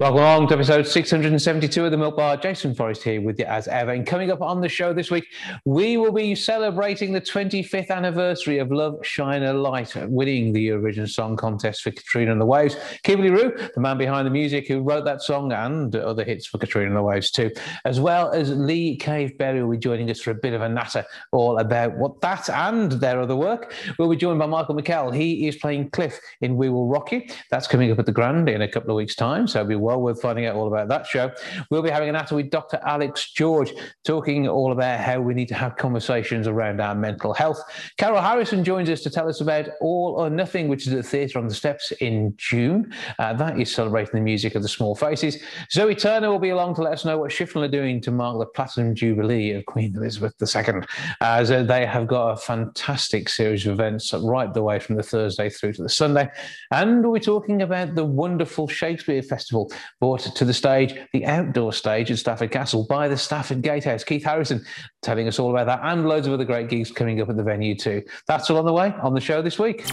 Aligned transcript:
Welcome 0.00 0.20
along 0.20 0.46
to 0.46 0.54
episode 0.54 0.86
672 0.86 1.84
of 1.84 1.90
the 1.90 1.98
Milk 1.98 2.16
Bar. 2.16 2.38
Jason 2.38 2.74
Forrest 2.74 3.02
here 3.02 3.20
with 3.20 3.38
you 3.38 3.44
as 3.44 3.68
ever. 3.68 3.92
And 3.92 4.06
coming 4.06 4.30
up 4.30 4.40
on 4.40 4.62
the 4.62 4.68
show 4.68 4.94
this 4.94 5.10
week, 5.10 5.26
we 5.66 5.98
will 5.98 6.10
be 6.10 6.34
celebrating 6.34 7.12
the 7.12 7.20
25th 7.20 7.90
anniversary 7.90 8.56
of 8.60 8.72
Love 8.72 9.04
Shine 9.04 9.42
a 9.42 9.52
Light, 9.52 9.94
winning 10.08 10.54
the 10.54 10.68
Eurovision 10.68 11.06
Song 11.06 11.36
Contest 11.36 11.82
for 11.82 11.90
Katrina 11.90 12.32
and 12.32 12.40
the 12.40 12.46
Waves. 12.46 12.76
Kimberley 13.02 13.28
Rew, 13.28 13.54
the 13.74 13.80
man 13.82 13.98
behind 13.98 14.26
the 14.26 14.30
music 14.30 14.66
who 14.66 14.80
wrote 14.80 15.04
that 15.04 15.20
song 15.20 15.52
and 15.52 15.94
other 15.94 16.24
hits 16.24 16.46
for 16.46 16.56
Katrina 16.56 16.86
and 16.86 16.96
the 16.96 17.02
Waves 17.02 17.30
too, 17.30 17.50
as 17.84 18.00
well 18.00 18.30
as 18.30 18.56
Lee 18.56 18.96
Cave 18.96 19.36
Berry 19.36 19.62
will 19.62 19.72
be 19.72 19.76
joining 19.76 20.08
us 20.08 20.18
for 20.18 20.30
a 20.30 20.34
bit 20.34 20.54
of 20.54 20.62
a 20.62 20.68
natter 20.70 21.04
all 21.30 21.58
about 21.58 21.94
what 21.98 22.22
that 22.22 22.48
and 22.48 22.92
their 22.92 23.20
other 23.20 23.36
work. 23.36 23.74
We'll 23.98 24.08
be 24.08 24.16
joined 24.16 24.38
by 24.38 24.46
Michael 24.46 24.76
McKell. 24.76 25.14
He 25.14 25.46
is 25.46 25.56
playing 25.56 25.90
Cliff 25.90 26.18
in 26.40 26.56
We 26.56 26.70
Will 26.70 26.86
Rock 26.86 27.12
You. 27.12 27.22
That's 27.50 27.66
coming 27.66 27.90
up 27.90 27.98
at 27.98 28.06
the 28.06 28.12
Grand 28.12 28.48
in 28.48 28.62
a 28.62 28.68
couple 28.68 28.92
of 28.92 28.96
weeks' 28.96 29.14
time, 29.14 29.46
so 29.46 29.62
be 29.62 29.76
well 29.90 30.00
worth 30.00 30.22
finding 30.22 30.46
out 30.46 30.54
all 30.54 30.68
about 30.68 30.88
that 30.88 31.06
show. 31.06 31.32
We'll 31.70 31.82
be 31.82 31.90
having 31.90 32.08
an 32.08 32.20
natter 32.20 32.36
with 32.36 32.50
Dr. 32.50 32.78
Alex 32.84 33.32
George, 33.32 33.72
talking 34.04 34.46
all 34.46 34.72
about 34.72 35.00
how 35.00 35.20
we 35.20 35.32
need 35.32 35.48
to 35.48 35.54
have 35.54 35.76
conversations 35.76 36.46
around 36.46 36.80
our 36.80 36.94
mental 36.94 37.32
health. 37.32 37.58
Carol 37.96 38.20
Harrison 38.20 38.62
joins 38.62 38.90
us 38.90 39.00
to 39.02 39.10
tell 39.10 39.28
us 39.28 39.40
about 39.40 39.68
All 39.80 40.14
or 40.18 40.28
Nothing, 40.28 40.68
which 40.68 40.86
is 40.86 40.92
at 40.92 40.96
the 40.98 41.02
Theatre 41.02 41.38
on 41.38 41.48
the 41.48 41.54
Steps 41.54 41.92
in 41.92 42.34
June. 42.36 42.92
Uh, 43.18 43.32
that 43.34 43.58
is 43.58 43.72
celebrating 43.74 44.14
the 44.14 44.20
music 44.20 44.54
of 44.54 44.62
the 44.62 44.68
Small 44.68 44.94
Faces. 44.94 45.42
Zoe 45.72 45.94
Turner 45.94 46.30
will 46.30 46.38
be 46.38 46.50
along 46.50 46.74
to 46.74 46.82
let 46.82 46.92
us 46.92 47.04
know 47.04 47.18
what 47.18 47.30
Shifnal 47.30 47.64
are 47.64 47.68
doing 47.68 48.00
to 48.02 48.10
mark 48.10 48.38
the 48.38 48.46
Platinum 48.46 48.94
Jubilee 48.94 49.52
of 49.52 49.64
Queen 49.64 49.94
Elizabeth 49.96 50.34
II, 50.40 50.82
as 51.20 51.50
uh, 51.50 51.62
they 51.62 51.86
have 51.86 52.06
got 52.06 52.32
a 52.32 52.36
fantastic 52.36 53.28
series 53.28 53.66
of 53.66 53.72
events 53.72 54.12
right 54.12 54.52
the 54.52 54.62
way 54.62 54.78
from 54.78 54.96
the 54.96 55.02
Thursday 55.02 55.48
through 55.48 55.72
to 55.72 55.82
the 55.82 55.88
Sunday. 55.88 56.28
And 56.70 57.02
we'll 57.02 57.14
be 57.14 57.20
talking 57.20 57.62
about 57.62 57.94
the 57.94 58.04
wonderful 58.04 58.68
Shakespeare 58.68 59.22
Festival, 59.22 59.72
brought 60.00 60.20
to 60.20 60.44
the 60.44 60.54
stage, 60.54 60.94
the 61.12 61.24
outdoor 61.26 61.72
stage 61.72 62.10
at 62.10 62.18
Stafford 62.18 62.50
Castle 62.50 62.86
by 62.88 63.08
the 63.08 63.16
Stafford 63.16 63.62
Gatehouse. 63.62 64.04
Keith 64.04 64.24
Harrison 64.24 64.64
telling 65.02 65.28
us 65.28 65.38
all 65.38 65.50
about 65.50 65.66
that 65.66 65.80
and 65.82 66.08
loads 66.08 66.26
of 66.26 66.32
other 66.32 66.44
great 66.44 66.68
gigs 66.68 66.90
coming 66.90 67.20
up 67.20 67.28
at 67.28 67.36
the 67.36 67.42
venue 67.42 67.74
too. 67.74 68.02
That's 68.26 68.50
all 68.50 68.58
on 68.58 68.64
the 68.64 68.72
way 68.72 68.94
on 69.02 69.14
the 69.14 69.20
show 69.20 69.42
this 69.42 69.58
week. 69.58 69.84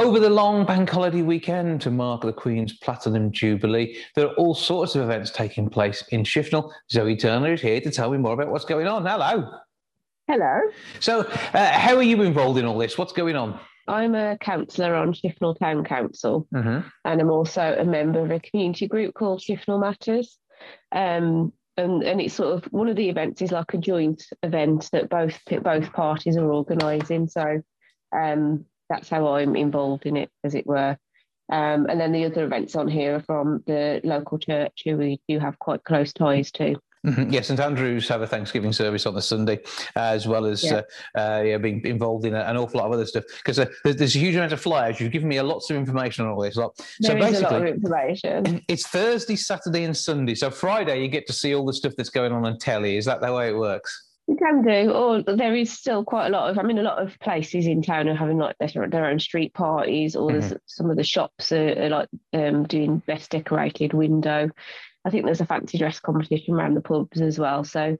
Over 0.00 0.18
the 0.18 0.30
long 0.30 0.64
bank 0.64 0.88
holiday 0.88 1.20
weekend 1.20 1.82
to 1.82 1.90
mark 1.90 2.22
the 2.22 2.32
Queen's 2.32 2.72
Platinum 2.78 3.30
Jubilee, 3.30 3.98
there 4.14 4.28
are 4.28 4.34
all 4.36 4.54
sorts 4.54 4.94
of 4.94 5.02
events 5.02 5.30
taking 5.30 5.68
place 5.68 6.02
in 6.10 6.22
Shifnal. 6.22 6.72
Zoe 6.90 7.16
Turner 7.16 7.52
is 7.52 7.60
here 7.60 7.82
to 7.82 7.90
tell 7.90 8.10
me 8.10 8.16
more 8.16 8.32
about 8.32 8.48
what's 8.48 8.64
going 8.64 8.86
on. 8.86 9.04
Hello. 9.04 9.60
Hello. 10.30 10.60
So, 11.00 11.22
uh, 11.22 11.72
how 11.72 11.96
are 11.96 12.04
you 12.04 12.22
involved 12.22 12.56
in 12.56 12.64
all 12.64 12.78
this? 12.78 12.96
What's 12.96 13.12
going 13.12 13.34
on? 13.34 13.58
I'm 13.88 14.14
a 14.14 14.38
councillor 14.38 14.94
on 14.94 15.12
Shifnal 15.12 15.58
Town 15.58 15.82
Council, 15.82 16.46
Mhm. 16.54 16.84
and 17.04 17.20
I'm 17.20 17.32
also 17.32 17.74
a 17.76 17.84
member 17.84 18.20
of 18.20 18.30
a 18.30 18.38
community 18.38 18.86
group 18.86 19.12
called 19.12 19.40
Shifnal 19.40 19.80
Matters. 19.80 20.38
Um, 20.92 21.52
and, 21.76 22.04
and 22.04 22.20
it's 22.20 22.34
sort 22.34 22.54
of 22.54 22.64
one 22.72 22.86
of 22.86 22.94
the 22.94 23.08
events 23.08 23.42
is 23.42 23.50
like 23.50 23.74
a 23.74 23.78
joint 23.78 24.22
event 24.44 24.88
that 24.92 25.08
both 25.08 25.36
both 25.64 25.92
parties 25.92 26.36
are 26.36 26.48
organising. 26.48 27.26
So 27.26 27.62
um, 28.16 28.66
that's 28.88 29.08
how 29.08 29.34
I'm 29.34 29.56
involved 29.56 30.06
in 30.06 30.16
it, 30.16 30.30
as 30.44 30.54
it 30.54 30.64
were. 30.64 30.96
Um, 31.50 31.86
and 31.86 32.00
then 32.00 32.12
the 32.12 32.26
other 32.26 32.44
events 32.44 32.76
on 32.76 32.86
here 32.86 33.16
are 33.16 33.20
from 33.20 33.64
the 33.66 34.00
local 34.04 34.38
church, 34.38 34.82
who 34.84 34.96
we 34.96 35.20
do 35.26 35.40
have 35.40 35.58
quite 35.58 35.82
close 35.82 36.12
ties 36.12 36.52
to. 36.52 36.76
Mhm. 37.06 37.32
Yeah, 37.32 37.40
St 37.40 37.58
Andrews 37.60 38.06
have 38.08 38.20
a 38.20 38.26
Thanksgiving 38.26 38.72
service 38.74 39.06
on 39.06 39.14
the 39.14 39.22
Sunday, 39.22 39.60
as 39.96 40.28
well 40.28 40.44
as 40.44 40.62
Yeah. 40.62 40.82
uh, 41.16 41.18
uh, 41.18 41.42
yeah, 41.42 41.56
being 41.56 41.84
involved 41.86 42.26
in 42.26 42.34
a- 42.34 42.40
an 42.44 42.58
awful 42.58 42.78
lot 42.80 42.86
of 42.86 42.92
other 42.92 43.06
stuff. 43.06 43.24
Because 43.38 43.58
uh, 43.58 43.66
there's, 43.84 43.96
there's 43.96 44.16
a 44.16 44.18
huge 44.18 44.34
amount 44.36 44.52
of 44.52 44.60
flyers. 44.60 45.00
You've 45.00 45.12
given 45.12 45.28
me 45.28 45.38
a 45.38 45.42
lots 45.42 45.70
of 45.70 45.76
information 45.76 46.26
on 46.26 46.32
all 46.32 46.42
this. 46.42 46.56
Lot. 46.56 46.76
So 47.00 47.14
There 47.14 47.18
is 47.18 47.40
a 47.40 47.42
lot 47.44 47.52
of 47.54 47.62
basically, 47.62 47.70
information. 47.70 48.64
it's 48.68 48.86
Thursday, 48.86 49.36
Saturday, 49.36 49.84
and 49.84 49.96
Sunday. 49.96 50.34
So 50.34 50.50
Friday, 50.50 51.00
you 51.02 51.08
get 51.08 51.26
to 51.28 51.32
see 51.32 51.54
all 51.54 51.64
the 51.64 51.72
stuff 51.72 51.94
that's 51.96 52.10
going 52.10 52.32
on 52.32 52.44
on 52.44 52.58
telly. 52.58 52.98
Is 52.98 53.06
that 53.06 53.22
the 53.22 53.32
way 53.32 53.48
it 53.48 53.56
works? 53.56 54.08
You 54.28 54.36
can 54.36 54.62
do, 54.62 54.92
or 54.92 55.22
there 55.22 55.56
is 55.56 55.72
still 55.72 56.04
quite 56.04 56.26
a 56.26 56.30
lot 56.30 56.50
of. 56.50 56.58
I 56.58 56.62
mean, 56.62 56.78
a 56.78 56.82
lot 56.84 56.98
of 57.02 57.18
places 57.18 57.66
in 57.66 57.82
town 57.82 58.08
are 58.08 58.14
having 58.14 58.38
like 58.38 58.56
their, 58.58 58.86
their 58.88 59.06
own 59.06 59.18
street 59.18 59.52
parties, 59.54 60.14
or 60.14 60.30
there's 60.30 60.52
some 60.66 60.88
of 60.88 60.96
the 60.96 61.02
shops 61.02 61.50
are, 61.50 61.82
are 61.82 61.88
like 61.88 62.08
um, 62.32 62.64
doing 62.64 62.98
best 63.06 63.30
decorated 63.30 63.92
window. 63.92 64.48
I 65.04 65.10
think 65.10 65.24
there's 65.24 65.40
a 65.40 65.46
fancy 65.46 65.78
dress 65.78 65.98
competition 65.98 66.54
around 66.54 66.74
the 66.74 66.82
pubs 66.82 67.20
as 67.20 67.38
well. 67.38 67.64
So, 67.64 67.96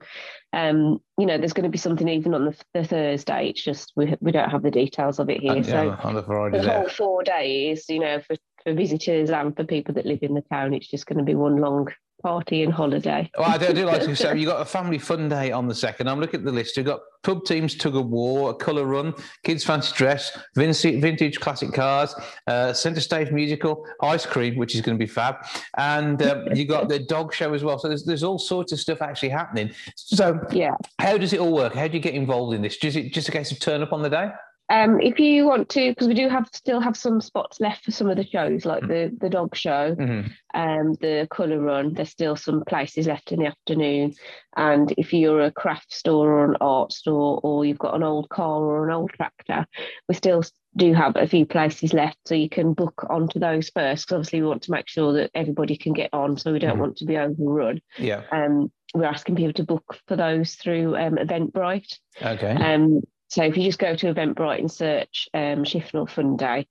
um, 0.53 1.01
you 1.17 1.25
know, 1.25 1.37
there's 1.37 1.53
going 1.53 1.63
to 1.63 1.69
be 1.69 1.77
something 1.77 2.07
even 2.07 2.33
on 2.33 2.45
the, 2.45 2.55
the 2.73 2.83
Thursday. 2.83 3.49
It's 3.49 3.63
just 3.63 3.91
we 3.95 4.15
we 4.21 4.31
don't 4.31 4.49
have 4.49 4.61
the 4.61 4.71
details 4.71 5.19
of 5.19 5.29
it 5.29 5.41
here. 5.41 5.53
And, 5.53 5.65
so 5.65 5.83
yeah, 5.83 5.97
on 6.03 6.15
the 6.15 6.23
Friday 6.23 6.61
the 6.61 6.71
whole 6.71 6.89
four 6.89 7.23
days, 7.23 7.85
you 7.89 7.99
know, 7.99 8.19
for, 8.19 8.35
for 8.63 8.73
visitors 8.73 9.29
and 9.29 9.55
for 9.55 9.63
people 9.63 9.93
that 9.95 10.05
live 10.05 10.19
in 10.21 10.33
the 10.33 10.41
town, 10.41 10.73
it's 10.73 10.87
just 10.87 11.05
going 11.05 11.19
to 11.19 11.23
be 11.23 11.35
one 11.35 11.57
long 11.57 11.87
party 12.21 12.63
and 12.63 12.71
holiday. 12.71 13.29
Well, 13.37 13.49
I 13.49 13.57
do, 13.57 13.67
I 13.67 13.73
do 13.73 13.85
like 13.85 14.03
to 14.03 14.15
say 14.15 14.37
you've 14.37 14.47
got 14.49 14.61
a 14.61 14.65
family 14.65 14.97
fun 14.97 15.27
day 15.27 15.51
on 15.51 15.67
the 15.67 15.75
second. 15.75 16.07
I'm 16.07 16.19
looking 16.19 16.41
at 16.41 16.45
the 16.45 16.51
list. 16.51 16.77
You've 16.77 16.85
got 16.85 16.99
pub 17.23 17.45
teams, 17.45 17.75
tug 17.75 17.95
of 17.95 18.07
war, 18.07 18.51
a 18.51 18.53
colour 18.53 18.85
run, 18.85 19.13
kids 19.43 19.63
fancy 19.63 19.93
dress, 19.95 20.37
vintage, 20.55 21.01
vintage 21.01 21.39
classic 21.39 21.73
cars, 21.73 22.13
uh, 22.47 22.73
centre 22.73 23.01
stage 23.01 23.31
musical, 23.31 23.85
ice 24.01 24.25
cream, 24.25 24.55
which 24.55 24.75
is 24.75 24.81
going 24.81 24.97
to 24.97 25.03
be 25.03 25.11
fab, 25.11 25.35
and 25.77 26.21
um, 26.23 26.45
you 26.53 26.65
got 26.65 26.89
the 26.89 26.99
dog 26.99 27.33
show 27.33 27.53
as 27.53 27.63
well. 27.63 27.79
So 27.79 27.87
there's 27.87 28.05
there's 28.05 28.23
all 28.23 28.39
sorts 28.39 28.71
of 28.71 28.79
stuff 28.79 29.01
actually 29.01 29.29
happening. 29.29 29.71
So 29.95 30.39
Yeah. 30.51 30.75
how 30.99 31.17
does 31.17 31.33
it 31.33 31.39
all 31.39 31.53
work? 31.53 31.73
How 31.73 31.87
do 31.87 31.93
you 31.95 32.03
get 32.03 32.13
involved 32.13 32.53
in 32.53 32.61
this? 32.61 32.77
Is 32.83 32.95
it 32.95 33.13
just 33.13 33.29
a 33.29 33.31
case 33.31 33.51
of 33.51 33.59
turn 33.59 33.81
up 33.81 33.93
on 33.93 34.01
the 34.01 34.09
day? 34.09 34.29
Um, 34.71 35.01
if 35.01 35.19
you 35.19 35.45
want 35.45 35.67
to, 35.69 35.89
because 35.91 36.07
we 36.07 36.13
do 36.13 36.29
have 36.29 36.47
still 36.53 36.79
have 36.79 36.95
some 36.95 37.19
spots 37.19 37.59
left 37.59 37.83
for 37.83 37.91
some 37.91 38.09
of 38.09 38.15
the 38.15 38.25
shows, 38.25 38.63
like 38.63 38.87
the 38.87 39.11
the 39.19 39.29
dog 39.29 39.53
show, 39.53 39.95
Mhm. 39.95 40.31
um, 40.53 40.93
the 41.01 41.27
colour 41.29 41.59
run. 41.59 41.93
There's 41.93 42.09
still 42.09 42.37
some 42.37 42.63
places 42.65 43.05
left 43.05 43.33
in 43.33 43.39
the 43.39 43.47
afternoon, 43.47 44.13
and 44.55 44.93
if 44.97 45.13
you're 45.13 45.41
a 45.41 45.51
craft 45.51 45.93
store 45.93 46.31
or 46.31 46.45
an 46.45 46.55
art 46.61 46.93
store, 46.93 47.41
or 47.43 47.65
you've 47.65 47.85
got 47.85 47.95
an 47.95 48.03
old 48.03 48.29
car 48.29 48.61
or 48.61 48.87
an 48.87 48.93
old 48.93 49.11
tractor, 49.11 49.67
we 50.07 50.15
still 50.15 50.41
do 50.77 50.93
have 50.93 51.17
a 51.17 51.27
few 51.27 51.45
places 51.45 51.91
left, 51.91 52.19
so 52.25 52.33
you 52.33 52.47
can 52.47 52.71
book 52.73 53.05
onto 53.09 53.39
those 53.39 53.69
first. 53.75 54.05
Because 54.07 54.15
obviously 54.15 54.41
we 54.41 54.47
want 54.47 54.61
to 54.63 54.71
make 54.71 54.87
sure 54.87 55.11
that 55.13 55.31
everybody 55.35 55.75
can 55.75 55.91
get 55.91 56.11
on, 56.13 56.37
so 56.37 56.53
we 56.53 56.59
don't 56.59 56.77
Mhm. 56.77 56.81
want 56.81 56.97
to 56.97 57.05
be 57.05 57.17
overrun. 57.17 57.81
Yeah. 57.97 58.21
Um, 58.31 58.71
we're 58.93 59.03
asking 59.03 59.35
people 59.35 59.53
to 59.53 59.63
book 59.63 59.97
for 60.07 60.15
those 60.15 60.55
through 60.55 60.95
um, 60.95 61.15
Eventbrite. 61.17 61.97
Okay. 62.21 62.53
Um, 62.53 63.01
so 63.31 63.43
if 63.43 63.55
you 63.55 63.63
just 63.63 63.79
go 63.79 63.95
to 63.95 64.13
Eventbrite 64.13 64.59
and 64.59 64.69
search 64.71 65.29
um, 65.33 65.63
Shifnal 65.63 66.09
Fun 66.09 66.35
Day, 66.35 66.67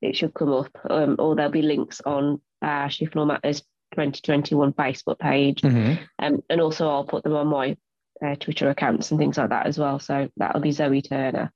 it 0.00 0.14
should 0.16 0.32
come 0.32 0.52
up, 0.52 0.70
um, 0.88 1.16
or 1.18 1.34
there'll 1.34 1.50
be 1.50 1.62
links 1.62 2.00
on 2.06 2.40
our 2.62 2.86
Shifnal 2.88 3.26
Matters 3.26 3.62
2021 3.94 4.72
Facebook 4.74 5.18
page, 5.18 5.62
Mhm. 5.62 5.98
um, 6.20 6.40
and 6.48 6.60
also 6.60 6.88
I'll 6.88 7.04
put 7.04 7.24
them 7.24 7.34
on 7.34 7.48
my 7.48 7.76
uh, 8.24 8.36
Twitter 8.36 8.70
accounts 8.70 9.10
and 9.10 9.18
things 9.18 9.36
like 9.36 9.50
that 9.50 9.66
as 9.66 9.76
well. 9.76 9.98
So 9.98 10.28
that'll 10.36 10.60
be 10.60 10.70
Zoe 10.70 11.02
Turner. 11.02 11.52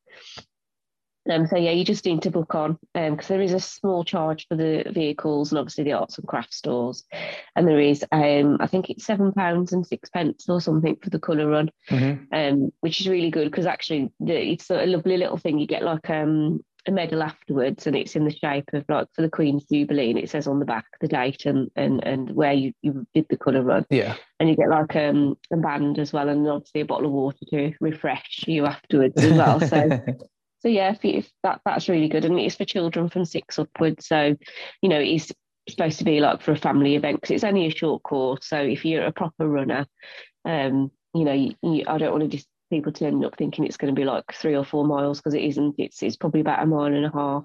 Um, 1.31 1.47
so 1.47 1.56
yeah, 1.56 1.71
you 1.72 1.84
just 1.84 2.05
need 2.05 2.22
to 2.22 2.31
book 2.31 2.55
on 2.55 2.78
because 2.94 3.28
there 3.28 3.41
is 3.41 3.53
a 3.53 3.61
small 3.61 4.05
charge 4.05 4.47
for 4.49 4.56
the 4.56 4.84
vehicles 4.93 5.50
and 5.53 5.59
obviously 5.59 5.84
the 5.84 5.93
arts 5.93 6.19
and 6.19 6.27
crafts 6.27 6.56
stores, 6.56 7.05
and 7.56 7.66
there 7.66 7.81
is 7.81 8.05
um, 8.12 8.56
I 8.61 8.66
think 8.66 8.91
it's 8.91 9.05
seven 9.05 9.33
pounds 9.33 9.72
and 9.72 9.87
sixpence 9.87 10.48
or 10.48 10.60
something 10.60 10.97
for 11.03 11.10
the 11.10 11.19
colour 11.19 11.48
run 11.48 11.71
Mhm. 11.91 12.27
um, 12.33 12.72
which 12.80 13.01
is 13.01 13.09
really 13.09 13.30
good 13.30 13.51
because 13.51 13.66
actually 13.66 14.10
the, 14.21 14.34
it's 14.53 14.71
a 14.71 14.86
lovely 14.86 15.16
little 15.16 15.36
thing. 15.39 15.59
You 15.59 15.66
get 15.66 15.83
like 15.83 16.09
um, 16.10 16.60
a 16.86 16.91
medal 16.91 17.22
afterwards, 17.22 17.86
and 17.86 17.95
it's 17.97 18.16
in 18.16 18.24
the 18.24 18.34
shape 18.34 18.71
of 18.72 18.84
like 18.89 19.09
for 19.15 19.22
the 19.22 19.28
Queen's 19.28 19.65
Jubilee, 19.65 20.10
and 20.10 20.19
it 20.19 20.31
says 20.31 20.47
on 20.47 20.59
the 20.59 20.65
back 20.65 20.86
the 21.01 21.09
date 21.09 21.45
and 21.45 21.71
and 21.77 22.03
and 22.07 22.31
where 22.31 22.53
you, 22.54 22.72
you 22.83 23.07
did 23.15 23.27
the 23.28 23.36
colour 23.36 23.63
run, 23.63 23.84
Yeah. 23.91 24.15
and 24.41 24.48
you 24.48 24.57
get 24.57 24.71
like 24.71 24.97
um, 24.97 25.36
a 25.53 25.57
band 25.57 25.98
as 25.98 26.13
well, 26.13 26.28
and 26.28 26.48
obviously 26.48 26.81
a 26.81 26.86
bottle 26.86 27.07
of 27.07 27.13
water 27.13 27.45
to 27.51 27.72
refresh 27.81 28.45
you 28.47 28.65
afterwards 28.66 29.22
as 29.22 29.33
well. 29.33 29.60
So. 29.60 30.01
So 30.60 30.69
yeah, 30.69 30.91
if, 30.91 31.05
if 31.05 31.31
that 31.43 31.60
that's 31.65 31.89
really 31.89 32.09
good, 32.09 32.25
and 32.25 32.39
it's 32.39 32.57
for 32.57 32.65
children 32.65 33.09
from 33.09 33.25
six 33.25 33.59
upwards. 33.59 34.07
So, 34.07 34.37
you 34.83 34.89
know, 34.89 34.99
it's 34.99 35.33
supposed 35.69 35.99
to 35.99 36.05
be 36.05 36.21
like 36.21 36.43
for 36.43 36.53
a 36.53 36.57
family 36.57 36.97
event 36.97 37.21
because 37.21 37.34
it's 37.34 37.45
only 37.45 37.66
a 37.66 37.71
short 37.71 38.03
course. 38.03 38.47
So 38.47 38.59
if 38.59 38.84
you're 38.84 39.05
a 39.05 39.13
proper 39.13 39.49
runner, 39.49 39.87
um, 40.45 40.91
you 41.15 41.25
know, 41.25 41.33
you, 41.33 41.55
you, 41.63 41.84
I 41.87 41.99
don't 41.99 42.13
want 42.13 42.22
to 42.22 42.37
just 42.37 42.49
people 42.71 42.93
to 42.93 43.07
end 43.07 43.25
up 43.25 43.37
thinking 43.37 43.65
it's 43.65 43.77
going 43.77 43.95
to 43.95 43.99
be 43.99 44.05
like 44.05 44.25
three 44.33 44.57
or 44.57 44.65
four 44.65 44.84
miles 44.84 45.19
because 45.19 45.34
it 45.34 45.45
isn't. 45.45 45.77
It's 45.78 46.03
it's 46.03 46.16
probably 46.16 46.41
about 46.41 46.63
a 46.63 46.66
mile 46.66 46.84
and 46.84 47.07
a 47.07 47.13
half, 47.13 47.45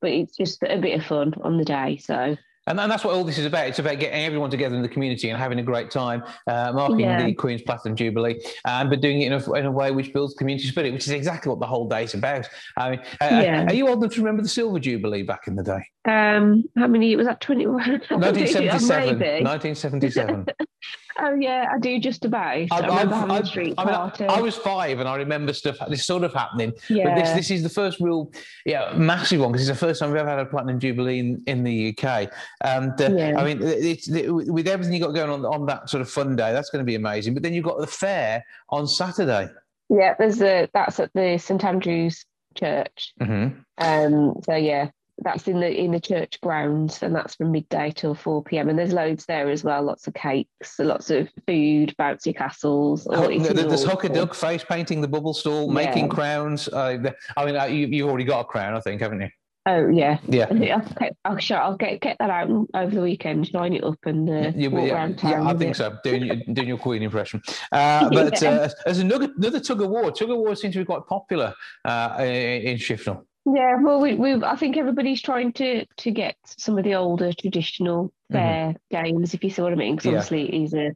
but 0.00 0.10
it's 0.10 0.36
just 0.36 0.62
a 0.62 0.78
bit 0.78 0.98
of 0.98 1.06
fun 1.06 1.34
on 1.42 1.58
the 1.58 1.64
day. 1.64 1.98
So 1.98 2.36
And, 2.66 2.80
and 2.80 2.90
that's 2.90 3.04
what 3.04 3.14
all 3.14 3.24
this 3.24 3.38
is 3.38 3.46
about. 3.46 3.66
It's 3.66 3.78
about 3.78 3.98
getting 3.98 4.24
everyone 4.24 4.50
together 4.50 4.74
in 4.74 4.82
the 4.82 4.88
community 4.88 5.28
and 5.30 5.38
having 5.38 5.58
a 5.58 5.62
great 5.62 5.90
time, 5.90 6.22
uh, 6.46 6.72
marking 6.72 7.00
yeah. 7.00 7.24
the 7.24 7.34
Queen's 7.34 7.62
Platinum 7.62 7.96
Jubilee, 7.96 8.40
and 8.64 8.88
but 8.88 9.00
doing 9.00 9.20
it 9.20 9.32
in 9.32 9.32
a, 9.32 9.52
in 9.54 9.66
a 9.66 9.70
way 9.70 9.90
which 9.90 10.12
builds 10.12 10.34
community 10.34 10.66
spirit, 10.68 10.92
which 10.92 11.04
is 11.04 11.10
exactly 11.10 11.50
what 11.50 11.60
the 11.60 11.66
whole 11.66 11.88
day 11.88 12.04
is 12.04 12.14
about. 12.14 12.48
I 12.76 12.90
mean, 12.90 13.00
uh, 13.20 13.28
yeah. 13.42 13.66
are 13.66 13.74
you 13.74 13.88
old 13.88 13.98
enough 13.98 14.14
to 14.14 14.20
remember 14.20 14.42
the 14.42 14.48
Silver 14.48 14.78
Jubilee 14.78 15.22
back 15.22 15.46
in 15.46 15.56
the 15.56 15.62
day? 15.62 15.84
Um, 16.06 16.64
how 16.76 16.86
many 16.86 17.14
was 17.16 17.26
that? 17.26 17.40
Twenty 17.40 17.66
one. 17.66 17.76
1977. 17.76 19.18
1977. 19.44 20.46
Oh 21.18 21.34
yeah, 21.34 21.68
I 21.72 21.78
do 21.78 22.00
just 22.00 22.24
about. 22.24 22.56
I, 22.56 22.66
I, 22.70 23.36
I, 23.38 23.42
street 23.42 23.74
I, 23.78 23.84
mean, 23.84 24.28
I, 24.28 24.40
was 24.40 24.56
five, 24.56 24.98
and 24.98 25.08
I 25.08 25.16
remember 25.16 25.52
stuff 25.52 25.76
this 25.88 26.04
sort 26.04 26.24
of 26.24 26.32
happening. 26.32 26.72
Yeah. 26.88 27.04
But 27.04 27.14
this 27.14 27.32
this 27.34 27.50
is 27.50 27.62
the 27.62 27.68
first 27.68 28.00
real, 28.00 28.32
yeah, 28.66 28.92
massive 28.96 29.40
one 29.40 29.52
because 29.52 29.68
it's 29.68 29.78
the 29.78 29.86
first 29.86 30.00
time 30.00 30.10
we've 30.10 30.18
ever 30.18 30.30
had 30.30 30.40
a 30.40 30.46
platinum 30.46 30.80
jubilee 30.80 31.20
in, 31.20 31.42
in 31.46 31.62
the 31.62 31.96
UK. 31.96 32.32
And 32.62 33.00
uh, 33.00 33.10
yeah. 33.14 33.38
I 33.38 33.44
mean, 33.44 33.62
it's 33.62 34.08
it, 34.08 34.28
with 34.28 34.66
everything 34.66 34.94
you 34.94 35.00
got 35.00 35.14
going 35.14 35.30
on 35.30 35.44
on 35.44 35.66
that 35.66 35.88
sort 35.88 36.00
of 36.00 36.10
fun 36.10 36.34
day, 36.34 36.52
that's 36.52 36.70
going 36.70 36.84
to 36.84 36.86
be 36.86 36.96
amazing. 36.96 37.34
But 37.34 37.44
then 37.44 37.54
you've 37.54 37.64
got 37.64 37.78
the 37.78 37.86
fair 37.86 38.44
on 38.70 38.88
Saturday. 38.88 39.48
Yeah, 39.90 40.14
there's 40.18 40.42
a 40.42 40.68
that's 40.74 40.98
at 40.98 41.12
the 41.14 41.38
St 41.38 41.64
Andrew's 41.64 42.24
Church. 42.56 43.12
Mm-hmm. 43.20 43.60
Um. 43.78 44.34
So 44.44 44.56
yeah, 44.56 44.90
that's 45.18 45.46
in 45.46 45.60
the 45.60 45.80
in 45.80 45.92
the 45.92 46.00
church 46.00 46.40
grounds 46.40 47.02
and 47.02 47.14
that's 47.14 47.36
from 47.36 47.52
midday 47.52 47.92
till 47.94 48.14
4 48.14 48.42
p.m 48.42 48.68
and 48.68 48.78
there's 48.78 48.92
loads 48.92 49.24
there 49.26 49.48
as 49.48 49.62
well 49.62 49.82
lots 49.82 50.06
of 50.06 50.14
cakes 50.14 50.78
lots 50.78 51.10
of 51.10 51.28
food 51.46 51.94
bouncy 51.98 52.36
castles 52.36 53.06
oh, 53.10 53.28
there's 53.38 53.84
Hooker 53.84 54.08
Duck 54.08 54.34
face 54.34 54.64
painting 54.64 55.00
the 55.00 55.08
bubble 55.08 55.34
stall 55.34 55.68
yeah. 55.68 55.72
making 55.72 56.08
crowns 56.08 56.68
uh, 56.68 56.98
i 57.36 57.44
mean 57.44 57.56
uh, 57.56 57.64
you, 57.64 57.86
you've 57.86 58.08
already 58.08 58.24
got 58.24 58.40
a 58.40 58.44
crown 58.44 58.74
i 58.74 58.80
think 58.80 59.00
haven't 59.00 59.20
you 59.20 59.28
Oh 59.66 59.88
yeah, 59.88 60.18
yeah. 60.28 60.46
I'll, 60.50 61.08
I'll, 61.24 61.38
sure, 61.38 61.56
I'll 61.56 61.78
get 61.78 61.98
get 62.02 62.18
that 62.18 62.28
out 62.28 62.50
over 62.74 62.94
the 62.94 63.00
weekend, 63.00 63.48
shine 63.48 63.72
it 63.72 63.82
up, 63.82 63.96
and 64.04 64.28
uh, 64.28 64.52
you, 64.54 64.70
walk 64.70 64.88
yeah, 64.88 64.92
around 64.92 65.18
town. 65.18 65.30
Yeah, 65.30 65.48
I 65.48 65.54
think 65.54 65.70
it. 65.70 65.76
so. 65.76 65.96
Doing 66.04 66.24
your, 66.26 66.36
doing 66.52 66.68
your 66.68 66.76
Queen 66.76 67.02
impression. 67.02 67.42
Uh, 67.72 68.10
but 68.10 68.42
yeah. 68.42 68.50
uh, 68.50 68.68
there's 68.84 68.98
another 68.98 69.32
another 69.38 69.60
tug 69.60 69.80
of 69.80 69.88
war. 69.88 70.12
Tug 70.12 70.30
of 70.30 70.36
war 70.36 70.54
seems 70.54 70.74
to 70.74 70.80
be 70.80 70.84
quite 70.84 71.06
popular 71.06 71.54
uh, 71.86 72.14
in 72.20 72.76
Shifnal. 72.76 73.24
Yeah, 73.46 73.76
well, 73.82 74.00
we, 74.00 74.14
we 74.14 74.42
I 74.42 74.56
think 74.56 74.76
everybody's 74.76 75.20
trying 75.20 75.52
to 75.54 75.84
to 75.84 76.10
get 76.10 76.36
some 76.46 76.78
of 76.78 76.84
the 76.84 76.94
older 76.94 77.32
traditional 77.32 78.06
mm-hmm. 78.06 78.34
fair 78.34 78.68
mm-hmm. 78.68 79.04
games, 79.04 79.34
if 79.34 79.44
you 79.44 79.50
see 79.50 79.60
what 79.60 79.72
I 79.72 79.76
mean. 79.76 79.96
Because 79.96 80.06
yeah. 80.06 80.12
obviously 80.12 80.48
it 80.48 80.62
is 80.62 80.74
a, 80.74 80.94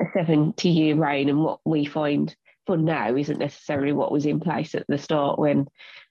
a 0.00 0.04
seventy 0.14 0.70
year 0.70 0.96
reign, 0.96 1.28
and 1.28 1.44
what 1.44 1.60
we 1.64 1.84
find 1.84 2.34
fun 2.66 2.84
now 2.86 3.14
isn't 3.14 3.38
necessarily 3.38 3.92
what 3.92 4.12
was 4.12 4.24
in 4.24 4.40
place 4.40 4.74
at 4.74 4.86
the 4.88 4.96
start 4.96 5.38
when 5.38 5.66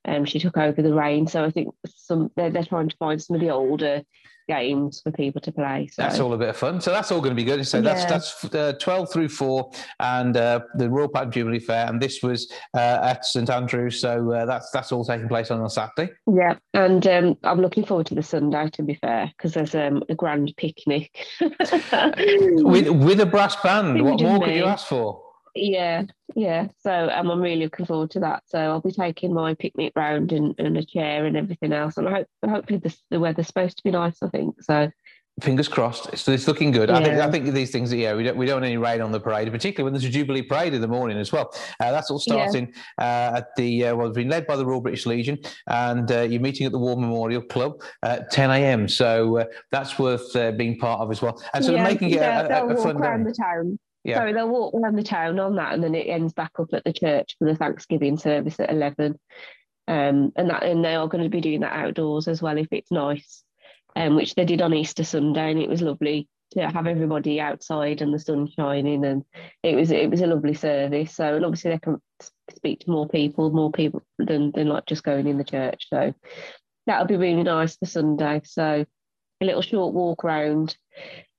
um, 0.06 0.26
she 0.26 0.40
took 0.40 0.58
over 0.58 0.82
the 0.82 0.94
reign. 0.94 1.26
So 1.26 1.44
I 1.44 1.50
think 1.50 1.74
some 1.88 2.30
they're, 2.36 2.52
they're 2.52 2.64
trying 2.66 2.90
to 2.90 2.98
find 2.98 3.22
some 3.22 3.36
of 3.36 3.42
the 3.42 3.50
older 3.50 4.04
games 4.50 5.02
for 5.02 5.12
people 5.12 5.40
to 5.40 5.52
play. 5.52 5.88
So. 5.94 6.02
That's 6.02 6.20
all 6.20 6.34
a 6.34 6.38
bit 6.38 6.50
of 6.50 6.58
fun. 6.58 6.82
So 6.82 6.92
that's 6.92 7.12
all 7.12 7.22
going 7.22 7.36
to 7.36 7.36
be 7.36 7.46
good. 7.46 7.66
So 7.66 7.80
that's 7.82 8.02
yeah. 8.02 8.10
that's 8.10 8.46
uh, 8.54 8.74
twelve 8.82 9.14
through 9.14 9.30
four, 9.30 9.72
and 10.00 10.36
uh, 10.36 10.62
the 10.76 10.90
Royal 10.90 11.08
Platinum 11.08 11.32
Jubilee 11.32 11.60
Fair, 11.60 11.88
and 11.88 12.02
this 12.02 12.22
was 12.22 12.52
uh, 12.74 13.00
at 13.02 13.26
St 13.26 13.50
Andrews. 13.50 14.02
So 14.02 14.34
uh, 14.34 14.46
that's 14.46 14.72
that's 14.72 14.92
all 14.92 15.06
taking 15.06 15.30
place 15.30 15.52
on 15.52 15.64
a 15.64 15.70
Saturday. 15.70 16.12
Yeah, 16.28 16.56
and 16.74 17.06
um, 17.08 17.38
I'm 17.44 17.62
looking 17.62 17.86
forward 17.86 18.08
to 18.08 18.16
the 18.16 18.24
Sunday. 18.24 18.70
To 18.72 18.84
be 18.84 18.96
fair, 18.96 19.32
because 19.38 19.54
there's 19.54 19.76
um, 19.76 20.04
a 20.10 20.16
grand 20.16 20.54
picnic 20.58 21.26
with 21.40 22.90
with 22.90 23.22
a 23.22 23.30
brass 23.30 23.56
band. 23.62 24.04
What 24.04 24.22
more 24.22 24.40
could 24.40 24.56
you 24.56 24.66
ask 24.66 24.88
for? 24.88 25.29
Yeah, 25.56 26.04
yeah. 26.36 26.68
So 26.80 27.10
um, 27.12 27.30
I'm 27.30 27.42
really 27.42 27.64
looking 27.64 27.86
forward 27.86 28.12
to 28.12 28.20
that. 28.22 28.44
So 28.46 28.60
I'll 28.60 28.82
be 28.82 28.92
taking 28.92 29.34
my 29.34 29.54
picnic 29.56 29.94
round 29.96 30.32
and, 30.32 30.56
and 30.60 30.78
a 30.78 30.86
chair 30.86 31.26
and 31.26 31.36
everything 31.36 31.74
else. 31.74 31.98
And 31.98 32.08
I 32.08 32.12
hope 32.12 32.28
hopefully 32.48 32.80
the, 32.80 32.96
the 33.10 33.20
weather's 33.20 33.48
supposed 33.48 33.78
to 33.78 33.84
be 33.84 33.92
nice. 33.92 34.22
I 34.22 34.30
think 34.30 34.62
so. 34.62 34.92
Fingers 35.42 35.70
crossed. 35.70 36.08
It's, 36.12 36.28
it's 36.28 36.48
looking 36.48 36.72
good. 36.72 36.90
Yeah. 36.90 36.98
I 36.98 37.04
think 37.04 37.16
I 37.20 37.32
think 37.32 37.54
these 37.54 37.72
things. 37.72 37.94
Yeah, 37.94 38.14
we 38.14 38.24
don't 38.24 38.36
we 38.36 38.46
don't 38.46 38.56
want 38.56 38.66
any 38.66 38.78
rain 38.78 39.00
on 39.00 39.12
the 39.12 39.20
parade, 39.20 39.50
particularly 39.52 39.86
when 39.86 39.94
there's 39.94 40.04
a 40.04 40.10
Jubilee 40.10 40.42
parade 40.42 40.74
in 40.74 40.82
the 40.82 40.88
morning 40.88 41.18
as 41.18 41.32
well. 41.32 41.54
Uh, 41.80 41.92
that's 41.92 42.12
all 42.12 42.20
starting 42.20 42.74
yeah. 43.00 43.32
uh, 43.34 43.38
at 43.38 43.56
the 43.56 43.86
uh, 43.86 43.96
well, 43.96 44.08
it's 44.08 44.16
been 44.16 44.28
led 44.28 44.46
by 44.48 44.58
the 44.58 44.66
Royal 44.66 44.82
British 44.82 45.06
Legion, 45.06 45.38
and 45.68 46.12
uh, 46.12 46.22
you're 46.22 46.42
meeting 46.42 46.66
at 46.66 46.74
the 46.74 46.80
War 46.80 46.98
Memorial 46.98 47.42
Club 47.42 47.82
at 48.04 48.32
10 48.32 48.52
a.m. 48.52 48.90
So 48.90 49.38
uh, 49.38 49.46
that's 49.72 49.98
worth 49.98 50.36
uh, 50.36 50.52
being 50.52 50.78
part 50.78 51.00
of 51.00 51.10
as 51.10 51.22
well, 51.22 51.42
and 51.54 51.64
sort 51.64 51.78
yeah, 51.78 51.84
of 51.84 51.90
making 51.90 52.10
it 52.10 52.22
a, 52.22 52.64
a, 52.64 52.68
a 52.68 52.76
fun 52.76 53.00
day. 53.00 53.24
The 53.24 53.34
town. 53.34 53.80
Yeah. 54.04 54.16
Sorry, 54.16 54.34
they'll 54.34 54.50
walk 54.50 54.74
around 54.74 54.96
the 54.96 55.04
town 55.04 55.40
on 55.40 55.56
that, 55.56 55.74
and 55.74 55.84
then 55.84 55.96
it 55.96 56.08
ends 56.08 56.34
back 56.34 56.52
up 56.60 56.70
at 56.74 56.84
the 56.84 56.94
church 56.94 57.36
for 57.38 57.46
the 57.46 57.56
Thanksgiving 57.56 58.18
service 58.18 58.60
at 58.60 58.72
eleven. 58.72 59.20
Um, 59.88 60.32
and 60.36 60.50
that 60.50 60.64
and 60.64 60.86
they 60.86 60.96
are 60.96 61.08
going 61.08 61.24
to 61.24 61.30
be 61.30 61.42
doing 61.42 61.62
that 61.62 61.74
outdoors 61.74 62.28
as 62.28 62.42
well 62.42 62.58
if 62.58 62.68
it's 62.72 62.92
nice, 62.92 63.44
um, 63.96 64.16
which 64.16 64.36
they 64.36 64.46
did 64.46 64.62
on 64.62 64.74
Easter 64.74 65.04
Sunday, 65.04 65.52
and 65.52 65.60
it 65.60 65.70
was 65.70 65.82
lovely 65.82 66.30
to 66.52 66.68
have 66.68 66.88
everybody 66.88 67.40
outside 67.40 68.02
and 68.02 68.14
the 68.14 68.20
sun 68.20 68.48
shining, 68.58 69.06
and 69.06 69.24
it 69.64 69.76
was 69.76 69.92
it 69.92 70.10
was 70.10 70.22
a 70.22 70.28
lovely 70.28 70.54
service. 70.54 71.16
So 71.16 71.36
and 71.36 71.46
obviously 71.46 71.72
they 71.72 71.80
can 71.80 72.02
speak 72.56 72.82
to 72.82 72.92
more 72.92 73.08
people, 73.08 73.52
more 73.52 73.72
people 73.72 74.02
than 74.18 74.52
than 74.52 74.68
like 74.68 74.86
just 74.86 75.04
going 75.04 75.28
in 75.28 75.38
the 75.38 75.44
church. 75.44 75.88
So 75.90 76.14
that'll 76.86 77.08
be 77.08 77.18
really 77.18 77.44
nice 77.44 77.78
the 77.78 77.86
Sunday. 77.86 78.42
So 78.46 78.86
a 79.42 79.46
little 79.46 79.62
short 79.62 79.94
walk 79.94 80.24
around 80.24 80.78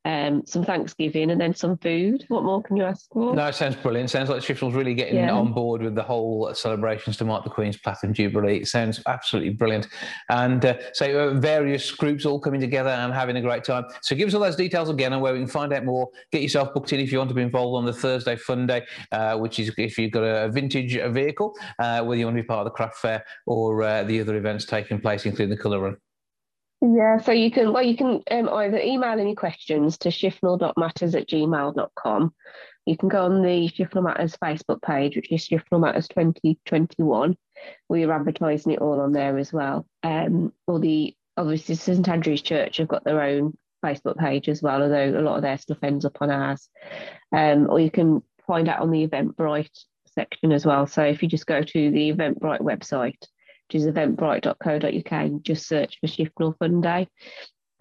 um, 0.05 0.43
some 0.47 0.65
Thanksgiving, 0.65 1.31
and 1.31 1.41
then 1.41 1.55
some 1.55 1.77
food. 1.79 2.25
What 2.29 2.45
more 2.45 2.63
can 2.63 2.77
you 2.77 2.85
ask 2.85 3.09
for? 3.13 3.35
No, 3.35 3.47
it 3.47 3.55
sounds 3.55 3.77
brilliant. 3.77 4.09
It 4.09 4.13
sounds 4.13 4.31
like 4.31 4.41
Shifnal's 4.41 4.75
really 4.75 4.95
getting 4.95 5.17
yeah. 5.17 5.33
on 5.33 5.53
board 5.53 5.83
with 5.83 5.95
the 5.95 6.03
whole 6.03 6.53
celebrations 6.55 7.17
to 7.19 7.25
mark 7.25 7.45
the 7.45 7.51
Queen's 7.51 7.77
Platinum 7.77 8.15
Jubilee. 8.15 8.59
It 8.59 8.69
sounds 8.69 9.03
absolutely 9.07 9.51
brilliant. 9.51 9.89
And 10.31 10.65
uh, 10.65 10.79
so 10.95 11.29
uh, 11.29 11.35
various 11.35 11.91
groups 11.91 12.25
all 12.25 12.41
coming 12.41 12.61
together 12.61 12.91
and 12.91 13.13
having 13.13 13.37
a 13.37 13.43
great 13.43 13.65
time. 13.65 13.85
So 14.03 14.17
give 14.17 14.29
us 14.29 14.35
all 14.35 14.41
those 14.41 14.57
details 14.57 14.89
again 14.89 15.13
and 15.13 15.21
where 15.21 15.33
we 15.33 15.41
can 15.41 15.49
find 15.49 15.73
out 15.73 15.85
more. 15.85 16.09
Get 16.33 16.43
yourself 16.43 16.73
booked 16.73 16.93
in 16.93 17.01
if 17.01 17.13
you 17.13 17.19
want 17.19 17.29
to 17.29 17.35
be 17.35 17.43
involved 17.43 17.77
on 17.77 17.85
the 17.85 17.93
Thursday 17.93 18.37
Fun 18.37 18.67
Day, 18.67 18.85
uh, 19.13 19.37
which 19.37 19.59
is 19.59 19.73
if 19.77 19.99
you've 19.99 20.13
got 20.13 20.23
a 20.23 20.49
vintage 20.49 20.99
vehicle, 21.13 21.55
uh, 21.79 22.03
whether 22.03 22.19
you 22.19 22.25
want 22.25 22.37
to 22.37 22.43
be 22.43 22.47
part 22.47 22.61
of 22.61 22.65
the 22.65 22.71
craft 22.71 22.97
fair 22.97 23.25
or 23.47 23.83
uh, 23.83 24.03
the 24.05 24.21
other 24.21 24.37
events 24.37 24.65
taking 24.65 25.01
place, 25.01 25.27
including 25.27 25.55
the 25.55 25.63
colour 25.63 25.81
run. 25.81 25.97
Yeah, 26.83 27.19
so 27.19 27.33
you 27.33 27.51
can 27.51 27.73
well 27.73 27.83
you 27.83 27.97
can 27.97 28.23
um, 28.31 28.49
either 28.49 28.79
email 28.79 29.21
any 29.21 29.35
questions 29.35 29.99
to 29.99 30.09
shifnal.matters 30.09 31.15
at 31.15 31.29
gmail.com. 31.29 32.35
You 32.87 32.97
can 32.97 33.09
go 33.09 33.25
on 33.25 33.43
the 33.43 33.69
Shifnal 33.69 34.03
Matters 34.03 34.37
Facebook 34.43 34.83
page, 34.83 35.15
which 35.15 35.31
is 35.31 35.47
Shifnal 35.47 35.81
Matters 35.81 36.09
2021. 36.09 37.37
We're 37.89 38.13
advertising 38.13 38.73
it 38.73 38.81
all 38.81 39.01
on 39.01 39.13
there 39.13 39.37
as 39.39 39.53
well. 39.53 39.87
Um, 40.03 40.53
or 40.67 40.81
the 40.81 41.15
obviously 41.37 41.75
St 41.75 42.09
Andrew's 42.09 42.43
Church 42.43 42.79
have 42.79 42.89
got 42.89 43.05
their 43.05 43.21
own 43.21 43.57
Facebook 43.85 44.17
page 44.17 44.49
as 44.49 44.63
well, 44.63 44.83
although 44.83 45.11
a 45.11 45.21
lot 45.21 45.37
of 45.37 45.43
their 45.43 45.59
stuff 45.59 45.79
ends 45.83 46.05
up 46.05 46.17
on 46.21 46.31
ours. 46.31 46.69
Um, 47.33 47.69
or 47.71 47.79
you 47.79 47.91
can 47.91 48.23
find 48.47 48.69
out 48.69 48.81
on 48.81 48.91
the 48.91 49.07
Eventbrite 49.07 49.85
section 50.15 50.53
as 50.53 50.65
well. 50.65 50.87
So 50.87 51.05
if 51.05 51.23
you 51.23 51.29
just 51.29 51.47
go 51.47 51.63
to 51.63 51.91
the 51.91 52.13
Eventbrite 52.13 52.61
website, 52.61 53.23
which 53.71 53.83
is 53.83 53.87
eventbrite.co.uk, 53.87 55.13
and 55.13 55.45
just 55.45 55.69
search 55.69 55.99
for 56.01 56.09
Shifnal 56.09 56.59
Fun 56.59 56.81
Day. 56.81 57.09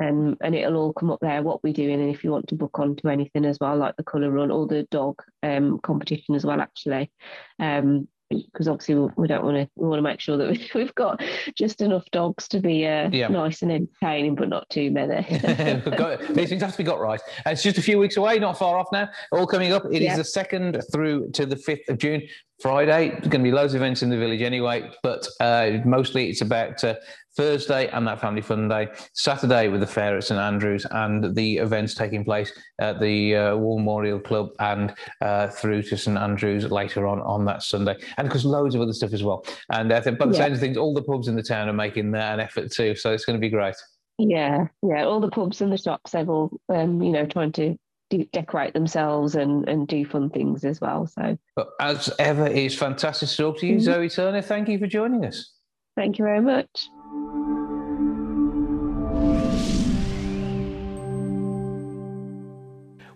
Um, 0.01 0.37
and 0.41 0.55
it'll 0.55 0.77
all 0.77 0.93
come 0.93 1.11
up 1.11 1.19
there 1.19 1.43
what 1.43 1.61
we're 1.61 1.73
doing 1.73 1.99
and 1.99 2.09
if 2.09 2.23
you 2.23 2.31
want 2.31 2.47
to 2.47 2.55
book 2.55 2.79
onto 2.79 3.09
anything 3.09 3.43
as 3.43 3.57
well 3.59 3.75
like 3.75 3.97
the 3.97 4.03
colour 4.03 4.31
run 4.31 4.49
or 4.49 4.65
the 4.65 4.83
dog 4.91 5.21
um, 5.43 5.77
competition 5.79 6.35
as 6.35 6.45
well 6.45 6.61
actually 6.61 7.11
um, 7.59 8.07
because 8.29 8.67
obviously 8.67 8.95
we 9.15 9.27
don't 9.27 9.43
want 9.43 9.57
to 9.57 9.69
we 9.75 9.87
want 9.87 9.97
to 9.97 10.03
make 10.03 10.19
sure 10.19 10.37
that 10.37 10.57
we've 10.75 10.93
got 10.95 11.21
just 11.55 11.81
enough 11.81 12.05
dogs 12.11 12.47
to 12.47 12.59
be 12.59 12.85
uh, 12.85 13.09
yeah. 13.11 13.27
nice 13.27 13.61
and 13.61 13.71
entertaining 13.71 14.35
but 14.35 14.49
not 14.49 14.69
too 14.69 14.91
many 14.91 15.21
these 16.33 16.49
things 16.49 16.61
have 16.61 16.71
to 16.71 16.77
be 16.77 16.83
got 16.83 16.99
right 16.99 17.21
it's 17.45 17.63
just 17.63 17.77
a 17.77 17.81
few 17.81 17.97
weeks 17.97 18.17
away 18.17 18.37
not 18.39 18.57
far 18.57 18.77
off 18.77 18.87
now 18.91 19.09
all 19.31 19.47
coming 19.47 19.73
up 19.73 19.83
It 19.91 20.01
yeah. 20.01 20.11
is 20.11 20.17
the 20.17 20.23
second 20.23 20.81
through 20.91 21.31
to 21.31 21.45
the 21.45 21.55
5th 21.55 21.89
of 21.89 21.97
june 21.97 22.21
Friday, 22.61 23.11
there's 23.11 23.27
going 23.27 23.39
to 23.41 23.49
be 23.49 23.51
loads 23.51 23.73
of 23.73 23.81
events 23.81 24.03
in 24.03 24.09
the 24.09 24.17
village 24.17 24.41
anyway, 24.41 24.91
but 25.01 25.25
uh, 25.39 25.77
mostly 25.85 26.29
it's 26.29 26.41
about 26.41 26.83
uh, 26.83 26.95
Thursday 27.39 27.87
and 27.87 28.05
that 28.05 28.19
family 28.19 28.41
fun 28.41 28.67
day, 28.67 28.89
Saturday 29.13 29.69
with 29.69 29.79
the 29.79 29.87
fair 29.87 30.17
at 30.17 30.25
St 30.25 30.37
Andrews, 30.37 30.85
and 30.91 31.33
the 31.33 31.57
events 31.59 31.95
taking 31.95 32.25
place 32.25 32.51
at 32.81 32.99
the 32.99 33.33
uh, 33.33 33.55
War 33.55 33.79
Memorial 33.79 34.19
Club 34.19 34.49
and 34.59 34.93
uh, 35.21 35.47
through 35.47 35.83
to 35.83 35.95
St 35.95 36.17
Andrews 36.17 36.69
later 36.69 37.07
on 37.07 37.21
on 37.21 37.45
that 37.45 37.63
Sunday, 37.63 37.95
and 38.17 38.27
of 38.27 38.31
course 38.33 38.43
loads 38.43 38.75
of 38.75 38.81
other 38.81 38.91
stuff 38.91 39.13
as 39.13 39.23
well. 39.23 39.45
And 39.71 39.93
I 39.93 40.01
think, 40.01 40.19
by 40.19 40.25
the 40.25 40.35
yeah. 40.35 40.53
things, 40.53 40.75
all 40.75 40.93
the 40.93 41.01
pubs 41.01 41.29
in 41.29 41.37
the 41.37 41.41
town 41.41 41.69
are 41.69 41.73
making 41.73 42.13
an 42.13 42.39
effort 42.41 42.73
too, 42.73 42.93
so 42.93 43.13
it's 43.13 43.23
going 43.23 43.37
to 43.37 43.41
be 43.41 43.49
great. 43.49 43.75
Yeah, 44.17 44.67
yeah, 44.83 45.05
all 45.05 45.21
the 45.21 45.29
pubs 45.29 45.61
and 45.61 45.71
the 45.71 45.77
shops, 45.77 46.11
they've 46.11 46.29
all, 46.29 46.51
um, 46.67 47.01
you 47.01 47.13
know, 47.13 47.25
trying 47.25 47.53
to 47.53 47.77
do, 48.09 48.25
decorate 48.33 48.73
themselves 48.73 49.35
and, 49.35 49.69
and 49.69 49.87
do 49.87 50.03
fun 50.05 50.29
things 50.29 50.65
as 50.65 50.81
well. 50.81 51.07
So, 51.07 51.37
but 51.55 51.69
as 51.79 52.11
ever, 52.19 52.47
it's 52.47 52.75
fantastic 52.75 53.29
to 53.29 53.37
talk 53.37 53.59
to 53.59 53.65
you, 53.65 53.75
mm-hmm. 53.75 53.83
Zoe 53.85 54.09
Turner. 54.09 54.41
Thank 54.41 54.67
you 54.67 54.77
for 54.77 54.87
joining 54.87 55.23
us. 55.23 55.53
Thank 55.95 56.19
you 56.19 56.25
very 56.25 56.41
much. 56.41 56.89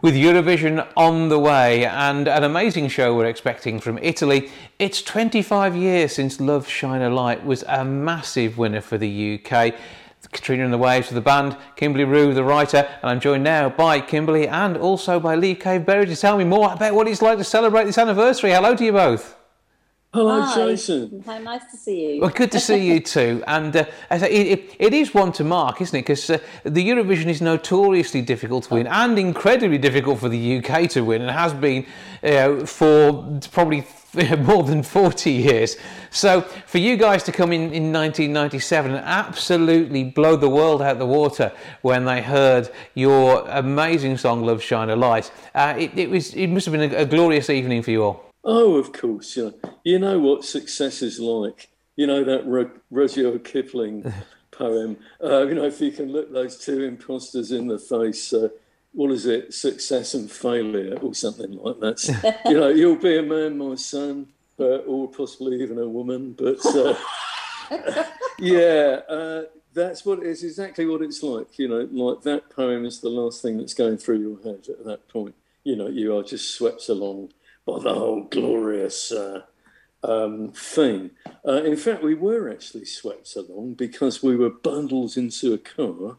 With 0.04 0.16
Eurovision 0.16 0.86
on 0.98 1.30
the 1.30 1.40
way 1.40 1.86
and 1.86 2.28
an 2.28 2.44
amazing 2.44 2.90
show 2.90 3.16
we're 3.16 3.26
expecting 3.26 3.80
from 3.80 3.98
Italy, 4.00 4.50
it's 4.78 5.02
25 5.02 5.78
years 5.78 6.12
since 6.12 6.42
Love 6.42 6.68
Shine 6.68 7.02
a 7.02 7.10
Light 7.10 7.46
was 7.46 7.64
a 7.70 7.86
massive 7.86 8.58
winner 8.58 8.82
for 8.82 8.98
the 8.98 9.40
UK. 9.40 9.74
Katrina 10.30 10.66
and 10.66 10.74
the 10.74 10.78
Waves 10.78 11.08
for 11.08 11.14
the 11.14 11.22
band, 11.22 11.56
Kimberly 11.78 12.04
Rew, 12.04 12.34
the 12.34 12.44
writer, 12.44 12.86
and 13.02 13.12
I'm 13.12 13.22
joined 13.22 13.46
now 13.46 13.70
by 13.70 14.02
Kimberly 14.02 14.46
and 14.46 14.76
also 14.76 15.22
by 15.22 15.36
Lee 15.36 15.56
Cave 15.56 15.86
Berry 15.86 16.06
to 16.08 16.18
tell 16.18 16.38
me 16.38 16.44
more 16.44 16.74
about 16.74 16.96
what 16.96 17.08
it's 17.08 17.22
like 17.22 17.38
to 17.38 17.46
celebrate 17.46 17.86
this 17.86 17.98
anniversary. 17.98 18.52
Hello 18.52 18.76
to 18.76 18.84
you 18.84 18.92
both. 18.92 19.38
Hello, 20.14 20.42
Hi. 20.42 20.54
Jason. 20.54 21.24
How 21.26 21.40
nice 21.40 21.64
to 21.72 21.76
see 21.76 22.14
you. 22.14 22.22
Well, 22.22 22.30
good 22.30 22.52
to 22.52 22.60
see 22.60 22.88
you 22.88 23.00
too. 23.00 23.44
And 23.48 23.76
uh, 23.76 23.86
it, 24.12 24.24
it, 24.24 24.76
it 24.78 24.94
is 24.94 25.12
one 25.12 25.32
to 25.34 25.44
mark, 25.44 25.82
isn't 25.82 25.98
it? 25.98 26.04
Because 26.04 26.30
uh, 26.30 26.38
the 26.64 26.88
Eurovision 26.88 27.26
is 27.26 27.42
notoriously 27.42 28.22
difficult 28.22 28.66
to 28.66 28.76
win 28.76 28.86
and 28.86 29.18
incredibly 29.18 29.80
difficult 29.80 30.20
for 30.20 30.30
the 30.30 30.58
UK 30.58 30.88
to 30.92 31.02
win, 31.02 31.24
and 31.24 31.32
has 31.32 31.52
been 31.56 31.88
uh, 32.22 32.64
for 32.64 33.40
probably 33.52 33.88
more 34.38 34.62
than 34.62 34.84
40 34.84 35.32
years. 35.32 35.78
So 36.12 36.42
for 36.42 36.78
you 36.78 36.96
guys 36.96 37.24
to 37.24 37.32
come 37.32 37.52
in 37.52 37.74
in 37.74 37.92
1997 37.92 38.92
and 38.92 39.04
absolutely 39.04 40.04
blow 40.04 40.36
the 40.36 40.50
world 40.50 40.84
out 40.84 41.00
the 41.00 41.08
water 41.08 41.52
when 41.82 42.06
they 42.06 42.22
heard 42.22 42.70
your 42.94 43.48
amazing 43.50 44.18
song 44.18 44.44
"Love 44.44 44.62
Shine 44.62 44.92
a 44.92 44.96
Light," 44.96 45.32
uh, 45.56 45.74
it, 45.76 45.98
it, 45.98 46.12
was 46.12 46.36
it 46.36 46.48
must 46.48 46.68
have 46.68 46.74
been 46.74 46.94
a, 46.94 46.98
a 46.98 47.06
glorious 47.08 47.50
evening 47.50 47.82
for 47.82 47.90
you 47.90 48.04
all. 48.04 48.33
Oh, 48.44 48.76
of 48.76 48.92
course. 48.92 49.38
You 49.38 49.44
know, 49.46 49.72
you 49.84 50.00
know 50.00 50.20
what 50.20 50.44
success 50.46 51.02
is 51.02 51.20
like. 51.20 51.70
You 51.96 52.08
know 52.08 52.24
that 52.24 52.46
Ru- 52.46 52.80
Rudyard 52.92 53.44
Kipling 53.44 54.12
poem. 54.52 54.98
Uh, 55.24 55.46
you 55.48 55.56
know, 55.56 55.66
if 55.66 55.80
you 55.80 55.92
can 55.92 56.12
look 56.12 56.32
those 56.32 56.58
two 56.58 56.84
imposters 56.84 57.52
in 57.52 57.68
the 57.68 57.80
face, 57.80 58.34
uh, 58.34 58.50
what 58.94 59.12
is 59.12 59.26
it? 59.26 59.54
Success 59.54 60.14
and 60.14 60.30
failure, 60.30 60.98
or 61.02 61.14
something 61.14 61.58
like 61.58 61.80
that. 61.80 62.42
you 62.46 62.60
know, 62.60 62.70
you'll 62.70 62.96
be 62.96 63.18
a 63.18 63.24
man, 63.24 63.58
my 63.58 63.76
son, 63.76 64.28
but 64.58 64.84
or 64.88 65.08
possibly 65.10 65.62
even 65.62 65.80
a 65.80 65.88
woman. 65.88 66.34
But 66.34 66.66
uh, 66.66 66.96
yeah, 68.40 69.00
uh, 69.08 69.44
that's 69.74 70.06
what 70.06 70.20
it's 70.24 70.44
exactly 70.44 70.86
what 70.86 71.02
it's 71.02 71.24
like. 71.24 71.58
You 71.58 71.70
know, 71.70 71.88
like 71.92 72.24
that 72.24 72.50
poem 72.50 72.86
is 72.86 73.00
the 73.00 73.10
last 73.10 73.42
thing 73.42 73.58
that's 73.58 73.74
going 73.74 73.98
through 73.98 74.20
your 74.20 74.44
head 74.44 74.68
at 74.68 74.86
that 74.86 75.08
point. 75.08 75.36
You 75.64 75.76
know, 75.78 75.88
you 75.88 76.18
are 76.18 76.24
just 76.24 76.56
swept 76.56 76.90
along 76.90 77.30
by 77.66 77.80
the 77.80 77.94
whole 77.94 78.24
glorious 78.24 79.12
uh, 79.12 79.42
um, 80.04 80.52
thing. 80.52 81.12
Uh, 81.48 81.64
in 81.64 81.78
fact, 81.78 82.04
we 82.04 82.14
were 82.14 82.50
actually 82.50 82.86
swept 82.86 83.36
along 83.36 83.76
because 83.76 84.22
we 84.22 84.36
were 84.36 84.50
bundled 84.50 85.16
into 85.18 85.54
a 85.54 85.58
car 85.58 86.18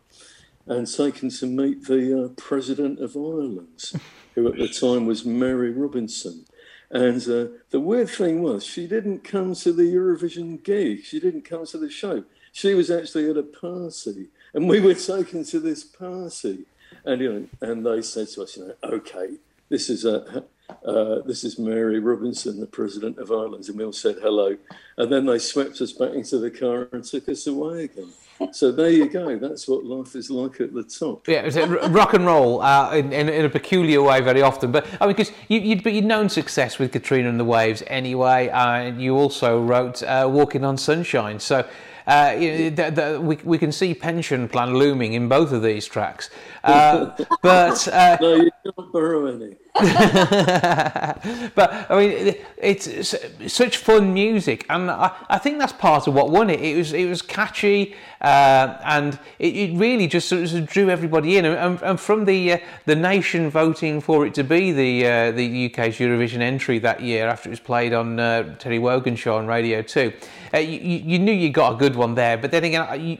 and 0.67 0.91
taken 0.91 1.29
to 1.29 1.47
meet 1.47 1.87
the 1.87 2.25
uh, 2.25 2.29
President 2.37 2.99
of 3.01 3.17
Ireland, 3.17 3.93
who 4.35 4.49
at 4.49 4.57
the 4.57 4.69
time 4.69 5.07
was 5.07 5.25
Mary 5.25 5.71
Robinson. 5.71 6.47
And 6.91 7.21
uh, 7.23 7.49
the 7.71 7.81
weird 7.81 8.09
thing 8.09 8.43
was, 8.43 8.65
she 8.65 8.87
didn't 8.87 9.25
come 9.25 9.55
to 9.57 9.73
the 9.73 9.83
Eurovision 9.83 10.63
gig. 10.63 11.05
She 11.05 11.21
didn't 11.21 11.43
come 11.43 11.67
to 11.67 11.79
the 11.79 11.91
show. 11.91 12.25
She 12.53 12.73
was 12.75 12.91
actually 12.91 13.29
at 13.29 13.37
a 13.37 13.43
party, 13.43 14.29
and 14.55 14.69
we 14.69 14.81
were 14.81 14.95
taken 14.95 15.45
to 15.45 15.59
this 15.59 15.83
party. 15.83 16.67
And 17.05 17.21
you 17.21 17.33
know, 17.33 17.69
and 17.69 17.85
they 17.85 18.01
said 18.01 18.29
to 18.29 18.45
us, 18.45 18.57
you 18.57 18.67
know, 18.67 18.75
okay, 18.85 19.39
this 19.69 19.91
is 19.91 20.05
a 20.05 20.45
uh, 20.85 21.21
this 21.23 21.45
is 21.45 21.59
Mary 21.59 21.99
Robinson, 21.99 22.61
the 22.61 22.67
President 22.67 23.19
of 23.19 23.31
Ireland. 23.31 23.69
And 23.69 23.79
we 23.79 23.85
all 23.85 23.93
said 23.93 24.17
hello. 24.21 24.57
And 24.97 25.13
then 25.13 25.27
they 25.27 25.39
swept 25.39 25.81
us 25.81 25.93
back 25.93 26.13
into 26.15 26.39
the 26.39 26.51
car 26.51 26.89
and 26.93 27.05
took 27.05 27.29
us 27.29 27.47
away 27.47 27.85
again. 27.85 28.13
So 28.53 28.73
there 28.73 28.91
you 28.91 29.09
go. 29.09 29.39
That's 29.39 29.69
what 29.69 29.85
life 29.85 30.17
is 30.17 30.29
like 30.29 30.61
at 30.61 30.75
the 30.75 30.83
top. 30.83 31.29
Yeah, 31.29 31.43
it's 31.43 31.57
rock 31.57 32.15
and 32.15 32.27
roll 32.27 32.61
uh, 32.61 32.93
in, 32.93 33.13
in, 33.13 33.29
in, 33.29 33.45
a 33.45 33.49
peculiar 33.49 34.03
way 34.03 34.21
very 34.21 34.43
often. 34.43 34.73
But 34.73 34.87
I 35.01 35.07
mean, 35.07 35.15
because 35.15 35.33
you, 35.49 35.61
you'd, 35.61 35.87
you'd 35.87 36.05
known 36.05 36.29
success 36.29 36.79
with 36.79 36.91
Katrina 36.91 37.29
and 37.29 37.39
the 37.39 37.45
Waves 37.45 37.85
anyway. 37.87 38.49
Uh, 38.49 38.91
you 38.97 39.17
also 39.17 39.63
wrote 39.63 40.03
uh, 40.03 40.29
Walking 40.31 40.65
on 40.65 40.77
Sunshine. 40.77 41.39
So 41.39 41.65
uh, 42.07 42.37
you 42.39 42.71
know, 42.71 42.71
the, 42.71 42.91
the, 42.91 43.21
we, 43.21 43.37
we 43.45 43.59
can 43.59 43.73
see 43.73 43.95
pension 43.95 44.49
plan 44.49 44.75
looming 44.75 45.15
in 45.15 45.29
both 45.29 45.53
of 45.53 45.63
these 45.63 45.87
tracks. 45.87 46.31
Uh, 46.63 47.11
but 47.43 47.87
uh, 47.89 48.19
no, 48.21 48.35
you 48.37 48.51
don't 48.65 48.93
borrow 48.93 49.27
any. 49.27 49.57
but 49.81 51.69
I 51.91 51.99
mean, 51.99 52.37
it's 52.59 53.17
such 53.53 53.77
fun 53.79 54.15
music, 54.15 54.65
and 54.71 54.89
I, 54.89 55.11
I 55.29 55.39
think 55.39 55.59
that's 55.59 55.73
part 55.73 56.07
of 56.07 56.15
what 56.15 56.31
won 56.31 56.49
it. 56.49 56.61
It 56.61 56.77
was 56.77 56.93
it 56.93 57.09
was 57.09 57.23
catchy, 57.23 57.97
uh, 58.21 58.79
and 58.85 59.19
it, 59.41 59.57
it, 59.57 59.77
really 59.77 60.07
just 60.07 60.29
sort 60.29 60.53
of 60.53 60.69
drew 60.69 60.91
everybody 60.91 61.39
in. 61.39 61.45
And, 61.45 61.83
and 61.83 61.99
from 61.99 62.25
the 62.25 62.53
uh, 62.53 62.59
the 62.85 62.95
nation 62.95 63.51
voting 63.51 64.01
for 64.01 64.25
it 64.25 64.35
to 64.35 64.45
be 64.45 64.71
the 64.71 65.07
uh, 65.07 65.33
the 65.33 65.67
UK's 65.67 65.99
Eurovision 65.99 66.39
entry 66.39 66.79
that 66.79 67.01
year 67.01 67.27
after 67.27 67.49
it 67.49 67.51
was 67.51 67.59
played 67.59 67.93
on 67.93 68.21
uh, 68.21 68.55
Terry 68.61 68.79
Wogan 68.79 69.17
show 69.17 69.39
on 69.39 69.49
Radio 69.49 69.83
Two, 69.83 70.13
uh, 70.55 70.59
you, 70.59 70.79
you, 70.79 71.19
knew 71.19 71.33
you 71.33 71.51
got 71.51 71.75
a 71.75 71.77
good 71.77 71.97
one 71.97 72.15
there. 72.15 72.39
But 72.39 72.51
then 72.53 72.65
again, 72.65 72.87
uh, 72.89 72.95
you, 72.95 73.19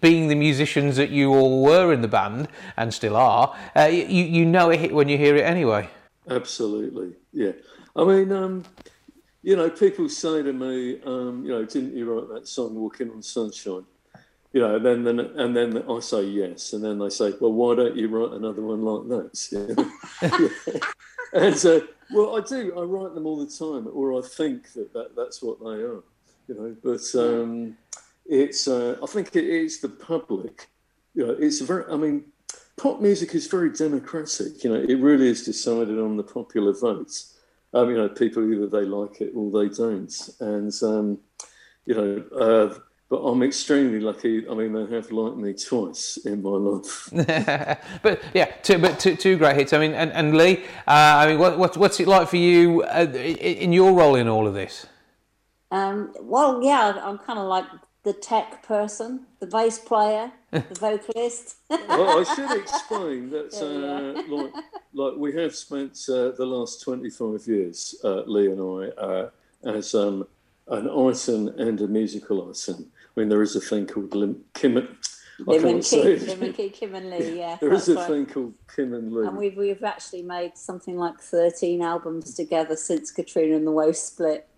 being 0.00 0.28
the 0.28 0.34
musicians 0.34 0.96
that 0.96 1.10
you 1.10 1.34
all 1.34 1.62
were 1.62 1.92
in 1.92 2.02
the 2.02 2.08
band 2.08 2.48
and 2.76 2.94
still 2.94 3.16
are, 3.16 3.56
you 3.76 4.24
you 4.24 4.46
know 4.46 4.70
it 4.70 4.92
when 4.92 5.08
you 5.08 5.18
hear 5.18 5.36
it 5.36 5.42
anyway. 5.42 5.88
Absolutely, 6.30 7.14
yeah. 7.32 7.52
I 7.96 8.04
mean, 8.04 8.32
um, 8.32 8.64
you 9.42 9.56
know, 9.56 9.70
people 9.70 10.08
say 10.08 10.42
to 10.42 10.52
me, 10.52 11.00
um, 11.04 11.44
you 11.44 11.50
know, 11.50 11.64
didn't 11.64 11.96
you 11.96 12.12
write 12.12 12.28
that 12.28 12.46
song 12.46 12.74
"Walking 12.74 13.10
on 13.10 13.22
Sunshine"? 13.22 13.84
You 14.52 14.60
know, 14.60 14.76
and 14.76 14.86
then, 14.86 15.04
then 15.04 15.20
and 15.20 15.56
then 15.56 15.84
I 15.88 16.00
say 16.00 16.24
yes, 16.24 16.72
and 16.72 16.82
then 16.82 16.98
they 16.98 17.10
say, 17.10 17.34
well, 17.38 17.52
why 17.52 17.74
don't 17.74 17.96
you 17.96 18.08
write 18.08 18.34
another 18.34 18.62
one 18.62 18.82
like 18.82 19.08
that? 19.08 19.88
yeah. 20.22 21.40
and 21.42 21.66
uh, 21.66 21.86
well, 22.10 22.36
I 22.36 22.40
do. 22.40 22.72
I 22.78 22.82
write 22.82 23.14
them 23.14 23.26
all 23.26 23.38
the 23.38 23.46
time, 23.46 23.88
or 23.92 24.18
I 24.18 24.26
think 24.26 24.72
that, 24.72 24.92
that 24.94 25.14
that's 25.16 25.42
what 25.42 25.60
they 25.60 25.82
are. 25.82 26.02
You 26.48 26.54
know, 26.54 26.76
but 26.82 27.14
um, 27.14 27.76
it's. 28.26 28.66
Uh, 28.66 28.96
I 29.02 29.06
think 29.06 29.36
it 29.36 29.44
is 29.44 29.80
the 29.80 29.88
public. 29.88 30.68
You 31.14 31.26
know, 31.26 31.36
it's 31.38 31.60
very. 31.60 31.84
I 31.92 31.96
mean, 31.96 32.24
pop 32.76 33.00
music 33.00 33.34
is 33.34 33.46
very 33.46 33.70
democratic. 33.70 34.64
You 34.64 34.72
know, 34.72 34.80
it 34.80 34.98
really 34.98 35.28
is 35.28 35.44
decided 35.44 35.98
on 35.98 36.16
the 36.16 36.22
popular 36.22 36.72
votes. 36.72 37.34
Um, 37.74 37.90
you 37.90 37.96
know, 37.96 38.08
people 38.08 38.50
either 38.50 38.66
they 38.66 38.86
like 38.86 39.20
it 39.20 39.32
or 39.34 39.50
they 39.50 39.74
don't. 39.74 40.30
And 40.40 40.72
um, 40.82 41.18
you 41.84 41.94
know, 41.94 42.24
uh, 42.38 42.78
but 43.10 43.16
I'm 43.16 43.42
extremely 43.42 44.00
lucky. 44.00 44.48
I 44.48 44.54
mean, 44.54 44.72
they 44.72 44.94
have 44.94 45.10
liked 45.10 45.36
me 45.36 45.54
twice 45.54 46.18
in 46.18 46.42
my 46.42 46.50
life. 46.50 47.08
but 48.02 48.22
yeah, 48.34 48.46
two, 48.62 48.78
but 48.78 48.98
two, 48.98 49.16
two 49.16 49.36
great 49.38 49.56
hits. 49.56 49.72
I 49.72 49.78
mean, 49.78 49.94
and, 49.94 50.12
and 50.12 50.36
Lee, 50.36 50.64
uh, 50.86 50.90
I 51.16 51.26
mean, 51.28 51.38
what, 51.38 51.58
what, 51.58 51.76
what's 51.78 51.98
it 52.00 52.08
like 52.08 52.28
for 52.28 52.36
you 52.36 52.82
uh, 52.82 53.06
in 53.10 53.72
your 53.72 53.92
role 53.92 54.14
in 54.14 54.28
all 54.28 54.46
of 54.46 54.52
this? 54.52 54.86
Um, 55.70 56.14
well, 56.20 56.62
yeah, 56.62 57.00
I'm 57.02 57.18
kind 57.18 57.38
of 57.38 57.46
like 57.46 57.66
the 58.04 58.12
tech 58.12 58.62
person, 58.62 59.26
the 59.40 59.46
bass 59.46 59.78
player, 59.78 60.32
the 60.50 60.60
vocalist. 60.80 61.56
well, 61.68 62.20
I 62.20 62.24
should 62.34 62.58
explain 62.58 63.30
that, 63.30 63.52
uh, 63.54 64.22
like, 64.34 64.52
like 64.94 65.14
we 65.16 65.34
have 65.34 65.54
spent 65.54 65.98
uh, 66.08 66.30
the 66.30 66.46
last 66.46 66.82
25 66.82 67.46
years, 67.46 67.94
uh, 68.04 68.22
Lee 68.22 68.50
and 68.50 68.60
I, 68.60 69.00
uh, 69.00 69.30
as 69.64 69.94
um, 69.94 70.26
an 70.68 70.88
item 70.88 71.48
and 71.58 71.80
a 71.80 71.86
musical 71.86 72.48
item. 72.48 72.90
I 73.16 73.20
mean, 73.20 73.28
there 73.28 73.42
is 73.42 73.56
a 73.56 73.60
thing 73.60 73.86
called 73.86 74.14
Lim- 74.14 74.44
Kim. 74.54 74.74
Lim 75.40 75.64
and 75.66 75.84
Kim, 75.84 76.26
Lim 76.26 76.42
and 76.42 76.54
Kim, 76.54 76.70
Kim 76.70 76.94
and 76.96 77.10
Lee, 77.10 77.38
yeah. 77.38 77.58
there 77.60 77.72
is 77.72 77.88
a 77.88 77.94
right. 77.94 78.08
thing 78.08 78.26
called 78.26 78.54
Kim 78.74 78.92
and 78.92 79.12
Lee. 79.12 79.26
And 79.26 79.36
we've, 79.36 79.56
we've 79.56 79.84
actually 79.84 80.22
made 80.22 80.56
something 80.56 80.96
like 80.96 81.20
13 81.20 81.80
albums 81.80 82.34
together 82.34 82.74
since 82.74 83.12
Katrina 83.12 83.54
and 83.54 83.66
the 83.66 83.70
Waves 83.70 84.00
split. 84.00 84.48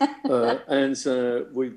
Uh, 0.00 0.58
and 0.68 0.96
uh, 1.06 1.44
we, 1.52 1.66
you 1.66 1.74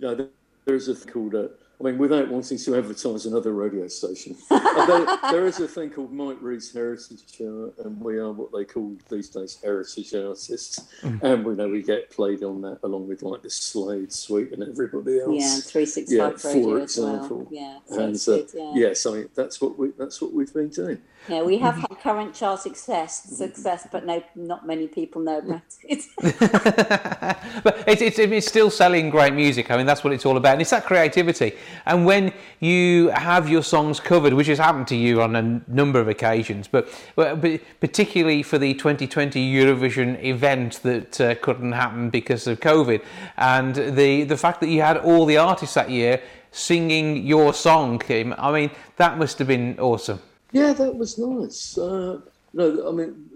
know, 0.00 0.28
there's 0.64 0.88
a 0.88 0.94
thing 0.94 1.12
called, 1.12 1.34
uh, 1.34 1.48
I 1.80 1.84
mean, 1.84 1.98
without 1.98 2.28
wanting 2.28 2.58
to 2.58 2.76
advertise 2.76 3.26
another 3.26 3.52
radio 3.52 3.88
station, 3.88 4.36
there, 4.50 5.18
there 5.30 5.46
is 5.46 5.58
a 5.58 5.66
thing 5.66 5.90
called 5.90 6.12
Mike 6.12 6.38
Read's 6.40 6.72
Heritage 6.72 7.26
Chart, 7.26 7.74
and 7.78 8.00
we 8.00 8.18
are 8.18 8.30
what 8.30 8.52
they 8.52 8.64
call 8.64 8.96
these 9.08 9.28
days 9.28 9.58
heritage 9.62 10.14
artists. 10.14 10.80
Mm. 11.02 11.22
And 11.22 11.44
we 11.44 11.54
know 11.54 11.68
we 11.68 11.82
get 11.82 12.10
played 12.10 12.44
on 12.44 12.60
that 12.62 12.78
along 12.84 13.08
with 13.08 13.22
like 13.22 13.42
the 13.42 13.50
Slade 13.50 14.12
Sweet 14.12 14.52
and 14.52 14.62
everybody 14.62 15.20
else. 15.20 15.32
Yeah, 15.32 15.70
365 15.70 16.10
yeah, 16.10 16.52
for 16.52 16.80
example. 16.80 17.38
Well. 17.38 17.48
Yeah, 17.50 17.78
and, 17.90 18.16
uh, 18.16 18.36
good, 18.36 18.50
yeah. 18.54 18.72
yes, 18.74 19.06
I 19.06 19.12
mean, 19.12 19.28
that's 19.34 19.60
what, 19.60 19.78
we, 19.78 19.90
that's 19.98 20.22
what 20.22 20.32
we've 20.32 20.52
been 20.52 20.68
doing. 20.68 20.98
Yeah, 21.28 21.42
we 21.42 21.58
have 21.58 21.76
had 21.76 22.00
current 22.00 22.34
chart 22.34 22.60
success, 22.60 23.22
success, 23.22 23.86
but 23.92 24.04
no, 24.04 24.22
not 24.34 24.66
many 24.66 24.88
people 24.88 25.22
know 25.22 25.38
about 25.38 25.62
it. 25.84 26.04
but 27.62 27.84
it's, 27.86 28.02
it's, 28.02 28.18
it's 28.18 28.46
still 28.46 28.70
selling 28.70 29.08
great 29.08 29.32
music. 29.32 29.70
I 29.70 29.76
mean, 29.76 29.86
that's 29.86 30.02
what 30.02 30.12
it's 30.12 30.26
all 30.26 30.36
about. 30.36 30.54
And 30.54 30.62
it's 30.62 30.70
that 30.70 30.84
creativity. 30.84 31.52
And 31.86 32.04
when 32.04 32.32
you 32.58 33.08
have 33.10 33.48
your 33.48 33.62
songs 33.62 34.00
covered, 34.00 34.32
which 34.32 34.48
has 34.48 34.58
happened 34.58 34.88
to 34.88 34.96
you 34.96 35.22
on 35.22 35.36
a 35.36 35.60
number 35.68 36.00
of 36.00 36.08
occasions, 36.08 36.66
but, 36.66 36.88
but 37.14 37.40
particularly 37.78 38.42
for 38.42 38.58
the 38.58 38.74
2020 38.74 39.52
Eurovision 39.52 40.22
event 40.24 40.80
that 40.82 41.20
uh, 41.20 41.34
couldn't 41.36 41.72
happen 41.72 42.10
because 42.10 42.48
of 42.48 42.58
COVID, 42.58 43.02
and 43.36 43.76
the, 43.76 44.24
the 44.24 44.36
fact 44.36 44.60
that 44.60 44.68
you 44.68 44.82
had 44.82 44.96
all 44.96 45.24
the 45.24 45.36
artists 45.36 45.74
that 45.76 45.88
year 45.88 46.20
singing 46.50 47.24
your 47.24 47.54
song, 47.54 47.98
Kim, 47.98 48.34
I 48.36 48.52
mean, 48.52 48.70
that 48.96 49.18
must 49.18 49.38
have 49.38 49.48
been 49.48 49.78
awesome. 49.78 50.20
Yeah, 50.52 50.72
that 50.74 50.94
was 50.94 51.18
nice. 51.18 51.78
Uh, 51.78 52.20
no, 52.52 52.88
I 52.88 52.92
mean, 52.92 53.30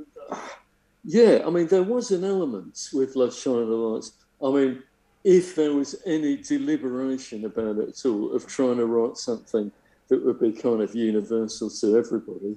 yeah, 1.04 1.42
I 1.46 1.50
mean, 1.50 1.66
there 1.66 1.82
was 1.82 2.11
an 2.11 2.25
element 2.25 2.90
with 2.92 3.16
Love 3.16 3.35
Shine 3.35 3.54
the 3.54 3.75
Lights. 3.75 4.12
I 4.42 4.50
mean, 4.50 4.82
if 5.25 5.54
there 5.54 5.73
was 5.73 5.96
any 6.04 6.37
deliberation 6.37 7.44
about 7.46 7.78
it 7.78 7.88
at 7.88 8.06
all 8.06 8.32
of 8.32 8.46
trying 8.46 8.76
to 8.76 8.87
write 8.87 9.16
something 9.16 9.73
that 10.08 10.25
would 10.25 10.38
be 10.38 10.52
kind 10.52 10.80
of 10.82 10.94
universal 10.94 11.70
to 11.70 11.96
everybody. 11.96 12.56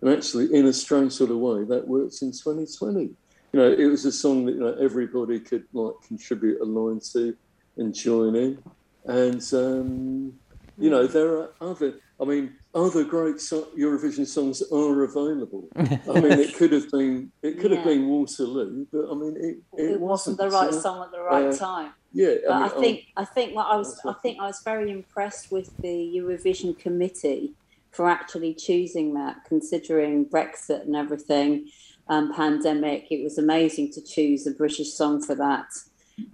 And 0.00 0.10
actually, 0.10 0.54
in 0.54 0.66
a 0.66 0.72
strange 0.72 1.12
sort 1.12 1.30
of 1.30 1.38
way, 1.38 1.64
that 1.64 1.86
worked 1.86 2.20
in 2.22 2.32
2020. 2.32 3.00
You 3.02 3.14
know, 3.52 3.70
it 3.70 3.86
was 3.86 4.04
a 4.04 4.12
song 4.12 4.46
that 4.46 4.54
you 4.54 4.60
know, 4.60 4.74
everybody 4.74 5.40
could 5.40 5.64
like 5.72 5.94
contribute 6.06 6.60
a 6.60 6.64
line 6.64 7.00
to 7.12 7.36
and 7.76 7.94
join 7.94 8.36
in. 8.36 8.62
And 9.06 9.42
um, 9.54 10.32
you 10.78 10.90
know, 10.90 11.06
there 11.06 11.32
are 11.34 11.50
other. 11.60 11.94
I 12.20 12.24
mean, 12.24 12.52
other 12.74 13.04
great 13.04 13.40
so- 13.40 13.68
Eurovision 13.76 14.26
songs 14.26 14.62
are 14.70 15.04
available. 15.04 15.68
I 15.76 16.20
mean, 16.20 16.32
it 16.38 16.54
could 16.54 16.72
have 16.72 16.90
been 16.90 17.32
it 17.42 17.58
could 17.58 17.70
Yeah. 17.70 17.78
have 17.78 17.86
been 17.86 18.08
Waterloo, 18.08 18.86
but 18.92 19.10
I 19.10 19.14
mean, 19.14 19.36
it, 19.36 19.82
It, 19.82 20.00
wasn't 20.00 20.38
the 20.38 20.50
right 20.50 20.72
so, 20.72 20.80
song 20.80 21.02
at 21.04 21.10
the 21.10 21.20
right 21.20 21.46
uh, 21.46 21.56
time. 21.56 21.92
Yeah, 22.12 22.34
But 22.46 22.52
I, 22.52 22.68
mean, 22.68 22.80
think 22.80 23.06
I 23.16 23.24
think 23.24 23.54
what 23.54 23.66
I 23.66 23.76
was 23.76 23.98
I 24.04 24.12
think 24.14 24.38
I 24.40 24.46
was 24.46 24.60
very 24.64 24.90
impressed 24.90 25.50
with 25.50 25.76
the 25.78 26.12
Eurovision 26.16 26.78
committee 26.78 27.54
for 27.90 28.08
actually 28.08 28.54
choosing 28.54 29.14
that, 29.14 29.44
considering 29.44 30.24
Brexit 30.26 30.82
and 30.82 30.94
everything, 30.94 31.68
um, 32.08 32.32
pandemic. 32.34 33.06
It 33.10 33.22
was 33.22 33.38
amazing 33.38 33.92
to 33.92 34.00
choose 34.00 34.46
a 34.46 34.52
British 34.52 34.92
song 34.92 35.20
for 35.22 35.34
that. 35.34 35.66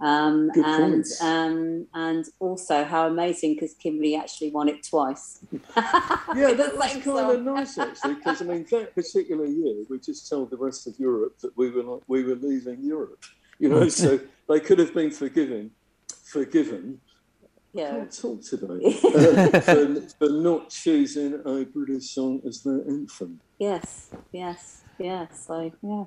Um, 0.01 0.51
and 0.55 1.05
um, 1.21 1.87
and 1.93 2.25
also 2.39 2.83
how 2.83 3.07
amazing 3.07 3.55
because 3.55 3.73
Kimberly 3.73 4.15
actually 4.15 4.51
won 4.51 4.69
it 4.69 4.83
twice. 4.83 5.39
yeah, 5.51 5.59
With 6.33 6.57
the 6.57 6.63
that 6.63 6.77
was 6.77 7.03
kind 7.03 7.31
of 7.31 7.41
nice 7.43 7.77
actually, 7.77 8.15
because 8.15 8.41
I 8.41 8.45
mean, 8.45 8.65
that 8.71 8.95
particular 8.95 9.45
year, 9.45 9.83
we 9.89 9.99
just 9.99 10.29
told 10.29 10.49
the 10.49 10.57
rest 10.57 10.87
of 10.87 10.99
Europe 10.99 11.39
that 11.39 11.55
we 11.57 11.69
were 11.71 11.83
like, 11.83 12.03
we 12.07 12.23
were 12.23 12.35
leaving 12.35 12.83
Europe. 12.83 13.23
You 13.59 13.69
know, 13.69 13.89
so 13.89 14.19
they 14.49 14.59
could 14.59 14.79
have 14.79 14.93
been 14.93 15.11
forgiven, 15.11 15.71
forgiven. 16.23 17.01
Yeah. 17.73 17.91
Can't 17.91 18.17
talk 18.21 18.41
today 18.41 18.99
uh, 19.03 19.59
for, 19.59 20.01
for 20.17 20.29
not 20.29 20.69
choosing 20.69 21.41
a 21.45 21.65
British 21.65 22.09
song 22.09 22.41
as 22.47 22.63
their 22.63 22.81
anthem. 22.87 23.39
Yes. 23.59 24.09
Yes. 24.31 24.83
Yes. 24.97 25.45
So 25.45 25.71
yeah. 25.83 26.05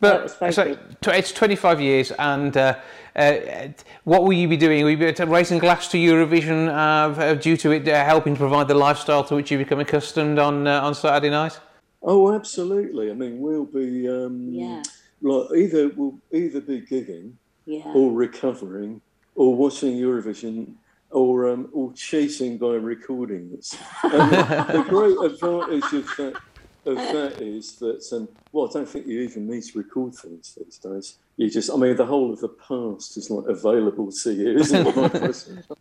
That 0.00 0.22
was 0.22 0.32
But 0.32 0.38
very 0.40 0.52
so, 0.52 0.64
good. 0.64 1.14
it's 1.14 1.32
25 1.32 1.80
years, 1.80 2.10
and 2.12 2.56
uh, 2.56 2.78
uh, 3.14 3.68
what 4.04 4.22
will 4.22 4.32
you 4.32 4.48
be 4.48 4.56
doing? 4.56 4.82
Will 4.82 4.92
you 4.92 4.96
be 4.96 5.24
raising 5.24 5.58
glass 5.58 5.88
to 5.88 5.98
Eurovision 5.98 6.68
uh, 6.68 7.34
due 7.34 7.56
to 7.58 7.72
it 7.72 7.86
uh, 7.86 8.02
helping 8.04 8.34
to 8.34 8.38
provide 8.38 8.68
the 8.68 8.74
lifestyle 8.74 9.22
to 9.24 9.34
which 9.34 9.50
you 9.50 9.58
become 9.58 9.80
accustomed 9.80 10.38
on 10.38 10.66
uh, 10.66 10.80
on 10.80 10.94
Saturday 10.94 11.28
night? 11.30 11.60
Oh, 12.02 12.32
absolutely. 12.34 13.10
I 13.10 13.14
mean, 13.14 13.40
we'll 13.40 13.66
be 13.66 14.08
um, 14.08 14.48
Yeah. 14.50 14.82
like 15.20 15.48
either 15.56 15.90
we'll 15.90 16.18
either 16.32 16.62
be 16.62 16.80
gigging 16.80 17.32
Yeah. 17.66 17.82
or 17.94 18.10
recovering 18.12 19.02
or 19.34 19.54
watching 19.54 19.96
Eurovision 19.98 20.76
or 21.10 21.50
um, 21.50 21.68
or 21.74 21.92
chasing 21.92 22.56
by 22.56 22.74
recording 22.76 23.50
it. 23.52 23.66
And 24.04 24.32
the, 24.32 24.72
the 24.78 24.84
great 24.88 25.18
advantage 25.30 25.92
of 25.92 26.06
that, 26.16 26.40
of 26.86 26.96
that 26.96 27.40
is 27.40 27.76
that, 27.76 28.06
um, 28.12 28.28
well, 28.52 28.68
I 28.68 28.72
don't 28.72 28.88
think 28.88 29.06
you 29.06 29.20
even 29.20 29.48
need 29.48 29.62
to 29.64 29.78
record 29.78 30.14
things 30.14 30.56
these 30.56 30.78
days. 30.78 31.18
You 31.36 31.50
just, 31.50 31.70
I 31.70 31.76
mean, 31.76 31.96
the 31.96 32.06
whole 32.06 32.32
of 32.32 32.40
the 32.40 32.48
past 32.48 33.16
is 33.16 33.30
like 33.30 33.48
available 33.48 34.10
to 34.10 34.32
you, 34.32 34.58
isn't 34.58 34.86
it? 34.86 35.48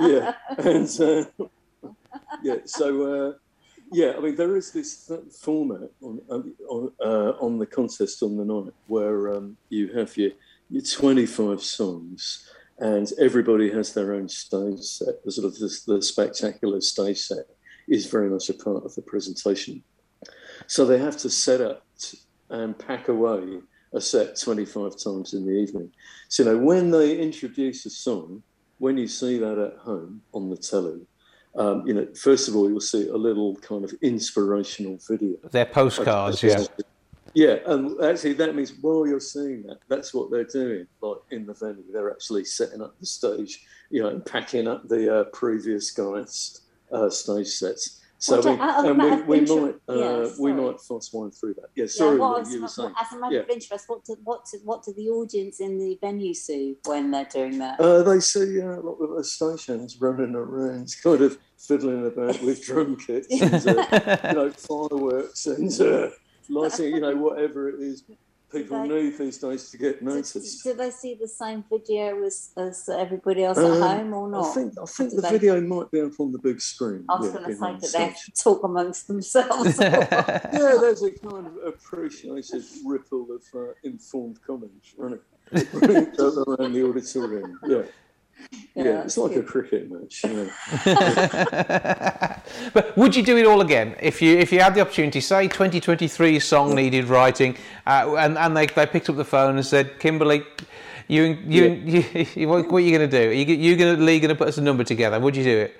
Yeah, 0.00 0.34
and 0.58 1.00
uh, 1.00 1.24
yeah, 2.42 2.56
so. 2.64 3.28
Uh, 3.30 3.32
yeah, 3.92 4.14
I 4.16 4.20
mean, 4.20 4.34
there 4.34 4.56
is 4.56 4.72
this 4.72 5.06
th- 5.06 5.20
format 5.40 5.90
on 6.02 6.20
on 6.68 6.92
uh, 7.00 7.32
on 7.40 7.58
the 7.58 7.66
contest 7.66 8.22
on 8.22 8.36
the 8.36 8.44
night 8.44 8.72
where 8.88 9.36
um, 9.36 9.56
you 9.68 9.92
have 9.92 10.16
your 10.16 10.32
your 10.68 10.82
25 10.82 11.62
songs, 11.62 12.50
and 12.78 13.10
everybody 13.18 13.70
has 13.70 13.94
their 13.94 14.14
own 14.14 14.28
stage 14.28 14.80
set. 14.80 15.24
The 15.24 15.30
sort 15.30 15.46
of 15.46 15.58
the, 15.58 15.80
the 15.86 16.02
spectacular 16.02 16.80
stage 16.80 17.18
set 17.18 17.46
is 17.88 18.06
very 18.06 18.28
much 18.28 18.50
a 18.50 18.54
part 18.54 18.84
of 18.84 18.94
the 18.94 19.02
presentation. 19.02 19.82
So 20.66 20.84
they 20.84 20.98
have 20.98 21.16
to 21.18 21.30
set 21.30 21.60
up 21.60 21.86
and 22.50 22.78
pack 22.78 23.08
away 23.08 23.60
a 23.92 24.00
set 24.00 24.38
25 24.38 24.96
times 25.02 25.34
in 25.34 25.46
the 25.46 25.52
evening. 25.52 25.90
So, 26.28 26.42
you 26.42 26.50
know, 26.50 26.58
when 26.58 26.90
they 26.90 27.18
introduce 27.18 27.86
a 27.86 27.90
song, 27.90 28.42
when 28.78 28.98
you 28.98 29.06
see 29.06 29.38
that 29.38 29.58
at 29.58 29.78
home 29.78 30.22
on 30.32 30.50
the 30.50 30.56
telly, 30.56 31.06
um, 31.54 31.86
you 31.86 31.94
know, 31.94 32.06
first 32.14 32.48
of 32.48 32.56
all, 32.56 32.68
you'll 32.68 32.80
see 32.80 33.08
a 33.08 33.16
little 33.16 33.56
kind 33.56 33.84
of 33.84 33.92
inspirational 34.02 34.98
video. 35.08 35.36
Their 35.50 35.64
postcards, 35.64 36.42
yeah. 36.42 36.64
Yeah, 37.36 37.58
and 37.66 38.00
actually, 38.02 38.32
that 38.34 38.54
means 38.54 38.72
while 38.80 39.06
you're 39.06 39.20
seeing 39.20 39.64
that, 39.64 39.80
that's 39.88 40.14
what 40.14 40.30
they're 40.30 40.44
doing. 40.44 40.86
Like 41.02 41.18
in 41.30 41.44
the 41.44 41.52
venue, 41.52 41.84
they're 41.92 42.10
actually 42.10 42.44
setting 42.44 42.80
up 42.80 42.98
the 42.98 43.04
stage, 43.04 43.62
you 43.90 44.02
know, 44.02 44.08
and 44.08 44.24
packing 44.24 44.66
up 44.66 44.88
the 44.88 45.20
uh, 45.20 45.24
previous 45.34 45.90
guys' 45.90 46.62
uh, 46.90 47.10
stage 47.10 47.48
sets. 47.48 48.00
So 48.18 48.40
we, 48.40 48.58
of 48.58 49.26
we, 49.26 49.40
we 49.40 49.40
might 49.42 49.74
uh, 49.88 49.94
yeah, 49.94 50.28
we 50.38 50.52
might 50.52 50.80
fast 50.80 51.12
wind 51.12 51.34
through 51.34 51.54
that. 51.54 51.68
Yeah, 51.74 51.86
sorry, 51.86 52.16
yeah, 52.16 52.20
what 52.20 52.42
what 52.42 52.50
you 52.50 52.62
were 52.62 52.68
saying. 52.68 52.94
as 53.00 53.12
a 53.12 53.20
matter 53.20 53.34
Yeah. 53.34 53.40
of 53.40 53.50
interest, 53.50 53.84
what 53.88 54.04
do, 54.04 54.16
what, 54.24 54.46
do, 54.50 54.58
what 54.64 54.84
do 54.84 54.94
the 54.94 55.08
audience 55.08 55.60
in 55.60 55.78
the 55.78 55.98
venue 56.00 56.32
see 56.32 56.76
when 56.86 57.10
they're 57.10 57.26
doing 57.26 57.58
that? 57.58 57.78
Uh, 57.78 58.02
they 58.02 58.20
see 58.20 58.60
uh, 58.62 58.68
a 58.68 58.80
lot 58.80 58.94
of 58.94 59.66
hands 59.66 60.00
running 60.00 60.34
around, 60.34 60.94
kind 61.02 61.20
of 61.20 61.38
fiddling 61.58 62.06
about 62.06 62.40
with 62.42 62.64
drum 62.64 62.96
kits, 62.96 63.28
and, 63.30 63.54
uh, 63.54 64.18
you 64.28 64.34
know, 64.34 64.50
fireworks 64.50 65.46
and 65.46 65.80
uh, 65.80 66.08
lighting, 66.48 66.94
you 66.94 67.00
know, 67.00 67.16
whatever 67.16 67.68
it 67.68 67.80
is 67.80 68.02
people 68.52 68.82
they- 68.82 68.88
need 68.88 69.18
these 69.18 69.38
days 69.38 69.70
to 69.70 69.76
get 69.78 70.00
do, 70.00 70.06
noticed. 70.06 70.62
do 70.64 70.74
they 70.74 70.90
see 70.90 71.14
the 71.14 71.28
same 71.28 71.64
video 71.70 72.22
as, 72.24 72.50
as 72.56 72.88
everybody 72.88 73.44
else 73.44 73.58
Um, 73.58 73.82
at 73.82 73.98
home 73.98 74.14
or 74.14 74.28
not? 74.28 74.46
I 74.46 74.54
think 74.54 74.74
I 74.80 74.84
think 74.86 75.10
the 75.14 75.22
they- 75.22 75.30
video 75.30 75.60
might 75.60 75.90
be 75.90 76.00
up 76.00 76.18
on 76.18 76.32
the 76.32 76.38
big 76.38 76.60
screen. 76.60 77.04
I 77.08 77.18
was 77.18 77.26
yeah, 77.26 77.32
going 77.40 77.46
to 77.46 77.54
say 77.56 77.72
that 77.80 77.92
they 77.98 78.04
have 78.04 78.24
to 78.24 78.32
talk 78.32 78.62
amongst 78.64 79.08
themselves. 79.08 79.78
Yeah, 79.80 80.78
there's 80.80 81.02
a 81.02 81.10
kind 81.10 81.46
of 81.46 81.56
appreciated 81.66 82.64
ripple 82.84 83.26
of 83.34 83.42
uh, 83.54 83.72
informed 83.84 84.40
comments 84.46 84.94
running, 84.96 85.20
running 85.72 86.12
around 86.18 86.72
the 86.72 86.88
auditorium. 86.88 87.58
Yeah. 87.66 87.82
Yeah, 88.74 88.84
Yeah, 88.84 89.02
it's 89.02 89.14
that's 89.14 89.18
like 89.18 89.36
a 89.36 89.42
cricket 89.42 89.90
match. 89.90 90.22
Yeah. 90.24 90.50
but 92.74 92.96
would 92.96 93.16
you 93.16 93.22
do 93.22 93.36
it 93.36 93.46
all 93.46 93.60
again 93.60 93.96
if 94.00 94.20
you 94.20 94.36
if 94.36 94.52
you 94.52 94.60
had 94.60 94.74
the 94.74 94.80
opportunity? 94.82 95.20
Say 95.20 95.48
2023 95.48 96.38
song 96.40 96.74
needed 96.74 97.06
writing, 97.06 97.56
uh, 97.86 98.14
and 98.18 98.36
and 98.38 98.56
they, 98.56 98.66
they 98.66 98.86
picked 98.86 99.08
up 99.08 99.16
the 99.16 99.24
phone 99.24 99.56
and 99.56 99.64
said, 99.64 99.98
Kimberly, 99.98 100.44
you 101.08 101.38
you, 101.46 101.64
you, 101.84 102.26
you 102.34 102.48
what, 102.48 102.70
what 102.70 102.78
are 102.78 102.80
you 102.80 102.96
going 102.96 103.08
to 103.08 103.22
do? 103.22 103.30
Are 103.30 103.32
you 103.32 103.44
you 103.54 103.76
going 103.76 103.96
to 103.96 104.02
Lee 104.02 104.20
going 104.20 104.28
to 104.28 104.34
put 104.34 104.48
us 104.48 104.58
a 104.58 104.62
number 104.62 104.84
together? 104.84 105.18
Would 105.18 105.36
you 105.36 105.44
do 105.44 105.58
it? 105.58 105.76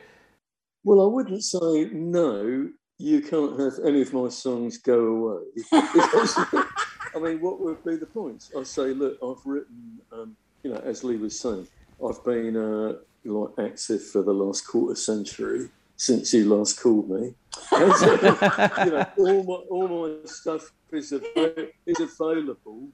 Well, 0.84 1.02
I 1.02 1.12
wouldn't 1.12 1.42
say 1.42 1.90
no. 1.92 2.68
You 2.98 3.20
can't 3.20 3.58
have 3.60 3.74
any 3.84 4.02
of 4.02 4.12
my 4.14 4.28
songs 4.28 4.78
go 4.78 4.98
away. 4.98 5.42
I 5.72 7.18
mean, 7.20 7.40
what 7.40 7.60
would 7.60 7.84
be 7.84 7.96
the 7.96 8.06
point? 8.06 8.48
I 8.56 8.62
say, 8.62 8.94
look, 8.94 9.18
I've 9.22 9.44
written, 9.44 9.98
um, 10.12 10.36
you 10.62 10.70
know, 10.70 10.80
as 10.84 11.02
Lee 11.02 11.16
was 11.16 11.38
saying, 11.38 11.66
I've 12.04 12.22
been 12.24 12.56
uh, 12.56 12.94
like 13.24 13.50
active 13.72 14.04
for 14.06 14.22
the 14.22 14.32
last 14.32 14.66
quarter 14.66 14.94
century 14.94 15.68
since 15.96 16.32
you 16.34 16.54
last 16.54 16.80
called 16.80 17.08
me. 17.10 17.34
Uh, 17.72 18.78
you 18.84 18.90
know, 18.92 19.06
all 19.18 19.42
my 19.44 19.54
all 19.70 20.08
my 20.08 20.14
stuff 20.26 20.72
is 20.92 21.12
av- 21.12 21.68
is 21.86 22.00
available. 22.00 22.88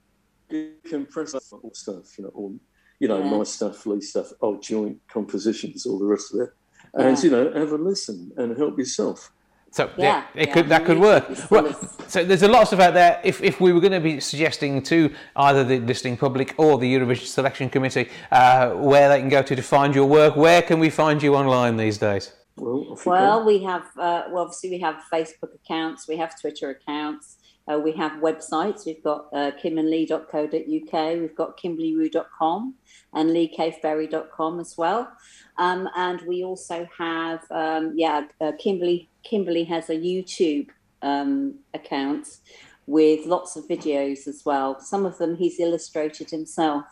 You 0.51 0.73
can 0.85 1.07
press 1.07 1.35
all 1.35 1.71
stuff, 1.73 2.19
you 2.19 2.25
know, 2.25 2.31
all 2.35 2.55
you 3.01 3.09
know, 3.09 3.19
Yeah. 3.19 3.31
my 3.39 3.43
stuff, 3.45 3.85
Lee 3.87 4.01
stuff, 4.01 4.33
old 4.41 4.63
joint 4.63 5.01
compositions, 5.09 5.87
all 5.87 5.99
the 5.99 6.07
rest 6.07 6.33
of 6.35 6.41
it 6.43 6.51
and 6.95 7.17
Yeah. 7.17 7.25
you 7.25 7.31
know 7.31 7.53
have 7.53 7.73
a 7.73 7.77
listen 7.79 8.31
and 8.37 8.57
help 8.57 8.79
yourself 8.79 9.33
So 9.73 9.91
Yeah, 9.97 10.05
yeah, 10.05 10.43
it 10.43 10.49
yeah, 10.49 10.55
could 10.55 10.69
that 10.69 10.85
could 10.85 10.99
work. 10.99 11.25
it's 11.31 11.51
Well, 11.51 11.73
so 12.07 12.23
there's 12.25 12.43
a 12.43 12.49
lot 12.49 12.63
of 12.63 12.69
stuff 12.69 12.81
out 12.81 12.95
there. 12.95 13.21
If 13.25 13.43
if 13.43 13.59
we 13.59 13.73
were 13.73 13.81
going 13.81 13.99
to 14.01 14.01
be 14.01 14.21
suggesting 14.21 14.83
to 14.83 15.11
either 15.35 15.65
the 15.65 15.81
listening 15.81 16.19
public 16.19 16.55
or 16.59 16.79
the 16.79 16.95
Eurovision 16.95 17.27
Selection 17.27 17.71
Committee 17.71 18.11
uh, 18.31 18.71
where 18.73 19.09
they 19.09 19.19
can 19.21 19.31
go 19.31 19.43
to 19.43 19.57
to 19.57 19.63
find 19.63 19.95
your 19.95 20.07
work, 20.07 20.37
where 20.37 20.61
can 20.61 20.79
we 20.79 20.91
find 20.91 21.23
you 21.23 21.35
online 21.35 21.77
these 21.79 21.97
days? 21.99 22.33
well 22.57 22.99
Well, 23.07 23.45
we 23.47 23.63
have, 23.65 23.85
uh, 23.99 24.25
well, 24.31 24.43
obviously, 24.45 24.69
we 24.71 24.81
have 24.81 24.97
Facebook 25.11 25.55
accounts, 25.55 26.07
we 26.07 26.19
have 26.19 26.39
Twitter 26.39 26.69
accounts, 26.71 27.39
uh, 27.71 27.79
we 27.79 27.93
have 27.93 28.21
websites. 28.21 28.87
We've 28.87 29.03
got 29.03 29.27
uh, 29.33 29.53
kimandlee.co.uk, 29.63 31.21
we've 31.21 31.37
got 31.37 31.59
kimberleyrew.com 31.59 32.75
and 33.15 33.31
leecaveberry.com 33.31 34.61
as 34.61 34.77
well. 34.77 35.13
Um, 35.59 35.89
and 35.97 36.21
we 36.23 36.45
also 36.45 36.89
have, 36.99 37.41
um, 37.51 37.93
yeah, 37.95 38.27
uh, 38.41 38.53
Kimberly, 38.59 39.09
Kimberly 39.23 39.65
has 39.65 39.91
a 39.91 39.97
YouTube 39.97 40.69
um, 41.03 41.57
account 41.75 42.39
with 42.87 43.27
lots 43.27 43.57
of 43.57 43.69
videos 43.69 44.27
as 44.27 44.43
well. 44.45 44.81
Some 44.81 45.07
of 45.07 45.19
them 45.19 45.37
he's 45.37 45.61
illustrated 45.61 46.31
himself. 46.31 46.85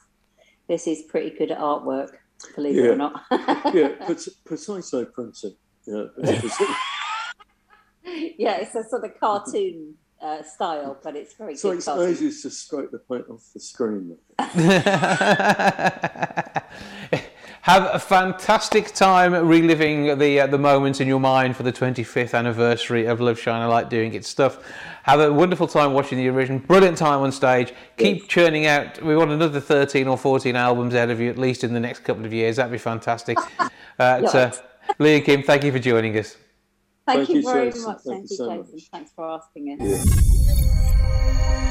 This 0.69 0.87
is 0.87 1.03
pretty 1.03 1.31
good 1.31 1.51
at 1.51 1.59
artwork, 1.59 2.11
believe 2.55 2.79
it 2.79 2.87
or 2.87 2.97
not. 2.97 3.23
yeah 3.75 3.89
potato 4.45 5.05
printing 5.07 5.57
yeah 5.87 6.05
yeah, 8.39 8.57
it's 8.57 8.75
a 8.75 8.85
sort 8.89 9.05
of 9.05 9.19
cartoon 9.19 9.95
uh, 10.23 10.43
style, 10.43 10.99
but 11.03 11.17
it's 11.17 11.35
very 11.35 11.57
so 11.57 11.71
good. 11.71 11.79
it's 11.79 11.87
cartoon. 11.87 12.11
ages 12.11 12.43
to 12.43 12.51
scrape 12.51 12.91
the 12.91 12.99
paint 12.99 13.25
off 13.31 13.43
the 13.55 13.61
screen 13.61 14.17
Have 17.63 17.95
a 17.95 17.99
fantastic 17.99 18.95
time 18.95 19.35
reliving 19.35 20.19
the 20.19 20.41
uh, 20.41 20.47
the 20.47 20.59
moments 20.59 21.01
in 21.01 21.07
your 21.07 21.21
mind 21.21 21.57
for 21.57 21.63
the 21.63 21.73
25th 21.73 22.33
anniversary 22.33 23.05
of 23.05 23.21
Love 23.21 23.39
Shine 23.39 23.61
a 23.63 23.69
Light 23.69 23.91
doing 23.91 24.15
its 24.15 24.29
stuff. 24.29 24.59
Have 25.03 25.21
a 25.21 25.31
wonderful 25.31 25.67
time 25.67 25.93
watching 25.93 26.17
the 26.17 26.29
original. 26.29 26.59
Brilliant 26.61 26.97
time 26.97 27.21
on 27.21 27.31
stage. 27.33 27.75
Keep 27.99 28.29
churning 28.29 28.65
out. 28.67 29.03
We 29.03 29.15
want 29.15 29.31
another 29.31 29.61
13 29.61 30.09
or 30.09 30.17
14 30.17 30.57
albums 30.57 30.95
out 30.95 31.11
of 31.11 31.21
you 31.21 31.29
at 31.29 31.37
least 31.37 31.63
in 31.63 31.75
the 31.75 31.81
next 31.81 32.01
couple 32.01 32.25
of 32.25 32.33
years. 32.33 32.57
That'd 32.57 32.73
be 32.73 32.79
fantastic. 32.79 33.39
Uh, 33.99 34.21
yes. 34.23 34.35
uh, 34.35 34.57
Lee 34.99 35.17
and 35.17 35.25
Kim, 35.27 35.43
thank 35.43 35.63
you 35.63 35.71
for 35.71 35.79
joining 35.79 36.17
us. 36.17 36.35
Thank, 37.13 37.27
thank 37.27 37.29
you, 37.31 37.37
you 37.37 37.53
very 37.53 37.67
much. 37.67 37.75
Thank, 37.75 38.03
thank 38.05 38.31
you, 38.31 38.37
so 38.37 38.49
Jason. 38.49 38.73
Much. 38.73 38.89
Thanks 38.93 39.13
for 39.13 39.25
asking 39.29 39.81
us. 39.81 40.07
Yeah. 40.07 41.67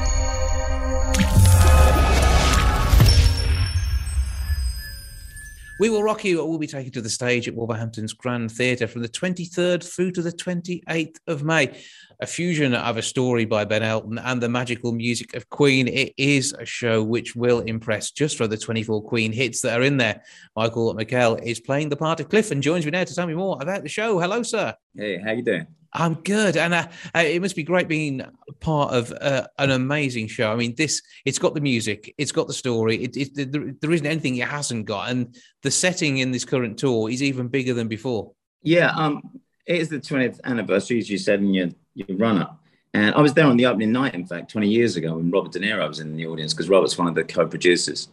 We 5.80 5.88
Will 5.88 6.02
Rock 6.02 6.24
You 6.24 6.44
will 6.44 6.58
be 6.58 6.66
taken 6.66 6.92
to 6.92 7.00
the 7.00 7.08
stage 7.08 7.48
at 7.48 7.54
Wolverhampton's 7.54 8.12
Grand 8.12 8.52
Theatre 8.52 8.86
from 8.86 9.00
the 9.00 9.08
23rd 9.08 9.82
through 9.82 10.10
to 10.10 10.20
the 10.20 10.30
28th 10.30 11.16
of 11.26 11.42
May. 11.42 11.74
A 12.20 12.26
fusion 12.26 12.74
of 12.74 12.98
a 12.98 13.02
story 13.02 13.46
by 13.46 13.64
Ben 13.64 13.82
Elton 13.82 14.18
and 14.18 14.42
the 14.42 14.48
magical 14.50 14.92
music 14.92 15.34
of 15.34 15.48
Queen. 15.48 15.88
It 15.88 16.12
is 16.18 16.52
a 16.52 16.66
show 16.66 17.02
which 17.02 17.34
will 17.34 17.60
impress 17.60 18.10
just 18.10 18.36
for 18.36 18.46
the 18.46 18.58
24 18.58 19.04
Queen 19.04 19.32
hits 19.32 19.62
that 19.62 19.80
are 19.80 19.82
in 19.82 19.96
there. 19.96 20.22
Michael 20.54 20.94
McKell 20.94 21.42
is 21.42 21.60
playing 21.60 21.88
the 21.88 21.96
part 21.96 22.20
of 22.20 22.28
Cliff 22.28 22.50
and 22.50 22.62
joins 22.62 22.84
me 22.84 22.90
now 22.90 23.04
to 23.04 23.14
tell 23.14 23.26
me 23.26 23.32
more 23.32 23.56
about 23.58 23.82
the 23.82 23.88
show. 23.88 24.18
Hello, 24.18 24.42
sir. 24.42 24.74
Hey, 24.94 25.16
how 25.16 25.32
you 25.32 25.42
doing? 25.42 25.66
I'm 25.92 26.14
good, 26.14 26.56
and 26.56 26.72
uh, 26.72 26.86
uh, 27.14 27.20
it 27.20 27.42
must 27.42 27.56
be 27.56 27.64
great 27.64 27.88
being 27.88 28.22
part 28.60 28.94
of 28.94 29.12
uh, 29.20 29.46
an 29.58 29.72
amazing 29.72 30.28
show. 30.28 30.52
I 30.52 30.56
mean, 30.56 30.74
this 30.76 31.02
it's 31.24 31.38
got 31.38 31.54
the 31.54 31.60
music, 31.60 32.14
it's 32.16 32.30
got 32.30 32.46
the 32.46 32.52
story. 32.52 33.02
It, 33.02 33.16
it, 33.16 33.52
there, 33.52 33.74
there 33.80 33.92
isn't 33.92 34.06
anything 34.06 34.36
it 34.36 34.48
hasn't 34.48 34.86
got, 34.86 35.10
and 35.10 35.34
the 35.62 35.70
setting 35.70 36.18
in 36.18 36.30
this 36.30 36.44
current 36.44 36.78
tour 36.78 37.10
is 37.10 37.22
even 37.22 37.48
bigger 37.48 37.74
than 37.74 37.88
before. 37.88 38.32
Yeah, 38.62 38.92
um, 38.94 39.40
it 39.66 39.80
is 39.80 39.88
the 39.88 39.98
20th 39.98 40.40
anniversary, 40.44 40.98
as 40.98 41.10
you 41.10 41.18
said 41.18 41.40
in 41.40 41.52
your 41.52 41.68
your 41.94 42.16
run 42.16 42.38
up, 42.38 42.62
and 42.94 43.12
I 43.14 43.20
was 43.20 43.34
there 43.34 43.46
on 43.46 43.56
the 43.56 43.66
opening 43.66 43.90
night. 43.90 44.14
In 44.14 44.26
fact, 44.26 44.52
20 44.52 44.68
years 44.68 44.94
ago, 44.94 45.16
when 45.16 45.32
Robert 45.32 45.50
De 45.50 45.58
Niro 45.58 45.88
was 45.88 45.98
in 45.98 46.16
the 46.16 46.26
audience 46.26 46.54
because 46.54 46.68
Robert's 46.68 46.96
one 46.96 47.08
of 47.08 47.16
the 47.16 47.24
co-producers, 47.24 48.08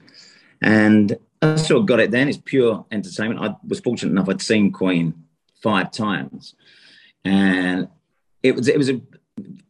and 0.63 1.15
I 1.43 1.57
sort 1.57 1.81
of 1.81 1.85
got 1.85 1.99
it 1.99 2.09
then. 2.09 2.27
It's 2.27 2.39
pure 2.43 2.87
entertainment. 2.91 3.39
I 3.39 3.55
was 3.67 3.81
fortunate 3.81 4.13
enough; 4.13 4.29
I'd 4.29 4.41
seen 4.41 4.71
Queen 4.71 5.13
five 5.61 5.91
times 5.91 6.55
and 7.27 7.87
it 8.43 8.55
was 8.55 8.67
it 8.67 8.77
was 8.77 8.89
a, 8.89 8.95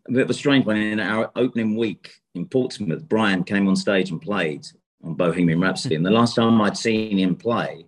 a 0.07 0.11
bit 0.11 0.23
of 0.23 0.29
a 0.29 0.33
strange 0.33 0.65
one. 0.65 0.77
In 0.77 0.99
our 0.99 1.31
opening 1.35 1.75
week 1.75 2.21
in 2.35 2.45
Portsmouth, 2.45 3.07
Brian 3.07 3.43
came 3.43 3.67
on 3.67 3.75
stage 3.75 4.11
and 4.11 4.21
played 4.21 4.65
on 5.03 5.15
Bohemian 5.15 5.59
Rhapsody. 5.61 5.95
And 5.95 6.05
the 6.05 6.11
last 6.11 6.35
time 6.35 6.61
I'd 6.61 6.77
seen 6.77 7.17
him 7.17 7.35
play 7.35 7.85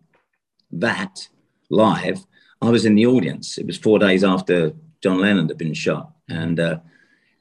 that 0.72 1.28
live, 1.70 2.26
I 2.62 2.70
was 2.70 2.86
in 2.86 2.96
the 2.96 3.06
audience. 3.06 3.58
It 3.58 3.66
was 3.66 3.78
four 3.78 4.00
days 4.00 4.24
after 4.24 4.74
John 5.02 5.20
Lennon 5.20 5.48
had 5.48 5.58
been 5.58 5.74
shot, 5.74 6.12
and 6.28 6.60
uh, 6.60 6.80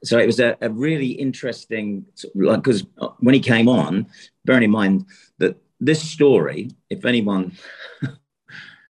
so 0.05 0.19
it 0.19 0.27
was 0.27 0.41
a, 0.41 0.57
a 0.61 0.71
really 0.71 1.09
interesting, 1.09 2.07
like, 2.35 2.63
because 2.63 2.87
when 3.19 3.35
he 3.35 3.41
came 3.41 3.69
on, 3.69 4.07
bearing 4.45 4.63
in 4.63 4.71
mind 4.71 5.07
that 5.39 5.57
this 5.81 6.03
story, 6.03 6.71
if 6.89 7.05
anyone 7.05 7.53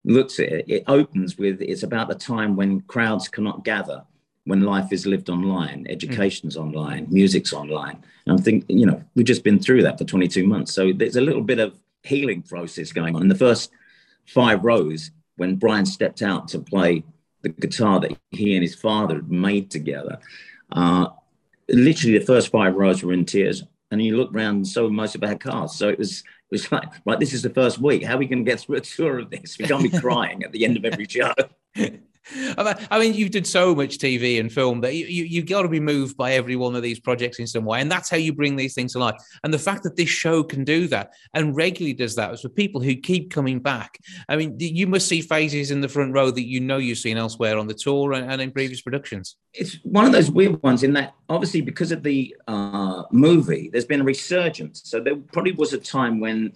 looks 0.05 0.39
at 0.41 0.49
it, 0.49 0.65
it 0.69 0.85
opens 0.87 1.39
with 1.39 1.61
it's 1.61 1.83
about 1.83 2.09
the 2.09 2.15
time 2.15 2.57
when 2.57 2.81
crowds 2.83 3.29
cannot 3.29 3.65
gather, 3.65 4.05
when 4.45 4.63
life 4.63 4.93
is 4.93 5.07
lived 5.07 5.29
online, 5.29 5.87
education's 5.89 6.57
mm. 6.57 6.63
online, 6.63 7.07
music's 7.11 7.53
online. 7.53 8.03
And 8.27 8.39
I 8.39 8.43
think, 8.43 8.65
you 8.69 8.87
know, 8.87 9.03
we've 9.15 9.27
just 9.27 9.45
been 9.45 9.59
through 9.59 9.83
that 9.83 9.99
for 9.99 10.05
22 10.05 10.47
months. 10.47 10.73
So 10.73 10.93
there's 10.93 11.17
a 11.17 11.21
little 11.21 11.43
bit 11.43 11.59
of 11.59 11.79
healing 12.03 12.43
process 12.43 12.93
going 12.93 13.15
on. 13.15 13.23
In 13.23 13.29
the 13.29 13.35
first 13.35 13.71
five 14.27 14.65
rows, 14.65 15.11
when 15.37 15.57
Brian 15.57 15.87
stepped 15.87 16.23
out 16.23 16.49
to 16.49 16.59
play 16.61 17.05
the 17.43 17.51
guitar 17.51 18.01
that 18.01 18.17
he 18.31 18.55
and 18.55 18.63
his 18.63 18.75
father 18.75 19.17
had 19.17 19.31
made 19.31 19.71
together, 19.71 20.19
uh, 20.73 21.09
literally 21.69 22.19
the 22.19 22.25
first 22.25 22.51
five 22.51 22.75
rows 22.75 23.03
were 23.03 23.13
in 23.13 23.25
tears. 23.25 23.65
And 23.91 24.03
you 24.03 24.17
look 24.17 24.35
around, 24.35 24.67
so 24.67 24.89
most 24.89 25.15
of 25.15 25.23
our 25.23 25.37
cars. 25.37 25.75
So 25.75 25.89
it 25.89 25.99
was 25.99 26.23
it 26.51 26.55
was 26.55 26.73
like, 26.73 26.89
right, 27.05 27.21
this 27.21 27.35
is 27.35 27.43
the 27.43 27.51
first 27.51 27.79
week. 27.79 28.03
How 28.03 28.15
are 28.15 28.19
we 28.19 28.27
going 28.27 28.45
to 28.45 28.51
get 28.51 28.61
through 28.61 28.77
a 28.77 28.81
tour 28.81 29.19
of 29.19 29.31
this? 29.31 29.59
We 29.59 29.67
can't 29.67 29.83
be 29.83 29.91
crying 30.01 30.43
at 30.45 30.53
the 30.53 30.65
end 30.65 30.79
of 30.79 30.85
every 30.87 31.07
show. 31.07 31.35
I 32.37 32.99
mean, 32.99 33.15
you've 33.15 33.31
done 33.31 33.45
so 33.45 33.75
much 33.75 33.99
TV 33.99 34.39
and 34.41 34.53
film 34.53 34.81
that 34.83 34.95
you, 34.95 35.07
you, 35.07 35.25
you 35.25 35.43
got 35.43 35.63
to 35.63 35.69
be 35.69 35.81
moved 35.81 36.17
by 36.17 36.33
every 36.33 36.57
one 36.57 36.75
of 36.75 36.83
these 36.83 37.01
projects 37.01 37.39
in 37.39 37.47
some 37.47 37.65
way. 37.65 37.81
And 37.81 37.91
that's 37.91 38.11
how 38.11 38.17
you 38.17 38.33
bring 38.33 38.57
these 38.57 38.75
things 38.75 38.93
to 38.93 38.99
life. 38.99 39.15
And 39.45 39.53
the 39.53 39.59
fact 39.59 39.83
that 39.85 39.97
this 39.97 40.09
show 40.09 40.43
can 40.43 40.65
do 40.65 40.89
that 40.89 41.13
and 41.35 41.57
regularly 41.57 41.95
does 41.95 42.15
that 42.17 42.33
is 42.33 42.41
for 42.41 42.49
people 42.49 42.81
who 42.81 42.95
keep 42.97 43.31
coming 43.31 43.61
back. 43.61 43.99
I 44.29 44.37
mean, 44.37 44.57
you 44.59 44.87
must 44.87 45.09
see 45.09 45.23
phases 45.23 45.71
in 45.71 45.81
the 45.81 45.89
front 45.89 46.13
row 46.13 46.31
that 46.31 46.47
you 46.47 46.61
know 46.61 46.79
you've 46.79 46.99
seen 46.99 47.17
elsewhere 47.17 47.59
on 47.59 47.67
the 47.67 47.75
tour 47.75 48.13
and, 48.13 48.31
and 48.31 48.41
in 48.43 48.51
previous 48.51 48.81
productions. 48.81 49.37
It's 49.55 49.79
one 49.83 50.05
of 50.05 50.13
those 50.13 50.31
weird 50.31 50.63
ones 50.63 50.83
in 50.83 50.93
that 50.95 51.15
obviously 51.29 51.61
because 51.61 51.93
of 51.93 52.03
the 52.03 52.35
uh, 52.47 53.05
movie, 53.11 53.71
there's 53.73 53.85
been 53.85 54.01
a 54.01 54.05
resurgence. 54.05 54.83
So 54.85 55.01
there 55.01 55.17
probably 55.17 55.53
was 55.53 55.73
a 55.73 55.79
time 55.79 56.21
when 56.21 56.53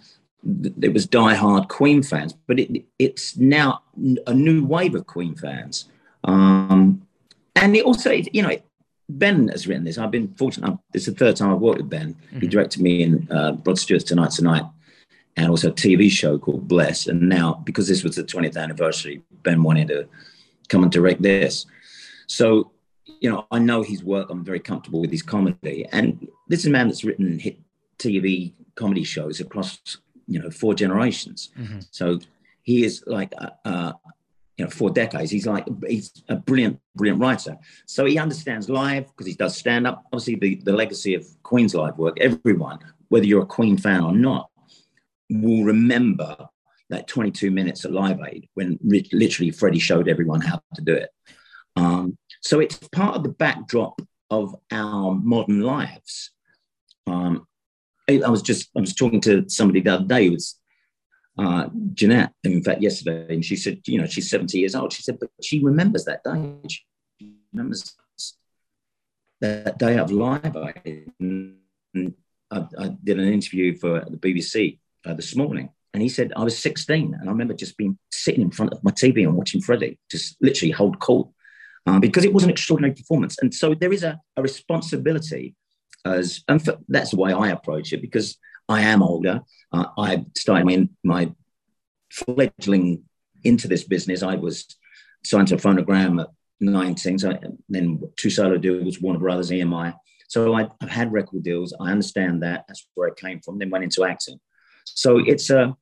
it 0.80 0.92
was 0.92 1.06
die-hard 1.06 1.68
Queen 1.68 2.02
fans, 2.02 2.34
but 2.46 2.58
it, 2.58 2.84
it's 2.98 3.36
now 3.36 3.82
a 4.26 4.34
new 4.34 4.64
wave 4.64 4.94
of 4.94 5.06
Queen 5.06 5.34
fans. 5.34 5.88
Um, 6.24 7.02
and 7.56 7.76
it 7.76 7.84
also, 7.84 8.10
you 8.10 8.42
know, 8.42 8.56
Ben 9.08 9.48
has 9.48 9.66
written 9.66 9.84
this. 9.84 9.98
I've 9.98 10.10
been 10.10 10.34
fortunate. 10.34 10.78
It's 10.94 11.06
the 11.06 11.12
third 11.12 11.36
time 11.36 11.52
I've 11.52 11.60
worked 11.60 11.78
with 11.78 11.90
Ben. 11.90 12.14
Mm-hmm. 12.14 12.40
He 12.40 12.48
directed 12.48 12.82
me 12.82 13.02
in 13.02 13.28
uh, 13.30 13.56
Rod 13.64 13.78
Stewart's 13.78 14.04
Tonight 14.04 14.30
Tonight, 14.30 14.64
and 15.36 15.48
also 15.48 15.68
a 15.68 15.72
TV 15.72 16.10
show 16.10 16.38
called 16.38 16.66
Blessed. 16.66 17.08
And 17.08 17.28
now, 17.28 17.54
because 17.64 17.88
this 17.88 18.02
was 18.02 18.16
the 18.16 18.24
20th 18.24 18.56
anniversary, 18.56 19.22
Ben 19.42 19.62
wanted 19.62 19.88
to 19.88 20.08
come 20.68 20.82
and 20.82 20.92
direct 20.92 21.22
this. 21.22 21.66
So, 22.26 22.72
you 23.20 23.30
know, 23.30 23.46
I 23.50 23.58
know 23.58 23.82
his 23.82 24.02
work. 24.02 24.30
I'm 24.30 24.44
very 24.44 24.60
comfortable 24.60 25.00
with 25.00 25.10
his 25.10 25.22
comedy. 25.22 25.86
And 25.92 26.26
this 26.48 26.60
is 26.60 26.66
a 26.66 26.70
man 26.70 26.88
that's 26.88 27.04
written 27.04 27.38
hit 27.38 27.58
TV 27.98 28.52
comedy 28.74 29.04
shows 29.04 29.40
across 29.40 29.98
you 30.26 30.40
know 30.40 30.50
four 30.50 30.74
generations. 30.74 31.50
Mm-hmm. 31.58 31.80
So 31.90 32.18
he 32.62 32.84
is 32.84 33.02
like 33.06 33.32
uh, 33.38 33.50
uh, 33.64 33.92
you 34.56 34.64
know 34.64 34.70
four 34.70 34.90
decades. 34.90 35.30
He's 35.30 35.46
like 35.46 35.66
he's 35.86 36.12
a 36.28 36.36
brilliant 36.36 36.80
brilliant 36.94 37.20
writer. 37.20 37.56
So 37.86 38.04
he 38.04 38.18
understands 38.18 38.68
live 38.68 39.06
because 39.08 39.26
he 39.26 39.34
does 39.34 39.56
stand 39.56 39.86
up. 39.86 40.04
Obviously, 40.12 40.36
the 40.36 40.54
the 40.64 40.72
legacy 40.72 41.14
of 41.14 41.26
Queen's 41.42 41.74
live 41.74 41.98
work. 41.98 42.18
Everyone, 42.20 42.78
whether 43.08 43.26
you're 43.26 43.42
a 43.42 43.46
Queen 43.46 43.76
fan 43.76 44.02
or 44.02 44.12
not, 44.12 44.50
will 45.30 45.64
remember 45.64 46.36
that 46.90 47.08
22 47.08 47.50
minutes 47.50 47.84
at 47.86 47.92
Live 47.92 48.20
Aid 48.26 48.48
when 48.54 48.78
literally 48.82 49.50
Freddie 49.50 49.78
showed 49.78 50.08
everyone 50.08 50.42
how 50.42 50.60
to 50.74 50.82
do 50.82 50.94
it. 50.94 51.08
Um, 51.74 52.18
so 52.42 52.60
it's 52.60 52.76
part 52.88 53.16
of 53.16 53.22
the 53.22 53.30
backdrop 53.30 54.02
of 54.30 54.54
our 54.70 55.14
modern 55.14 55.62
lives. 55.62 56.30
Um, 57.06 57.46
I 58.08 58.28
was 58.28 58.42
just 58.42 58.70
I 58.76 58.80
was 58.80 58.94
talking 58.94 59.20
to 59.22 59.48
somebody 59.48 59.80
the 59.80 59.94
other 59.94 60.04
day 60.04 60.26
who 60.26 60.32
was 60.32 60.58
uh, 61.38 61.68
Jeanette, 61.94 62.32
in 62.44 62.62
fact, 62.62 62.82
yesterday, 62.82 63.34
and 63.34 63.44
she 63.44 63.56
said, 63.56 63.80
you 63.86 63.98
know, 63.98 64.06
she's 64.06 64.28
70 64.28 64.58
years 64.58 64.74
old. 64.74 64.92
She 64.92 65.02
said, 65.02 65.18
but 65.18 65.30
she 65.42 65.64
remembers 65.64 66.04
that 66.04 66.22
day. 66.24 66.54
She 66.68 67.34
remembers 67.52 67.96
that 69.40 69.78
day 69.78 69.98
of 69.98 70.10
live. 70.10 70.56
I, 70.56 70.74
I, 70.84 72.64
I 72.78 72.96
did 73.02 73.18
an 73.18 73.32
interview 73.32 73.78
for 73.78 74.00
the 74.00 74.18
BBC 74.18 74.78
uh, 75.06 75.14
this 75.14 75.34
morning, 75.34 75.70
and 75.94 76.02
he 76.02 76.08
said 76.08 76.32
I 76.36 76.44
was 76.44 76.58
16, 76.58 77.14
and 77.14 77.28
I 77.28 77.32
remember 77.32 77.54
just 77.54 77.76
being 77.76 77.98
sitting 78.10 78.42
in 78.42 78.50
front 78.50 78.72
of 78.72 78.84
my 78.84 78.90
TV 78.90 79.22
and 79.22 79.34
watching 79.34 79.62
Freddie 79.62 79.98
just 80.10 80.36
literally 80.42 80.72
hold 80.72 80.98
court 80.98 81.28
uh, 81.86 81.98
because 81.98 82.24
it 82.24 82.32
was 82.32 82.44
an 82.44 82.50
extraordinary 82.50 82.94
performance. 82.94 83.38
And 83.40 83.54
so 83.54 83.74
there 83.74 83.92
is 83.92 84.04
a, 84.04 84.20
a 84.36 84.42
responsibility 84.42 85.54
as 86.04 86.42
and 86.48 86.64
for, 86.64 86.78
that's 86.88 87.10
the 87.10 87.16
way 87.16 87.32
I 87.32 87.48
approach 87.48 87.92
it 87.92 88.02
because 88.02 88.38
I 88.68 88.82
am 88.82 89.02
older. 89.02 89.42
Uh, 89.72 89.86
I 89.98 90.24
started 90.36 90.66
my, 90.66 90.88
my 91.02 91.32
fledgling 92.10 93.04
into 93.44 93.68
this 93.68 93.84
business. 93.84 94.22
I 94.22 94.36
was 94.36 94.66
signed 95.24 95.48
to 95.48 95.56
a 95.56 95.58
phonogram 95.58 96.20
at 96.20 96.28
19, 96.60 97.18
so 97.18 97.38
then 97.68 98.00
two 98.16 98.30
solo 98.30 98.56
deals, 98.58 99.00
Warner 99.00 99.18
Brothers, 99.18 99.50
EMI. 99.50 99.94
So 100.28 100.54
I, 100.54 100.68
have 100.80 100.90
had 100.90 101.12
record 101.12 101.42
deals. 101.42 101.74
I 101.78 101.90
understand 101.90 102.42
that. 102.42 102.64
That's 102.66 102.86
where 102.94 103.10
I 103.10 103.20
came 103.20 103.40
from. 103.40 103.58
Then 103.58 103.70
went 103.70 103.84
into 103.84 104.04
acting. 104.04 104.40
So 104.84 105.18
it's 105.18 105.50
a 105.50 105.76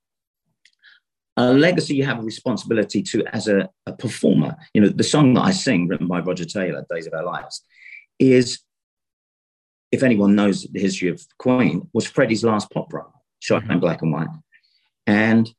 a 1.37 1.53
legacy 1.55 1.95
you 1.95 2.05
have 2.05 2.19
a 2.19 2.23
responsibility 2.23 3.03
to 3.03 3.25
as 3.33 3.49
a, 3.49 3.69
a 3.87 3.93
performer. 3.93 4.57
You 4.75 4.83
know, 4.83 4.89
the 4.89 5.05
song 5.05 5.35
that 5.35 5.43
I 5.43 5.53
sing, 5.53 5.89
written 5.89 6.07
by 6.07 6.21
Roger 6.21 6.45
Taylor, 6.45 6.85
Days 6.91 7.07
of 7.07 7.15
Our 7.15 7.25
Lives, 7.25 7.65
is 8.19 8.61
if 9.93 10.03
anyone 10.03 10.35
knows 10.35 10.67
the 10.71 10.81
history 10.81 11.09
of 11.09 11.25
Queen, 11.39 11.89
was 11.93 12.07
Freddie's 12.07 12.45
last 12.45 12.71
pop 12.71 12.93
run, 12.93 13.07
shot 13.41 13.63
mm-hmm. 13.63 13.73
in 13.73 13.81
black 13.81 14.03
and 14.03 14.13
white. 14.13 14.29
And 15.07 15.51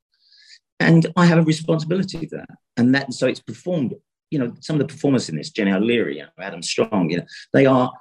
and 0.80 1.06
I 1.16 1.26
have 1.26 1.38
a 1.38 1.44
responsibility 1.44 2.26
for 2.26 2.38
that. 2.38 2.58
And 2.76 2.96
that 2.96 3.14
so 3.14 3.28
it's 3.28 3.40
performed, 3.40 3.94
you 4.32 4.40
know, 4.40 4.54
some 4.62 4.76
of 4.76 4.80
the 4.80 4.92
performers 4.92 5.30
in 5.30 5.36
this, 5.36 5.52
Jenny 5.52 5.72
O'Leary, 5.72 6.18
you 6.18 6.24
know, 6.24 6.30
Adam 6.40 6.64
Strong, 6.64 7.12
you 7.12 7.18
know, 7.18 7.26
they 7.54 7.68
are, 7.68 7.92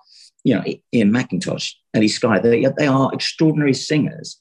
you 0.44 0.54
know, 0.54 0.64
Ian 0.94 1.12
McIntosh, 1.12 1.74
Ellie 1.92 2.08
Skye, 2.08 2.38
they, 2.38 2.64
they 2.78 2.86
are 2.86 3.12
extraordinary 3.12 3.74
singers 3.74 4.40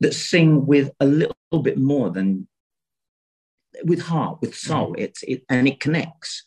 that 0.00 0.12
sing 0.12 0.66
with 0.66 0.90
a 1.00 1.06
little 1.06 1.34
bit 1.62 1.78
more 1.78 2.10
than 2.10 2.46
with 3.84 4.02
heart, 4.02 4.38
with 4.40 4.54
soul. 4.54 4.94
Mm. 4.94 5.00
It's 5.00 5.22
it 5.22 5.44
and 5.48 5.66
it 5.66 5.80
connects. 5.80 6.44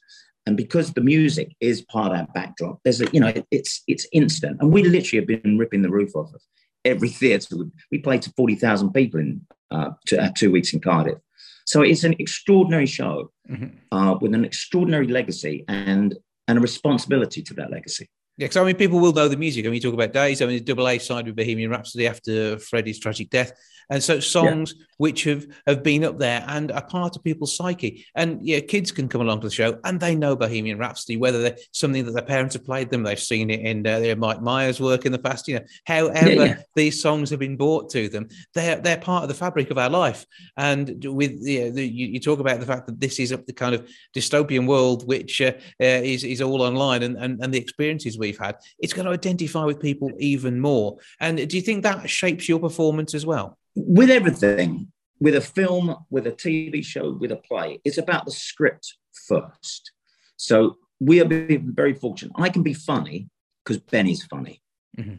And 0.48 0.56
because 0.56 0.94
the 0.94 1.02
music 1.02 1.54
is 1.60 1.82
part 1.82 2.14
of 2.14 2.20
our 2.20 2.28
backdrop, 2.34 2.80
there's 2.86 3.02
a 3.02 3.08
you 3.12 3.20
know 3.20 3.28
it, 3.28 3.46
it's 3.52 3.84
it's 3.86 4.08
instant. 4.14 4.58
And 4.62 4.72
we 4.72 4.82
literally 4.82 5.20
have 5.20 5.44
been 5.44 5.58
ripping 5.58 5.82
the 5.82 5.90
roof 5.90 6.16
off 6.16 6.34
of 6.34 6.42
every 6.86 7.10
theatre. 7.10 7.58
We 7.92 8.00
played 8.00 8.22
to 8.22 8.32
forty 8.32 8.56
thousand 8.56 8.94
people 8.94 9.20
in 9.20 9.42
uh, 9.72 9.90
to, 10.06 10.24
uh, 10.24 10.30
two 10.38 10.50
weeks 10.50 10.72
in 10.74 10.80
Cardiff. 10.80 11.18
So 11.66 11.82
it's 11.82 12.06
an 12.06 12.16
extraordinary 12.18 12.86
show 12.86 13.30
mm-hmm. 13.50 13.76
uh, 13.92 14.18
with 14.22 14.34
an 14.34 14.46
extraordinary 14.46 15.10
legacy 15.10 15.66
and 15.68 16.16
and 16.48 16.58
a 16.58 16.62
responsibility 16.62 17.42
to 17.42 17.54
that 17.56 17.70
legacy. 17.70 18.08
Yeah, 18.38 18.46
because 18.46 18.58
I 18.58 18.64
mean, 18.64 18.76
people 18.76 19.00
will 19.00 19.14
know 19.14 19.28
the 19.28 19.38
music. 19.38 19.66
I 19.66 19.70
mean, 19.70 19.76
you 19.76 19.82
talk 19.82 19.94
about 19.94 20.14
Days. 20.14 20.42
I 20.42 20.46
mean, 20.46 20.58
the 20.58 20.64
double 20.64 20.88
A 20.88 21.00
side 21.00 21.26
with 21.26 21.36
Bohemian 21.36 21.72
Rhapsody 21.72 22.08
after 22.08 22.60
Freddie's 22.60 23.00
tragic 23.00 23.32
death, 23.32 23.52
and 23.90 24.04
so 24.04 24.20
songs 24.20 24.74
yeah. 24.78 24.86
which 24.98 25.24
have 25.24 25.48
have 25.66 25.82
been 25.82 26.04
up 26.04 26.20
there 26.20 26.44
and 26.48 26.72
are 26.72 26.86
part 26.86 27.16
of 27.16 27.24
people's 27.24 27.56
psyche. 27.56 28.06
And 28.16 28.46
yeah, 28.46 28.60
kids 28.60 28.92
can 28.92 29.08
come 29.08 29.22
along 29.22 29.42
to 29.42 29.48
the 29.48 29.54
show 29.54 29.80
and 29.84 30.00
they 30.00 30.16
know 30.16 30.36
Bohemian 30.36 30.78
Rhapsody, 30.78 31.18
whether 31.18 31.42
they're 31.42 31.58
something 31.72 32.06
that 32.06 32.12
their 32.12 32.24
parents 32.24 32.54
have 32.56 32.66
played 32.66 32.90
them, 32.90 33.04
they've 33.04 33.20
seen 33.20 33.50
it 33.50 33.62
in 33.62 33.88
uh, 33.88 34.00
their 34.00 34.16
Mike 34.16 34.42
Myers 34.42 34.80
work 34.80 35.06
in 35.06 35.12
the 35.12 35.20
past. 35.20 35.48
You 35.48 35.60
know, 35.60 35.66
however 35.86 36.30
yeah, 36.30 36.44
yeah. 36.44 36.62
these 36.76 37.02
songs 37.02 37.30
have 37.30 37.40
been 37.40 37.58
brought 37.58 37.90
to 37.92 38.10
them, 38.10 38.28
they're 38.54 38.78
they're 38.78 38.98
part 38.98 39.24
of 39.24 39.30
the 39.30 39.36
fabric 39.36 39.72
of 39.72 39.78
our 39.78 39.90
life. 39.90 40.26
And 40.58 41.04
with 41.06 41.40
you, 41.42 41.72
the, 41.72 41.88
you, 41.88 42.08
you, 42.08 42.20
talk 42.20 42.40
about 42.40 42.60
the 42.60 42.66
fact 42.66 42.88
that 42.88 43.00
this 43.00 43.20
is 43.20 43.30
the 43.30 43.54
kind 43.54 43.74
of 43.74 43.90
dystopian 44.14 44.68
world 44.68 45.08
which 45.08 45.42
uh, 45.42 45.54
uh, 45.82 46.02
is 46.04 46.24
is 46.24 46.42
all 46.42 46.62
online 46.62 47.04
and, 47.04 47.18
and 47.18 47.42
and 47.42 47.54
the 47.54 47.60
experiences 47.60 48.18
we've 48.28 48.38
had, 48.38 48.58
it's 48.80 48.94
going 48.94 49.06
to 49.06 49.12
identify 49.12 49.64
with 49.64 49.80
people 49.80 50.12
even 50.20 50.60
more. 50.60 50.98
And 51.20 51.48
do 51.50 51.56
you 51.56 51.62
think 51.62 51.84
that 51.84 52.10
shapes 52.10 52.48
your 52.48 52.60
performance 52.60 53.14
as 53.14 53.26
well? 53.26 53.58
with 53.78 54.10
everything, 54.10 54.92
with 55.20 55.36
a 55.36 55.42
film, 55.42 55.96
with 56.10 56.26
a 56.26 56.32
TV 56.32 56.84
show, 56.84 57.12
with 57.14 57.32
a 57.32 57.36
play, 57.36 57.80
it's 57.86 57.98
about 57.98 58.26
the 58.26 58.32
script 58.32 58.96
first. 59.28 59.92
So 60.36 60.78
we 61.00 61.22
are 61.22 61.28
very 61.28 61.94
fortunate. 61.94 62.34
I 62.36 62.50
can 62.50 62.64
be 62.64 62.74
funny 62.74 63.30
because 63.64 63.78
Ben 63.78 64.08
is 64.08 64.24
funny. 64.24 64.62
Mm-hmm. 64.98 65.16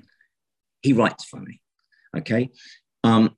He 0.82 0.92
writes 0.92 1.24
funny. 1.24 1.60
Okay. 2.16 2.50
Um, 3.04 3.36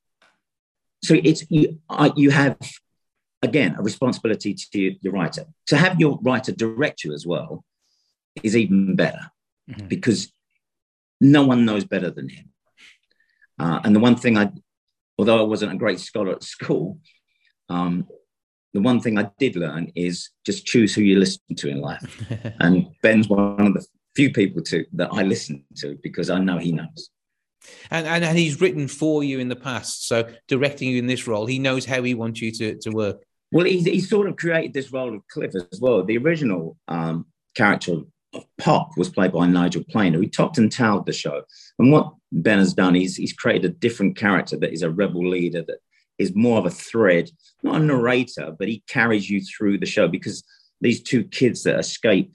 so 1.02 1.14
it's 1.22 1.44
you. 1.50 1.78
I, 1.88 2.12
you 2.16 2.30
have 2.30 2.58
again 3.42 3.76
a 3.78 3.82
responsibility 3.82 4.54
to 4.54 4.96
your 5.00 5.12
writer. 5.12 5.46
To 5.68 5.76
have 5.76 5.98
your 6.00 6.18
writer 6.22 6.52
direct 6.52 7.04
you 7.04 7.12
as 7.12 7.26
well 7.26 7.64
is 8.42 8.56
even 8.56 8.96
better 8.96 9.30
mm-hmm. 9.70 9.86
because 9.88 10.32
no 11.20 11.44
one 11.46 11.64
knows 11.64 11.84
better 11.84 12.10
than 12.10 12.28
him. 12.28 12.50
Uh, 13.58 13.80
and 13.84 13.94
the 13.94 14.00
one 14.00 14.16
thing 14.16 14.38
I 14.38 14.50
although 15.18 15.38
I 15.38 15.42
wasn't 15.42 15.72
a 15.72 15.76
great 15.76 16.00
scholar 16.00 16.32
at 16.32 16.42
school, 16.42 16.98
um, 17.68 18.06
the 18.72 18.80
one 18.80 19.00
thing 19.00 19.18
I 19.18 19.30
did 19.38 19.54
learn 19.54 19.92
is 19.94 20.30
just 20.46 20.64
choose 20.64 20.94
who 20.94 21.02
you 21.02 21.18
listen 21.18 21.54
to 21.56 21.68
in 21.68 21.80
life. 21.80 22.24
and 22.60 22.86
Ben's 23.02 23.28
one 23.28 23.66
of 23.66 23.74
the 23.74 23.86
few 24.16 24.32
people 24.32 24.62
to 24.62 24.86
that 24.94 25.10
I 25.12 25.22
listen 25.22 25.64
to 25.76 25.98
because 26.02 26.30
I 26.30 26.38
know 26.38 26.56
he 26.58 26.72
knows. 26.72 27.10
And, 27.90 28.06
and 28.06 28.24
and 28.24 28.38
he's 28.38 28.60
written 28.60 28.88
for 28.88 29.22
you 29.22 29.38
in 29.38 29.48
the 29.48 29.56
past, 29.56 30.08
so 30.08 30.26
directing 30.48 30.88
you 30.88 30.98
in 30.98 31.06
this 31.06 31.26
role, 31.26 31.44
he 31.44 31.58
knows 31.58 31.84
how 31.84 32.02
he 32.02 32.14
wants 32.14 32.40
you 32.40 32.50
to, 32.52 32.78
to 32.78 32.90
work. 32.90 33.22
Well, 33.52 33.66
he, 33.66 33.80
he 33.80 34.00
sort 34.00 34.28
of 34.28 34.36
created 34.36 34.72
this 34.72 34.92
role 34.92 35.14
of 35.14 35.26
Cliff 35.28 35.54
as 35.54 35.80
well. 35.80 36.02
The 36.02 36.16
original 36.16 36.78
um, 36.88 37.26
character 37.54 37.96
of 38.34 38.44
Pop 38.58 38.90
was 38.96 39.08
played 39.08 39.32
by 39.32 39.46
Nigel 39.46 39.84
Planer, 39.90 40.20
he 40.20 40.28
topped 40.28 40.58
and 40.58 40.70
tailed 40.70 41.06
the 41.06 41.12
show. 41.12 41.42
And 41.78 41.90
what 41.92 42.12
Ben 42.32 42.58
has 42.58 42.74
done, 42.74 42.94
he's, 42.94 43.16
he's 43.16 43.32
created 43.32 43.64
a 43.64 43.74
different 43.74 44.16
character 44.16 44.56
that 44.58 44.72
is 44.72 44.82
a 44.82 44.90
rebel 44.90 45.28
leader 45.28 45.62
that 45.66 45.78
is 46.18 46.34
more 46.34 46.58
of 46.58 46.66
a 46.66 46.70
thread, 46.70 47.30
not 47.62 47.80
a 47.80 47.84
narrator, 47.84 48.54
but 48.58 48.68
he 48.68 48.82
carries 48.88 49.28
you 49.28 49.40
through 49.40 49.78
the 49.78 49.86
show 49.86 50.06
because 50.06 50.44
these 50.80 51.02
two 51.02 51.24
kids 51.24 51.62
that 51.62 51.78
escape 51.78 52.32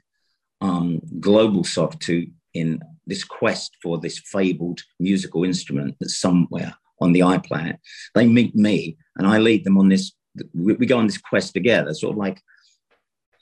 um, 0.62 1.01
Globalsoft 1.19 1.99
to 2.01 2.27
in 2.53 2.81
this 3.05 3.23
quest 3.23 3.75
for 3.84 3.99
this 3.99 4.17
fabled 4.19 4.81
musical 4.99 5.43
instrument 5.43 5.95
that's 5.99 6.17
somewhere 6.17 6.73
on 7.01 7.12
the 7.12 7.19
iPlanet, 7.19 7.77
they 8.15 8.25
meet 8.25 8.55
me 8.55 8.97
and 9.17 9.27
I 9.27 9.38
lead 9.38 9.63
them 9.63 9.77
on 9.77 9.89
this. 9.89 10.13
We 10.53 10.86
go 10.86 10.97
on 10.97 11.08
this 11.08 11.17
quest 11.17 11.53
together, 11.53 11.93
sort 11.93 12.13
of 12.13 12.17
like 12.17 12.41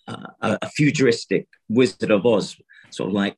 a 0.08 0.70
futuristic 0.70 1.48
Wizard 1.70 2.12
of 2.12 2.26
Oz, 2.26 2.58
sort 2.90 3.10
of 3.10 3.14
like 3.14 3.38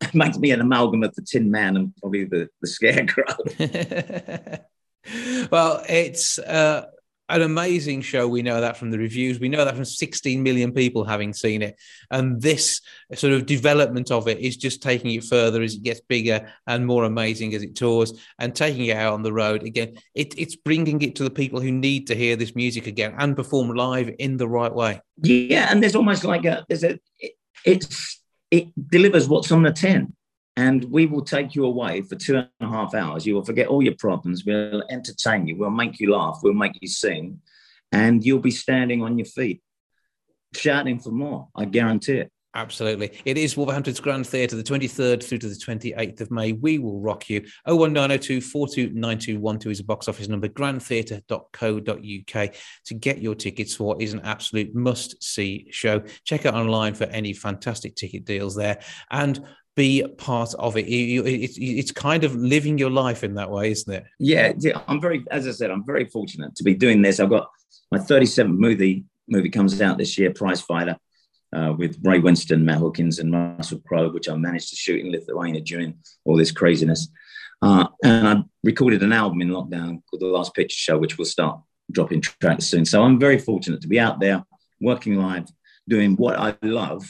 makes 0.14 0.38
me 0.38 0.50
an 0.50 0.60
amalgam 0.60 1.02
of 1.02 1.14
the 1.14 1.22
Tin 1.22 1.50
Man 1.50 1.76
and 1.76 1.94
probably 1.96 2.24
the, 2.24 2.48
the 2.60 2.68
Scarecrow. 2.68 3.24
well, 5.50 5.84
it's 5.88 6.38
uh, 6.38 6.86
an 7.30 7.42
amazing 7.42 8.02
show. 8.02 8.26
We 8.28 8.42
know 8.42 8.60
that 8.60 8.76
from 8.76 8.90
the 8.90 8.98
reviews. 8.98 9.40
We 9.40 9.48
know 9.48 9.64
that 9.64 9.74
from 9.74 9.84
16 9.84 10.42
million 10.42 10.72
people 10.72 11.04
having 11.04 11.32
seen 11.32 11.62
it. 11.62 11.78
And 12.10 12.40
this 12.40 12.80
sort 13.14 13.32
of 13.32 13.46
development 13.46 14.10
of 14.10 14.28
it 14.28 14.38
is 14.38 14.56
just 14.56 14.82
taking 14.82 15.12
it 15.12 15.24
further 15.24 15.62
as 15.62 15.74
it 15.74 15.82
gets 15.82 16.00
bigger 16.00 16.52
and 16.66 16.86
more 16.86 17.04
amazing 17.04 17.54
as 17.54 17.62
it 17.62 17.76
tours 17.76 18.12
and 18.38 18.54
taking 18.54 18.86
it 18.86 18.96
out 18.96 19.14
on 19.14 19.22
the 19.22 19.32
road. 19.32 19.62
Again, 19.62 19.96
it, 20.14 20.34
it's 20.38 20.56
bringing 20.56 21.00
it 21.02 21.16
to 21.16 21.24
the 21.24 21.30
people 21.30 21.60
who 21.60 21.72
need 21.72 22.06
to 22.08 22.14
hear 22.14 22.36
this 22.36 22.54
music 22.54 22.86
again 22.86 23.14
and 23.18 23.36
perform 23.36 23.70
live 23.70 24.10
in 24.18 24.36
the 24.36 24.48
right 24.48 24.74
way. 24.74 25.00
Yeah. 25.22 25.68
And 25.70 25.82
there's 25.82 25.96
almost 25.96 26.24
like 26.24 26.44
a, 26.44 26.64
there's 26.68 26.84
a, 26.84 26.98
it, 27.18 27.32
it's, 27.64 28.22
it 28.50 28.68
delivers 28.90 29.28
what's 29.28 29.52
on 29.52 29.62
the 29.62 29.72
tin 29.72 30.14
and 30.60 30.84
we 30.90 31.06
will 31.06 31.24
take 31.24 31.54
you 31.54 31.64
away 31.64 32.02
for 32.02 32.16
two 32.16 32.36
and 32.36 32.48
a 32.60 32.68
half 32.68 32.94
hours. 32.94 33.24
You 33.24 33.34
will 33.34 33.44
forget 33.44 33.68
all 33.68 33.82
your 33.82 33.94
problems. 33.98 34.44
We'll 34.44 34.84
entertain 34.90 35.46
you. 35.46 35.56
We'll 35.56 35.70
make 35.70 35.98
you 35.98 36.12
laugh. 36.12 36.40
We'll 36.42 36.52
make 36.52 36.76
you 36.82 36.88
sing. 36.88 37.40
And 37.92 38.22
you'll 38.22 38.40
be 38.40 38.50
standing 38.50 39.02
on 39.02 39.16
your 39.16 39.24
feet, 39.24 39.62
shouting 40.54 40.98
for 40.98 41.12
more. 41.12 41.48
I 41.56 41.64
guarantee 41.64 42.18
it. 42.18 42.32
Absolutely. 42.54 43.12
It 43.24 43.38
is 43.38 43.56
Wolverhampton's 43.56 44.00
Grand 44.00 44.26
Theatre, 44.26 44.56
the 44.56 44.64
23rd 44.64 45.22
through 45.22 45.38
to 45.38 45.48
the 45.48 45.54
28th 45.54 46.20
of 46.20 46.32
May. 46.32 46.52
We 46.52 46.78
will 46.78 47.00
rock 47.00 47.30
you. 47.30 47.42
01902 47.64 48.40
429212 48.40 49.70
is 49.70 49.78
a 49.78 49.84
box 49.84 50.08
office 50.08 50.26
number, 50.26 50.48
grandtheatre.co.uk 50.48 52.54
to 52.86 52.94
get 52.94 53.22
your 53.22 53.36
tickets 53.36 53.76
for 53.76 53.84
what 53.84 54.02
is 54.02 54.12
an 54.12 54.22
absolute 54.24 54.74
must 54.74 55.22
see 55.22 55.68
show. 55.70 56.02
Check 56.24 56.44
out 56.44 56.54
online 56.54 56.94
for 56.94 57.04
any 57.04 57.32
fantastic 57.32 57.94
ticket 57.94 58.24
deals 58.24 58.56
there. 58.56 58.80
And 59.12 59.46
be 59.80 60.06
part 60.18 60.54
of 60.54 60.76
it. 60.76 60.82
It's, 60.82 61.56
it's 61.58 61.92
kind 61.92 62.24
of 62.24 62.34
living 62.34 62.76
your 62.76 62.90
life 62.90 63.24
in 63.24 63.34
that 63.34 63.50
way, 63.50 63.70
isn't 63.70 63.92
it? 63.92 64.04
Yeah, 64.18 64.52
I'm 64.86 65.00
very, 65.00 65.24
as 65.30 65.48
I 65.48 65.52
said, 65.52 65.70
I'm 65.70 65.84
very 65.84 66.04
fortunate 66.04 66.54
to 66.56 66.64
be 66.64 66.74
doing 66.74 67.00
this. 67.02 67.18
I've 67.18 67.30
got 67.30 67.48
my 67.90 67.98
37th 67.98 68.56
movie 68.56 69.04
movie 69.30 69.48
comes 69.48 69.80
out 69.80 69.96
this 69.96 70.18
year, 70.18 70.32
Prize 70.32 70.60
Fighter, 70.60 70.96
uh, 71.54 71.72
with 71.78 71.98
Ray 72.02 72.20
Winstone, 72.20 72.62
Matt 72.62 72.78
Hookings, 72.78 73.20
and 73.20 73.32
Russell 73.32 73.80
Crowe, 73.86 74.10
which 74.10 74.28
I 74.28 74.34
managed 74.34 74.70
to 74.70 74.76
shoot 74.76 75.04
in 75.04 75.12
Lithuania 75.12 75.60
during 75.60 75.98
all 76.24 76.36
this 76.36 76.52
craziness. 76.52 77.08
Uh, 77.62 77.86
and 78.02 78.28
I 78.28 78.42
recorded 78.64 79.02
an 79.02 79.12
album 79.12 79.40
in 79.40 79.48
lockdown 79.48 80.02
called 80.08 80.20
The 80.20 80.26
Last 80.26 80.54
Picture 80.54 80.76
Show, 80.76 80.98
which 80.98 81.16
will 81.16 81.24
start 81.24 81.60
dropping 81.90 82.20
tracks 82.22 82.66
soon. 82.66 82.84
So 82.84 83.02
I'm 83.02 83.18
very 83.18 83.38
fortunate 83.38 83.80
to 83.82 83.88
be 83.88 84.00
out 84.00 84.20
there 84.20 84.44
working 84.80 85.16
live, 85.16 85.46
doing 85.88 86.16
what 86.16 86.38
I 86.38 86.56
love. 86.62 87.08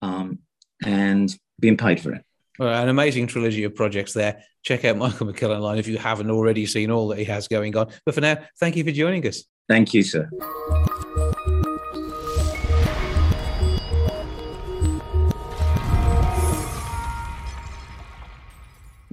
Um, 0.00 0.38
and 0.84 1.34
being 1.60 1.76
paid 1.76 2.00
for 2.00 2.12
it. 2.12 2.24
Well, 2.58 2.82
an 2.82 2.88
amazing 2.88 3.26
trilogy 3.26 3.64
of 3.64 3.74
projects 3.74 4.12
there. 4.12 4.44
Check 4.62 4.84
out 4.84 4.96
Michael 4.96 5.26
McKell 5.26 5.54
online 5.54 5.78
if 5.78 5.88
you 5.88 5.98
haven't 5.98 6.30
already 6.30 6.66
seen 6.66 6.90
all 6.90 7.08
that 7.08 7.18
he 7.18 7.24
has 7.24 7.48
going 7.48 7.76
on. 7.76 7.88
But 8.06 8.14
for 8.14 8.20
now, 8.20 8.38
thank 8.60 8.76
you 8.76 8.84
for 8.84 8.92
joining 8.92 9.26
us. 9.26 9.44
Thank 9.68 9.92
you, 9.92 10.02
sir. 10.02 10.30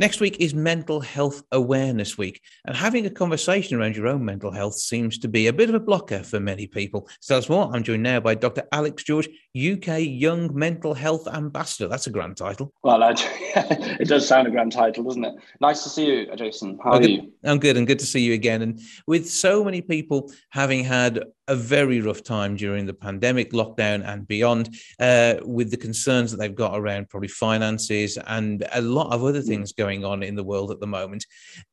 Next 0.02 0.20
week 0.20 0.38
is 0.40 0.56
Mental 0.56 1.00
Health 1.00 1.44
Awareness 1.52 2.18
Week, 2.18 2.42
and 2.66 2.76
having 2.76 3.06
a 3.06 3.10
conversation 3.12 3.80
around 3.80 3.96
your 3.96 4.08
own 4.08 4.26
mental 4.26 4.50
health 4.50 4.74
seems 4.74 5.20
to 5.20 5.28
be 5.28 5.46
a 5.46 5.54
bit 5.54 5.70
of 5.70 5.76
a 5.76 5.80
blocker 5.80 6.24
for 6.24 6.40
many 6.40 6.66
people. 6.66 7.08
So 7.20 7.36
that's 7.36 7.50
more. 7.50 7.70
I'm 7.72 7.84
joined 7.84 8.02
now 8.02 8.20
by 8.20 8.34
Dr. 8.34 8.64
Alex 8.72 9.04
George, 9.04 9.30
UK 9.56 10.00
Young 10.00 10.58
Mental 10.58 10.96
Health 10.96 11.28
Ambassador. 11.28 11.88
That's 11.88 12.08
a 12.08 12.10
grand 12.10 12.36
title. 12.36 12.74
Well, 12.82 13.04
it 13.16 14.08
does 14.08 14.28
sound 14.28 14.48
a 14.48 14.50
grand 14.50 14.72
title, 14.72 15.04
doesn't 15.04 15.24
it? 15.24 15.36
Nice 15.60 15.84
to 15.84 15.90
see 15.90 16.08
you, 16.08 16.36
Jason. 16.36 16.80
How 16.84 16.94
are 16.94 17.04
you? 17.04 17.32
I'm 17.44 17.60
good, 17.60 17.78
and 17.78 17.86
good 17.86 18.00
to 18.00 18.06
see 18.08 18.22
you 18.22 18.34
again. 18.34 18.64
And 18.64 18.80
with 19.06 19.30
so 19.30 19.64
many 19.64 19.82
people 19.84 20.32
having 20.50 20.84
had 20.84 21.26
a 21.52 21.56
very 21.56 22.00
rough 22.00 22.24
time 22.24 22.56
during 22.56 22.86
the 22.86 22.94
pandemic, 22.94 23.52
lockdown, 23.52 24.08
and 24.08 24.26
beyond, 24.26 24.74
uh, 25.00 25.36
with 25.44 25.70
the 25.70 25.78
concerns 25.78 26.32
that 26.32 26.38
they've 26.38 26.56
got 26.56 26.80
around 26.80 27.10
probably 27.10 27.28
finances 27.28 28.18
and 28.28 28.66
a 28.72 28.82
lot 28.82 29.12
of 29.12 29.24
other 29.24 29.42
things 29.42 29.74
going 29.74 30.06
on 30.06 30.24
in 30.24 30.34
the 30.34 30.44
world 30.44 30.72
at 30.72 30.80
the 30.80 30.88
moment. 30.88 31.26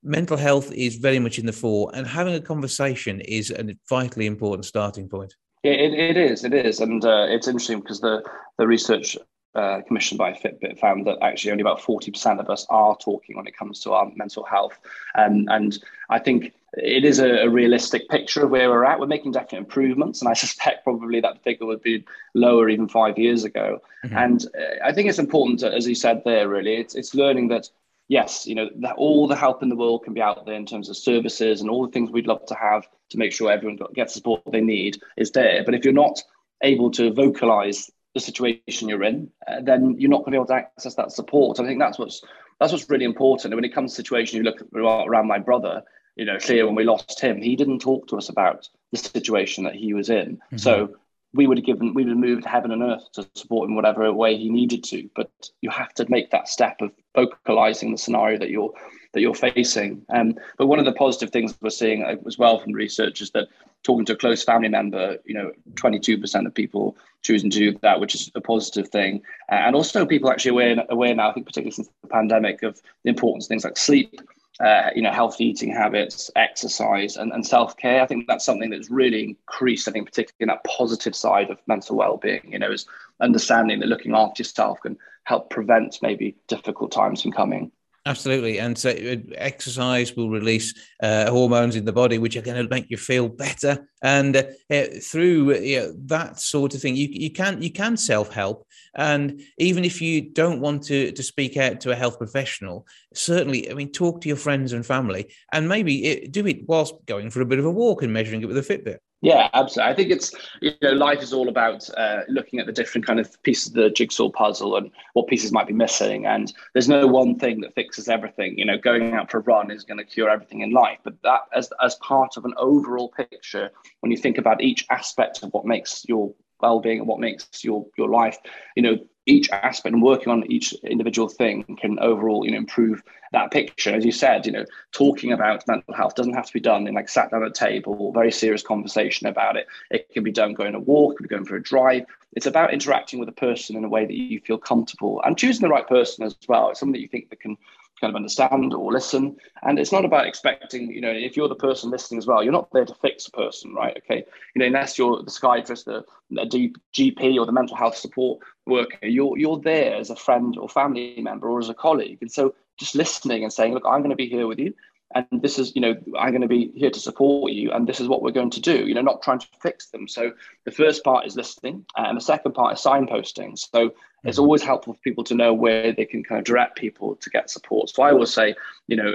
Mental 0.02 0.36
health 0.36 0.72
is 0.72 0.96
very 0.96 1.20
much 1.20 1.38
in 1.38 1.46
the 1.46 1.52
fore, 1.52 1.90
and 1.94 2.06
having 2.06 2.34
a 2.34 2.40
conversation 2.40 3.20
is 3.20 3.50
a 3.52 3.64
vitally 3.88 4.26
important 4.26 4.64
starting 4.64 5.08
point. 5.08 5.32
It, 5.62 5.94
it 5.94 6.16
is, 6.16 6.44
it 6.44 6.54
is, 6.54 6.80
and 6.80 7.04
uh, 7.04 7.26
it's 7.28 7.46
interesting 7.46 7.80
because 7.80 8.00
the 8.00 8.22
the 8.58 8.66
research 8.66 9.16
uh, 9.54 9.80
commissioned 9.86 10.18
by 10.18 10.32
Fitbit 10.32 10.78
found 10.78 11.06
that 11.06 11.18
actually 11.22 11.50
only 11.50 11.62
about 11.62 11.80
40% 11.80 12.38
of 12.38 12.50
us 12.50 12.66
are 12.70 12.96
talking 12.96 13.36
when 13.36 13.46
it 13.46 13.56
comes 13.56 13.80
to 13.80 13.92
our 13.92 14.10
mental 14.14 14.44
health. 14.44 14.78
Um, 15.16 15.46
and 15.48 15.78
I 16.10 16.18
think 16.18 16.52
it 16.74 17.04
is 17.04 17.18
a, 17.18 17.44
a, 17.44 17.48
realistic 17.48 18.08
picture 18.08 18.44
of 18.44 18.50
where 18.50 18.68
we're 18.68 18.84
at. 18.84 19.00
We're 19.00 19.06
making 19.06 19.32
definite 19.32 19.60
improvements, 19.60 20.20
and 20.20 20.28
I 20.28 20.32
suspect 20.34 20.84
probably 20.84 21.20
that 21.20 21.42
figure 21.42 21.66
would 21.66 21.82
be 21.82 22.04
lower 22.34 22.68
even 22.68 22.88
five 22.88 23.18
years 23.18 23.44
ago. 23.44 23.80
Mm-hmm. 24.04 24.16
And 24.16 24.44
uh, 24.46 24.84
I 24.84 24.92
think 24.92 25.08
it's 25.08 25.18
important, 25.18 25.60
to, 25.60 25.72
as 25.72 25.88
you 25.88 25.94
said 25.94 26.22
there, 26.24 26.48
really, 26.48 26.76
it's, 26.76 26.94
it's 26.94 27.14
learning 27.14 27.48
that 27.48 27.68
yes, 28.08 28.46
you 28.46 28.54
know, 28.54 28.68
that 28.76 28.96
all 28.96 29.28
the 29.28 29.36
help 29.36 29.62
in 29.62 29.68
the 29.68 29.76
world 29.76 30.02
can 30.02 30.14
be 30.14 30.22
out 30.22 30.44
there 30.46 30.54
in 30.54 30.66
terms 30.66 30.88
of 30.88 30.96
services 30.96 31.60
and 31.60 31.70
all 31.70 31.86
the 31.86 31.92
things 31.92 32.10
we'd 32.10 32.26
love 32.26 32.44
to 32.46 32.54
have 32.54 32.86
to 33.10 33.18
make 33.18 33.32
sure 33.32 33.50
everyone 33.50 33.78
gets 33.94 34.14
the 34.14 34.18
support 34.18 34.42
they 34.50 34.60
need 34.60 35.00
is 35.16 35.30
there. 35.32 35.62
But 35.64 35.74
if 35.74 35.84
you're 35.84 35.94
not 35.94 36.20
able 36.62 36.90
to 36.92 37.12
vocalize 37.12 37.90
the 38.14 38.20
situation 38.20 38.88
you're 38.88 39.04
in, 39.04 39.30
uh, 39.46 39.60
then 39.62 39.96
you're 39.98 40.10
not 40.10 40.24
going 40.24 40.26
to 40.26 40.30
be 40.32 40.36
able 40.36 40.46
to 40.46 40.54
access 40.54 40.94
that 40.96 41.12
support. 41.12 41.60
I 41.60 41.64
think 41.64 41.78
that's 41.78 41.98
what's 41.98 42.22
that's 42.58 42.72
what's 42.72 42.90
really 42.90 43.04
important. 43.04 43.52
And 43.52 43.56
when 43.56 43.64
it 43.64 43.74
comes 43.74 43.92
to 43.92 43.96
situation, 43.96 44.38
you 44.38 44.42
look 44.42 44.62
around 44.74 45.28
my 45.28 45.38
brother. 45.38 45.82
You 46.18 46.26
know, 46.26 46.38
clear 46.38 46.66
when 46.66 46.74
we 46.74 46.84
lost 46.84 47.20
him, 47.20 47.40
he 47.40 47.56
didn't 47.56 47.80
talk 47.80 48.08
to 48.08 48.16
us 48.16 48.28
about 48.28 48.68
the 48.92 48.98
situation 48.98 49.64
that 49.64 49.74
he 49.74 49.94
was 49.94 50.10
in. 50.10 50.36
Mm-hmm. 50.36 50.58
So 50.58 50.96
we 51.32 51.46
would 51.46 51.58
have 51.58 51.64
given, 51.64 51.94
we 51.94 52.02
would 52.02 52.10
have 52.10 52.18
moved 52.18 52.44
heaven 52.44 52.70
and 52.70 52.82
earth 52.82 53.10
to 53.12 53.26
support 53.34 53.68
him 53.68 53.76
whatever 53.76 54.12
way 54.12 54.36
he 54.36 54.50
needed 54.50 54.82
to. 54.84 55.08
But 55.14 55.30
you 55.62 55.70
have 55.70 55.94
to 55.94 56.06
make 56.08 56.30
that 56.30 56.48
step 56.48 56.80
of 56.80 56.92
vocalizing 57.14 57.92
the 57.92 57.98
scenario 57.98 58.38
that 58.38 58.50
you're 58.50 58.72
that 59.12 59.20
you're 59.20 59.34
facing. 59.34 60.04
Um, 60.10 60.34
but 60.58 60.66
one 60.66 60.78
of 60.78 60.84
the 60.84 60.92
positive 60.92 61.30
things 61.30 61.56
we're 61.60 61.70
seeing 61.70 62.02
as 62.02 62.38
well 62.38 62.58
from 62.58 62.72
research 62.72 63.22
is 63.22 63.30
that 63.30 63.48
talking 63.82 64.04
to 64.06 64.12
a 64.12 64.16
close 64.16 64.44
family 64.44 64.68
member, 64.68 65.16
you 65.24 65.34
know, 65.34 65.52
22% 65.74 66.46
of 66.46 66.54
people 66.54 66.96
choosing 67.22 67.50
to 67.50 67.58
do 67.58 67.78
that, 67.78 68.00
which 68.00 68.14
is 68.14 68.30
a 68.34 68.40
positive 68.40 68.88
thing. 68.88 69.22
Uh, 69.50 69.54
and 69.54 69.74
also 69.74 70.04
people 70.04 70.30
actually 70.30 70.50
aware, 70.50 70.84
aware 70.90 71.14
now, 71.14 71.30
I 71.30 71.32
think 71.32 71.46
particularly 71.46 71.70
since 71.70 71.88
the 72.02 72.08
pandemic, 72.08 72.62
of 72.62 72.80
the 73.04 73.10
importance 73.10 73.46
of 73.46 73.48
things 73.48 73.64
like 73.64 73.78
sleep, 73.78 74.20
uh, 74.60 74.90
you 74.94 75.02
know, 75.02 75.12
healthy 75.12 75.44
eating 75.44 75.72
habits, 75.72 76.30
exercise, 76.34 77.16
and, 77.16 77.32
and 77.32 77.46
self 77.46 77.76
care. 77.76 78.02
I 78.02 78.06
think 78.06 78.26
that's 78.26 78.44
something 78.44 78.70
that's 78.70 78.90
really 78.90 79.22
increased. 79.22 79.86
I 79.86 79.92
think 79.92 80.06
particularly 80.06 80.36
in 80.40 80.48
that 80.48 80.64
positive 80.64 81.14
side 81.14 81.50
of 81.50 81.58
mental 81.66 81.96
well 81.96 82.16
being. 82.16 82.52
You 82.52 82.58
know, 82.58 82.72
is 82.72 82.86
understanding 83.20 83.80
that 83.80 83.88
looking 83.88 84.14
after 84.14 84.40
yourself 84.40 84.80
can 84.82 84.96
help 85.24 85.50
prevent 85.50 85.98
maybe 86.02 86.36
difficult 86.48 86.90
times 86.90 87.22
from 87.22 87.32
coming. 87.32 87.70
Absolutely, 88.08 88.58
and 88.58 88.78
so 88.78 88.88
uh, 88.88 89.16
exercise 89.34 90.16
will 90.16 90.30
release 90.30 90.72
uh, 91.02 91.30
hormones 91.30 91.76
in 91.76 91.84
the 91.84 91.92
body, 91.92 92.16
which 92.16 92.36
are 92.36 92.40
going 92.40 92.56
to 92.56 92.74
make 92.74 92.88
you 92.88 92.96
feel 92.96 93.28
better. 93.28 93.86
And 94.00 94.34
uh, 94.34 94.44
uh 94.70 94.84
through 95.02 95.52
uh, 95.52 95.92
that 96.06 96.40
sort 96.40 96.74
of 96.74 96.80
thing, 96.80 96.96
you 96.96 97.08
you 97.10 97.30
can 97.30 97.60
you 97.60 97.70
can 97.70 97.98
self 97.98 98.32
help. 98.32 98.66
And 98.94 99.42
even 99.58 99.84
if 99.84 100.00
you 100.00 100.22
don't 100.22 100.60
want 100.60 100.84
to 100.84 101.12
to 101.12 101.22
speak 101.22 101.58
out 101.58 101.82
to 101.82 101.90
a 101.90 101.96
health 101.96 102.16
professional, 102.16 102.86
certainly, 103.12 103.70
I 103.70 103.74
mean, 103.74 103.92
talk 103.92 104.22
to 104.22 104.28
your 104.28 104.38
friends 104.38 104.72
and 104.72 104.86
family, 104.86 105.30
and 105.52 105.68
maybe 105.68 106.06
it, 106.06 106.32
do 106.32 106.46
it 106.46 106.66
whilst 106.66 106.94
going 107.04 107.28
for 107.28 107.42
a 107.42 107.46
bit 107.46 107.58
of 107.58 107.66
a 107.66 107.70
walk 107.70 108.02
and 108.02 108.10
measuring 108.10 108.40
it 108.40 108.48
with 108.48 108.56
a 108.56 108.62
Fitbit. 108.62 109.00
Yeah, 109.20 109.48
absolutely. 109.52 109.92
I 109.92 109.96
think 109.96 110.10
it's 110.10 110.32
you 110.62 110.72
know 110.80 110.92
life 110.92 111.22
is 111.22 111.32
all 111.32 111.48
about 111.48 111.88
uh, 111.96 112.20
looking 112.28 112.60
at 112.60 112.66
the 112.66 112.72
different 112.72 113.04
kind 113.04 113.18
of 113.18 113.42
pieces 113.42 113.68
of 113.68 113.74
the 113.74 113.90
jigsaw 113.90 114.30
puzzle 114.30 114.76
and 114.76 114.92
what 115.14 115.26
pieces 115.26 115.50
might 115.50 115.66
be 115.66 115.72
missing. 115.72 116.24
And 116.26 116.52
there's 116.72 116.88
no 116.88 117.04
one 117.06 117.36
thing 117.36 117.60
that 117.62 117.74
fixes 117.74 118.08
everything. 118.08 118.56
You 118.56 118.64
know, 118.64 118.78
going 118.78 119.14
out 119.14 119.28
for 119.30 119.38
a 119.38 119.42
run 119.42 119.72
is 119.72 119.82
going 119.82 119.98
to 119.98 120.04
cure 120.04 120.30
everything 120.30 120.60
in 120.60 120.70
life, 120.70 120.98
but 121.02 121.14
that 121.24 121.40
as 121.52 121.68
as 121.82 121.96
part 121.96 122.36
of 122.36 122.44
an 122.44 122.54
overall 122.58 123.08
picture, 123.10 123.70
when 124.00 124.12
you 124.12 124.16
think 124.18 124.38
about 124.38 124.62
each 124.62 124.86
aspect 124.88 125.42
of 125.42 125.50
what 125.52 125.66
makes 125.66 126.04
your 126.08 126.32
well-being 126.60 126.98
and 127.00 127.08
what 127.08 127.18
makes 127.18 127.64
your 127.64 127.86
your 127.96 128.08
life, 128.08 128.38
you 128.76 128.82
know, 128.82 128.98
each 129.28 129.48
aspect 129.50 129.92
and 129.92 130.02
working 130.02 130.32
on 130.32 130.50
each 130.50 130.72
individual 130.84 131.28
thing 131.28 131.64
can 131.80 131.98
overall 131.98 132.44
you 132.44 132.50
know 132.50 132.56
improve 132.56 133.02
that 133.32 133.50
picture. 133.50 133.94
As 133.94 134.04
you 134.04 134.12
said 134.12 134.46
you 134.46 134.52
know 134.52 134.64
talking 134.92 135.32
about 135.32 135.66
mental 135.68 135.94
health 135.94 136.14
doesn't 136.14 136.34
have 136.34 136.46
to 136.46 136.52
be 136.52 136.60
done 136.60 136.86
in 136.86 136.94
like 136.94 137.08
sat 137.08 137.30
down 137.30 137.42
at 137.42 137.50
a 137.50 137.52
table 137.52 138.12
very 138.12 138.32
serious 138.32 138.62
conversation 138.62 139.26
about 139.26 139.56
it. 139.56 139.66
It 139.90 140.08
can 140.10 140.24
be 140.24 140.32
done 140.32 140.54
going 140.54 140.74
a 140.74 140.80
walk 140.80 141.16
can 141.16 141.24
be 141.24 141.28
going 141.28 141.44
for 141.44 141.56
a 141.56 141.62
drive. 141.62 142.04
It's 142.32 142.46
about 142.46 142.72
interacting 142.72 143.18
with 143.18 143.28
a 143.28 143.32
person 143.32 143.76
in 143.76 143.84
a 143.84 143.88
way 143.88 144.06
that 144.06 144.14
you 144.14 144.40
feel 144.40 144.58
comfortable 144.58 145.22
and 145.24 145.36
choosing 145.36 145.62
the 145.62 145.68
right 145.68 145.86
person 145.86 146.24
as 146.24 146.36
well. 146.48 146.70
It's 146.70 146.80
something 146.80 146.92
that 146.92 147.00
you 147.00 147.08
think 147.08 147.30
that 147.30 147.40
can 147.40 147.56
kind 148.00 148.10
of 148.10 148.16
understand 148.16 148.74
or 148.74 148.92
listen. 148.92 149.36
And 149.62 149.78
it's 149.78 149.92
not 149.92 150.04
about 150.04 150.26
expecting, 150.26 150.90
you 150.90 151.00
know, 151.00 151.10
if 151.10 151.36
you're 151.36 151.48
the 151.48 151.54
person 151.54 151.90
listening 151.90 152.18
as 152.18 152.26
well, 152.26 152.42
you're 152.42 152.52
not 152.52 152.70
there 152.72 152.84
to 152.84 152.94
fix 152.94 153.26
a 153.26 153.30
person, 153.30 153.74
right? 153.74 153.96
Okay. 153.98 154.24
You 154.54 154.60
know, 154.60 154.66
unless 154.66 154.98
you're 154.98 155.22
the 155.22 155.30
psychiatrist, 155.30 155.84
the, 155.86 156.04
the 156.30 156.74
GP 156.94 157.38
or 157.38 157.46
the 157.46 157.52
mental 157.52 157.76
health 157.76 157.96
support 157.96 158.40
worker, 158.66 159.06
you're, 159.06 159.36
you're 159.38 159.60
there 159.60 159.96
as 159.96 160.10
a 160.10 160.16
friend 160.16 160.56
or 160.58 160.68
family 160.68 161.20
member 161.20 161.48
or 161.48 161.58
as 161.58 161.68
a 161.68 161.74
colleague. 161.74 162.18
And 162.20 162.30
so 162.30 162.54
just 162.78 162.94
listening 162.94 163.42
and 163.42 163.52
saying, 163.52 163.74
look, 163.74 163.84
I'm 163.86 164.00
going 164.00 164.10
to 164.10 164.16
be 164.16 164.28
here 164.28 164.46
with 164.46 164.58
you 164.58 164.74
and 165.14 165.26
this 165.32 165.58
is 165.58 165.74
you 165.74 165.80
know 165.80 165.94
i'm 166.18 166.30
going 166.30 166.42
to 166.42 166.48
be 166.48 166.70
here 166.74 166.90
to 166.90 167.00
support 167.00 167.52
you 167.52 167.72
and 167.72 167.86
this 167.86 168.00
is 168.00 168.08
what 168.08 168.22
we're 168.22 168.30
going 168.30 168.50
to 168.50 168.60
do 168.60 168.86
you 168.86 168.94
know 168.94 169.00
not 169.00 169.22
trying 169.22 169.38
to 169.38 169.46
fix 169.60 169.86
them 169.86 170.06
so 170.06 170.32
the 170.64 170.70
first 170.70 171.02
part 171.04 171.26
is 171.26 171.36
listening 171.36 171.84
and 171.96 172.16
the 172.16 172.20
second 172.20 172.52
part 172.52 172.74
is 172.74 172.84
signposting 172.84 173.58
so 173.58 173.90
it's 174.24 174.36
mm-hmm. 174.36 174.44
always 174.44 174.62
helpful 174.62 174.94
for 174.94 175.00
people 175.00 175.24
to 175.24 175.34
know 175.34 175.54
where 175.54 175.92
they 175.92 176.04
can 176.04 176.22
kind 176.22 176.38
of 176.38 176.44
direct 176.44 176.76
people 176.76 177.16
to 177.16 177.30
get 177.30 177.50
support 177.50 177.88
so 177.88 178.02
i 178.02 178.12
will 178.12 178.26
say 178.26 178.54
you 178.86 178.96
know 178.96 179.14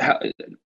uh, 0.00 0.18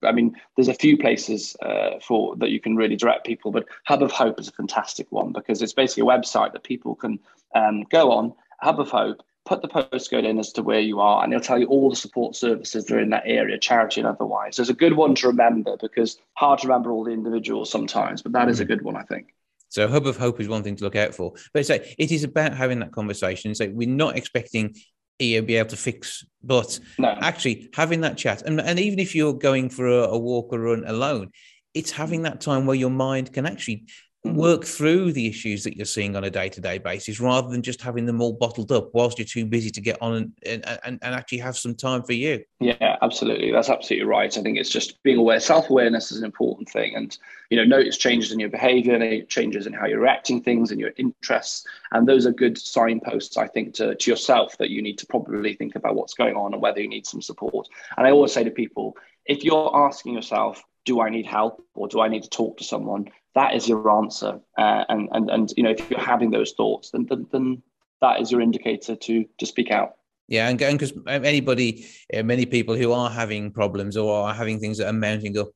I 0.06 0.12
mean, 0.12 0.36
there's 0.56 0.68
a 0.68 0.74
few 0.74 0.98
places 0.98 1.56
uh, 1.62 2.00
for 2.06 2.36
that 2.36 2.50
you 2.50 2.60
can 2.60 2.76
really 2.76 2.98
direct 2.98 3.26
people, 3.26 3.52
but 3.52 3.66
Hub 3.86 4.04
of 4.04 4.12
Hope 4.12 4.38
is 4.38 4.50
a 4.50 4.52
fantastic 4.52 5.10
one 5.12 5.32
because 5.32 5.62
it's 5.62 5.72
basically 5.72 6.04
a 6.04 6.06
website 6.06 6.52
that 6.52 6.64
people 6.64 6.96
can 6.96 7.20
um, 7.56 7.84
go 7.84 8.12
on. 8.12 8.34
Hub 8.60 8.82
of 8.82 8.90
Hope, 8.90 9.24
put 9.46 9.62
the 9.62 9.68
postcode 9.68 10.26
in 10.26 10.40
as 10.40 10.52
to 10.54 10.64
where 10.64 10.80
you 10.80 11.00
are, 11.00 11.24
and 11.24 11.34
it'll 11.34 11.44
tell 11.44 11.60
you 11.60 11.68
all 11.68 11.90
the 11.90 11.96
support 11.96 12.36
services 12.36 12.86
that 12.86 12.96
are 12.96 13.00
in 13.00 13.10
that 13.10 13.24
area, 13.26 13.58
charity 13.58 14.02
and 14.02 14.08
otherwise. 14.08 14.56
So 14.56 14.62
it's 14.62 14.70
a 14.70 14.76
good 14.76 14.94
one 14.94 15.16
to 15.16 15.28
remember 15.28 15.76
because 15.78 16.18
hard 16.34 16.60
to 16.60 16.68
remember 16.68 16.92
all 16.92 17.04
the 17.04 17.12
individuals 17.12 17.70
sometimes, 17.70 18.22
but 18.22 18.32
that 18.32 18.50
is 18.50 18.60
a 18.60 18.66
mm. 18.66 18.70
good 18.70 18.82
one, 18.82 18.96
I 18.96 19.04
think. 19.04 19.34
So 19.70 19.88
hub 19.88 20.06
of 20.06 20.18
hope 20.18 20.40
is 20.40 20.48
one 20.48 20.64
thing 20.64 20.76
to 20.76 20.84
look 20.84 20.96
out 20.96 21.16
for. 21.16 21.34
But 21.54 21.66
so 21.66 21.80
it 21.98 22.12
is 22.12 22.24
about 22.24 22.54
having 22.54 22.80
that 22.80 22.92
conversation. 22.92 23.56
So 23.56 23.70
we're 23.74 23.90
not 23.90 24.16
expecting 24.16 24.76
you 25.20 25.42
be 25.42 25.56
able 25.56 25.70
to 25.70 25.78
fix, 25.78 26.26
but 26.44 26.80
no. 26.98 27.18
actually 27.22 27.70
having 27.74 28.02
that 28.02 28.18
chat. 28.18 28.42
And, 28.44 28.60
and 28.60 28.80
even 28.80 29.00
if 29.00 29.16
you're 29.16 29.34
going 29.34 29.70
for 29.70 29.88
a, 29.88 30.04
a 30.10 30.18
walk 30.18 30.50
or 30.52 30.60
run 30.60 30.84
alone, 30.86 31.32
it's 31.74 31.92
having 31.92 32.24
that 32.24 32.42
time 32.42 32.66
where 32.66 32.76
your 32.76 32.90
mind 32.90 33.34
can 33.34 33.46
actually. 33.46 33.86
Work 34.24 34.64
through 34.64 35.12
the 35.12 35.28
issues 35.28 35.64
that 35.64 35.76
you're 35.76 35.86
seeing 35.86 36.16
on 36.16 36.24
a 36.24 36.30
day-to-day 36.30 36.78
basis 36.78 37.20
rather 37.20 37.50
than 37.50 37.62
just 37.62 37.82
having 37.82 38.06
them 38.06 38.22
all 38.22 38.34
bottled 38.34 38.72
up 38.72 38.90
whilst 38.94 39.20
you're 39.20 39.26
too 39.26 39.46
busy 39.46 39.70
to 39.70 39.82
get 39.82 40.02
on 40.02 40.34
and, 40.46 40.66
and, 40.66 41.00
and 41.02 41.16
actually 41.16 41.40
have 41.40 41.58
some 41.58 41.76
time 41.76 42.02
for 42.04 42.14
you. 42.14 42.42
Yeah 42.60 42.94
absolutely. 43.04 43.52
That's 43.52 43.70
absolutely 43.70 44.08
right. 44.08 44.36
I 44.36 44.42
think 44.42 44.58
it's 44.58 44.70
just 44.70 45.04
being 45.04 45.18
aware 45.18 45.40
self-awareness 45.40 46.12
is 46.12 46.20
an 46.20 46.26
important 46.26 46.70
thing. 46.70 46.96
And 46.96 47.16
you 47.50 47.58
know 47.58 47.66
notice 47.66 47.98
changes 47.98 48.32
in 48.32 48.40
your 48.40 48.50
behavior 48.50 49.24
changes 49.26 49.68
in 49.68 49.74
how 49.74 49.86
you're 49.86 50.00
reacting 50.00 50.42
things 50.42 50.72
and 50.72 50.80
your 50.80 50.94
interests. 50.98 51.68
And 51.92 52.08
those 52.08 52.26
are 52.26 52.32
good 52.32 52.58
signposts 52.58 53.38
i 53.38 53.48
think 53.48 53.74
to, 53.76 53.96
to 53.96 54.12
yourself 54.12 54.58
that 54.58 54.70
you 54.70 54.82
need 54.82 54.98
to 55.00 55.06
probably 55.06 55.54
think 55.54 55.76
about 55.76 55.96
what's 55.96 56.14
going 56.14 56.36
on 56.36 56.54
and 56.54 56.62
whether 56.62 56.82
you 56.82 56.88
need 56.88 57.06
some 57.06 57.22
support. 57.22 57.68
And 57.98 58.08
i 58.08 58.12
always 58.12 58.34
say 58.34 58.44
to 58.44 58.52
people 58.52 58.96
if 59.26 59.44
you're 59.44 59.76
asking 59.76 60.14
yourself 60.14 60.64
do 60.86 61.00
I 61.00 61.10
need 61.10 61.26
help 61.26 61.62
or 61.76 61.88
do 61.88 62.02
I 62.02 62.08
need 62.08 62.24
to 62.24 62.30
talk 62.30 62.58
to 62.58 62.64
someone? 62.64 63.10
That 63.36 63.56
is 63.56 63.68
your 63.68 63.90
answer. 63.90 64.40
Uh, 64.58 64.84
and, 64.90 65.10
and, 65.12 65.30
and, 65.30 65.54
you 65.58 65.64
know, 65.64 65.72
if 65.72 65.90
you're 65.90 66.00
having 66.00 66.32
those 66.32 66.54
thoughts, 66.54 66.92
then, 66.92 67.06
then, 67.10 67.28
then 67.32 67.64
that 68.02 68.22
is 68.22 68.32
your 68.32 68.42
indicator 68.42 68.96
to, 68.96 69.26
to 69.40 69.46
speak 69.46 69.72
out. 69.72 69.96
Yeah, 70.28 70.48
and 70.48 70.58
because 70.58 70.94
anybody, 71.08 71.86
uh, 72.14 72.24
many 72.24 72.46
people 72.46 72.76
who 72.76 72.92
are 72.94 73.10
having 73.10 73.52
problems 73.52 73.98
or 73.98 74.28
are 74.28 74.34
having 74.34 74.60
things 74.60 74.78
that 74.78 74.88
are 74.88 74.94
mounting 74.94 75.38
up 75.38 75.50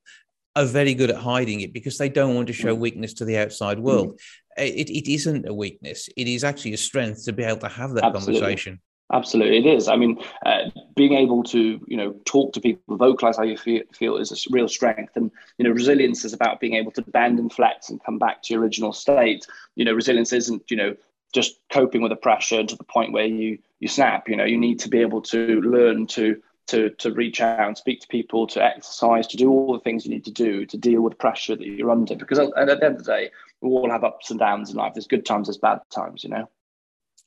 are 0.56 0.66
very 0.66 0.94
good 0.94 1.10
at 1.10 1.16
hiding 1.18 1.62
it 1.62 1.72
because 1.72 1.98
they 1.98 2.10
don't 2.10 2.36
want 2.36 2.48
to 2.48 2.54
show 2.54 2.76
mm. 2.76 2.80
weakness 2.80 3.14
to 3.16 3.26
the 3.26 3.38
outside 3.38 3.80
world. 3.80 4.20
Mm. 4.58 4.64
It, 4.66 4.90
it 4.90 5.12
isn't 5.12 5.48
a 5.48 5.54
weakness; 5.54 6.10
it 6.18 6.28
is 6.28 6.44
actually 6.44 6.74
a 6.74 6.78
strength 6.78 7.24
to 7.26 7.34
be 7.34 7.44
able 7.44 7.60
to 7.60 7.70
have 7.70 7.92
that 7.94 8.04
Absolutely. 8.04 8.42
conversation. 8.42 8.82
Absolutely, 9.12 9.58
it 9.58 9.66
is. 9.66 9.88
I 9.88 9.96
mean, 9.96 10.20
uh, 10.46 10.70
being 10.96 11.14
able 11.14 11.42
to 11.44 11.80
you 11.88 11.96
know 11.96 12.14
talk 12.26 12.52
to 12.54 12.60
people, 12.60 12.98
vocalize 12.98 13.38
how 13.38 13.44
you 13.44 13.58
feel, 13.58 13.84
feel 13.94 14.18
is 14.18 14.32
a 14.32 14.36
real 14.50 14.68
strength, 14.68 15.16
and 15.16 15.32
you 15.58 15.64
know 15.64 15.72
resilience 15.72 16.26
is 16.26 16.34
about 16.34 16.60
being 16.60 16.74
able 16.74 16.92
to 16.92 17.02
bend 17.02 17.40
and 17.40 17.52
flex 17.52 17.90
and 17.90 18.04
come 18.04 18.18
back 18.20 18.44
to 18.44 18.54
your 18.54 18.62
original 18.62 18.92
state. 18.92 19.48
You 19.76 19.86
know, 19.86 19.94
resilience 19.94 20.34
isn't 20.34 20.70
you 20.70 20.76
know 20.76 20.96
just 21.34 21.58
coping 21.72 22.02
with 22.02 22.10
the 22.10 22.18
pressure 22.18 22.66
to 22.66 22.76
the 22.76 22.84
point 22.84 23.14
where 23.14 23.26
you 23.26 23.60
you 23.80 23.88
snap. 23.88 24.28
You 24.28 24.36
know, 24.36 24.46
you 24.46 24.58
need 24.58 24.80
to 24.82 24.90
be 24.90 25.00
able 25.00 25.22
to 25.22 25.62
learn 25.62 26.06
to 26.08 26.42
to 26.68 26.90
to 26.90 27.14
reach 27.14 27.40
out 27.40 27.66
and 27.66 27.78
speak 27.78 28.02
to 28.02 28.08
people, 28.08 28.46
to 28.48 28.62
exercise, 28.62 29.26
to 29.28 29.38
do 29.38 29.50
all 29.50 29.72
the 29.72 29.80
things 29.80 30.06
you 30.06 30.12
need 30.12 30.26
to 30.26 30.32
do 30.32 30.66
to 30.66 30.78
deal 30.78 31.02
with 31.02 31.18
pressure 31.18 31.56
that 31.56 31.66
you're 31.66 31.92
under. 31.92 32.18
Because 32.18 32.40
at, 32.40 32.50
at 32.58 32.68
the 32.68 32.86
end 32.86 32.98
of 32.98 33.06
the 33.06 33.12
day, 33.12 33.32
we 33.62 33.70
all 33.70 33.90
have 33.90 34.04
ups 34.04 34.32
and 34.32 34.40
downs 34.40 34.70
in 34.70 34.76
life. 34.76 34.96
There's 34.96 35.08
good 35.08 35.26
times, 35.26 35.48
there's 35.48 35.58
bad 35.58 35.80
times. 35.92 36.26
You 36.26 36.32
know. 36.32 36.50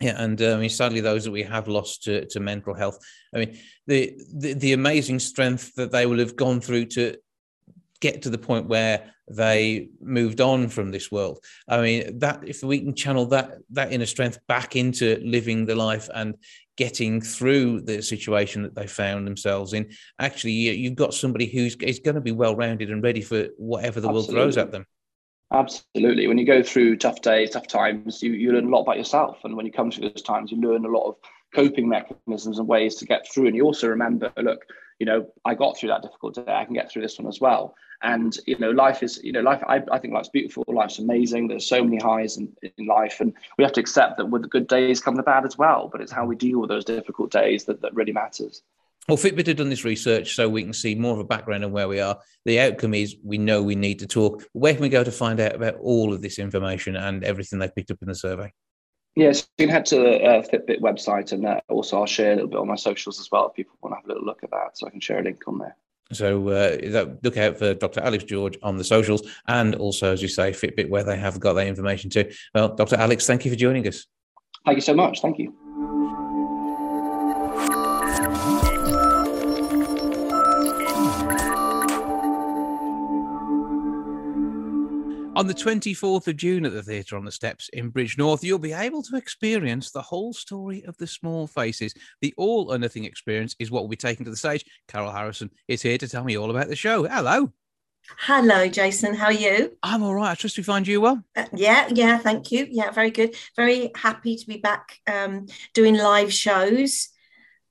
Yeah, 0.00 0.22
and 0.22 0.40
uh, 0.40 0.54
I 0.54 0.56
mean, 0.56 0.70
sadly, 0.70 1.00
those 1.00 1.24
that 1.24 1.30
we 1.30 1.42
have 1.42 1.68
lost 1.68 2.04
to, 2.04 2.24
to 2.26 2.40
mental 2.40 2.72
health. 2.72 2.98
I 3.34 3.38
mean, 3.38 3.58
the, 3.86 4.18
the, 4.34 4.54
the 4.54 4.72
amazing 4.72 5.18
strength 5.18 5.74
that 5.74 5.92
they 5.92 6.06
will 6.06 6.18
have 6.18 6.36
gone 6.36 6.60
through 6.62 6.86
to 6.86 7.16
get 8.00 8.22
to 8.22 8.30
the 8.30 8.38
point 8.38 8.66
where 8.66 9.12
they 9.30 9.90
moved 10.00 10.40
on 10.40 10.68
from 10.68 10.90
this 10.90 11.12
world. 11.12 11.44
I 11.68 11.82
mean, 11.82 12.18
that 12.18 12.48
if 12.48 12.62
we 12.62 12.80
can 12.80 12.94
channel 12.94 13.26
that 13.26 13.58
that 13.70 13.92
inner 13.92 14.06
strength 14.06 14.38
back 14.48 14.74
into 14.74 15.20
living 15.22 15.66
the 15.66 15.74
life 15.74 16.08
and 16.14 16.34
getting 16.76 17.20
through 17.20 17.82
the 17.82 18.02
situation 18.02 18.62
that 18.62 18.74
they 18.74 18.86
found 18.86 19.26
themselves 19.26 19.74
in, 19.74 19.90
actually, 20.18 20.52
you've 20.52 20.96
got 20.96 21.14
somebody 21.14 21.46
who's 21.46 21.76
is 21.76 22.00
going 22.00 22.14
to 22.14 22.20
be 22.20 22.32
well 22.32 22.56
rounded 22.56 22.90
and 22.90 23.02
ready 23.02 23.20
for 23.20 23.48
whatever 23.58 24.00
the 24.00 24.08
Absolutely. 24.08 24.34
world 24.34 24.44
throws 24.46 24.56
at 24.56 24.72
them. 24.72 24.86
Absolutely. 25.52 26.28
When 26.28 26.38
you 26.38 26.46
go 26.46 26.62
through 26.62 26.96
tough 26.96 27.22
days, 27.22 27.50
tough 27.50 27.66
times, 27.66 28.22
you, 28.22 28.32
you 28.32 28.52
learn 28.52 28.66
a 28.66 28.68
lot 28.68 28.82
about 28.82 28.98
yourself. 28.98 29.38
And 29.44 29.56
when 29.56 29.66
you 29.66 29.72
come 29.72 29.90
through 29.90 30.08
those 30.08 30.22
times, 30.22 30.52
you 30.52 30.60
learn 30.60 30.84
a 30.84 30.88
lot 30.88 31.08
of 31.08 31.16
coping 31.52 31.88
mechanisms 31.88 32.58
and 32.58 32.68
ways 32.68 32.94
to 32.96 33.04
get 33.04 33.26
through. 33.28 33.48
And 33.48 33.56
you 33.56 33.64
also 33.64 33.88
remember, 33.88 34.32
look, 34.36 34.64
you 35.00 35.06
know, 35.06 35.26
I 35.44 35.54
got 35.54 35.76
through 35.76 35.88
that 35.88 36.02
difficult 36.02 36.34
day. 36.34 36.52
I 36.52 36.64
can 36.64 36.74
get 36.74 36.90
through 36.90 37.02
this 37.02 37.18
one 37.18 37.26
as 37.26 37.40
well. 37.40 37.74
And 38.02 38.36
you 38.46 38.58
know, 38.58 38.70
life 38.70 39.02
is, 39.02 39.20
you 39.22 39.32
know, 39.32 39.40
life. 39.40 39.62
I, 39.66 39.82
I 39.90 39.98
think 39.98 40.14
life's 40.14 40.30
beautiful. 40.30 40.64
Life's 40.68 40.98
amazing. 40.98 41.48
There's 41.48 41.68
so 41.68 41.84
many 41.84 41.98
highs 41.98 42.38
in, 42.38 42.50
in 42.62 42.86
life, 42.86 43.20
and 43.20 43.34
we 43.58 43.64
have 43.64 43.74
to 43.74 43.80
accept 43.80 44.16
that 44.16 44.30
with 44.30 44.40
the 44.40 44.48
good 44.48 44.68
days 44.68 45.02
come 45.02 45.16
the 45.16 45.22
bad 45.22 45.44
as 45.44 45.58
well. 45.58 45.88
But 45.92 46.00
it's 46.00 46.12
how 46.12 46.24
we 46.24 46.34
deal 46.34 46.60
with 46.60 46.70
those 46.70 46.84
difficult 46.84 47.30
days 47.30 47.64
that, 47.64 47.82
that 47.82 47.94
really 47.94 48.12
matters. 48.12 48.62
Well, 49.10 49.16
Fitbit 49.16 49.48
have 49.48 49.56
done 49.56 49.70
this 49.70 49.84
research 49.84 50.36
so 50.36 50.48
we 50.48 50.62
can 50.62 50.72
see 50.72 50.94
more 50.94 51.14
of 51.14 51.18
a 51.18 51.24
background 51.24 51.64
of 51.64 51.72
where 51.72 51.88
we 51.88 51.98
are. 51.98 52.16
The 52.44 52.60
outcome 52.60 52.94
is 52.94 53.16
we 53.24 53.38
know 53.38 53.60
we 53.60 53.74
need 53.74 53.98
to 53.98 54.06
talk. 54.06 54.44
Where 54.52 54.72
can 54.72 54.82
we 54.82 54.88
go 54.88 55.02
to 55.02 55.10
find 55.10 55.40
out 55.40 55.56
about 55.56 55.78
all 55.80 56.14
of 56.14 56.22
this 56.22 56.38
information 56.38 56.94
and 56.94 57.24
everything 57.24 57.58
they've 57.58 57.74
picked 57.74 57.90
up 57.90 57.98
in 58.02 58.06
the 58.06 58.14
survey? 58.14 58.52
Yes, 59.16 59.48
you 59.58 59.66
can 59.66 59.74
head 59.74 59.86
to 59.86 59.96
the 59.96 60.22
uh, 60.22 60.42
Fitbit 60.42 60.80
website, 60.80 61.32
and 61.32 61.44
uh, 61.44 61.58
also 61.68 61.98
I'll 61.98 62.06
share 62.06 62.30
a 62.30 62.34
little 62.36 62.50
bit 62.50 62.60
on 62.60 62.68
my 62.68 62.76
socials 62.76 63.18
as 63.18 63.28
well 63.32 63.48
if 63.48 63.54
people 63.54 63.76
want 63.82 63.94
to 63.94 63.96
have 63.96 64.04
a 64.04 64.08
little 64.10 64.24
look 64.24 64.44
at 64.44 64.52
that. 64.52 64.78
So 64.78 64.86
I 64.86 64.90
can 64.90 65.00
share 65.00 65.18
a 65.18 65.24
link 65.24 65.42
on 65.48 65.58
there. 65.58 65.76
So 66.12 66.48
uh, 66.48 67.06
look 67.24 67.36
out 67.36 67.58
for 67.58 67.74
Dr. 67.74 68.02
Alex 68.02 68.22
George 68.22 68.58
on 68.62 68.76
the 68.76 68.84
socials, 68.84 69.28
and 69.48 69.74
also, 69.74 70.12
as 70.12 70.22
you 70.22 70.28
say, 70.28 70.52
Fitbit 70.52 70.88
where 70.88 71.02
they 71.02 71.18
have 71.18 71.40
got 71.40 71.54
that 71.54 71.66
information 71.66 72.10
too. 72.10 72.30
Well, 72.54 72.76
Dr. 72.76 72.94
Alex, 72.94 73.26
thank 73.26 73.44
you 73.44 73.50
for 73.50 73.56
joining 73.56 73.88
us. 73.88 74.06
Thank 74.64 74.76
you 74.76 74.82
so 74.82 74.94
much. 74.94 75.20
Thank 75.20 75.40
you. 75.40 75.52
On 85.40 85.46
the 85.46 85.54
24th 85.54 86.28
of 86.28 86.36
June 86.36 86.66
at 86.66 86.74
the 86.74 86.82
Theatre 86.82 87.16
on 87.16 87.24
the 87.24 87.32
Steps 87.32 87.70
in 87.70 87.90
Bridgnorth, 87.90 88.42
you'll 88.42 88.58
be 88.58 88.74
able 88.74 89.02
to 89.04 89.16
experience 89.16 89.90
the 89.90 90.02
whole 90.02 90.34
story 90.34 90.84
of 90.84 90.98
the 90.98 91.06
small 91.06 91.46
faces. 91.46 91.94
The 92.20 92.34
all 92.36 92.70
or 92.70 92.76
nothing 92.76 93.06
experience 93.06 93.56
is 93.58 93.70
what 93.70 93.82
will 93.82 93.88
be 93.88 93.96
taken 93.96 94.26
to 94.26 94.30
the 94.30 94.36
stage. 94.36 94.66
Carol 94.86 95.10
Harrison 95.10 95.50
is 95.66 95.80
here 95.80 95.96
to 95.96 96.06
tell 96.06 96.24
me 96.24 96.36
all 96.36 96.50
about 96.50 96.68
the 96.68 96.76
show. 96.76 97.04
Hello. 97.04 97.50
Hello, 98.18 98.68
Jason. 98.68 99.14
How 99.14 99.28
are 99.28 99.32
you? 99.32 99.78
I'm 99.82 100.02
all 100.02 100.14
right. 100.14 100.32
I 100.32 100.34
trust 100.34 100.58
we 100.58 100.62
find 100.62 100.86
you 100.86 101.00
well. 101.00 101.24
Uh, 101.34 101.46
yeah, 101.54 101.88
yeah. 101.90 102.18
Thank 102.18 102.52
you. 102.52 102.66
Yeah, 102.70 102.90
very 102.90 103.10
good. 103.10 103.34
Very 103.56 103.92
happy 103.94 104.36
to 104.36 104.46
be 104.46 104.58
back 104.58 104.98
um, 105.06 105.46
doing 105.72 105.96
live 105.96 106.34
shows. 106.34 107.08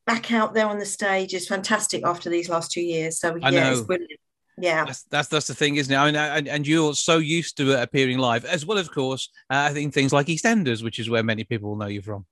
Back 0.07 0.31
out 0.31 0.55
there 0.55 0.65
on 0.65 0.79
the 0.79 0.87
stage 0.87 1.35
is 1.35 1.47
fantastic 1.47 2.03
after 2.03 2.31
these 2.31 2.49
last 2.49 2.71
two 2.71 2.81
years. 2.81 3.19
So 3.19 3.37
I 3.43 3.51
yeah, 3.51 3.65
know. 3.65 3.71
it's 3.73 3.81
brilliant 3.81 4.19
yeah. 4.59 4.85
That's, 4.85 5.03
that's 5.03 5.27
that's 5.27 5.47
the 5.47 5.55
thing 5.55 5.75
isn't 5.77 5.93
it? 5.93 5.97
I 5.97 6.05
mean, 6.05 6.15
and, 6.15 6.47
and 6.47 6.67
you're 6.67 6.93
so 6.93 7.17
used 7.17 7.57
to 7.57 7.81
appearing 7.81 8.17
live 8.17 8.45
as 8.45 8.65
well 8.65 8.77
of 8.77 8.91
course 8.91 9.29
uh, 9.49 9.67
i 9.69 9.73
think 9.73 9.93
things 9.93 10.13
like 10.13 10.27
eastenders 10.27 10.83
which 10.83 10.99
is 10.99 11.09
where 11.09 11.23
many 11.23 11.43
people 11.43 11.75
know 11.75 11.87
you 11.87 12.01
from. 12.01 12.25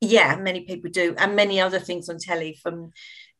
Yeah 0.00 0.36
many 0.36 0.60
people 0.62 0.90
do 0.90 1.14
and 1.18 1.34
many 1.34 1.60
other 1.60 1.80
things 1.80 2.08
on 2.08 2.18
telly 2.18 2.58
from 2.62 2.92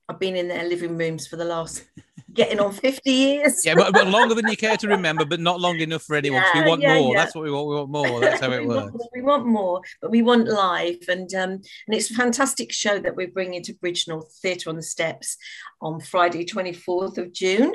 i've 0.09 0.19
been 0.19 0.37
in 0.37 0.49
their 0.49 0.69
living 0.69 0.97
rooms 0.97 1.27
for 1.27 1.37
the 1.37 1.45
last 1.45 1.85
getting 2.37 2.61
on 2.61 2.73
50 2.73 3.11
years. 3.11 3.65
yeah, 3.65 3.75
but, 3.75 3.93
but, 3.93 4.07
longer 4.09 4.35
than 4.35 4.49
you 4.49 4.57
care 4.57 4.77
to 4.77 4.89
remember, 4.89 5.25
but 5.25 5.41
not 5.41 5.61
long 5.61 5.77
enough 5.77 6.03
for 6.03 6.17
anyone. 6.17 6.43
Yeah, 6.55 6.63
we 6.63 6.69
want 6.69 6.83
yeah, 6.83 6.99
more. 6.99 7.15
Yeah. 7.15 7.23
That's 7.23 7.35
what 7.35 7.45
we 7.45 7.51
want. 7.51 7.69
We 7.69 7.75
want 7.77 7.91
more. 7.91 8.21
That's 8.21 8.41
how 8.41 8.53
it 8.53 8.61
we 8.61 8.67
works. 8.67 8.93
Want 8.93 9.11
we 9.15 9.23
want 9.23 9.47
more, 9.47 9.81
but 10.01 10.11
we 10.11 10.23
want 10.23 10.47
live. 10.49 10.99
And 11.09 11.33
um, 11.35 11.51
and 11.51 11.63
it's 11.89 12.11
a 12.11 12.15
fantastic 12.15 12.73
show 12.73 12.99
that 12.99 13.17
we're 13.17 13.29
bringing 13.29 13.63
to 13.65 13.75
Bridgnorth 13.75 14.33
Theatre 14.43 14.71
on 14.71 14.77
the 14.77 14.83
Steps 14.83 15.37
on 15.81 16.01
Friday, 16.01 16.45
24th 16.45 17.19
of 17.19 17.33
June. 17.33 17.75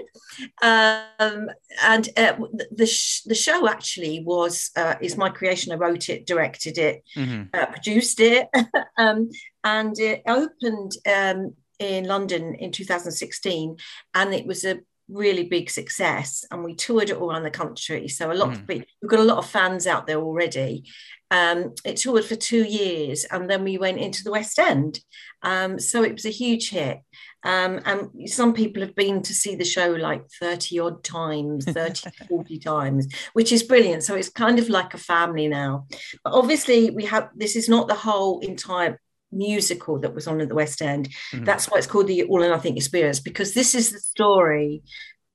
Um, 0.62 1.50
and 1.84 2.10
uh, 2.18 2.34
the, 2.72 2.88
sh- 2.88 3.22
the 3.24 3.36
show 3.36 3.68
actually 3.68 4.24
was 4.26 4.72
uh, 4.76 4.96
is 5.02 5.18
my 5.18 5.30
creation. 5.30 5.72
I 5.72 5.76
wrote 5.76 6.10
it, 6.10 6.26
directed 6.26 6.78
it, 6.78 7.04
mm-hmm. 7.16 7.44
uh, 7.54 7.66
produced 7.68 8.20
it, 8.20 8.48
um, 8.98 9.30
and 9.64 9.98
it 10.00 10.24
opened 10.28 10.94
um, 11.08 11.56
in 11.82 12.06
London 12.06 12.56
in 12.56 12.72
2016, 12.72 13.78
and 14.14 14.34
it 14.34 14.46
was 14.46 14.64
a 14.64 14.80
really 15.10 15.44
big 15.44 15.70
success. 15.70 16.46
And 16.52 16.64
we 16.64 16.76
toured 16.76 17.10
it 17.10 17.18
all 17.18 17.32
around 17.32 17.44
the 17.44 17.52
country. 17.52 18.08
So 18.08 18.32
a 18.32 18.34
lot 18.34 18.50
mm. 18.50 18.54
of 18.54 18.68
we've 18.68 18.86
got 19.10 19.20
a 19.20 19.24
lot 19.24 19.38
of 19.38 19.50
fans 19.50 19.88
out 19.88 20.08
there 20.08 20.20
already. 20.20 20.86
Um, 21.30 21.74
it 21.86 21.98
toured 21.98 22.26
for 22.26 22.36
two 22.36 22.64
years, 22.64 23.24
and 23.26 23.50
then 23.50 23.64
we 23.64 23.78
went 23.78 24.00
into 24.00 24.24
the 24.24 24.32
West 24.32 24.60
End. 24.60 25.00
Um, 25.44 25.80
so 25.80 26.04
it 26.04 26.14
was 26.14 26.26
a 26.26 26.30
huge 26.30 26.70
hit. 26.70 27.00
Um, 27.44 27.80
and 27.86 28.30
some 28.30 28.54
people 28.54 28.84
have 28.84 28.96
been 28.96 29.24
to 29.24 29.34
see 29.34 29.56
the 29.56 29.66
show 29.66 29.90
like 29.90 30.30
30 30.40 30.80
odd 30.80 31.04
times 31.04 31.66
30 31.66 32.12
40 32.30 32.60
times 32.60 33.08
which 33.34 33.52
is 33.52 33.64
brilliant 33.64 34.04
so 34.04 34.14
it's 34.14 34.30
kind 34.30 34.60
of 34.60 34.70
like 34.70 34.94
a 34.94 35.00
family 35.00 35.48
now 35.48 35.88
but 36.24 36.34
obviously 36.34 36.92
we 36.92 37.04
have 37.06 37.30
this 37.36 37.56
is 37.56 37.68
not 37.68 37.88
the 37.88 37.96
whole 37.96 38.42
entire 38.42 39.02
musical 39.32 40.00
that 40.00 40.14
was 40.14 40.28
on 40.28 40.42
at 40.42 40.50
the 40.50 40.56
West 40.56 40.82
End. 40.82 41.10
Mm-hmm. 41.32 41.46
That's 41.46 41.70
why 41.70 41.78
it's 41.78 41.88
called 41.88 42.08
the 42.08 42.24
All 42.24 42.44
or 42.44 42.50
Nothing 42.50 42.78
Experience 42.78 43.20
because 43.20 43.54
this 43.54 43.76
is 43.76 43.92
the 43.92 44.00
story 44.00 44.84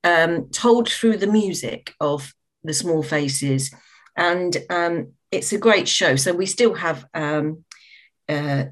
um, 0.05 0.51
told 0.51 0.89
through 0.89 1.17
the 1.17 1.27
music 1.27 1.95
of 2.01 2.33
the 2.63 2.75
Small 2.75 3.03
Faces, 3.03 3.75
and 4.17 4.57
um, 4.71 5.13
it's 5.31 5.53
a 5.53 5.59
great 5.59 5.89
show. 5.89 6.17
So 6.17 6.33
we 6.33 6.47
still 6.47 6.75
have 6.75 7.07
um, 7.15 7.65
uh, 8.29 8.67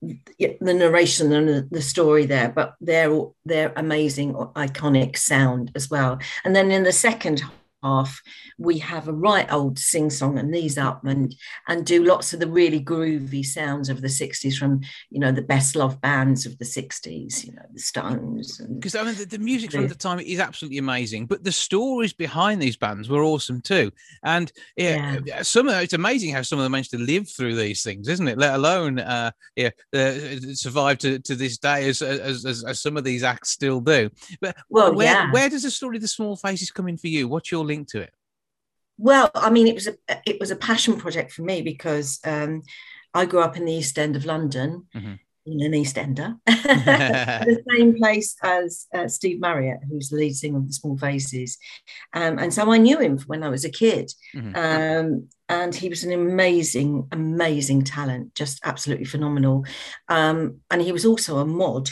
the 0.00 0.74
narration 0.74 1.32
and 1.32 1.70
the 1.70 1.82
story 1.82 2.26
there, 2.26 2.48
but 2.48 2.74
they're 2.80 3.14
they're 3.44 3.72
amazing, 3.76 4.34
iconic 4.34 5.16
sound 5.16 5.70
as 5.74 5.90
well. 5.90 6.18
And 6.44 6.56
then 6.56 6.70
in 6.70 6.84
the 6.84 6.92
second 6.92 7.42
half, 7.82 8.20
we 8.58 8.78
have 8.78 9.08
a 9.08 9.12
right 9.12 9.50
old 9.52 9.78
sing 9.78 10.10
song 10.10 10.38
and 10.38 10.50
knees 10.50 10.78
up 10.78 11.04
and 11.04 11.34
and 11.68 11.86
do 11.86 12.04
lots 12.04 12.32
of 12.32 12.40
the 12.40 12.46
really 12.46 12.82
groovy 12.82 13.44
sounds 13.44 13.88
of 13.88 14.00
the 14.00 14.08
60s 14.08 14.56
from 14.56 14.80
you 15.10 15.20
know 15.20 15.32
the 15.32 15.42
best 15.42 15.76
loved 15.76 16.00
bands 16.00 16.46
of 16.46 16.58
the 16.58 16.64
60s, 16.64 17.44
you 17.44 17.52
know, 17.52 17.62
the 17.72 17.80
Stones. 17.80 18.58
Because 18.58 18.94
I 18.94 19.02
mean 19.02 19.14
the, 19.14 19.24
the 19.24 19.38
music 19.38 19.70
the, 19.70 19.78
from 19.78 19.88
the 19.88 19.94
time 19.94 20.20
is 20.20 20.40
absolutely 20.40 20.78
amazing, 20.78 21.26
but 21.26 21.44
the 21.44 21.52
stories 21.52 22.12
behind 22.12 22.60
these 22.60 22.76
bands 22.76 23.08
were 23.08 23.22
awesome 23.22 23.60
too. 23.60 23.90
And 24.22 24.52
yeah, 24.76 25.18
yeah. 25.24 25.42
some 25.42 25.68
of 25.68 25.74
it's 25.82 25.92
amazing 25.92 26.32
how 26.32 26.42
some 26.42 26.58
of 26.58 26.64
them 26.64 26.72
managed 26.72 26.90
to 26.92 26.98
live 26.98 27.28
through 27.28 27.56
these 27.56 27.82
things, 27.82 28.08
isn't 28.08 28.28
it? 28.28 28.38
Let 28.38 28.54
alone 28.54 28.98
uh, 28.98 29.30
yeah, 29.56 29.70
uh, 29.94 30.12
survive 30.54 30.98
to, 30.98 31.18
to 31.20 31.34
this 31.34 31.58
day 31.58 31.88
as, 31.88 32.02
as, 32.02 32.44
as, 32.44 32.64
as 32.64 32.80
some 32.80 32.96
of 32.96 33.04
these 33.04 33.22
acts 33.22 33.50
still 33.50 33.80
do. 33.80 34.10
But 34.40 34.56
well, 34.68 34.94
where, 34.94 35.12
yeah. 35.12 35.32
where 35.32 35.48
does 35.48 35.62
the 35.62 35.70
story 35.70 35.96
of 35.96 36.02
the 36.02 36.08
small 36.08 36.36
faces 36.36 36.70
come 36.70 36.88
in 36.88 36.96
for 36.96 37.08
you? 37.08 37.28
What's 37.28 37.50
your 37.50 37.64
to 37.90 38.02
it? 38.02 38.12
Well, 39.00 39.30
I 39.34 39.48
mean, 39.48 39.66
it 39.66 39.74
was 39.74 39.86
a 39.86 39.94
it 40.26 40.38
was 40.38 40.50
a 40.50 40.56
passion 40.56 40.96
project 40.98 41.32
for 41.32 41.42
me 41.42 41.62
because 41.62 42.20
um, 42.24 42.62
I 43.14 43.24
grew 43.24 43.40
up 43.40 43.56
in 43.56 43.64
the 43.64 43.72
East 43.72 43.98
End 43.98 44.14
of 44.14 44.26
London, 44.26 44.86
mm-hmm. 44.94 45.14
in 45.46 45.62
an 45.62 45.72
East 45.72 45.96
Ender, 45.96 46.36
the 46.46 47.62
same 47.70 47.96
place 47.96 48.36
as 48.42 48.86
uh, 48.92 49.08
Steve 49.08 49.40
Marriott, 49.40 49.80
who's 49.88 50.10
the 50.10 50.16
lead 50.16 50.36
singer 50.36 50.58
of 50.58 50.66
the 50.66 50.74
Small 50.74 50.98
Faces, 50.98 51.56
um, 52.12 52.38
and 52.38 52.52
so 52.52 52.70
I 52.70 52.76
knew 52.76 52.98
him 52.98 53.18
when 53.26 53.42
I 53.42 53.48
was 53.48 53.64
a 53.64 53.70
kid, 53.70 54.12
mm-hmm. 54.36 54.54
um, 54.54 55.28
and 55.48 55.74
he 55.74 55.88
was 55.88 56.04
an 56.04 56.12
amazing, 56.12 57.08
amazing 57.10 57.84
talent, 57.84 58.34
just 58.34 58.60
absolutely 58.64 59.06
phenomenal, 59.06 59.64
um, 60.08 60.60
and 60.70 60.82
he 60.82 60.92
was 60.92 61.06
also 61.06 61.38
a 61.38 61.46
mod 61.46 61.88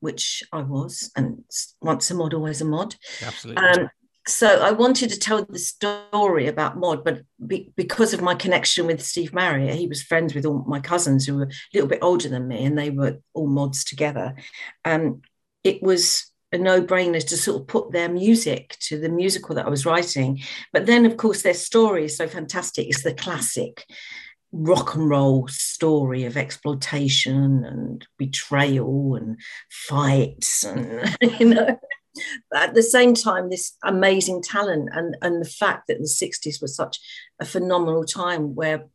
which 0.00 0.42
I 0.52 0.62
was, 0.62 1.10
and 1.16 1.44
once 1.80 2.10
a 2.10 2.14
mod, 2.14 2.32
always 2.32 2.60
a 2.60 2.64
mod. 2.64 2.94
Absolutely. 3.20 3.62
Um, 3.62 3.90
so 4.28 4.60
I 4.60 4.72
wanted 4.72 5.10
to 5.10 5.18
tell 5.18 5.44
the 5.44 5.58
story 5.58 6.46
about 6.46 6.76
Mod, 6.76 7.04
but 7.04 7.22
be, 7.44 7.72
because 7.76 8.12
of 8.12 8.20
my 8.20 8.34
connection 8.34 8.86
with 8.86 9.04
Steve 9.04 9.32
Marriott, 9.32 9.76
he 9.76 9.86
was 9.86 10.02
friends 10.02 10.34
with 10.34 10.44
all 10.44 10.64
my 10.66 10.80
cousins 10.80 11.26
who 11.26 11.36
were 11.36 11.44
a 11.44 11.50
little 11.72 11.88
bit 11.88 12.00
older 12.02 12.28
than 12.28 12.46
me, 12.46 12.64
and 12.64 12.78
they 12.78 12.90
were 12.90 13.18
all 13.34 13.46
mods 13.46 13.84
together. 13.84 14.34
Um, 14.84 15.22
it 15.64 15.82
was 15.82 16.30
a 16.52 16.58
no-brainer 16.58 17.26
to 17.26 17.36
sort 17.36 17.62
of 17.62 17.66
put 17.66 17.92
their 17.92 18.08
music 18.08 18.76
to 18.80 18.98
the 18.98 19.08
musical 19.08 19.54
that 19.54 19.66
I 19.66 19.70
was 19.70 19.86
writing. 19.86 20.42
But 20.72 20.86
then, 20.86 21.04
of 21.04 21.16
course, 21.16 21.42
their 21.42 21.54
story 21.54 22.04
is 22.04 22.16
so 22.16 22.26
fantastic. 22.26 22.86
It's 22.86 23.02
the 23.02 23.14
classic 23.14 23.84
rock 24.52 24.94
and 24.94 25.10
roll 25.10 25.46
story 25.48 26.24
of 26.24 26.36
exploitation 26.36 27.64
and 27.64 28.06
betrayal 28.16 29.14
and 29.14 29.38
fights 29.70 30.64
and 30.64 31.16
you 31.38 31.50
know 31.50 31.78
but 32.50 32.62
at 32.62 32.74
the 32.74 32.82
same 32.82 33.14
time, 33.14 33.50
this 33.50 33.76
amazing 33.84 34.42
talent 34.42 34.88
and, 34.92 35.16
and 35.22 35.44
the 35.44 35.48
fact 35.48 35.88
that 35.88 35.98
the 35.98 36.04
60s 36.04 36.60
was 36.60 36.74
such 36.74 36.98
a 37.40 37.44
phenomenal 37.44 38.04
time 38.04 38.54
where, 38.54 38.86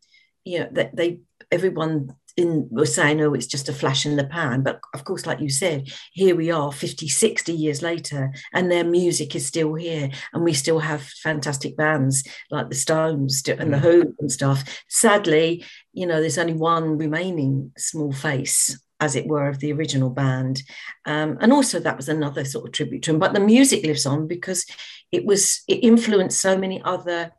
you 0.43 0.59
know, 0.59 0.69
that 0.71 0.95
they 0.95 1.19
everyone 1.51 2.15
in 2.35 2.67
were 2.71 2.85
saying, 2.85 3.21
oh, 3.21 3.33
it's 3.33 3.47
just 3.47 3.69
a 3.69 3.73
flash 3.73 4.05
in 4.05 4.15
the 4.15 4.23
pan. 4.23 4.63
But 4.63 4.79
of 4.93 5.03
course, 5.03 5.25
like 5.25 5.39
you 5.39 5.49
said, 5.49 5.91
here 6.13 6.35
we 6.35 6.51
are 6.51 6.71
50, 6.71 7.07
60 7.07 7.53
years 7.53 7.81
later, 7.81 8.33
and 8.53 8.71
their 8.71 8.83
music 8.83 9.35
is 9.35 9.45
still 9.45 9.75
here. 9.75 10.09
And 10.33 10.43
we 10.43 10.53
still 10.53 10.79
have 10.79 11.03
fantastic 11.03 11.77
bands 11.77 12.23
like 12.49 12.69
the 12.69 12.75
Stones 12.75 13.43
and 13.47 13.73
the 13.73 13.77
mm. 13.77 13.81
Who 13.81 14.15
and 14.19 14.31
stuff. 14.31 14.63
Sadly, 14.89 15.63
you 15.93 16.07
know, 16.07 16.19
there's 16.19 16.39
only 16.39 16.53
one 16.53 16.97
remaining 16.97 17.71
small 17.77 18.11
face 18.11 18.79
as 19.03 19.15
it 19.15 19.27
were, 19.27 19.47
of 19.47 19.59
the 19.59 19.73
original 19.73 20.09
band. 20.09 20.63
Um, 21.05 21.37
and 21.41 21.51
also 21.51 21.79
that 21.79 21.97
was 21.97 22.09
another 22.09 22.45
sort 22.45 22.67
of 22.67 22.71
tribute 22.71 23.03
to 23.03 23.11
him. 23.11 23.19
But 23.19 23.33
the 23.33 23.39
music 23.39 23.83
lives 23.85 24.05
on 24.05 24.27
because 24.27 24.65
it 25.11 25.25
was 25.25 25.61
it 25.67 25.83
influenced 25.83 26.41
so 26.41 26.57
many 26.57 26.81
other 26.83 27.31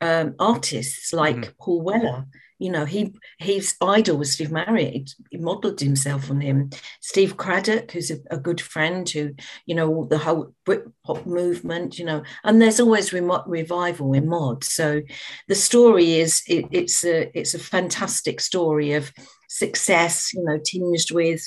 um, 0.00 0.34
artists 0.38 1.12
like 1.12 1.36
mm. 1.36 1.52
Paul 1.58 1.82
Weller 1.82 2.26
you 2.60 2.70
know, 2.70 2.84
he 2.84 3.14
his 3.38 3.74
idol 3.80 4.18
was 4.18 4.32
Steve 4.32 4.52
Marriott. 4.52 5.14
He 5.30 5.38
modelled 5.38 5.80
himself 5.80 6.30
on 6.30 6.42
him. 6.42 6.68
Steve 7.00 7.38
Cradock, 7.38 7.90
who's 7.90 8.10
a, 8.10 8.18
a, 8.30 8.36
good 8.36 8.60
friend, 8.60 9.08
who 9.08 9.34
you 9.64 9.74
know 9.74 10.04
the 10.04 10.18
whole 10.18 10.54
Britpop 10.66 11.24
movement, 11.24 11.98
you 11.98 12.04
know, 12.04 12.22
and 12.44 12.60
there's 12.60 12.78
always 12.78 13.14
re- 13.14 13.42
revival 13.46 14.12
in 14.12 14.28
mod. 14.28 14.62
So 14.62 15.00
the 15.48 15.54
story 15.54 16.20
is 16.20 16.42
it, 16.46 16.66
it's 16.70 17.02
a 17.02 17.36
it's 17.36 17.54
a 17.54 17.58
fantastic 17.58 18.40
story 18.40 18.92
of 18.92 19.10
success, 19.50 20.32
you 20.32 20.42
know, 20.44 20.58
tinged 20.58 21.10
with 21.10 21.42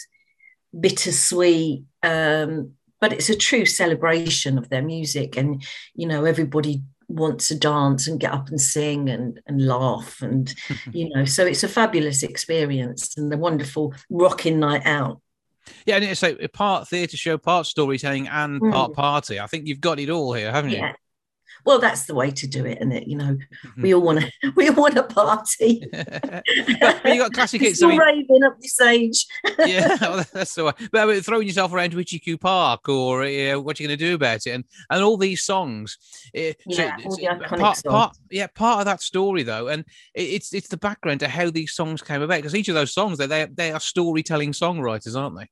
bittersweet. 0.77 1.83
Um, 2.03 2.73
but 2.99 3.13
it's 3.13 3.29
a 3.29 3.35
true 3.35 3.65
celebration 3.65 4.57
of 4.57 4.69
their 4.69 4.81
music, 4.81 5.35
and 5.35 5.63
you 5.95 6.07
know 6.07 6.25
everybody 6.25 6.83
wants 7.09 7.49
to 7.49 7.55
dance 7.55 8.07
and 8.07 8.19
get 8.19 8.31
up 8.31 8.49
and 8.49 8.59
sing 8.59 9.09
and, 9.09 9.39
and 9.45 9.67
laugh 9.67 10.21
and 10.21 10.55
you 10.93 11.09
know 11.09 11.25
so 11.25 11.45
it's 11.45 11.63
a 11.63 11.67
fabulous 11.67 12.23
experience 12.23 13.15
and 13.17 13.31
a 13.31 13.37
wonderful 13.37 13.93
rocking 14.09 14.57
night 14.57 14.81
out 14.85 15.21
yeah 15.85 15.95
and 15.95 16.05
it's 16.05 16.23
a 16.23 16.47
part 16.47 16.87
theatre 16.87 17.17
show 17.17 17.37
part 17.37 17.67
storytelling 17.67 18.27
and 18.29 18.59
part 18.71 18.91
mm. 18.91 18.95
party 18.95 19.39
i 19.39 19.45
think 19.45 19.67
you've 19.67 19.81
got 19.81 19.99
it 19.99 20.09
all 20.09 20.33
here 20.33 20.49
haven't 20.49 20.71
you 20.71 20.77
yeah 20.77 20.93
well 21.65 21.79
that's 21.79 22.05
the 22.05 22.15
way 22.15 22.31
to 22.31 22.47
do 22.47 22.65
it 22.65 22.79
and 22.81 22.93
it 22.93 23.07
you 23.07 23.17
know 23.17 23.35
mm-hmm. 23.35 23.81
we 23.81 23.93
all 23.93 24.01
want 24.01 24.19
to 24.19 24.51
we 24.55 24.69
all 24.69 24.75
want 24.75 24.97
a 24.97 25.03
party. 25.03 25.83
But, 26.79 27.05
you 27.05 27.17
got 27.17 27.33
classic 27.33 27.61
hits 27.61 27.77
still 27.77 27.91
I 27.91 27.95
raving 27.95 28.43
up 28.43 28.59
this 28.59 28.79
age. 28.81 29.25
Yeah 29.65 29.97
well, 30.01 30.25
that's 30.33 30.55
the 30.55 30.65
way. 30.65 30.71
But 30.91 31.01
I 31.01 31.05
mean, 31.05 31.21
throwing 31.21 31.47
yourself 31.47 31.73
around 31.73 31.93
Itchy 31.93 32.37
Park 32.37 32.89
or 32.89 33.23
uh, 33.23 33.59
what 33.59 33.79
are 33.79 33.83
you're 33.83 33.87
going 33.87 33.97
to 33.97 34.05
do 34.05 34.15
about 34.15 34.45
it? 34.45 34.51
And 34.51 34.63
and 34.89 35.03
all 35.03 35.17
these 35.17 35.43
songs 35.43 35.97
uh, 36.35 36.53
yeah, 36.65 36.97
so, 36.97 37.09
so 37.09 37.37
part, 37.57 37.77
songs. 37.77 37.81
part, 37.83 38.17
yeah 38.29 38.47
part 38.47 38.79
of 38.79 38.85
that 38.85 39.01
story 39.01 39.43
though 39.43 39.67
and 39.67 39.85
it's 40.13 40.53
it's 40.53 40.67
the 40.67 40.77
background 40.77 41.21
to 41.21 41.27
how 41.27 41.49
these 41.49 41.73
songs 41.73 42.01
came 42.01 42.21
about 42.21 42.37
because 42.37 42.55
each 42.55 42.69
of 42.69 42.75
those 42.75 42.93
songs 42.93 43.17
they 43.17 43.27
they, 43.27 43.45
they 43.45 43.71
are 43.71 43.79
storytelling 43.79 44.51
songwriters 44.51 45.19
aren't 45.19 45.37
they? 45.37 45.49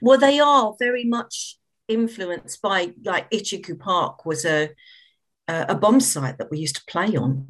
Well 0.00 0.18
they 0.18 0.40
are 0.40 0.74
very 0.78 1.04
much 1.04 1.56
influenced 1.88 2.62
by 2.62 2.92
like 3.04 3.26
Itchy 3.30 3.58
Park 3.58 4.24
was 4.24 4.44
a 4.44 4.70
a 5.68 5.74
bomb 5.74 6.00
site 6.00 6.38
that 6.38 6.50
we 6.50 6.58
used 6.58 6.76
to 6.76 6.84
play 6.86 7.16
on. 7.16 7.46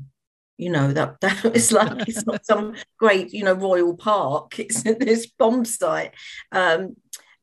You 0.56 0.70
know 0.70 0.92
that 0.92 1.20
that 1.20 1.44
like 1.72 2.08
it's 2.08 2.26
not 2.26 2.44
some 2.44 2.74
great 2.98 3.32
you 3.32 3.44
know 3.44 3.54
royal 3.54 3.96
park. 3.96 4.58
It's 4.58 4.82
this 4.82 5.26
bomb 5.38 5.64
site. 5.64 6.12
Um, 6.52 6.96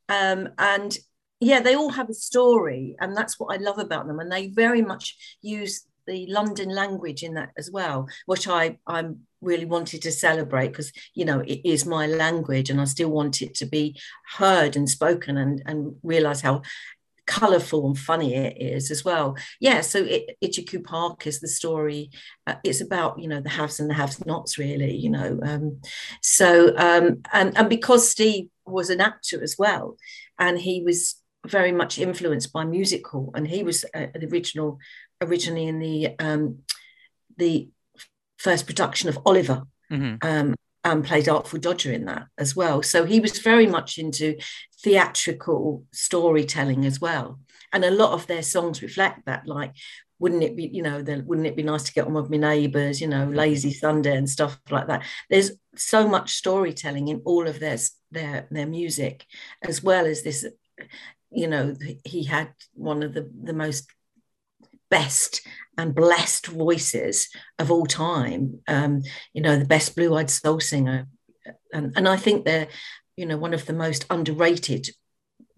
um, 0.10 0.50
and 0.58 0.98
yeah 1.40 1.60
they 1.60 1.76
all 1.76 1.90
have 1.90 2.10
a 2.10 2.14
story 2.14 2.96
and 3.00 3.16
that's 3.16 3.40
what 3.40 3.54
i 3.54 3.58
love 3.58 3.80
about 3.80 4.08
them. 4.08 4.20
And 4.20 4.32
they 4.32 4.48
very 4.48 4.82
much 4.82 5.38
use 5.42 5.86
the 6.08 6.26
london 6.28 6.70
language 6.70 7.22
in 7.22 7.34
that 7.34 7.50
as 7.58 7.70
well 7.70 8.08
which 8.26 8.48
i 8.48 8.78
i'm 8.88 9.22
really 9.42 9.66
wanted 9.66 10.02
to 10.02 10.12
celebrate 10.12 10.70
because 10.70 10.92
you 11.14 11.26
know 11.26 11.42
it 11.42 11.60
is 11.66 11.86
my 11.86 12.08
language 12.08 12.70
and 12.70 12.80
i 12.80 12.86
still 12.86 13.10
want 13.10 13.42
it 13.42 13.54
to 13.56 13.66
be 13.66 14.00
heard 14.38 14.76
and 14.76 14.90
spoken 14.90 15.38
and 15.38 15.62
and 15.66 15.96
realize 16.04 16.42
how 16.42 16.62
colourful 17.28 17.86
and 17.86 18.00
funny 18.00 18.34
it 18.34 18.58
is 18.60 18.90
as 18.90 19.06
well. 19.06 19.38
Yeah, 19.60 19.82
so 19.82 20.00
it, 20.00 20.38
Itchy 20.42 20.64
Park 20.80 21.28
is 21.28 21.40
the 21.40 21.48
story. 21.48 22.10
Uh, 22.48 22.56
it's 22.64 22.82
about 22.82 23.20
you 23.20 23.28
know 23.28 23.42
the 23.42 23.50
haves 23.50 23.80
and 23.80 23.90
the 23.90 23.94
have-nots, 23.94 24.58
really. 24.58 24.96
You 24.96 25.12
know, 25.12 25.40
um, 25.44 25.82
so 26.22 26.76
um, 26.78 27.22
and 27.32 27.56
and 27.58 27.70
because 27.70 28.10
Steve 28.10 28.50
was 28.66 28.90
an 28.90 29.02
actor 29.02 29.44
as 29.44 29.56
well, 29.60 29.98
and 30.40 30.58
he 30.58 30.82
was 30.82 31.22
very 31.46 31.72
much 31.72 32.00
influenced 32.00 32.52
by 32.52 32.66
musical, 32.66 33.32
and 33.36 33.48
he 33.48 33.64
was 33.64 33.86
uh, 33.94 34.08
the 34.16 34.28
original 34.32 34.80
originally 35.22 35.68
in 35.68 35.80
the 35.80 36.16
um, 36.20 36.60
the 37.38 37.70
first 38.38 38.66
production 38.66 39.10
of 39.10 39.20
Oliver. 39.26 39.64
Mm-hmm. 39.92 40.28
Um, 40.28 40.56
and 40.94 41.06
played 41.06 41.30
Artful 41.30 41.60
Dodger 41.60 41.92
in 41.92 42.06
that 42.06 42.28
as 42.38 42.56
well. 42.56 42.82
So 42.84 43.06
he 43.06 43.20
was 43.20 43.40
very 43.40 43.68
much 43.68 43.98
into 43.98 44.38
theatrical 44.82 45.84
storytelling 45.92 46.86
as 46.86 47.00
well. 47.00 47.40
And 47.74 47.84
a 47.84 47.92
lot 47.92 48.14
of 48.14 48.28
their 48.28 48.44
songs 48.44 48.82
reflect 48.82 49.26
that, 49.26 49.48
like, 49.48 49.74
wouldn't 50.20 50.44
it 50.44 50.56
be, 50.56 50.68
you 50.68 50.82
know, 50.82 51.04
wouldn't 51.26 51.48
it 51.48 51.56
be 51.56 51.64
nice 51.64 51.84
to 51.84 51.94
get 51.94 52.08
on 52.08 52.14
with 52.14 52.30
my 52.30 52.38
neighbours, 52.38 53.00
you 53.02 53.08
know, 53.08 53.26
lazy 53.26 53.72
Sunday 53.72 54.16
and 54.16 54.30
stuff 54.30 54.60
like 54.70 54.88
that. 54.88 55.04
There's 55.30 55.52
so 55.76 56.08
much 56.08 56.34
storytelling 56.34 57.08
in 57.08 57.22
all 57.26 57.48
of 57.48 57.60
their 57.60 57.78
their 58.12 58.48
their 58.50 58.66
music, 58.66 59.26
as 59.62 59.84
well 59.84 60.06
as 60.06 60.24
this, 60.24 60.46
you 61.30 61.48
know, 61.48 61.76
he 62.04 62.24
had 62.24 62.54
one 62.74 63.04
of 63.04 63.14
the, 63.14 63.30
the 63.44 63.54
most 63.54 63.92
best 64.90 65.42
and 65.78 65.94
blessed 65.94 66.48
voices 66.48 67.30
of 67.60 67.72
all 67.72 67.86
time. 67.86 68.60
Um, 68.68 69.04
you 69.34 69.42
know, 69.42 69.58
the 69.58 69.66
best 69.66 69.96
blue-eyed 69.96 70.30
soul 70.30 70.60
singer, 70.60 71.08
and, 71.74 71.94
and 71.96 72.08
I 72.08 72.18
think 72.18 72.46
they're, 72.46 72.68
you 73.16 73.26
know, 73.26 73.38
one 73.38 73.54
of 73.54 73.66
the 73.66 73.74
most 73.74 74.06
underrated 74.10 74.90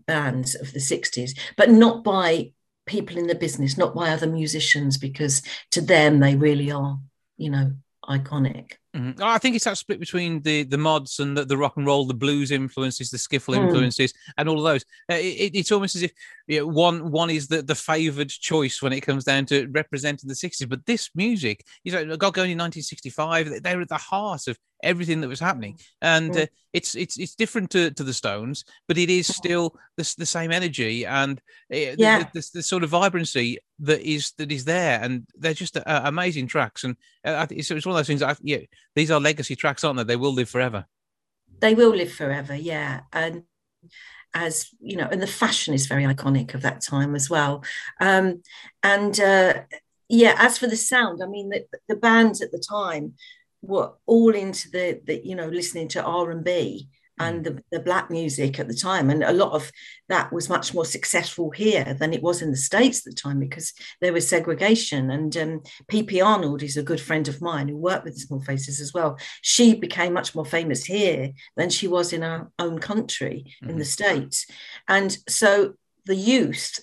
bands 0.05 0.55
of 0.55 0.73
the 0.73 0.79
'60s, 0.79 1.37
but 1.55 1.69
not 1.69 2.03
by 2.03 2.51
people 2.85 3.17
in 3.17 3.27
the 3.27 3.35
business, 3.35 3.77
not 3.77 3.93
by 3.93 4.09
other 4.09 4.27
musicians, 4.27 4.97
because 4.97 5.41
to 5.71 5.81
them 5.81 6.19
they 6.19 6.35
really 6.35 6.71
are, 6.71 6.99
you 7.37 7.49
know, 7.49 7.73
iconic. 8.05 8.73
Mm-hmm. 8.95 9.21
I 9.21 9.37
think 9.37 9.55
it's 9.55 9.65
that 9.65 9.77
split 9.77 9.99
between 9.99 10.41
the 10.41 10.63
the 10.63 10.77
mods 10.77 11.19
and 11.19 11.37
the, 11.37 11.45
the 11.45 11.57
rock 11.57 11.77
and 11.77 11.85
roll, 11.85 12.05
the 12.05 12.13
blues 12.15 12.49
influences, 12.49 13.11
the 13.11 13.17
skiffle 13.17 13.55
mm. 13.55 13.63
influences, 13.65 14.13
and 14.37 14.49
all 14.49 14.57
of 14.57 14.63
those. 14.63 14.83
Uh, 15.11 15.15
it, 15.15 15.51
it's 15.53 15.71
almost 15.71 15.95
as 15.95 16.01
if 16.01 16.11
you 16.47 16.59
know, 16.59 16.67
one 16.67 17.11
one 17.11 17.29
is 17.29 17.47
the, 17.47 17.61
the 17.61 17.75
favoured 17.75 18.29
choice 18.29 18.81
when 18.81 18.91
it 18.91 19.01
comes 19.01 19.25
down 19.25 19.45
to 19.47 19.67
representing 19.67 20.27
the 20.27 20.33
60s. 20.33 20.67
But 20.67 20.87
this 20.87 21.11
music, 21.13 21.63
you 21.83 21.91
know, 21.91 22.17
got 22.17 22.33
going 22.33 22.49
in 22.49 22.57
1965, 22.57 23.61
they 23.61 23.75
were 23.75 23.83
at 23.83 23.89
the 23.89 23.97
heart 23.97 24.47
of 24.47 24.57
everything 24.81 25.21
that 25.21 25.27
was 25.27 25.39
happening, 25.39 25.77
and 26.01 26.35
uh, 26.35 26.45
it's 26.73 26.95
it's 26.95 27.19
it's 27.19 27.35
different 27.35 27.69
to, 27.71 27.91
to 27.91 28.03
the 28.03 28.13
Stones, 28.13 28.65
but 28.87 28.97
it 28.97 29.11
is 29.11 29.27
still 29.27 29.75
the, 29.97 30.15
the 30.17 30.25
same 30.25 30.51
energy 30.51 31.05
and 31.05 31.39
uh, 31.71 31.93
yeah. 31.97 32.19
the, 32.19 32.29
the, 32.33 32.49
the, 32.55 32.63
sort 32.63 32.83
of 32.83 32.89
vibrancy 32.89 33.59
that 33.79 34.01
is 34.01 34.31
that 34.37 34.51
is 34.51 34.65
there, 34.65 34.99
and 35.01 35.27
they're 35.37 35.53
just 35.53 35.77
uh, 35.77 36.01
amazing 36.05 36.47
tracks. 36.47 36.83
And 36.83 36.95
uh, 37.25 37.45
it's, 37.51 37.69
it's 37.71 37.85
one 37.85 37.93
of 37.93 37.99
those 37.99 38.07
things. 38.07 38.21
I, 38.21 38.35
yeah, 38.41 38.59
these 38.95 39.11
are 39.11 39.19
legacy 39.19 39.55
tracks, 39.55 39.83
aren't 39.83 39.97
they? 39.97 40.03
They 40.03 40.15
will 40.15 40.33
live 40.33 40.49
forever. 40.49 40.85
They 41.59 41.75
will 41.75 41.95
live 41.95 42.11
forever, 42.11 42.55
yeah, 42.55 43.01
and 43.11 43.43
as 44.33 44.69
you 44.79 44.95
know, 44.95 45.07
and 45.11 45.21
the 45.21 45.27
fashion 45.27 45.73
is 45.73 45.87
very 45.87 46.03
iconic 46.03 46.53
of 46.53 46.61
that 46.61 46.81
time 46.81 47.15
as 47.15 47.29
well. 47.29 47.63
Um, 47.99 48.41
and 48.83 49.19
uh, 49.19 49.61
yeah, 50.07 50.35
as 50.37 50.57
for 50.57 50.67
the 50.67 50.77
sound, 50.77 51.21
I 51.23 51.27
mean, 51.27 51.49
the, 51.49 51.65
the 51.87 51.95
bands 51.95 52.41
at 52.41 52.51
the 52.51 52.63
time 52.67 53.13
were 53.61 53.91
all 54.05 54.33
into 54.33 54.69
the, 54.69 55.01
the 55.05 55.25
you 55.25 55.35
know 55.35 55.47
listening 55.47 55.87
to 55.89 56.03
R 56.03 56.31
and 56.31 56.43
B 56.43 56.89
and 57.19 57.41
mm. 57.41 57.43
the, 57.43 57.63
the 57.71 57.79
black 57.79 58.09
music 58.09 58.59
at 58.59 58.67
the 58.67 58.73
time 58.73 59.09
and 59.09 59.23
a 59.23 59.33
lot 59.33 59.51
of 59.51 59.71
that 60.07 60.31
was 60.31 60.49
much 60.49 60.73
more 60.73 60.85
successful 60.85 61.51
here 61.51 61.95
than 61.99 62.13
it 62.13 62.23
was 62.23 62.41
in 62.41 62.51
the 62.51 62.57
states 62.57 62.99
at 62.99 63.05
the 63.05 63.21
time 63.21 63.39
because 63.39 63.73
there 64.01 64.13
was 64.13 64.27
segregation 64.27 65.11
and 65.11 65.35
um, 65.37 65.61
pp 65.91 66.23
arnold 66.25 66.63
is 66.63 66.77
a 66.77 66.83
good 66.83 67.01
friend 67.01 67.27
of 67.27 67.41
mine 67.41 67.67
who 67.67 67.77
worked 67.77 68.05
with 68.05 68.13
the 68.13 68.21
small 68.21 68.41
faces 68.41 68.79
as 68.79 68.93
well 68.93 69.17
she 69.41 69.75
became 69.75 70.13
much 70.13 70.33
more 70.33 70.45
famous 70.45 70.85
here 70.85 71.31
than 71.55 71.69
she 71.69 71.87
was 71.87 72.13
in 72.13 72.23
our 72.23 72.51
own 72.59 72.79
country 72.79 73.45
mm-hmm. 73.45 73.71
in 73.71 73.77
the 73.77 73.85
states 73.85 74.45
and 74.87 75.17
so 75.27 75.73
the 76.05 76.15
youth 76.15 76.79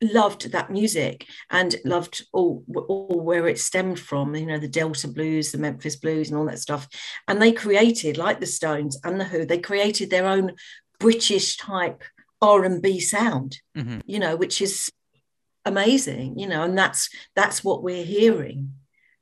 loved 0.00 0.52
that 0.52 0.70
music 0.70 1.26
and 1.50 1.76
loved 1.84 2.24
all, 2.32 2.64
all 2.88 3.20
where 3.20 3.48
it 3.48 3.58
stemmed 3.58 3.98
from 3.98 4.34
you 4.34 4.46
know 4.46 4.58
the 4.58 4.68
delta 4.68 5.08
blues 5.08 5.50
the 5.50 5.58
memphis 5.58 5.96
blues 5.96 6.28
and 6.28 6.38
all 6.38 6.46
that 6.46 6.60
stuff 6.60 6.88
and 7.26 7.42
they 7.42 7.50
created 7.50 8.16
like 8.16 8.38
the 8.38 8.46
stones 8.46 8.98
and 9.04 9.20
the 9.20 9.24
who 9.24 9.44
they 9.44 9.58
created 9.58 10.08
their 10.08 10.26
own 10.26 10.52
british 11.00 11.56
type 11.56 12.02
r&b 12.40 13.00
sound 13.00 13.58
mm-hmm. 13.76 13.98
you 14.06 14.20
know 14.20 14.36
which 14.36 14.62
is 14.62 14.90
amazing 15.64 16.38
you 16.38 16.46
know 16.46 16.62
and 16.62 16.78
that's 16.78 17.10
that's 17.34 17.64
what 17.64 17.82
we're 17.82 18.04
hearing 18.04 18.72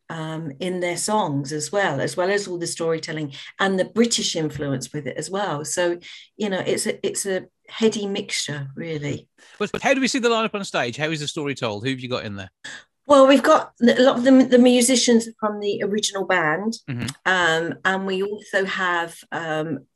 um, 0.09 0.53
in 0.61 0.81
their 0.81 0.97
songs 0.97 1.53
as 1.53 1.73
well, 1.73 2.01
as 2.01 2.17
well 2.17 2.31
as 2.31 2.47
all 2.47 2.59
the 2.59 2.67
storytelling 2.69 3.33
and 3.59 3.79
the 3.79 3.85
British 3.85 4.37
influence 4.37 4.93
with 4.93 5.07
it 5.07 5.17
as 5.17 5.31
well. 5.31 5.65
So, 5.65 5.99
you 6.37 6.49
know, 6.49 6.61
it's 6.61 6.87
a 6.87 7.05
it's 7.05 7.27
a 7.27 7.47
heady 7.69 8.07
mixture, 8.07 8.69
really. 8.75 9.29
But, 9.59 9.83
how 9.83 9.95
do 9.95 10.01
we 10.01 10.09
see 10.09 10.19
the 10.19 10.29
lineup 10.29 10.55
on 10.55 10.65
stage? 10.65 10.97
How 10.97 11.11
is 11.11 11.21
the 11.21 11.29
story 11.29 11.55
told? 11.55 11.85
Who 11.85 11.91
have 11.91 12.01
you 12.01 12.09
got 12.09 12.25
in 12.25 12.37
there? 12.37 12.51
Well, 13.07 13.27
we've 13.27 13.43
got 13.43 13.73
a 13.81 14.03
lot 14.03 14.19
of 14.19 14.25
the, 14.25 14.33
the 14.51 14.59
musicians 14.59 15.29
from 15.39 15.61
the 15.61 15.83
original 15.85 16.27
band, 16.27 16.79
mm-hmm. 16.91 17.07
um, 17.25 17.75
and 17.85 18.07
we 18.07 18.23
also 18.23 18.65
have 18.65 19.17
um, 19.31 19.87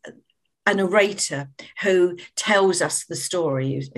a 0.65 0.75
narrator 0.75 1.51
who 1.83 2.17
tells 2.37 2.81
us 2.81 3.05
the 3.07 3.17
story, 3.17 3.75
who's, 3.75 3.91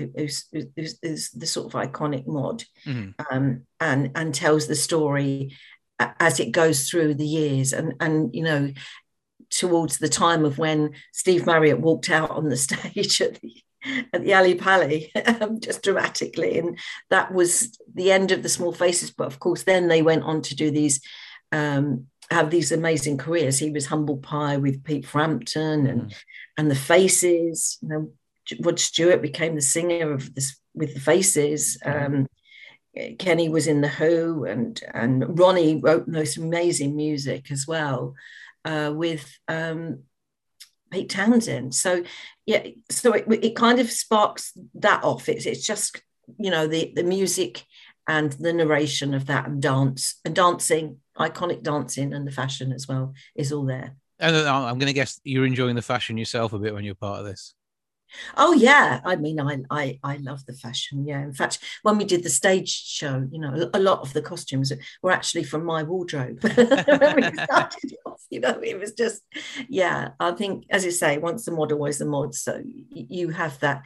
who's, 0.55 0.99
who's 1.03 1.29
the 1.29 1.45
sort 1.45 1.73
of 1.73 1.79
iconic 1.79 2.25
mod, 2.25 2.63
mm-hmm. 2.85 3.11
um, 3.29 3.61
and 3.79 4.11
and 4.15 4.33
tells 4.33 4.65
the 4.65 4.75
story 4.75 5.55
as 5.99 6.39
it 6.39 6.51
goes 6.51 6.89
through 6.89 7.13
the 7.13 7.27
years, 7.27 7.73
and 7.73 7.93
and 7.99 8.33
you 8.33 8.43
know, 8.43 8.71
towards 9.53 9.97
the 9.97 10.09
time 10.09 10.45
of 10.45 10.57
when 10.57 10.91
Steve 11.11 11.45
Marriott 11.45 11.79
walked 11.79 12.09
out 12.09 12.31
on 12.31 12.49
the 12.49 12.57
stage 12.67 13.21
at 13.21 13.39
the 13.41 13.53
at 14.13 14.23
the 14.23 14.33
Ali 14.33 14.55
Pali, 14.55 15.11
um, 15.25 15.59
just 15.59 15.83
dramatically, 15.83 16.57
and 16.57 16.79
that 17.09 17.33
was 17.33 17.77
the 17.93 18.13
end 18.13 18.31
of 18.31 18.41
the 18.41 18.47
Small 18.47 18.71
Faces. 18.71 19.11
But 19.11 19.27
of 19.27 19.39
course, 19.39 19.63
then 19.63 19.89
they 19.89 20.01
went 20.01 20.23
on 20.23 20.41
to 20.43 20.55
do 20.55 20.71
these. 20.71 21.01
Um, 21.51 22.07
have 22.31 22.49
these 22.49 22.71
amazing 22.71 23.17
careers. 23.17 23.59
He 23.59 23.69
was 23.69 23.85
humble 23.85 24.17
pie 24.17 24.57
with 24.57 24.83
Pete 24.83 25.05
Frampton 25.05 25.85
and 25.85 26.01
mm 26.03 26.15
and 26.57 26.69
the 26.69 26.75
Faces. 26.75 27.79
You 27.81 27.87
know, 27.89 28.11
Rod 28.61 28.79
Stewart 28.79 29.23
became 29.23 29.55
the 29.55 29.61
singer 29.61 30.11
of 30.11 30.33
this 30.35 30.55
with 30.75 30.93
the 30.93 30.99
Faces. 30.99 31.79
Um, 31.83 32.27
Kenny 33.17 33.49
was 33.49 33.65
in 33.65 33.81
the 33.81 33.87
Who, 33.87 34.45
and 34.45 34.79
and 34.93 35.37
Ronnie 35.37 35.81
wrote 35.81 36.07
most 36.07 36.37
amazing 36.37 36.95
music 36.95 37.51
as 37.51 37.65
well 37.67 38.13
uh, 38.65 38.91
with 38.93 39.37
um, 39.47 40.03
Pete 40.91 41.09
Townshend. 41.09 41.73
So 41.75 42.03
yeah, 42.45 42.67
so 42.89 43.13
it, 43.13 43.25
it 43.29 43.55
kind 43.55 43.79
of 43.79 43.91
sparks 43.91 44.53
that 44.75 45.03
off. 45.03 45.29
It's 45.29 45.45
it's 45.45 45.65
just 45.65 46.01
you 46.37 46.51
know 46.51 46.67
the 46.67 46.93
the 46.95 47.03
music 47.03 47.63
and 48.07 48.33
the 48.33 48.53
narration 48.53 49.13
of 49.13 49.25
that 49.27 49.47
and 49.47 49.61
dance 49.61 50.19
and 50.25 50.35
dancing, 50.35 50.97
iconic 51.17 51.63
dancing 51.63 52.13
and 52.13 52.27
the 52.27 52.31
fashion 52.31 52.71
as 52.71 52.87
well 52.87 53.13
is 53.35 53.51
all 53.51 53.65
there. 53.65 53.95
And 54.19 54.35
I'm 54.35 54.77
going 54.77 54.87
to 54.87 54.93
guess 54.93 55.19
you're 55.23 55.45
enjoying 55.45 55.75
the 55.75 55.81
fashion 55.81 56.17
yourself 56.17 56.53
a 56.53 56.59
bit 56.59 56.73
when 56.73 56.83
you're 56.83 56.95
part 56.95 57.19
of 57.19 57.25
this. 57.25 57.55
Oh 58.37 58.53
yeah, 58.53 59.01
I 59.05 59.15
mean, 59.15 59.39
I 59.39 59.59
I 59.69 59.99
I 60.03 60.17
love 60.17 60.45
the 60.45 60.53
fashion. 60.53 61.05
Yeah, 61.05 61.21
in 61.21 61.33
fact, 61.33 61.59
when 61.83 61.97
we 61.97 62.05
did 62.05 62.23
the 62.23 62.29
stage 62.29 62.69
show, 62.69 63.27
you 63.31 63.39
know, 63.39 63.69
a 63.73 63.79
lot 63.79 63.99
of 64.01 64.13
the 64.13 64.21
costumes 64.21 64.71
were 65.01 65.11
actually 65.11 65.43
from 65.43 65.65
my 65.65 65.83
wardrobe. 65.83 66.41
when 66.43 67.15
we 67.15 67.43
started 67.43 67.95
off, 68.05 68.21
you 68.29 68.39
know, 68.39 68.59
it 68.61 68.79
was 68.79 68.93
just, 68.93 69.21
yeah. 69.69 70.09
I 70.19 70.31
think, 70.31 70.65
as 70.69 70.85
you 70.85 70.91
say, 70.91 71.17
once 71.17 71.45
the 71.45 71.51
mod, 71.51 71.71
always 71.71 71.97
the 71.97 72.05
mod. 72.05 72.35
So 72.35 72.61
you 72.89 73.29
have 73.29 73.59
that. 73.59 73.83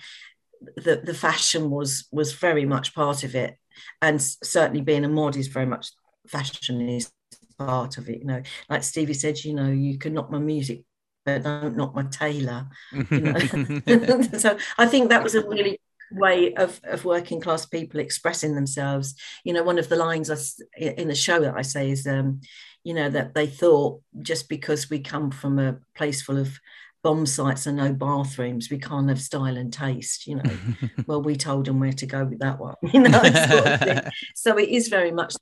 The 0.75 1.01
the 1.03 1.13
fashion 1.13 1.69
was 1.69 2.07
was 2.11 2.33
very 2.33 2.65
much 2.65 2.95
part 2.95 3.23
of 3.23 3.35
it, 3.35 3.57
and 4.01 4.21
certainly 4.21 4.81
being 4.81 5.05
a 5.05 5.09
mod 5.09 5.35
is 5.35 5.47
very 5.47 5.67
much 5.67 5.91
fashion 6.27 6.81
is 6.89 7.11
part 7.57 7.97
of 7.97 8.09
it. 8.09 8.19
You 8.19 8.25
know, 8.25 8.41
like 8.69 8.83
Stevie 8.83 9.13
said, 9.13 9.43
you 9.43 9.53
know, 9.53 9.69
you 9.69 9.97
can 9.97 10.13
knock 10.13 10.31
my 10.31 10.39
music, 10.39 10.83
but 11.27 11.43
don't 11.43 11.75
knock 11.75 11.93
my 11.93 12.03
tailor. 12.03 12.67
You 12.93 13.19
know? 13.19 14.21
so 14.37 14.57
I 14.77 14.85
think 14.87 15.09
that 15.09 15.23
was 15.23 15.35
a 15.35 15.47
really 15.47 15.79
way 16.09 16.53
of, 16.53 16.79
of 16.85 17.03
working 17.03 17.41
class 17.41 17.65
people 17.65 17.99
expressing 17.99 18.55
themselves. 18.55 19.13
You 19.43 19.51
know, 19.51 19.63
one 19.63 19.77
of 19.77 19.89
the 19.89 19.97
lines 19.97 20.31
I, 20.31 20.37
in 20.79 21.09
the 21.09 21.15
show 21.15 21.41
that 21.41 21.55
I 21.55 21.63
say 21.63 21.91
is, 21.91 22.07
um, 22.07 22.39
you 22.85 22.93
know, 22.93 23.09
that 23.09 23.33
they 23.33 23.45
thought 23.45 24.01
just 24.21 24.47
because 24.47 24.89
we 24.89 24.99
come 24.99 25.29
from 25.29 25.59
a 25.59 25.77
place 25.95 26.21
full 26.21 26.37
of 26.37 26.57
bomb 27.03 27.25
sites 27.25 27.65
and 27.65 27.77
no 27.77 27.91
bathrooms, 27.91 28.69
we 28.69 28.77
can't 28.77 29.09
have 29.09 29.21
style 29.21 29.57
and 29.57 29.73
taste, 29.73 30.27
you 30.27 30.35
know. 30.35 30.57
well, 31.07 31.21
we 31.21 31.35
told 31.35 31.65
them 31.65 31.81
where 31.81 31.91
to 31.91 32.05
go 32.05 32.23
with 32.23 32.39
that 32.39 32.57
one, 32.57 32.75
you 32.93 33.01
know. 33.01 33.21
Sort 33.21 33.67
of 33.67 34.11
so 34.33 34.57
it 34.57 34.69
is 34.69 34.87
very 34.87 35.11
much 35.11 35.35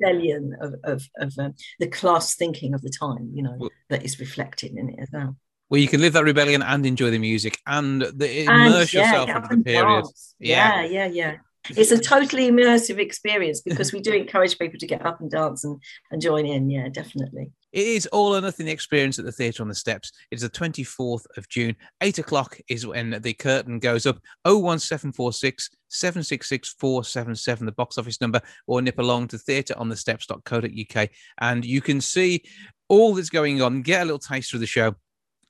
rebellion 0.00 0.56
of, 0.60 0.74
of, 0.84 1.02
of 1.18 1.32
um, 1.38 1.54
the 1.78 1.88
class 1.88 2.34
thinking 2.34 2.74
of 2.74 2.82
the 2.82 2.90
time, 2.90 3.30
you 3.34 3.42
know, 3.42 3.56
well, 3.58 3.70
that 3.90 4.04
is 4.04 4.20
reflected 4.20 4.72
in 4.76 4.90
it 4.90 5.00
as 5.00 5.08
well. 5.12 5.36
Well, 5.70 5.80
you 5.80 5.88
can 5.88 6.00
live 6.00 6.14
that 6.14 6.24
rebellion 6.24 6.62
and 6.62 6.86
enjoy 6.86 7.10
the 7.10 7.18
music 7.18 7.58
and 7.66 8.02
the, 8.02 8.44
immerse 8.44 8.94
and, 8.94 8.94
yeah, 8.94 9.20
yourself 9.20 9.28
into 9.28 9.56
the 9.56 9.64
period. 9.64 10.04
Yeah. 10.40 10.82
yeah, 10.82 10.86
yeah, 10.86 11.06
yeah 11.06 11.36
it's 11.76 11.90
a 11.90 11.98
totally 11.98 12.50
immersive 12.50 12.98
experience 12.98 13.60
because 13.60 13.92
we 13.92 14.00
do 14.00 14.12
encourage 14.14 14.58
people 14.58 14.78
to 14.78 14.86
get 14.86 15.04
up 15.04 15.20
and 15.20 15.30
dance 15.30 15.64
and, 15.64 15.80
and 16.10 16.22
join 16.22 16.46
in. 16.46 16.70
Yeah, 16.70 16.88
definitely. 16.88 17.50
It 17.72 17.86
is 17.86 18.06
all 18.06 18.34
or 18.34 18.40
nothing 18.40 18.68
experience 18.68 19.18
at 19.18 19.24
the 19.24 19.32
Theatre 19.32 19.62
on 19.62 19.68
the 19.68 19.74
Steps. 19.74 20.12
It's 20.30 20.42
the 20.42 20.50
24th 20.50 21.24
of 21.36 21.48
June. 21.48 21.76
Eight 22.00 22.18
o'clock 22.18 22.58
is 22.68 22.86
when 22.86 23.18
the 23.20 23.34
curtain 23.34 23.78
goes 23.78 24.06
up. 24.06 24.18
01746 24.44 25.70
766 25.88 26.74
477, 26.78 27.66
the 27.66 27.72
box 27.72 27.98
office 27.98 28.20
number, 28.20 28.40
or 28.66 28.80
nip 28.82 28.98
along 28.98 29.28
to 29.28 29.36
theatreonthesteps.co.uk 29.36 31.10
and 31.40 31.64
you 31.64 31.80
can 31.80 32.00
see 32.00 32.42
all 32.88 33.14
that's 33.14 33.30
going 33.30 33.60
on, 33.62 33.82
get 33.82 34.02
a 34.02 34.04
little 34.04 34.18
taste 34.18 34.54
of 34.54 34.60
the 34.60 34.66
show 34.66 34.94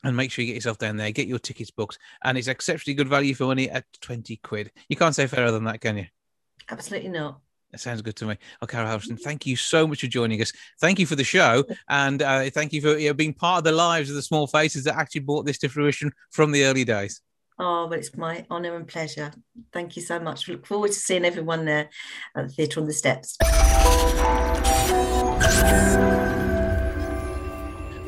and 0.04 0.16
make 0.16 0.30
sure 0.30 0.44
you 0.44 0.52
get 0.52 0.56
yourself 0.56 0.78
down 0.78 0.96
there, 0.96 1.10
get 1.10 1.26
your 1.26 1.38
tickets 1.38 1.70
booked, 1.70 1.98
and 2.24 2.38
it's 2.38 2.48
exceptionally 2.48 2.94
good 2.94 3.08
value 3.08 3.34
for 3.34 3.44
money 3.44 3.68
at 3.70 3.84
20 4.00 4.36
quid. 4.36 4.70
You 4.88 4.96
can't 4.96 5.14
say 5.14 5.26
fairer 5.26 5.50
than 5.50 5.64
that, 5.64 5.80
can 5.80 5.98
you? 5.98 6.06
Absolutely 6.70 7.10
not. 7.10 7.40
That 7.70 7.80
sounds 7.80 8.00
good 8.00 8.16
to 8.16 8.26
me. 8.26 8.36
Oh, 8.62 8.66
Carol 8.66 8.88
Harrison, 8.88 9.16
thank 9.16 9.44
you 9.44 9.54
so 9.56 9.86
much 9.86 10.00
for 10.00 10.06
joining 10.06 10.40
us. 10.40 10.52
Thank 10.80 10.98
you 10.98 11.06
for 11.06 11.16
the 11.16 11.24
show, 11.24 11.64
and 11.88 12.22
uh, 12.22 12.48
thank 12.50 12.72
you 12.72 12.80
for 12.80 12.96
you 12.96 13.08
know, 13.08 13.14
being 13.14 13.34
part 13.34 13.58
of 13.58 13.64
the 13.64 13.72
lives 13.72 14.08
of 14.08 14.16
the 14.16 14.22
small 14.22 14.46
faces 14.46 14.84
that 14.84 14.96
actually 14.96 15.20
brought 15.20 15.44
this 15.44 15.58
to 15.58 15.68
fruition 15.68 16.12
from 16.30 16.52
the 16.52 16.64
early 16.64 16.84
days. 16.84 17.20
Oh, 17.58 17.88
but 17.88 17.98
it's 17.98 18.16
my 18.16 18.46
honour 18.50 18.76
and 18.76 18.86
pleasure. 18.86 19.32
Thank 19.72 19.96
you 19.96 20.02
so 20.02 20.20
much. 20.20 20.46
We 20.46 20.54
look 20.54 20.66
forward 20.66 20.92
to 20.92 20.98
seeing 20.98 21.24
everyone 21.24 21.64
there 21.64 21.90
at 22.36 22.48
the 22.48 22.52
Theatre 22.52 22.80
on 22.80 22.86
the 22.86 22.92
Steps. 22.92 23.36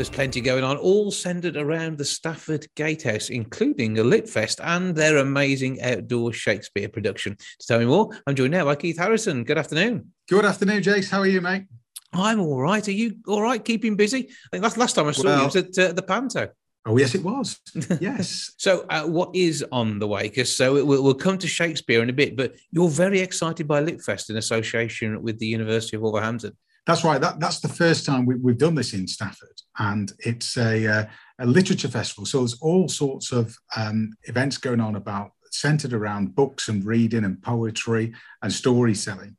There's 0.00 0.08
plenty 0.08 0.40
going 0.40 0.64
on, 0.64 0.78
all 0.78 1.10
centered 1.10 1.58
around 1.58 1.98
the 1.98 2.06
Stafford 2.06 2.66
Gatehouse, 2.74 3.28
including 3.28 3.98
a 3.98 4.02
Lit 4.02 4.26
Fest 4.26 4.58
and 4.62 4.96
their 4.96 5.18
amazing 5.18 5.82
outdoor 5.82 6.32
Shakespeare 6.32 6.88
production. 6.88 7.36
To 7.36 7.66
tell 7.66 7.78
me 7.78 7.84
more, 7.84 8.08
I'm 8.26 8.34
joined 8.34 8.52
now 8.52 8.64
by 8.64 8.76
Keith 8.76 8.96
Harrison. 8.96 9.44
Good 9.44 9.58
afternoon. 9.58 10.10
Good 10.26 10.46
afternoon, 10.46 10.82
Jace. 10.82 11.10
How 11.10 11.18
are 11.18 11.26
you, 11.26 11.42
mate? 11.42 11.66
I'm 12.14 12.40
all 12.40 12.58
right. 12.58 12.88
Are 12.88 12.92
you 12.92 13.16
all 13.28 13.42
right? 13.42 13.62
Keeping 13.62 13.94
busy? 13.94 14.20
I 14.30 14.48
think 14.50 14.62
last, 14.62 14.78
last 14.78 14.94
time 14.94 15.06
I 15.06 15.12
saw 15.12 15.24
well, 15.24 15.38
you 15.40 15.44
was 15.44 15.56
at 15.56 15.78
uh, 15.78 15.92
the 15.92 16.00
Panto. 16.00 16.48
Oh 16.86 16.96
yes, 16.96 17.14
it 17.14 17.22
was. 17.22 17.60
Yes. 18.00 18.54
so, 18.56 18.86
uh, 18.88 19.02
what 19.02 19.36
is 19.36 19.62
on 19.70 19.98
the 19.98 20.08
way? 20.08 20.22
Because 20.22 20.56
so 20.56 20.82
we'll, 20.82 21.02
we'll, 21.02 21.12
come 21.12 21.36
to 21.36 21.46
Shakespeare 21.46 22.02
in 22.02 22.08
a 22.08 22.14
bit, 22.14 22.38
but 22.38 22.54
you're 22.70 22.88
very 22.88 23.20
excited 23.20 23.68
by 23.68 23.84
Litfest 23.84 24.30
in 24.30 24.38
association 24.38 25.22
with 25.22 25.38
the 25.38 25.46
University 25.46 25.96
of 25.96 26.02
Wolverhampton. 26.02 26.56
That's 26.86 27.04
right. 27.04 27.20
That, 27.20 27.40
that's 27.40 27.60
the 27.60 27.68
first 27.68 28.06
time 28.06 28.26
we, 28.26 28.34
have 28.50 28.58
done 28.58 28.74
this 28.74 28.94
in 28.94 29.06
Stafford, 29.06 29.60
and 29.78 30.12
it's 30.20 30.56
a, 30.56 30.86
uh, 30.86 31.04
a 31.40 31.46
literature 31.46 31.88
festival. 31.88 32.26
So 32.26 32.38
there's 32.38 32.60
all 32.60 32.88
sorts 32.88 33.32
of 33.32 33.56
um, 33.76 34.12
events 34.24 34.56
going 34.56 34.80
on 34.80 34.96
about 34.96 35.32
centered 35.50 35.92
around 35.92 36.34
books 36.34 36.68
and 36.68 36.84
reading 36.84 37.24
and 37.24 37.42
poetry 37.42 38.14
and 38.42 38.52
story 38.52 38.94
selling. 38.94 39.36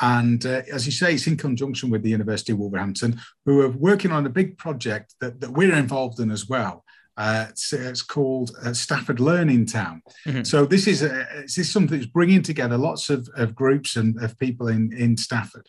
And 0.00 0.44
uh, 0.44 0.62
as 0.72 0.86
you 0.86 0.92
say, 0.92 1.14
it's 1.14 1.26
in 1.26 1.36
conjunction 1.36 1.90
with 1.90 2.02
the 2.02 2.10
University 2.10 2.52
of 2.52 2.58
Wolverhampton, 2.58 3.20
who 3.44 3.60
are 3.60 3.68
working 3.68 4.10
on 4.10 4.26
a 4.26 4.30
big 4.30 4.58
project 4.58 5.14
that, 5.20 5.40
that 5.40 5.50
we're 5.50 5.74
involved 5.74 6.18
in 6.18 6.30
as 6.30 6.48
well. 6.48 6.84
Uh, 7.16 7.46
it's, 7.50 7.72
it's, 7.74 8.00
called 8.00 8.52
uh, 8.64 8.72
Stafford 8.72 9.20
Learning 9.20 9.66
Town. 9.66 10.02
Mm-hmm. 10.26 10.44
So 10.44 10.64
this 10.64 10.86
is 10.86 11.02
a, 11.02 11.26
this 11.42 11.58
is 11.58 11.70
something 11.70 11.98
that's 11.98 12.10
bringing 12.10 12.42
together 12.42 12.78
lots 12.78 13.10
of, 13.10 13.28
of 13.36 13.54
groups 13.54 13.96
and 13.96 14.20
of 14.22 14.38
people 14.38 14.68
in, 14.68 14.92
in 14.94 15.18
Stafford. 15.18 15.68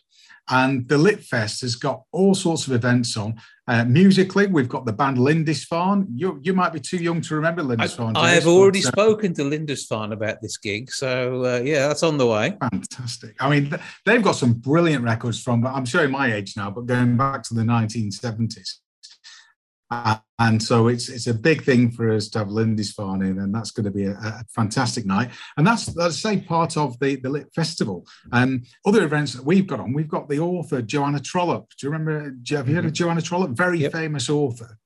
And 0.50 0.86
the 0.88 0.98
Lit 0.98 1.22
Fest 1.22 1.62
has 1.62 1.74
got 1.74 2.02
all 2.12 2.34
sorts 2.34 2.66
of 2.66 2.74
events 2.74 3.16
on. 3.16 3.34
Uh, 3.66 3.84
musically, 3.86 4.46
we've 4.46 4.68
got 4.68 4.84
the 4.84 4.92
band 4.92 5.16
Lindisfarne. 5.16 6.06
You 6.14 6.38
you 6.42 6.52
might 6.52 6.74
be 6.74 6.80
too 6.80 6.98
young 6.98 7.22
to 7.22 7.34
remember 7.34 7.62
Lindisfarne. 7.62 8.14
I, 8.14 8.20
I 8.20 8.30
have 8.32 8.46
already 8.46 8.82
but, 8.82 8.88
uh, 8.88 8.90
spoken 8.90 9.32
to 9.34 9.42
Lindisfarne 9.42 10.12
about 10.12 10.42
this 10.42 10.58
gig, 10.58 10.92
so 10.92 11.44
uh, 11.46 11.62
yeah, 11.64 11.88
that's 11.88 12.02
on 12.02 12.18
the 12.18 12.26
way. 12.26 12.58
Fantastic. 12.60 13.36
I 13.40 13.48
mean, 13.48 13.74
they've 14.04 14.22
got 14.22 14.32
some 14.32 14.52
brilliant 14.52 15.02
records 15.02 15.42
from. 15.42 15.66
I'm 15.66 15.86
showing 15.86 16.10
my 16.10 16.34
age 16.34 16.58
now, 16.58 16.70
but 16.70 16.84
going 16.84 17.16
back 17.16 17.42
to 17.44 17.54
the 17.54 17.62
1970s. 17.62 18.80
And 20.40 20.60
so 20.60 20.88
it's 20.88 21.08
it's 21.08 21.28
a 21.28 21.34
big 21.34 21.62
thing 21.62 21.92
for 21.92 22.10
us 22.10 22.28
to 22.30 22.40
have 22.40 22.48
Lindisfarne 22.48 23.22
in, 23.22 23.38
and 23.38 23.54
that's 23.54 23.70
going 23.70 23.84
to 23.84 23.90
be 23.90 24.06
a, 24.06 24.12
a 24.12 24.44
fantastic 24.52 25.06
night. 25.06 25.30
And 25.56 25.66
that's 25.66 25.94
let's 25.94 26.18
say 26.18 26.40
part 26.40 26.76
of 26.76 26.98
the 26.98 27.16
the 27.16 27.30
Lit 27.30 27.48
Festival. 27.54 28.04
And 28.32 28.66
other 28.84 29.04
events 29.04 29.34
that 29.34 29.44
we've 29.44 29.66
got 29.66 29.80
on, 29.80 29.92
we've 29.92 30.08
got 30.08 30.28
the 30.28 30.40
author 30.40 30.82
Joanna 30.82 31.20
Trollope. 31.20 31.70
Do 31.78 31.86
you 31.86 31.92
remember? 31.92 32.20
Have 32.24 32.34
you 32.44 32.56
heard 32.56 32.68
mm-hmm. 32.68 32.86
of 32.86 32.92
Joanna 32.92 33.22
Trollope? 33.22 33.50
Very 33.50 33.80
yep. 33.80 33.92
famous 33.92 34.28
author. 34.28 34.78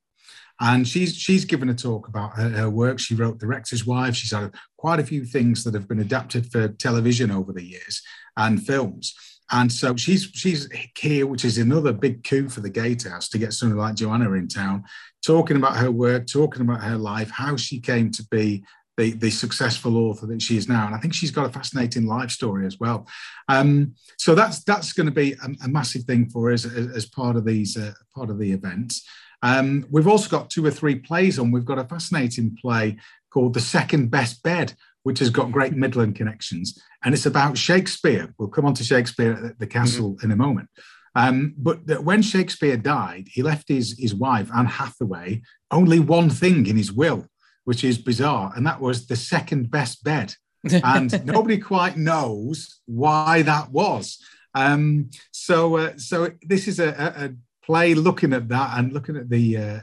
And 0.60 0.86
she's 0.86 1.16
she's 1.16 1.44
given 1.44 1.68
a 1.68 1.74
talk 1.74 2.08
about 2.08 2.34
her, 2.34 2.50
her, 2.50 2.70
work. 2.70 2.98
She 2.98 3.14
wrote 3.14 3.38
The 3.38 3.46
Rector's 3.46 3.86
Wife. 3.86 4.16
She's 4.16 4.32
had 4.32 4.54
quite 4.76 5.00
a 5.00 5.04
few 5.04 5.24
things 5.24 5.64
that 5.64 5.74
have 5.74 5.88
been 5.88 6.00
adapted 6.00 6.50
for 6.50 6.68
television 6.68 7.30
over 7.30 7.52
the 7.52 7.64
years 7.64 8.02
and 8.36 8.64
films. 8.64 9.14
And 9.50 9.72
so 9.72 9.96
she's 9.96 10.30
she's 10.34 10.68
here, 10.96 11.26
which 11.26 11.44
is 11.44 11.58
another 11.58 11.92
big 11.92 12.22
coup 12.24 12.48
for 12.48 12.60
the 12.60 12.70
Gatehouse 12.70 13.28
to 13.30 13.38
get 13.38 13.52
someone 13.52 13.78
like 13.78 13.94
Joanna 13.94 14.30
in 14.32 14.48
town, 14.48 14.84
talking 15.24 15.56
about 15.56 15.76
her 15.76 15.90
work, 15.90 16.26
talking 16.26 16.62
about 16.62 16.82
her 16.82 16.96
life, 16.96 17.30
how 17.30 17.56
she 17.56 17.80
came 17.80 18.10
to 18.12 18.24
be 18.30 18.62
the, 18.98 19.12
the 19.12 19.30
successful 19.30 19.96
author 19.96 20.26
that 20.26 20.42
she 20.42 20.56
is 20.56 20.68
now. 20.68 20.86
And 20.86 20.94
I 20.94 20.98
think 20.98 21.14
she's 21.14 21.30
got 21.30 21.46
a 21.46 21.52
fascinating 21.52 22.06
life 22.06 22.30
story 22.30 22.66
as 22.66 22.78
well. 22.80 23.06
Um, 23.48 23.94
so 24.18 24.34
that's 24.34 24.64
that's 24.64 24.92
going 24.92 25.06
to 25.06 25.12
be 25.12 25.32
a, 25.32 25.64
a, 25.64 25.68
massive 25.68 26.02
thing 26.02 26.28
for 26.28 26.52
us 26.52 26.64
as, 26.66 26.88
as 26.88 27.06
part 27.06 27.36
of 27.36 27.46
these 27.46 27.76
uh, 27.76 27.92
part 28.14 28.28
of 28.28 28.38
the 28.38 28.52
events. 28.52 29.06
Um, 29.42 29.86
we've 29.90 30.08
also 30.08 30.28
got 30.28 30.50
two 30.50 30.66
or 30.66 30.72
three 30.72 30.96
plays 30.96 31.38
on. 31.38 31.52
We've 31.52 31.64
got 31.64 31.78
a 31.78 31.84
fascinating 31.84 32.58
play 32.60 32.96
called 33.30 33.54
The 33.54 33.60
Second 33.60 34.10
Best 34.10 34.42
Bed, 34.42 34.74
which 35.08 35.20
has 35.20 35.30
got 35.30 35.50
great 35.50 35.72
Midland 35.72 36.14
connections. 36.16 36.78
And 37.02 37.14
it's 37.14 37.24
about 37.24 37.56
Shakespeare. 37.56 38.34
We'll 38.36 38.50
come 38.50 38.66
on 38.66 38.74
to 38.74 38.84
Shakespeare 38.84 39.32
at 39.42 39.58
the 39.58 39.66
castle 39.66 40.16
mm-hmm. 40.16 40.26
in 40.26 40.32
a 40.32 40.36
moment. 40.36 40.68
Um, 41.14 41.54
but 41.56 42.04
when 42.04 42.20
Shakespeare 42.20 42.76
died, 42.76 43.28
he 43.30 43.42
left 43.42 43.70
his, 43.70 43.98
his 43.98 44.14
wife, 44.14 44.50
Anne 44.54 44.66
Hathaway, 44.66 45.40
only 45.70 45.98
one 45.98 46.28
thing 46.28 46.66
in 46.66 46.76
his 46.76 46.92
will, 46.92 47.26
which 47.64 47.84
is 47.84 47.96
bizarre, 47.96 48.52
and 48.54 48.66
that 48.66 48.82
was 48.82 49.06
the 49.06 49.16
second 49.16 49.70
best 49.70 50.04
bed. 50.04 50.34
and 50.84 51.24
nobody 51.24 51.56
quite 51.56 51.96
knows 51.96 52.80
why 52.84 53.40
that 53.40 53.70
was. 53.70 54.22
Um, 54.54 55.08
so, 55.32 55.78
uh, 55.78 55.96
so 55.96 56.32
this 56.42 56.68
is 56.68 56.80
a, 56.80 56.90
a, 57.16 57.30
play 57.64 57.94
looking 57.94 58.34
at 58.34 58.48
that 58.48 58.78
and 58.78 58.92
looking 58.92 59.16
at 59.16 59.30
the 59.30 59.56
uh, 59.56 59.80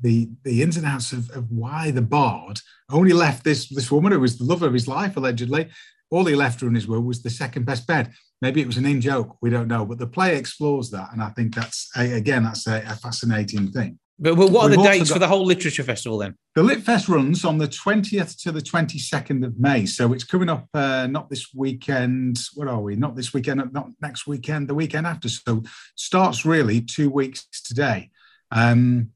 the 0.00 0.30
the 0.44 0.62
ins 0.62 0.76
and 0.76 0.86
outs 0.86 1.12
of, 1.12 1.30
of 1.30 1.50
why 1.50 1.90
the 1.90 2.02
bard 2.02 2.60
only 2.90 3.12
left 3.12 3.44
this 3.44 3.68
this 3.68 3.90
woman 3.90 4.12
who 4.12 4.20
was 4.20 4.38
the 4.38 4.44
love 4.44 4.62
of 4.62 4.72
his 4.72 4.88
life 4.88 5.16
allegedly. 5.16 5.70
All 6.10 6.24
he 6.26 6.34
left 6.34 6.60
her 6.60 6.68
in 6.68 6.74
his 6.74 6.86
will 6.86 7.00
was 7.00 7.22
the 7.22 7.30
second 7.30 7.64
best 7.64 7.86
bed. 7.86 8.12
Maybe 8.40 8.60
it 8.60 8.66
was 8.66 8.76
an 8.76 8.86
in 8.86 9.00
joke, 9.00 9.36
we 9.40 9.50
don't 9.50 9.68
know, 9.68 9.84
but 9.84 9.98
the 9.98 10.06
play 10.06 10.36
explores 10.36 10.90
that, 10.90 11.08
and 11.12 11.22
I 11.22 11.30
think 11.30 11.54
that's 11.54 11.90
again 11.96 12.44
that's 12.44 12.66
a, 12.66 12.82
a 12.86 12.96
fascinating 12.96 13.70
thing. 13.70 13.98
But, 14.18 14.36
but 14.36 14.50
what 14.50 14.70
We've 14.70 14.78
are 14.78 14.82
the 14.82 14.88
dates 14.88 15.08
got, 15.08 15.16
for 15.16 15.18
the 15.18 15.28
whole 15.28 15.44
literature 15.44 15.82
festival 15.82 16.18
then? 16.18 16.36
The 16.54 16.62
Lit 16.62 16.82
Fest 16.82 17.08
runs 17.08 17.44
on 17.44 17.58
the 17.58 17.66
20th 17.66 18.40
to 18.42 18.52
the 18.52 18.60
22nd 18.60 19.44
of 19.44 19.58
May. 19.58 19.86
So 19.86 20.12
it's 20.12 20.22
coming 20.22 20.48
up 20.48 20.68
uh, 20.72 21.08
not 21.08 21.28
this 21.28 21.52
weekend. 21.52 22.38
What 22.54 22.68
are 22.68 22.80
we? 22.80 22.94
Not 22.94 23.16
this 23.16 23.34
weekend, 23.34 23.72
not 23.72 23.88
next 24.00 24.26
weekend, 24.26 24.68
the 24.68 24.74
weekend 24.74 25.06
after. 25.06 25.28
So 25.28 25.64
starts 25.96 26.44
really 26.44 26.80
two 26.80 27.10
weeks 27.10 27.46
today. 27.64 28.10
Um, 28.52 29.10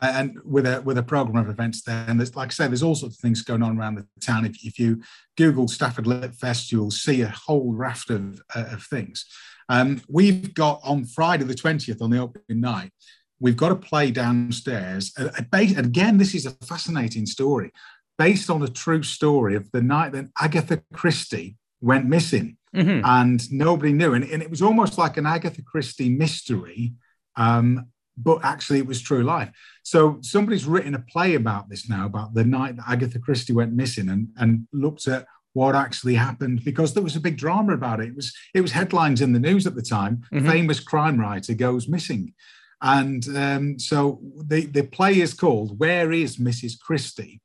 and 0.00 0.38
with 0.44 0.66
a 0.66 0.80
with 0.82 0.98
a 0.98 1.02
program 1.02 1.36
of 1.36 1.50
events 1.50 1.82
there. 1.82 2.04
And 2.08 2.18
there's, 2.18 2.34
like 2.34 2.48
I 2.48 2.50
say, 2.52 2.66
there's 2.66 2.82
all 2.82 2.94
sorts 2.94 3.16
of 3.16 3.20
things 3.20 3.42
going 3.42 3.62
on 3.62 3.78
around 3.78 3.96
the 3.96 4.06
town. 4.20 4.46
If, 4.46 4.64
if 4.64 4.78
you 4.78 5.02
Google 5.36 5.68
Stafford 5.68 6.06
Lit 6.06 6.34
Fest, 6.34 6.72
you'll 6.72 6.90
see 6.90 7.20
a 7.20 7.28
whole 7.28 7.72
raft 7.72 8.10
of, 8.10 8.40
uh, 8.54 8.66
of 8.72 8.82
things. 8.84 9.26
Um, 9.68 10.02
we've 10.08 10.54
got 10.54 10.80
on 10.84 11.04
Friday 11.04 11.44
the 11.44 11.54
20th 11.54 12.02
on 12.02 12.10
the 12.10 12.18
opening 12.18 12.60
night, 12.60 12.92
we've 13.40 13.56
got 13.56 13.72
a 13.72 13.76
play 13.76 14.10
downstairs. 14.10 15.12
Uh, 15.18 15.28
again, 15.52 16.18
this 16.18 16.34
is 16.34 16.46
a 16.46 16.50
fascinating 16.66 17.26
story 17.26 17.72
based 18.18 18.48
on 18.48 18.62
a 18.62 18.68
true 18.68 19.02
story 19.02 19.56
of 19.56 19.70
the 19.72 19.82
night 19.82 20.12
that 20.12 20.26
Agatha 20.40 20.82
Christie 20.92 21.56
went 21.80 22.06
missing. 22.06 22.56
Mm-hmm. 22.74 23.04
And 23.04 23.52
nobody 23.52 23.92
knew. 23.92 24.14
And, 24.14 24.24
and, 24.24 24.42
it 24.42 24.50
was 24.50 24.60
almost 24.60 24.98
like 24.98 25.16
an 25.16 25.26
Agatha 25.26 25.62
Christie 25.62 26.08
mystery 26.08 26.94
um, 27.36 27.86
but 28.16 28.44
actually 28.44 28.78
it 28.78 28.86
was 28.86 29.00
true 29.00 29.22
life. 29.22 29.50
So 29.82 30.18
somebody's 30.20 30.66
written 30.66 30.94
a 30.94 31.00
play 31.00 31.34
about 31.34 31.68
this 31.68 31.88
now, 31.88 32.06
about 32.06 32.34
the 32.34 32.44
night 32.44 32.76
that 32.76 32.88
Agatha 32.88 33.18
Christie 33.18 33.52
went 33.52 33.72
missing 33.72 34.08
and, 34.08 34.28
and 34.36 34.66
looked 34.72 35.08
at 35.08 35.26
what 35.52 35.74
actually 35.74 36.14
happened 36.14 36.64
because 36.64 36.94
there 36.94 37.02
was 37.02 37.16
a 37.16 37.20
big 37.20 37.36
drama 37.36 37.74
about 37.74 38.00
it. 38.00 38.08
It 38.08 38.16
was 38.16 38.34
it 38.54 38.60
was 38.60 38.72
headlines 38.72 39.20
in 39.20 39.32
the 39.32 39.38
news 39.38 39.66
at 39.66 39.74
the 39.74 39.82
time. 39.82 40.22
Mm-hmm. 40.32 40.48
Famous 40.48 40.80
crime 40.80 41.18
writer 41.18 41.54
goes 41.54 41.88
missing. 41.88 42.34
And 42.82 43.24
um, 43.36 43.78
so 43.78 44.20
the, 44.46 44.66
the 44.66 44.82
play 44.82 45.20
is 45.20 45.32
called 45.32 45.78
Where 45.78 46.12
is 46.12 46.36
Mrs. 46.36 46.78
Christie? 46.78 47.40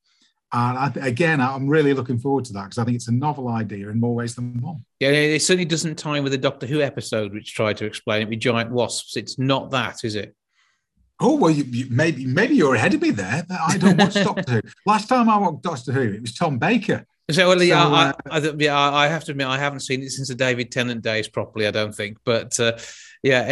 And 0.52 0.94
th- 0.94 1.06
again, 1.06 1.40
I'm 1.40 1.68
really 1.68 1.94
looking 1.94 2.18
forward 2.18 2.46
to 2.46 2.54
that 2.54 2.64
because 2.64 2.80
I 2.80 2.84
think 2.84 2.96
it's 2.96 3.08
a 3.08 3.14
novel 3.14 3.48
idea 3.50 3.90
in 3.90 4.00
more 4.00 4.16
ways 4.16 4.36
than 4.36 4.60
one. 4.60 4.84
Yeah, 5.00 5.10
it 5.10 5.42
certainly 5.42 5.66
doesn't 5.66 5.98
tie 5.98 6.20
with 6.20 6.32
the 6.32 6.38
Doctor 6.38 6.66
Who 6.66 6.82
episode, 6.82 7.34
which 7.34 7.54
tried 7.54 7.78
to 7.78 7.86
explain 7.86 8.24
it 8.24 8.30
with 8.30 8.40
giant 8.40 8.72
wasps. 8.72 9.16
It's 9.16 9.38
not 9.38 9.70
that, 9.72 10.04
is 10.04 10.16
it? 10.16 10.36
Oh 11.20 11.36
well, 11.36 11.52
you, 11.52 11.66
you, 11.66 11.88
maybe 11.90 12.26
maybe 12.26 12.56
you're 12.56 12.76
ahead 12.76 12.94
of 12.94 13.02
me 13.02 13.12
there. 13.12 13.44
but 13.48 13.60
I 13.60 13.78
don't 13.78 13.98
watch 13.98 14.14
Doctor 14.14 14.54
Who. 14.54 14.62
Last 14.86 15.10
time 15.10 15.30
I 15.30 15.38
watched 15.38 15.64
Doctor 15.64 15.92
Who, 15.92 16.14
it 16.14 16.22
was 16.22 16.34
Tom 16.34 16.58
Baker. 16.58 17.06
So, 17.32 17.48
well, 17.48 17.62
yeah, 17.62 17.84
so, 17.84 17.94
uh, 17.94 18.14
I, 18.32 18.38
I, 18.40 18.54
yeah, 18.58 18.80
I 18.80 19.08
have 19.08 19.24
to 19.26 19.32
admit, 19.32 19.46
I 19.46 19.60
haven't 19.60 19.82
seen 19.82 20.02
it 20.02 20.10
since 20.10 20.30
the 20.30 20.36
David 20.36 20.72
Tennant 20.72 21.04
days 21.04 21.28
properly. 21.28 21.68
I 21.68 21.72
don't 21.72 21.94
think, 21.94 22.18
but 22.26 22.60
uh, 22.60 22.78
yeah, 23.22 23.42
uh, 23.42 23.46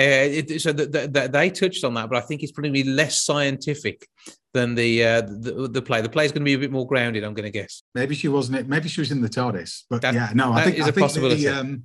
it, 0.49 0.61
so 0.61 0.71
the, 0.71 0.87
the, 0.87 1.07
the, 1.07 1.27
they 1.27 1.51
touched 1.51 1.83
on 1.83 1.93
that, 1.93 2.09
but 2.09 2.17
I 2.17 2.25
think 2.25 2.41
it's 2.41 2.51
probably 2.51 2.83
less 2.83 3.21
scientific 3.21 4.07
than 4.53 4.73
the 4.73 5.03
uh, 5.03 5.21
the, 5.21 5.69
the 5.71 5.81
play. 5.81 6.01
The 6.01 6.09
play 6.09 6.25
is 6.25 6.31
going 6.31 6.41
to 6.41 6.45
be 6.45 6.53
a 6.53 6.57
bit 6.57 6.71
more 6.71 6.87
grounded. 6.87 7.23
I'm 7.23 7.33
going 7.33 7.51
to 7.51 7.51
guess. 7.51 7.83
Maybe 7.93 8.15
she 8.15 8.29
wasn't. 8.29 8.57
It. 8.59 8.67
Maybe 8.67 8.89
she 8.89 9.01
was 9.01 9.11
in 9.11 9.21
the 9.21 9.29
TARDIS. 9.29 9.83
But 9.89 10.01
that, 10.01 10.13
yeah, 10.13 10.31
no, 10.33 10.53
I 10.53 10.63
think 10.63 10.77
is 10.77 10.87
a 10.87 10.91
think 10.91 11.05
possibility. 11.05 11.43
The, 11.43 11.59
um, 11.59 11.83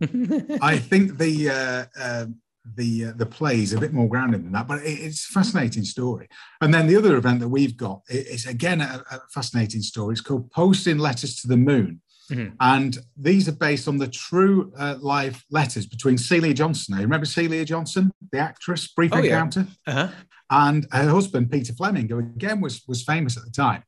I 0.63 0.79
think 0.79 1.19
the 1.19 1.51
uh, 1.51 1.85
um, 2.03 2.37
the 2.77 3.07
uh, 3.07 3.13
the 3.17 3.27
plays 3.27 3.73
a 3.73 3.81
bit 3.81 3.93
more 3.93 4.09
grounded 4.09 4.45
than 4.45 4.53
that, 4.53 4.69
but 4.69 4.79
it, 4.83 4.99
it's 5.01 5.29
a 5.29 5.33
fascinating 5.33 5.85
story. 5.85 6.29
And 6.61 6.73
then 6.73 6.87
the 6.87 6.97
other 6.97 7.17
event 7.17 7.41
that 7.41 7.49
we've 7.49 7.77
got 7.77 8.03
is 8.09 8.47
again 8.47 8.81
a, 8.81 9.03
a 9.11 9.21
fascinating 9.33 9.83
story. 9.83 10.13
It's 10.13 10.21
called 10.21 10.51
Posting 10.51 10.99
Letters 10.99 11.37
to 11.41 11.49
the 11.49 11.57
Moon, 11.57 12.01
mm-hmm. 12.31 12.55
and 12.61 12.99
these 13.17 13.49
are 13.49 13.57
based 13.57 13.89
on 13.89 13.99
the 13.99 14.09
true 14.09 14.73
uh, 14.79 14.97
live 15.01 15.45
letters 15.51 15.87
between 15.87 16.17
Celia 16.19 16.55
Johnson. 16.55 16.95
Now, 16.95 17.03
remember 17.03 17.27
Celia 17.27 17.65
Johnson, 17.65 18.13
the 18.31 18.39
actress, 18.39 18.89
Brief 18.89 19.13
oh, 19.13 19.19
Encounter, 19.19 19.67
yeah. 19.87 19.95
uh-huh. 19.95 20.13
and 20.51 20.87
her 20.93 21.11
husband 21.11 21.51
Peter 21.51 21.73
Fleming, 21.73 22.09
who 22.09 22.19
again 22.19 22.61
was 22.61 22.83
was 22.87 23.03
famous 23.03 23.37
at 23.37 23.45
the 23.45 23.51
time. 23.51 23.83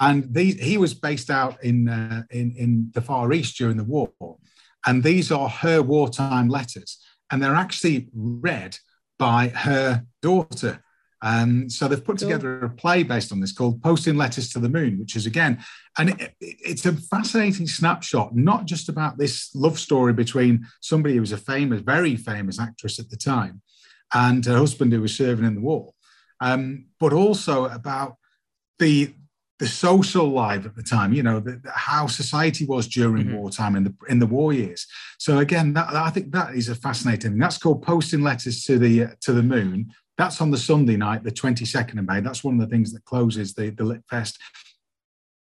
And 0.00 0.34
these, 0.34 0.58
he 0.58 0.78
was 0.78 0.94
based 0.94 1.30
out 1.30 1.62
in, 1.62 1.88
uh, 1.88 2.24
in 2.30 2.54
in 2.56 2.90
the 2.92 3.00
Far 3.00 3.32
East 3.32 3.56
during 3.56 3.76
the 3.76 3.84
war, 3.84 4.10
and 4.84 5.02
these 5.02 5.30
are 5.30 5.48
her 5.48 5.80
wartime 5.80 6.48
letters 6.48 6.98
and 7.30 7.42
they're 7.42 7.54
actually 7.54 8.08
read 8.14 8.78
by 9.18 9.48
her 9.48 10.04
daughter. 10.22 10.82
Um, 11.22 11.70
so 11.70 11.88
they've 11.88 12.04
put 12.04 12.18
together 12.18 12.64
a 12.64 12.70
play 12.70 13.02
based 13.02 13.32
on 13.32 13.40
this 13.40 13.52
called 13.52 13.82
Posting 13.82 14.16
Letters 14.16 14.50
to 14.50 14.58
the 14.58 14.68
Moon, 14.68 14.98
which 14.98 15.16
is 15.16 15.26
again, 15.26 15.64
and 15.98 16.10
it, 16.10 16.34
it's 16.40 16.86
a 16.86 16.92
fascinating 16.92 17.66
snapshot, 17.66 18.36
not 18.36 18.66
just 18.66 18.88
about 18.88 19.18
this 19.18 19.54
love 19.54 19.78
story 19.78 20.12
between 20.12 20.66
somebody 20.80 21.14
who 21.14 21.20
was 21.20 21.32
a 21.32 21.38
famous, 21.38 21.80
very 21.80 22.16
famous 22.16 22.60
actress 22.60 22.98
at 23.00 23.08
the 23.10 23.16
time 23.16 23.62
and 24.14 24.44
her 24.44 24.58
husband 24.58 24.92
who 24.92 25.00
was 25.00 25.16
serving 25.16 25.44
in 25.44 25.54
the 25.54 25.60
war, 25.60 25.92
um, 26.40 26.86
but 27.00 27.12
also 27.12 27.64
about 27.66 28.16
the 28.78 29.14
the 29.58 29.66
social 29.66 30.28
life 30.28 30.66
at 30.66 30.74
the 30.74 30.82
time, 30.82 31.12
you 31.12 31.22
know, 31.22 31.40
the, 31.40 31.52
the, 31.62 31.70
how 31.74 32.06
society 32.06 32.66
was 32.66 32.86
during 32.86 33.24
mm-hmm. 33.24 33.36
wartime 33.36 33.74
in 33.76 33.84
the 33.84 33.94
in 34.08 34.18
the 34.18 34.26
war 34.26 34.52
years. 34.52 34.86
So 35.18 35.38
again, 35.38 35.72
that, 35.74 35.94
I 35.94 36.10
think 36.10 36.32
that 36.32 36.54
is 36.54 36.68
a 36.68 36.74
fascinating. 36.74 37.32
Thing. 37.32 37.38
That's 37.38 37.58
called 37.58 37.82
posting 37.82 38.22
letters 38.22 38.64
to 38.64 38.78
the 38.78 39.04
uh, 39.04 39.08
to 39.22 39.32
the 39.32 39.42
moon. 39.42 39.92
That's 40.18 40.40
on 40.40 40.50
the 40.50 40.58
Sunday 40.58 40.96
night, 40.96 41.24
the 41.24 41.30
twenty 41.30 41.64
second 41.64 41.98
of 41.98 42.06
May. 42.06 42.20
That's 42.20 42.44
one 42.44 42.54
of 42.54 42.60
the 42.60 42.72
things 42.74 42.92
that 42.92 43.04
closes 43.04 43.54
the 43.54 43.70
the 43.70 43.84
Lit 43.84 44.02
Fest. 44.10 44.38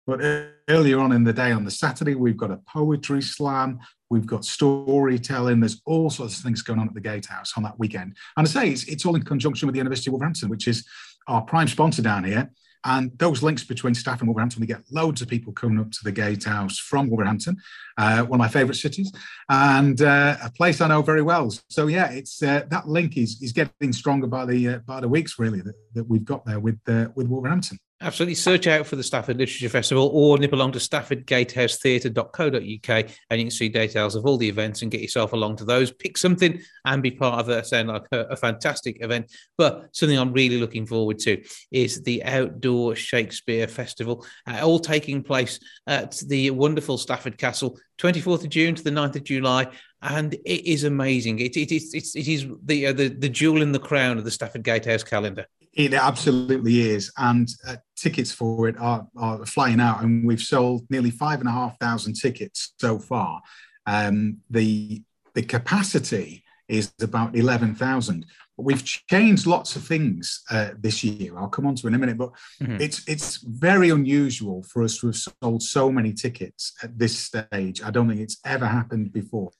But 0.06 0.22
earlier 0.70 1.00
on 1.00 1.12
in 1.12 1.26
the 1.26 1.34
day, 1.34 1.52
on 1.52 1.66
the 1.66 1.72
Saturday, 1.72 2.16
we've 2.16 2.38
got 2.38 2.50
a 2.50 2.62
poetry 2.66 3.22
slam. 3.22 3.80
We've 4.10 4.26
got 4.26 4.46
storytelling. 4.46 5.60
There's 5.60 5.82
all 5.86 6.10
sorts 6.10 6.38
of 6.38 6.44
things 6.44 6.62
going 6.62 6.80
on 6.80 6.88
at 6.88 6.94
the 6.94 7.02
Gatehouse 7.02 7.52
on 7.58 7.64
that 7.64 7.78
weekend. 7.78 8.16
And 8.38 8.48
I 8.48 8.50
say 8.50 8.70
it's, 8.70 8.86
it's 8.86 9.06
all 9.06 9.16
in 9.16 9.24
conjunction 9.24 9.68
with 9.68 9.74
the 9.74 9.80
University 9.80 10.10
of 10.10 10.14
Wolverhampton, 10.14 10.48
which 10.48 10.66
is 10.70 10.88
our 11.28 11.42
prime 11.42 11.68
sponsor 11.68 12.02
down 12.02 12.24
here. 12.24 12.50
And 12.86 13.12
those 13.18 13.44
links 13.44 13.64
between 13.64 13.96
Staff 13.96 14.20
and 14.20 14.28
Wolverhampton, 14.28 14.62
we 14.62 14.68
get 14.68 14.84
loads 14.92 15.22
of 15.22 15.28
people 15.28 15.52
coming 15.54 15.80
up 15.80 15.92
to 15.92 16.04
the 16.04 16.12
Gatehouse 16.12 16.80
from 16.80 17.10
Wolverhampton, 17.10 17.58
uh, 17.98 18.24
one 18.24 18.40
of 18.40 18.40
my 18.40 18.48
favourite 18.48 18.78
cities, 18.78 19.12
and 19.50 20.02
uh, 20.02 20.38
a 20.44 20.52
place 20.52 20.82
I 20.82 20.88
know 20.88 21.02
very 21.02 21.22
well. 21.22 21.52
So 21.70 21.88
yeah, 21.88 22.12
it's 22.12 22.42
uh, 22.44 22.64
that 22.70 22.88
link 22.88 23.18
is 23.18 23.42
is 23.42 23.52
getting 23.52 23.94
stronger 23.94 24.28
by 24.28 24.46
the 24.46 24.68
uh, 24.68 24.80
by 24.80 25.00
the 25.00 25.10
weeks 25.10 25.40
really 25.40 25.62
that, 25.62 25.76
that 25.94 26.08
we've 26.08 26.26
got 26.26 26.46
there 26.46 26.60
with 26.60 26.80
uh, 26.88 27.08
with 27.16 27.28
Wolverhampton. 27.28 27.80
Absolutely. 28.00 28.36
Search 28.36 28.68
out 28.68 28.86
for 28.86 28.96
the 28.96 29.02
Stafford 29.02 29.38
Literature 29.38 29.70
Festival 29.70 30.12
or 30.14 30.38
nip 30.38 30.54
along 30.54 30.74
to 30.74 30.80
staffordgatehousetheatre.co.uk 30.80 32.60
and 32.60 33.40
you 33.40 33.46
can 33.46 33.50
see 33.50 33.70
details 33.70 34.16
of 34.16 34.24
all 34.24 34.38
the 34.38 34.48
events 34.48 34.84
and 34.84 34.92
get 34.92 35.02
yourself 35.02 35.34
along 35.34 35.56
to 35.56 35.66
those. 35.66 35.92
Pick 35.92 36.16
something 36.16 36.62
and 36.86 37.02
be 37.02 37.10
part 37.10 37.40
of 37.40 37.50
it. 37.50 37.66
Sound 37.66 37.88
like 37.88 38.04
a, 38.12 38.20
a, 38.26 38.36
fantastic 38.36 39.04
event. 39.04 39.36
But 39.58 39.90
something 39.94 40.16
I'm 40.16 40.32
really 40.32 40.60
looking 40.60 40.86
forward 40.86 41.18
to 41.20 41.42
is 41.72 42.04
the 42.04 42.24
Outdoor 42.24 42.96
Shakespeare 42.96 43.68
Festival, 43.68 44.24
uh, 44.46 44.60
all 44.62 44.78
taking 44.78 45.24
place 45.24 45.60
at 45.88 46.22
the 46.28 46.52
wonderful 46.52 47.00
Stafford 47.00 47.40
Castle, 47.40 47.80
24th 47.98 48.44
of 48.44 48.50
June 48.50 48.76
to 48.76 48.84
the 48.84 48.90
9th 48.90 49.16
of 49.16 49.24
July. 49.24 49.68
And 50.02 50.34
it 50.34 50.66
is 50.70 50.84
amazing. 50.84 51.40
It, 51.40 51.58
it, 51.58 51.72
it, 51.72 51.84
it, 51.94 52.08
it 52.16 52.28
is 52.28 52.48
the, 52.64 52.88
uh, 52.88 52.94
the, 52.94 53.08
the 53.08 53.30
jewel 53.30 53.62
in 53.62 53.72
the 53.72 53.80
crown 53.80 54.18
of 54.18 54.24
the 54.24 54.32
Stafford 54.32 54.64
Gatehouse 54.64 55.04
calendar. 55.04 55.46
It 55.74 55.94
absolutely 55.94 56.90
is, 56.90 57.12
and 57.18 57.48
uh, 57.68 57.76
tickets 57.96 58.32
for 58.32 58.68
it 58.68 58.76
are, 58.80 59.08
are, 59.16 59.46
flying 59.46 59.80
out, 59.80 60.02
and 60.02 60.26
we've 60.26 60.42
sold 60.42 60.88
nearly 60.90 61.12
five 61.12 61.40
and 61.40 61.48
a 61.48 61.52
half 61.52 61.80
thousand 61.80 62.16
tickets 62.16 62.74
so 62.80 62.98
far. 62.98 63.44
Um, 63.86 64.38
the 64.50 65.04
the 65.36 65.44
capacity 65.44 66.44
is 66.68 66.92
about 67.00 67.36
11,000. 67.36 68.26
We've 68.58 68.84
changed 68.84 69.46
lots 69.46 69.76
of 69.76 69.84
things 69.84 70.44
uh, 70.50 70.70
this 70.80 71.04
year. 71.04 71.38
I'll 71.38 71.48
come 71.48 71.68
on 71.68 71.76
to 71.76 71.88
in 71.88 71.94
a 71.94 72.00
minute, 72.00 72.18
but 72.18 72.32
mm-hmm. 72.62 72.82
it's 72.82 73.08
it's 73.08 73.38
very 73.38 73.90
unusual 73.92 74.64
for 74.64 74.84
us 74.84 74.98
to 75.00 75.08
have 75.08 75.16
sold 75.16 75.62
so 75.62 75.92
many 75.92 76.14
tickets 76.14 76.74
at 76.82 76.98
this 76.98 77.18
stage. 77.18 77.84
I 77.84 77.92
don't 77.92 78.10
think 78.10 78.22
it's 78.22 78.40
ever 78.46 78.66
happened 78.66 79.14
before. 79.14 79.52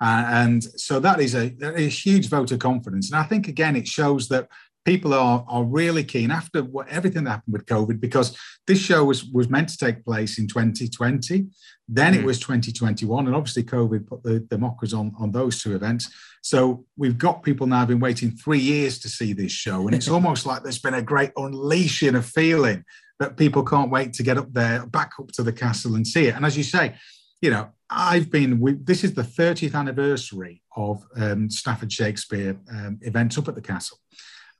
Uh, 0.00 0.24
and 0.28 0.64
so 0.80 0.98
that 0.98 1.20
is 1.20 1.34
a, 1.34 1.52
a 1.62 1.88
huge 1.88 2.28
vote 2.30 2.50
of 2.52 2.58
confidence. 2.58 3.10
And 3.10 3.20
I 3.20 3.24
think, 3.24 3.48
again, 3.48 3.76
it 3.76 3.86
shows 3.86 4.28
that 4.28 4.48
people 4.84 5.12
are 5.14 5.44
are 5.48 5.64
really 5.64 6.04
keen 6.04 6.30
after 6.30 6.62
what 6.62 6.88
everything 6.88 7.24
that 7.24 7.30
happened 7.30 7.52
with 7.52 7.66
COVID 7.66 8.00
because 8.00 8.36
this 8.66 8.78
show 8.78 9.04
was 9.04 9.24
was 9.24 9.48
meant 9.48 9.68
to 9.70 9.78
take 9.78 10.04
place 10.04 10.38
in 10.38 10.46
2020, 10.46 11.46
then 11.88 12.14
mm. 12.14 12.18
it 12.18 12.24
was 12.24 12.38
2021, 12.38 13.26
and 13.26 13.36
obviously 13.36 13.62
COVID 13.62 14.06
put 14.06 14.22
the, 14.22 14.46
the 14.50 14.58
mockers 14.58 14.94
on 14.94 15.12
on 15.18 15.30
those 15.32 15.62
two 15.62 15.74
events. 15.74 16.12
So 16.42 16.84
we've 16.96 17.18
got 17.18 17.42
people 17.42 17.66
now 17.66 17.84
been 17.84 18.00
waiting 18.00 18.30
three 18.30 18.60
years 18.60 18.98
to 19.00 19.08
see 19.08 19.32
this 19.32 19.52
show, 19.52 19.86
and 19.86 19.94
it's 19.94 20.08
almost 20.16 20.46
like 20.46 20.62
there's 20.62 20.80
been 20.80 20.94
a 20.94 21.02
great 21.02 21.32
unleashing 21.36 22.14
of 22.14 22.26
feeling 22.26 22.84
that 23.18 23.36
people 23.36 23.62
can't 23.62 23.90
wait 23.90 24.14
to 24.14 24.22
get 24.22 24.38
up 24.38 24.50
there, 24.52 24.86
back 24.86 25.12
up 25.20 25.30
to 25.32 25.42
the 25.42 25.52
castle 25.52 25.94
and 25.94 26.06
see 26.06 26.26
it. 26.26 26.34
And 26.34 26.46
as 26.46 26.56
you 26.56 26.62
say, 26.62 26.94
you 27.42 27.50
know, 27.50 27.68
I've 27.88 28.30
been. 28.30 28.60
We, 28.60 28.74
this 28.74 29.04
is 29.04 29.14
the 29.14 29.22
30th 29.22 29.74
anniversary 29.74 30.62
of 30.76 31.04
um, 31.16 31.50
Stafford 31.50 31.92
Shakespeare 31.92 32.56
um, 32.70 32.98
events 33.02 33.36
up 33.36 33.48
at 33.48 33.54
the 33.54 33.60
castle. 33.60 33.98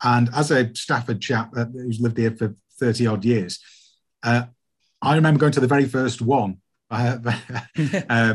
And 0.03 0.29
as 0.35 0.51
a 0.51 0.75
Stafford 0.75 1.21
chap 1.21 1.55
who's 1.55 2.01
lived 2.01 2.19
here 2.19 2.35
for 2.37 2.55
30 2.79 3.07
odd 3.07 3.25
years, 3.25 3.59
uh, 4.23 4.45
I 5.03 5.15
remember 5.15 5.41
going 5.41 5.53
to 5.53 5.61
the 5.61 5.67
very 5.67 5.87
first 5.87 6.23
one. 6.23 6.59
Uh, 6.93 7.19
uh, 8.09 8.35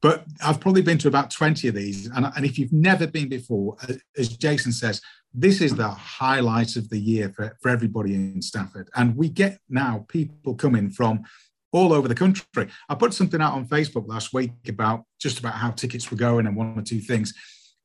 but 0.00 0.24
I've 0.40 0.60
probably 0.60 0.82
been 0.82 0.98
to 0.98 1.08
about 1.08 1.32
20 1.32 1.66
of 1.66 1.74
these. 1.74 2.06
And, 2.06 2.30
and 2.36 2.44
if 2.44 2.56
you've 2.56 2.72
never 2.72 3.08
been 3.08 3.28
before, 3.28 3.76
as 4.16 4.28
Jason 4.28 4.70
says, 4.70 5.00
this 5.34 5.60
is 5.60 5.74
the 5.74 5.88
highlight 5.88 6.76
of 6.76 6.88
the 6.90 6.98
year 6.98 7.32
for, 7.34 7.56
for 7.60 7.70
everybody 7.70 8.14
in 8.14 8.42
Stafford. 8.42 8.88
And 8.94 9.16
we 9.16 9.28
get 9.28 9.58
now 9.68 10.04
people 10.08 10.54
coming 10.54 10.90
from 10.90 11.24
all 11.72 11.92
over 11.92 12.06
the 12.06 12.14
country. 12.14 12.68
I 12.88 12.94
put 12.94 13.14
something 13.14 13.40
out 13.40 13.54
on 13.54 13.66
Facebook 13.66 14.06
last 14.06 14.34
week 14.34 14.52
about 14.68 15.04
just 15.20 15.38
about 15.38 15.54
how 15.54 15.70
tickets 15.70 16.10
were 16.10 16.16
going 16.16 16.46
and 16.46 16.54
one 16.54 16.78
or 16.78 16.82
two 16.82 17.00
things. 17.00 17.32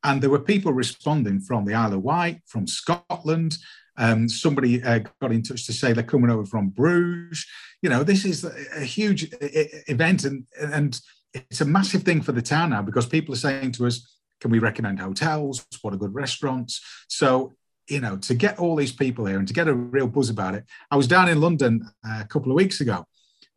And 0.04 0.22
there 0.22 0.30
were 0.30 0.40
people 0.40 0.74
responding 0.74 1.40
from 1.40 1.66
the 1.66 1.74
Isle 1.74 1.94
of 1.94 2.04
Wight, 2.04 2.42
from 2.46 2.68
Scotland. 2.68 3.58
Um, 3.98 4.30
somebody 4.30 4.84
uh, 4.84 5.00
got 5.22 5.32
in 5.32 5.42
touch 5.42 5.66
to 5.66 5.74
say 5.74 5.92
they're 5.92 6.04
coming 6.04 6.30
over 6.30 6.46
from 6.46 6.70
Bruges. 6.70 7.46
You 7.82 7.90
know, 7.90 8.04
this 8.04 8.26
is 8.26 8.44
a, 8.44 8.84
huge 8.84 9.30
event, 9.42 10.24
and 10.24 10.46
and 10.60 11.00
it's 11.34 11.62
a 11.62 11.66
massive 11.66 12.04
thing 12.04 12.22
for 12.22 12.32
the 12.32 12.42
town 12.42 12.70
now 12.72 12.82
because 12.82 13.08
people 13.08 13.34
are 13.34 13.38
saying 13.38 13.72
to 13.74 13.88
us, 13.88 14.08
"Can 14.40 14.52
we 14.52 14.60
recommend 14.60 15.00
hotels? 15.00 15.66
What 15.82 15.94
are 15.94 15.98
good 15.98 16.14
restaurants?" 16.14 16.80
So 17.08 17.54
you 17.90 18.02
know, 18.02 18.18
to 18.18 18.34
get 18.34 18.60
all 18.60 18.76
these 18.76 18.92
people 18.92 19.26
here 19.26 19.40
and 19.40 19.48
to 19.48 19.54
get 19.54 19.68
a 19.68 19.74
real 19.74 20.08
buzz 20.08 20.30
about 20.30 20.56
it. 20.56 20.66
I 20.92 20.98
was 20.98 21.08
down 21.08 21.30
in 21.30 21.40
London 21.40 21.90
uh, 22.06 22.20
a 22.22 22.28
couple 22.28 22.52
of 22.52 22.56
weeks 22.56 22.82
ago, 22.82 23.06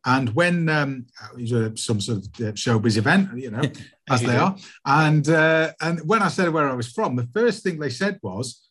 and 0.05 0.29
when 0.29 0.67
um, 0.69 1.05
was 1.35 1.83
some 1.83 2.01
sort 2.01 2.19
of 2.19 2.23
uh, 2.25 2.51
showbiz 2.53 2.97
event, 2.97 3.37
you 3.37 3.51
know, 3.51 3.61
as 4.09 4.21
they 4.21 4.35
are, 4.35 4.55
and 4.85 5.27
uh, 5.29 5.71
and 5.81 5.99
when 6.07 6.21
I 6.21 6.27
said 6.27 6.49
where 6.49 6.69
I 6.69 6.73
was 6.73 6.91
from, 6.91 7.15
the 7.15 7.29
first 7.33 7.63
thing 7.63 7.79
they 7.79 7.89
said 7.89 8.19
was, 8.23 8.67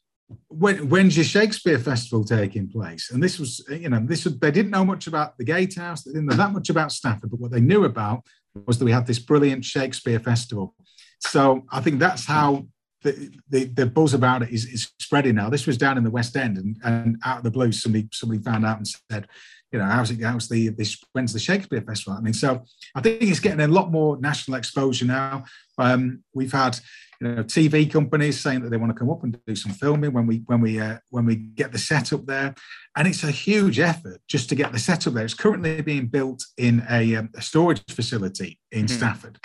when, 0.49 0.89
"When's 0.89 1.17
your 1.17 1.25
Shakespeare 1.25 1.79
festival 1.79 2.25
taking 2.25 2.69
place?" 2.69 3.11
And 3.11 3.23
this 3.23 3.39
was, 3.39 3.65
you 3.71 3.89
know, 3.89 4.01
this 4.05 4.25
was, 4.25 4.39
they 4.39 4.51
didn't 4.51 4.73
know 4.73 4.85
much 4.85 5.07
about 5.07 5.39
the 5.39 5.45
Gatehouse, 5.45 6.03
they 6.03 6.13
didn't 6.13 6.27
know 6.27 6.37
that 6.37 6.53
much 6.53 6.69
about 6.69 6.93
Stafford, 6.93 7.31
but 7.31 7.41
what 7.41 7.53
they 7.53 7.61
knew 7.61 7.85
about 7.85 8.25
was 8.67 8.79
that 8.79 8.85
we 8.85 8.93
had 8.93 9.07
this 9.07 9.21
brilliant 9.21 9.65
Shakespeare 9.65 10.19
festival. 10.19 10.75
So 11.21 11.65
I 11.71 11.81
think 11.81 12.01
that's 12.01 12.27
how 12.27 12.67
the, 13.03 13.31
the, 13.49 13.65
the, 13.65 13.87
buzz 13.87 14.15
about 14.15 14.43
it 14.43 14.51
is, 14.51 14.67
is 14.67 14.91
spreading 14.99 15.37
now. 15.37 15.49
This 15.49 15.67
was 15.67 15.79
down 15.79 15.97
in 15.97 16.05
the 16.05 16.11
West 16.11 16.37
End, 16.37 16.59
and, 16.59 16.77
and 16.85 17.17
out 17.25 17.39
of 17.39 17.45
the 17.45 17.51
blue, 17.51 17.73
somebody 17.73 18.09
somebody 18.13 18.43
found 18.43 18.67
out 18.67 18.79
and 18.79 18.87
said, 18.87 19.27
you 19.73 19.79
know, 19.79 19.85
how's 19.85 20.11
it? 20.11 20.23
How's 20.23 20.49
the 20.49 20.69
this? 20.71 20.99
When's 21.13 21.33
the 21.33 21.39
Shakespeare 21.39 21.81
Festival? 21.81 22.19
I 22.19 22.21
mean, 22.21 22.33
so 22.33 22.65
I 22.95 23.01
think 23.01 23.23
it's 23.23 23.41
getting 23.41 23.61
a 23.61 23.69
lot 23.69 23.91
more 23.91 24.19
national 24.21 24.57
exposure 24.57 25.05
now. 25.05 25.45
Um, 25.79 26.25
we've 26.35 26.53
had 26.53 26.79
you 27.21 27.29
know 27.29 27.45
TV 27.45 27.91
companies 27.91 28.41
saying 28.41 28.63
that 28.63 28.71
they 28.71 28.77
want 28.77 28.91
to 28.91 28.99
come 28.99 29.11
up 29.11 29.23
and 29.23 29.39
do 29.47 29.55
some 29.55 29.73
filming 29.73 30.13
when 30.13 30.27
we 30.27 30.43
when 30.47 30.61
we 30.61 30.81
uh, 30.81 30.99
when 31.11 31.25
we 31.25 31.37
get 31.37 31.71
the 31.71 31.79
setup 31.79 32.27
there, 32.27 32.55
and 32.97 33.07
it's 33.07 33.23
a 33.23 33.31
huge 33.31 33.79
effort 33.79 34.21
just 34.27 34.49
to 34.49 34.55
get 34.55 34.73
the 34.73 34.79
setup 34.79 35.15
there. 35.15 35.25
It's 35.25 35.35
currently 35.35 35.81
being 35.83 36.07
built 36.07 36.45
in 36.57 36.85
a, 36.91 37.17
um, 37.17 37.31
a 37.37 37.43
storage 37.43 37.83
facility 37.89 38.59
in 38.73 38.87
mm-hmm. 38.87 38.97
Stafford, 38.97 39.39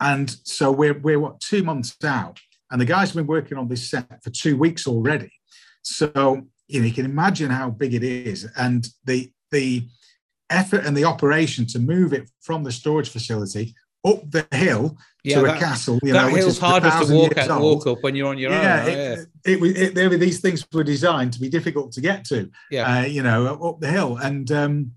and 0.00 0.30
so 0.44 0.70
we're 0.70 0.98
we're 0.98 1.18
what 1.18 1.40
two 1.40 1.64
months 1.64 1.96
out, 2.04 2.38
and 2.70 2.80
the 2.80 2.84
guys 2.84 3.08
have 3.08 3.16
been 3.16 3.26
working 3.26 3.58
on 3.58 3.68
this 3.68 3.90
set 3.90 4.22
for 4.22 4.30
two 4.30 4.56
weeks 4.56 4.86
already. 4.86 5.32
So 5.82 6.42
you 6.68 6.80
know 6.80 6.86
you 6.86 6.92
can 6.92 7.04
imagine 7.04 7.50
how 7.50 7.70
big 7.70 7.94
it 7.94 8.04
is, 8.04 8.48
and 8.56 8.86
the 9.04 9.32
the 9.50 9.86
effort 10.50 10.84
and 10.84 10.96
the 10.96 11.04
operation 11.04 11.66
to 11.66 11.78
move 11.78 12.12
it 12.12 12.28
from 12.40 12.62
the 12.62 12.72
storage 12.72 13.08
facility 13.08 13.74
up 14.06 14.30
the 14.30 14.46
hill 14.52 14.96
yeah, 15.24 15.36
to 15.36 15.46
that, 15.46 15.56
a 15.56 15.58
castle. 15.58 15.98
You 16.02 16.12
that 16.12 16.30
know, 16.30 16.36
hill's 16.36 16.58
harder 16.58 16.88
to 16.88 17.12
walk, 17.12 17.36
at, 17.36 17.50
walk 17.60 17.86
up 17.86 18.02
when 18.02 18.14
you're 18.14 18.28
on 18.28 18.38
your 18.38 18.52
yeah, 18.52 18.82
own. 18.82 18.88
It, 18.88 19.28
It, 19.44 19.76
it, 19.76 19.98
it, 19.98 20.20
these 20.20 20.40
things 20.40 20.66
were 20.72 20.84
designed 20.84 21.32
to 21.32 21.40
be 21.40 21.48
difficult 21.48 21.92
to 21.92 22.00
get 22.00 22.24
to. 22.26 22.50
Yeah, 22.70 23.00
uh, 23.00 23.04
you 23.04 23.22
know, 23.22 23.46
up 23.62 23.80
the 23.80 23.88
hill, 23.88 24.16
and 24.18 24.50
um, 24.52 24.92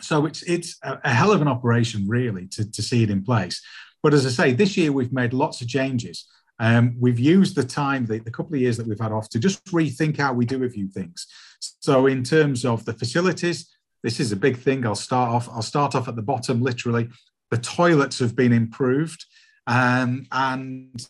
so 0.00 0.26
it's 0.26 0.42
it's 0.42 0.78
a, 0.82 1.00
a, 1.04 1.10
hell 1.12 1.32
of 1.32 1.42
an 1.42 1.48
operation, 1.48 2.06
really, 2.08 2.46
to 2.48 2.70
to 2.70 2.82
see 2.82 3.02
it 3.02 3.10
in 3.10 3.24
place. 3.24 3.60
But 4.02 4.14
as 4.14 4.24
I 4.26 4.30
say, 4.30 4.52
this 4.52 4.76
year 4.76 4.92
we've 4.92 5.12
made 5.12 5.32
lots 5.32 5.60
of 5.60 5.68
changes. 5.68 6.26
Um, 6.60 6.96
we've 6.98 7.18
used 7.18 7.54
the 7.54 7.64
time, 7.64 8.06
the, 8.06 8.18
the 8.18 8.30
couple 8.30 8.54
of 8.54 8.60
years 8.60 8.76
that 8.76 8.86
we've 8.86 8.98
had 8.98 9.12
off, 9.12 9.28
to 9.30 9.38
just 9.38 9.64
rethink 9.66 10.16
how 10.16 10.32
we 10.32 10.44
do 10.44 10.64
a 10.64 10.68
few 10.68 10.88
things. 10.88 11.26
So, 11.60 12.06
in 12.06 12.24
terms 12.24 12.64
of 12.64 12.84
the 12.84 12.92
facilities, 12.92 13.68
this 14.02 14.20
is 14.20 14.32
a 14.32 14.36
big 14.36 14.58
thing. 14.58 14.86
I'll 14.86 14.94
start 14.94 15.30
off. 15.30 15.48
I'll 15.48 15.62
start 15.62 15.94
off 15.94 16.08
at 16.08 16.16
the 16.16 16.22
bottom. 16.22 16.62
Literally, 16.62 17.08
the 17.50 17.58
toilets 17.58 18.18
have 18.18 18.36
been 18.36 18.52
improved, 18.52 19.24
um, 19.66 20.26
and 20.32 21.06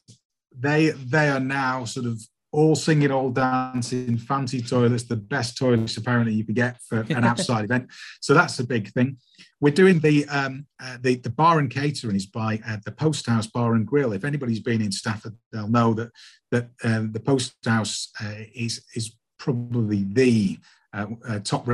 they 0.56 0.90
they 0.90 1.28
are 1.28 1.40
now 1.40 1.84
sort 1.84 2.06
of 2.06 2.20
all 2.50 2.74
singing, 2.74 3.10
all 3.10 3.30
dancing, 3.30 4.16
fancy 4.16 4.62
toilets, 4.62 5.04
the 5.04 5.16
best 5.16 5.58
toilets 5.58 5.96
apparently 5.96 6.32
you 6.32 6.44
could 6.44 6.54
get 6.54 6.80
for 6.82 7.00
an 7.10 7.24
outside 7.24 7.64
event. 7.64 7.88
So 8.20 8.34
that's 8.34 8.58
a 8.58 8.64
big 8.64 8.90
thing. 8.92 9.18
We're 9.60 9.72
doing 9.74 9.98
the 9.98 10.24
um, 10.28 10.66
uh, 10.80 10.98
the, 11.00 11.16
the 11.16 11.30
bar 11.30 11.58
and 11.58 11.68
catering 11.70 12.14
is 12.14 12.26
by 12.26 12.60
uh, 12.66 12.76
the 12.84 12.92
Post 12.92 13.26
House 13.26 13.48
Bar 13.48 13.74
and 13.74 13.86
Grill. 13.86 14.12
If 14.12 14.24
anybody's 14.24 14.60
been 14.60 14.80
in 14.80 14.92
Stafford, 14.92 15.36
they'll 15.52 15.68
know 15.68 15.94
that 15.94 16.10
that 16.52 16.70
um, 16.84 17.12
the 17.12 17.20
Post 17.20 17.54
House 17.64 18.10
uh, 18.22 18.44
is 18.54 18.84
is 18.94 19.16
probably 19.38 20.04
the 20.04 20.58
uh, 20.92 21.06
uh, 21.28 21.38
top 21.40 21.66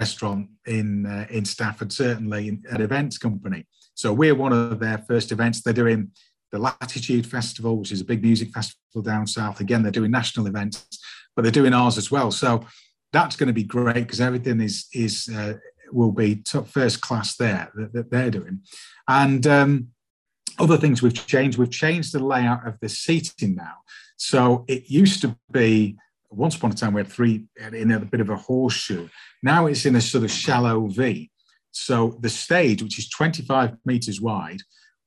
restaurant 0.00 0.48
in 0.66 1.06
uh, 1.06 1.26
in 1.28 1.44
Stafford, 1.44 1.92
certainly 1.92 2.48
an 2.48 2.80
events 2.80 3.18
company. 3.18 3.66
So 3.94 4.12
we're 4.12 4.34
one 4.34 4.52
of 4.52 4.78
their 4.78 4.98
first 4.98 5.32
events. 5.32 5.62
They're 5.62 5.72
doing 5.74 6.12
the 6.52 6.58
Latitude 6.58 7.26
Festival, 7.26 7.78
which 7.78 7.92
is 7.92 8.02
a 8.02 8.04
big 8.04 8.22
music 8.22 8.50
festival 8.50 9.02
down 9.02 9.26
south. 9.26 9.60
Again, 9.60 9.82
they're 9.82 9.90
doing 9.90 10.10
national 10.10 10.46
events, 10.46 10.86
but 11.34 11.42
they're 11.42 11.50
doing 11.50 11.74
ours 11.74 11.98
as 11.98 12.10
well. 12.10 12.30
So 12.30 12.64
that's 13.12 13.36
going 13.36 13.48
to 13.48 13.52
be 13.52 13.64
great 13.64 13.94
because 13.94 14.20
everything 14.20 14.60
is 14.60 14.86
is 14.92 15.28
uh, 15.28 15.54
will 15.92 16.12
be 16.12 16.36
top 16.36 16.66
first 16.68 17.00
class 17.00 17.36
there 17.36 17.70
that, 17.74 17.92
that 17.92 18.10
they're 18.10 18.30
doing. 18.30 18.60
And 19.08 19.46
um, 19.46 19.88
other 20.58 20.76
things 20.76 21.02
we've 21.02 21.14
changed. 21.14 21.58
We've 21.58 21.70
changed 21.70 22.12
the 22.12 22.24
layout 22.24 22.66
of 22.66 22.78
the 22.80 22.88
seating 22.88 23.54
now. 23.54 23.76
So 24.16 24.64
it 24.68 24.90
used 24.90 25.20
to 25.22 25.36
be 25.50 25.96
once 26.30 26.56
upon 26.56 26.72
a 26.72 26.74
time 26.74 26.94
we 26.94 27.00
had 27.00 27.10
three 27.10 27.44
in 27.72 27.90
a 27.90 28.00
bit 28.00 28.20
of 28.20 28.30
a 28.30 28.36
horseshoe. 28.36 29.08
Now 29.42 29.66
it's 29.66 29.84
in 29.84 29.96
a 29.96 30.00
sort 30.00 30.24
of 30.24 30.30
shallow 30.30 30.86
V. 30.86 31.30
So 31.72 32.18
the 32.20 32.30
stage, 32.30 32.82
which 32.82 32.98
is 32.98 33.08
25 33.08 33.76
meters 33.84 34.20
wide, 34.20 34.60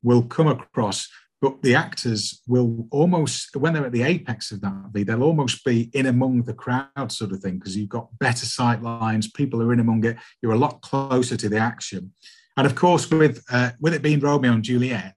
will 0.03 0.23
come 0.23 0.47
across, 0.47 1.07
but 1.45 1.61
the 1.61 1.75
actors 1.75 2.41
will 2.47 2.87
almost, 2.89 3.55
when 3.55 3.71
they're 3.71 3.85
at 3.85 3.91
the 3.91 4.01
apex 4.01 4.51
of 4.51 4.61
that 4.61 4.89
V, 4.91 5.03
they'll 5.03 5.21
almost 5.21 5.63
be 5.63 5.91
in 5.93 6.07
among 6.07 6.41
the 6.41 6.55
crowd, 6.55 7.11
sort 7.11 7.31
of 7.33 7.39
thing, 7.39 7.59
because 7.59 7.77
you've 7.77 7.87
got 7.87 8.07
better 8.17 8.47
sight 8.47 8.81
lines, 8.81 9.29
people 9.29 9.61
are 9.61 9.71
in 9.71 9.79
among 9.79 10.03
it, 10.05 10.17
you're 10.41 10.53
a 10.53 10.57
lot 10.57 10.81
closer 10.81 11.37
to 11.37 11.47
the 11.47 11.59
action. 11.59 12.13
And 12.57 12.65
of 12.65 12.73
course, 12.73 13.11
with 13.11 13.43
uh, 13.51 13.73
with 13.79 13.93
it 13.93 14.01
being 14.01 14.21
Romeo 14.21 14.53
and 14.53 14.63
Juliet, 14.63 15.13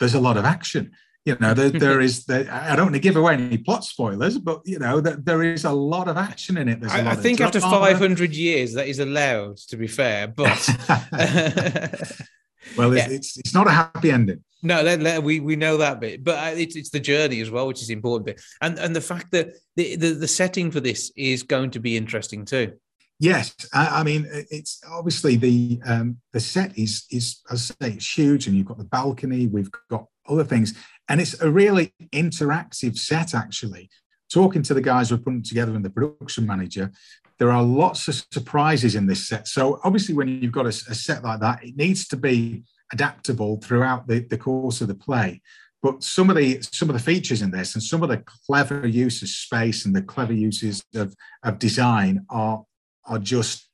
there's 0.00 0.14
a 0.14 0.20
lot 0.20 0.36
of 0.36 0.44
action 0.44 0.90
you 1.24 1.36
know 1.40 1.54
there, 1.54 1.70
there 1.70 2.00
is 2.02 2.26
the, 2.26 2.46
i 2.52 2.76
don't 2.76 2.86
want 2.86 2.94
to 2.94 3.00
give 3.00 3.16
away 3.16 3.32
any 3.32 3.56
plot 3.56 3.82
spoilers 3.82 4.36
but 4.36 4.60
you 4.66 4.78
know 4.78 5.00
that 5.00 5.24
there 5.24 5.42
is 5.42 5.64
a 5.64 5.72
lot 5.72 6.06
of 6.06 6.18
action 6.18 6.58
in 6.58 6.68
it 6.68 6.80
There's 6.80 6.92
I, 6.92 7.12
I 7.12 7.14
think 7.14 7.40
after 7.40 7.60
500 7.60 8.34
years 8.34 8.74
that 8.74 8.88
is 8.88 8.98
allowed 8.98 9.56
to 9.68 9.78
be 9.78 9.86
fair 9.86 10.26
but 10.26 10.68
well 12.76 12.94
yeah. 12.94 13.08
it's, 13.08 13.38
it's 13.38 13.54
not 13.54 13.66
a 13.66 13.70
happy 13.70 14.10
ending 14.10 14.44
no, 14.64 15.20
we 15.20 15.40
we 15.40 15.56
know 15.56 15.76
that 15.76 16.00
bit, 16.00 16.24
but 16.24 16.38
uh, 16.38 16.56
it's 16.56 16.74
it's 16.74 16.90
the 16.90 17.00
journey 17.00 17.40
as 17.40 17.50
well, 17.50 17.66
which 17.66 17.82
is 17.82 17.90
important 17.90 18.26
bit, 18.26 18.40
and 18.62 18.78
and 18.78 18.96
the 18.96 19.00
fact 19.00 19.30
that 19.32 19.52
the, 19.76 19.96
the 19.96 20.12
the 20.12 20.28
setting 20.28 20.70
for 20.70 20.80
this 20.80 21.12
is 21.16 21.42
going 21.42 21.70
to 21.72 21.80
be 21.80 21.96
interesting 21.96 22.44
too. 22.44 22.72
Yes, 23.20 23.54
I, 23.72 24.00
I, 24.00 24.02
mean 24.02 24.26
it's 24.50 24.80
obviously 24.90 25.36
the 25.36 25.80
um, 25.86 26.18
the 26.32 26.40
set 26.40 26.76
is 26.76 27.04
is 27.10 27.40
as 27.50 27.72
I 27.80 27.86
say 27.86 27.92
it's 27.94 28.16
huge, 28.16 28.46
and 28.46 28.56
you've 28.56 28.66
got 28.66 28.78
the 28.78 28.84
balcony, 28.84 29.46
we've 29.46 29.70
got 29.88 30.06
other 30.28 30.44
things, 30.44 30.74
and 31.08 31.20
it's 31.20 31.40
a 31.40 31.50
really 31.50 31.92
interactive 32.12 32.98
set 32.98 33.34
actually. 33.34 33.90
Talking 34.32 34.62
to 34.62 34.74
the 34.74 34.80
guys 34.80 35.10
who 35.10 35.14
are 35.14 35.18
putting 35.18 35.42
together 35.42 35.76
and 35.76 35.84
the 35.84 35.90
production 35.90 36.44
manager, 36.44 36.90
there 37.38 37.52
are 37.52 37.62
lots 37.62 38.08
of 38.08 38.24
surprises 38.32 38.94
in 38.94 39.06
this 39.06 39.28
set. 39.28 39.46
So 39.46 39.78
obviously, 39.84 40.14
when 40.14 40.28
you've 40.28 40.52
got 40.52 40.66
a, 40.66 40.70
a 40.70 40.94
set 40.94 41.22
like 41.22 41.40
that, 41.40 41.62
it 41.62 41.76
needs 41.76 42.08
to 42.08 42.16
be 42.16 42.64
adaptable 42.92 43.60
throughout 43.62 44.06
the, 44.06 44.20
the 44.20 44.38
course 44.38 44.80
of 44.80 44.88
the 44.88 44.94
play. 44.94 45.40
But 45.82 46.02
some 46.02 46.30
of 46.30 46.36
the 46.36 46.62
some 46.62 46.88
of 46.88 46.94
the 46.94 47.02
features 47.02 47.42
in 47.42 47.50
this 47.50 47.74
and 47.74 47.82
some 47.82 48.02
of 48.02 48.08
the 48.08 48.24
clever 48.46 48.86
use 48.86 49.20
of 49.20 49.28
space 49.28 49.84
and 49.84 49.94
the 49.94 50.02
clever 50.02 50.32
uses 50.32 50.82
of, 50.94 51.14
of 51.42 51.58
design 51.58 52.24
are 52.30 52.64
are 53.06 53.18
just 53.18 53.68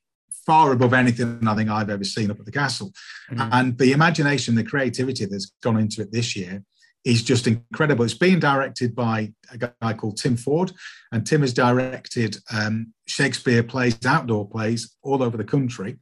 far 0.45 0.73
above 0.73 0.93
anything 0.93 1.47
I 1.47 1.55
think 1.55 1.69
I've 1.69 1.89
ever 1.89 2.03
seen 2.03 2.31
up 2.31 2.39
at 2.39 2.45
the 2.45 2.51
castle. 2.51 2.91
Mm-hmm. 3.31 3.49
And 3.53 3.77
the 3.77 3.93
imagination, 3.93 4.55
the 4.55 4.63
creativity 4.63 5.25
that's 5.25 5.53
gone 5.61 5.79
into 5.79 6.01
it 6.01 6.11
this 6.11 6.35
year 6.35 6.63
is 7.05 7.23
just 7.23 7.47
incredible. 7.47 8.05
It's 8.05 8.13
being 8.13 8.39
directed 8.39 8.95
by 8.95 9.33
a 9.51 9.57
guy 9.57 9.93
called 9.93 10.17
Tim 10.17 10.37
Ford, 10.37 10.71
and 11.11 11.25
Tim 11.25 11.41
has 11.41 11.53
directed 11.53 12.37
um, 12.53 12.93
Shakespeare 13.07 13.63
plays, 13.63 13.97
outdoor 14.05 14.47
plays 14.47 14.95
all 15.01 15.23
over 15.23 15.37
the 15.37 15.43
country. 15.43 15.97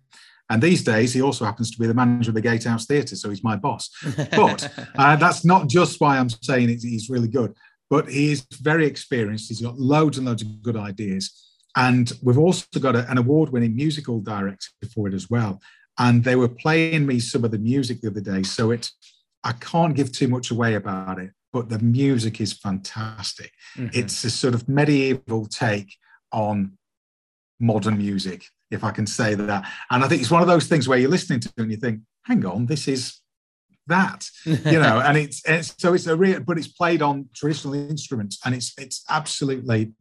And 0.49 0.61
these 0.61 0.83
days, 0.83 1.13
he 1.13 1.21
also 1.21 1.45
happens 1.45 1.69
to 1.71 1.79
be 1.79 1.85
the 1.85 1.93
manager 1.93 2.31
of 2.31 2.35
the 2.35 2.41
Gatehouse 2.41 2.85
Theatre, 2.85 3.15
so 3.15 3.29
he's 3.29 3.43
my 3.43 3.55
boss. 3.55 3.89
But 4.31 4.71
uh, 4.97 5.15
that's 5.15 5.45
not 5.45 5.67
just 5.67 6.01
why 6.01 6.17
I'm 6.17 6.29
saying 6.29 6.69
he's 6.69 7.09
really 7.09 7.27
good, 7.27 7.53
but 7.89 8.09
he 8.09 8.31
is 8.31 8.45
very 8.61 8.85
experienced. 8.85 9.49
He's 9.49 9.61
got 9.61 9.77
loads 9.77 10.17
and 10.17 10.25
loads 10.25 10.41
of 10.41 10.61
good 10.61 10.75
ideas. 10.75 11.31
And 11.75 12.11
we've 12.23 12.37
also 12.37 12.65
got 12.79 12.95
a, 12.95 13.09
an 13.11 13.17
award 13.17 13.49
winning 13.49 13.75
musical 13.75 14.19
director 14.19 14.69
for 14.93 15.07
it 15.07 15.13
as 15.13 15.29
well. 15.29 15.61
And 15.97 16.23
they 16.23 16.35
were 16.35 16.49
playing 16.49 17.05
me 17.05 17.19
some 17.19 17.43
of 17.43 17.51
the 17.51 17.59
music 17.59 18.01
the 18.01 18.09
other 18.09 18.21
day. 18.21 18.43
So 18.43 18.71
it, 18.71 18.89
I 19.43 19.51
can't 19.53 19.95
give 19.95 20.11
too 20.11 20.27
much 20.27 20.49
away 20.49 20.75
about 20.75 21.19
it, 21.19 21.31
but 21.53 21.69
the 21.69 21.79
music 21.79 22.41
is 22.41 22.53
fantastic. 22.53 23.51
Mm-hmm. 23.75 23.99
It's 23.99 24.23
a 24.23 24.31
sort 24.31 24.55
of 24.55 24.67
medieval 24.67 25.45
take 25.45 25.95
on 26.31 26.77
modern 27.59 27.97
music 27.97 28.45
if 28.71 28.83
I 28.83 28.91
can 28.91 29.07
say 29.07 29.33
that. 29.35 29.65
And 29.89 30.03
I 30.03 30.07
think 30.07 30.21
it's 30.21 30.31
one 30.31 30.41
of 30.41 30.47
those 30.47 30.67
things 30.67 30.87
where 30.87 30.97
you're 30.97 31.09
listening 31.09 31.39
to 31.41 31.49
it 31.49 31.61
and 31.61 31.71
you 31.71 31.77
think, 31.77 32.01
hang 32.25 32.45
on, 32.45 32.65
this 32.65 32.87
is 32.87 33.19
that, 33.87 34.27
you 34.45 34.79
know, 34.79 34.99
and 35.05 35.17
it's, 35.17 35.41
it's 35.45 35.75
so 35.77 35.93
it's 35.93 36.07
a 36.07 36.15
real, 36.15 36.39
but 36.41 36.57
it's 36.57 36.67
played 36.67 37.01
on 37.01 37.29
traditional 37.35 37.73
instruments 37.73 38.39
and 38.45 38.53
it's 38.55 38.73
it's 38.77 39.03
absolutely 39.09 39.93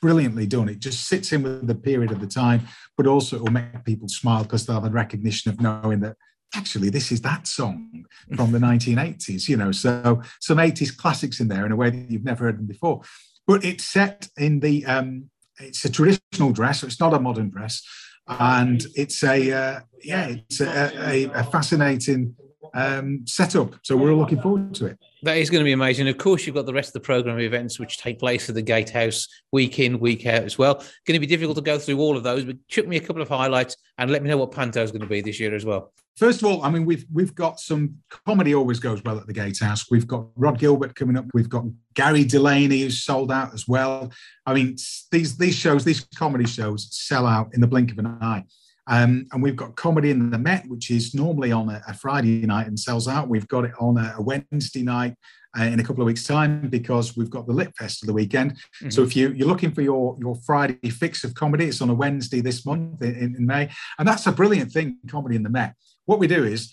brilliantly 0.00 0.46
done. 0.46 0.68
It 0.68 0.80
just 0.80 1.06
sits 1.06 1.32
in 1.32 1.42
with 1.42 1.66
the 1.66 1.74
period 1.74 2.10
of 2.10 2.20
the 2.20 2.26
time, 2.26 2.66
but 2.96 3.06
also 3.06 3.36
it 3.36 3.42
will 3.42 3.52
make 3.52 3.84
people 3.84 4.08
smile 4.08 4.42
because 4.42 4.66
they'll 4.66 4.80
have 4.80 4.90
a 4.90 4.90
recognition 4.90 5.50
of 5.50 5.60
knowing 5.60 6.00
that 6.00 6.16
actually 6.54 6.90
this 6.90 7.12
is 7.12 7.22
that 7.22 7.46
song 7.46 8.04
from 8.36 8.52
the 8.52 8.58
1980s, 8.58 9.48
you 9.48 9.56
know, 9.56 9.72
so 9.72 10.20
some 10.40 10.58
80s 10.58 10.94
classics 10.94 11.40
in 11.40 11.48
there 11.48 11.64
in 11.64 11.72
a 11.72 11.76
way 11.76 11.90
that 11.90 12.10
you've 12.10 12.24
never 12.24 12.44
heard 12.44 12.58
them 12.58 12.66
before. 12.66 13.00
But 13.46 13.64
it's 13.64 13.84
set 13.84 14.28
in 14.36 14.60
the 14.60 14.84
um, 14.86 15.30
it's 15.58 15.84
a 15.84 15.90
traditional 15.90 16.52
dress, 16.52 16.80
so 16.80 16.86
it's 16.86 17.00
not 17.00 17.14
a 17.14 17.20
modern 17.20 17.50
dress 17.50 17.82
and 18.28 18.84
it's 18.94 19.22
a 19.22 19.52
uh, 19.52 19.80
yeah, 20.02 20.28
it's 20.28 20.60
a, 20.60 20.92
a, 21.08 21.24
a 21.32 21.44
fascinating 21.44 22.34
um, 22.74 23.24
setup. 23.26 23.74
So 23.82 23.96
we're 23.96 24.12
all 24.12 24.18
looking 24.18 24.40
forward 24.40 24.74
to 24.76 24.86
it. 24.86 24.98
That 25.24 25.36
is 25.36 25.50
going 25.50 25.60
to 25.60 25.64
be 25.64 25.72
amazing. 25.72 26.08
Of 26.08 26.18
course, 26.18 26.46
you've 26.46 26.56
got 26.56 26.66
the 26.66 26.74
rest 26.74 26.88
of 26.88 26.94
the 26.94 27.00
program 27.00 27.38
events 27.38 27.78
which 27.78 27.98
take 27.98 28.18
place 28.18 28.48
at 28.48 28.56
the 28.56 28.62
Gatehouse 28.62 29.28
week 29.52 29.78
in, 29.78 30.00
week 30.00 30.26
out 30.26 30.42
as 30.42 30.58
well. 30.58 30.74
Going 31.06 31.14
to 31.14 31.20
be 31.20 31.26
difficult 31.26 31.56
to 31.58 31.62
go 31.62 31.78
through 31.78 32.00
all 32.00 32.16
of 32.16 32.24
those, 32.24 32.44
but 32.44 32.56
chuck 32.66 32.88
me 32.88 32.96
a 32.96 33.00
couple 33.00 33.22
of 33.22 33.28
highlights 33.28 33.76
and 33.98 34.10
let 34.10 34.22
me 34.22 34.28
know 34.28 34.36
what 34.36 34.50
Panto 34.50 34.82
is 34.82 34.90
going 34.90 35.02
to 35.02 35.06
be 35.06 35.20
this 35.20 35.38
year 35.38 35.54
as 35.54 35.64
well. 35.64 35.92
First 36.16 36.42
of 36.42 36.48
all, 36.48 36.62
I 36.62 36.70
mean 36.70 36.84
we've 36.84 37.06
we've 37.10 37.34
got 37.34 37.58
some 37.58 37.96
comedy 38.26 38.54
always 38.54 38.78
goes 38.78 39.02
well 39.02 39.18
at 39.18 39.26
the 39.26 39.32
Gatehouse. 39.32 39.90
We've 39.90 40.06
got 40.06 40.26
Rod 40.36 40.58
Gilbert 40.58 40.94
coming 40.94 41.16
up. 41.16 41.24
We've 41.32 41.48
got 41.48 41.64
Gary 41.94 42.24
Delaney 42.24 42.82
who's 42.82 43.02
sold 43.02 43.32
out 43.32 43.54
as 43.54 43.66
well. 43.66 44.12
I 44.44 44.52
mean 44.52 44.76
these 45.10 45.38
these 45.38 45.56
shows, 45.56 45.84
these 45.84 46.04
comedy 46.16 46.46
shows, 46.46 46.88
sell 46.90 47.26
out 47.26 47.54
in 47.54 47.60
the 47.60 47.66
blink 47.66 47.92
of 47.92 47.98
an 47.98 48.06
eye. 48.06 48.44
Um, 48.88 49.26
and 49.32 49.42
we've 49.42 49.56
got 49.56 49.76
comedy 49.76 50.10
in 50.10 50.30
the 50.30 50.38
Met, 50.38 50.68
which 50.68 50.90
is 50.90 51.14
normally 51.14 51.52
on 51.52 51.68
a, 51.68 51.80
a 51.86 51.94
Friday 51.94 52.44
night 52.46 52.66
and 52.66 52.78
sells 52.78 53.06
out. 53.06 53.28
We've 53.28 53.48
got 53.48 53.64
it 53.64 53.72
on 53.80 53.96
a, 53.96 54.14
a 54.18 54.22
Wednesday 54.22 54.82
night 54.82 55.14
uh, 55.58 55.64
in 55.64 55.78
a 55.78 55.84
couple 55.84 56.02
of 56.02 56.06
weeks' 56.06 56.26
time 56.26 56.68
because 56.68 57.16
we've 57.16 57.30
got 57.30 57.46
the 57.46 57.52
Lit 57.52 57.72
Fest 57.76 58.02
of 58.02 58.08
the 58.08 58.12
weekend. 58.12 58.52
Mm-hmm. 58.52 58.90
So 58.90 59.02
if 59.02 59.14
you, 59.14 59.30
you're 59.32 59.48
looking 59.48 59.72
for 59.72 59.82
your, 59.82 60.16
your 60.20 60.34
Friday 60.34 60.90
fix 60.90 61.22
of 61.24 61.34
comedy, 61.34 61.66
it's 61.66 61.80
on 61.80 61.90
a 61.90 61.94
Wednesday 61.94 62.40
this 62.40 62.66
month 62.66 63.02
in, 63.02 63.36
in 63.36 63.46
May. 63.46 63.70
And 63.98 64.08
that's 64.08 64.26
a 64.26 64.32
brilliant 64.32 64.72
thing, 64.72 64.98
comedy 65.08 65.36
in 65.36 65.42
the 65.42 65.50
Met. 65.50 65.74
What 66.06 66.18
we 66.18 66.26
do 66.26 66.44
is 66.44 66.72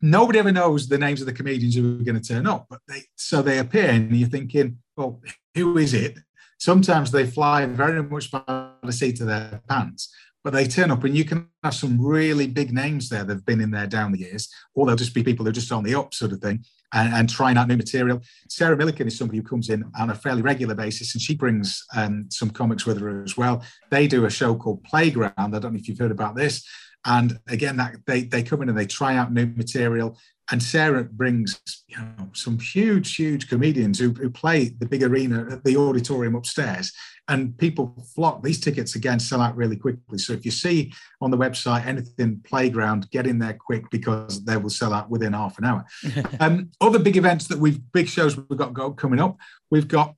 nobody 0.00 0.38
ever 0.38 0.52
knows 0.52 0.88
the 0.88 0.98
names 0.98 1.20
of 1.20 1.26
the 1.26 1.32
comedians 1.32 1.74
who 1.74 2.00
are 2.00 2.04
going 2.04 2.20
to 2.20 2.28
turn 2.28 2.46
up, 2.46 2.66
but 2.70 2.80
they 2.86 3.02
so 3.16 3.42
they 3.42 3.58
appear 3.58 3.90
and 3.90 4.14
you're 4.14 4.28
thinking, 4.28 4.78
well, 4.96 5.20
who 5.54 5.76
is 5.78 5.94
it? 5.94 6.18
Sometimes 6.60 7.10
they 7.10 7.26
fly 7.26 7.66
very 7.66 8.02
much 8.02 8.30
by 8.30 8.70
the 8.82 8.92
seat 8.92 9.20
of 9.20 9.28
their 9.28 9.60
pants 9.68 10.12
but 10.44 10.52
they 10.52 10.66
turn 10.66 10.90
up 10.90 11.04
and 11.04 11.16
you 11.16 11.24
can 11.24 11.48
have 11.62 11.74
some 11.74 12.00
really 12.00 12.46
big 12.46 12.72
names 12.72 13.08
there 13.08 13.24
that 13.24 13.34
have 13.34 13.46
been 13.46 13.60
in 13.60 13.70
there 13.70 13.86
down 13.86 14.12
the 14.12 14.20
years, 14.20 14.48
or 14.74 14.86
they'll 14.86 14.96
just 14.96 15.14
be 15.14 15.22
people 15.22 15.44
who 15.44 15.50
are 15.50 15.52
just 15.52 15.72
on 15.72 15.84
the 15.84 15.94
up 15.94 16.14
sort 16.14 16.32
of 16.32 16.40
thing 16.40 16.64
and, 16.94 17.12
and 17.12 17.28
trying 17.28 17.56
out 17.56 17.68
new 17.68 17.76
material. 17.76 18.20
Sarah 18.48 18.76
Millican 18.76 19.06
is 19.06 19.18
somebody 19.18 19.38
who 19.38 19.44
comes 19.44 19.68
in 19.68 19.84
on 19.98 20.10
a 20.10 20.14
fairly 20.14 20.42
regular 20.42 20.74
basis 20.74 21.14
and 21.14 21.22
she 21.22 21.34
brings 21.34 21.84
um, 21.96 22.26
some 22.30 22.50
comics 22.50 22.86
with 22.86 23.00
her 23.00 23.22
as 23.22 23.36
well. 23.36 23.62
They 23.90 24.06
do 24.06 24.24
a 24.24 24.30
show 24.30 24.54
called 24.54 24.84
Playground. 24.84 25.34
I 25.36 25.58
don't 25.58 25.72
know 25.72 25.78
if 25.78 25.88
you've 25.88 25.98
heard 25.98 26.10
about 26.10 26.36
this. 26.36 26.66
And 27.04 27.38
again, 27.48 27.76
that 27.76 27.96
they, 28.06 28.22
they 28.22 28.42
come 28.42 28.62
in 28.62 28.68
and 28.68 28.78
they 28.78 28.86
try 28.86 29.16
out 29.16 29.32
new 29.32 29.46
material 29.46 30.18
and 30.50 30.62
Sarah 30.62 31.04
brings 31.04 31.60
you 31.88 31.96
know 31.96 32.30
some 32.32 32.58
huge, 32.58 33.16
huge 33.16 33.48
comedians 33.48 33.98
who, 33.98 34.12
who 34.12 34.30
play 34.30 34.70
the 34.78 34.86
big 34.86 35.02
arena 35.02 35.46
at 35.50 35.64
the 35.64 35.76
auditorium 35.76 36.34
upstairs, 36.34 36.92
and 37.28 37.56
people 37.58 37.94
flock. 38.14 38.42
These 38.42 38.60
tickets 38.60 38.94
again 38.94 39.20
sell 39.20 39.40
out 39.40 39.54
really 39.56 39.76
quickly. 39.76 40.18
So 40.18 40.32
if 40.32 40.44
you 40.44 40.50
see 40.50 40.92
on 41.20 41.30
the 41.30 41.36
website 41.36 41.86
anything 41.86 42.40
playground, 42.44 43.10
get 43.10 43.26
in 43.26 43.38
there 43.38 43.52
quick 43.52 43.88
because 43.90 44.44
they 44.44 44.56
will 44.56 44.70
sell 44.70 44.94
out 44.94 45.10
within 45.10 45.34
half 45.34 45.58
an 45.58 45.64
hour. 45.64 45.84
um, 46.40 46.70
other 46.80 46.98
big 46.98 47.16
events 47.16 47.46
that 47.48 47.58
we've 47.58 47.80
big 47.92 48.08
shows 48.08 48.36
we've 48.36 48.58
got 48.58 48.72
go, 48.72 48.90
coming 48.92 49.20
up. 49.20 49.36
We've 49.70 49.88
got 49.88 50.14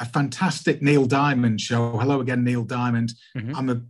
a 0.00 0.04
fantastic 0.04 0.82
Neil 0.82 1.06
Diamond 1.06 1.60
show. 1.60 1.96
Hello 1.98 2.20
again, 2.20 2.42
Neil 2.42 2.64
Diamond. 2.64 3.12
Mm-hmm. 3.36 3.54
I'm 3.54 3.68
a 3.68 3.82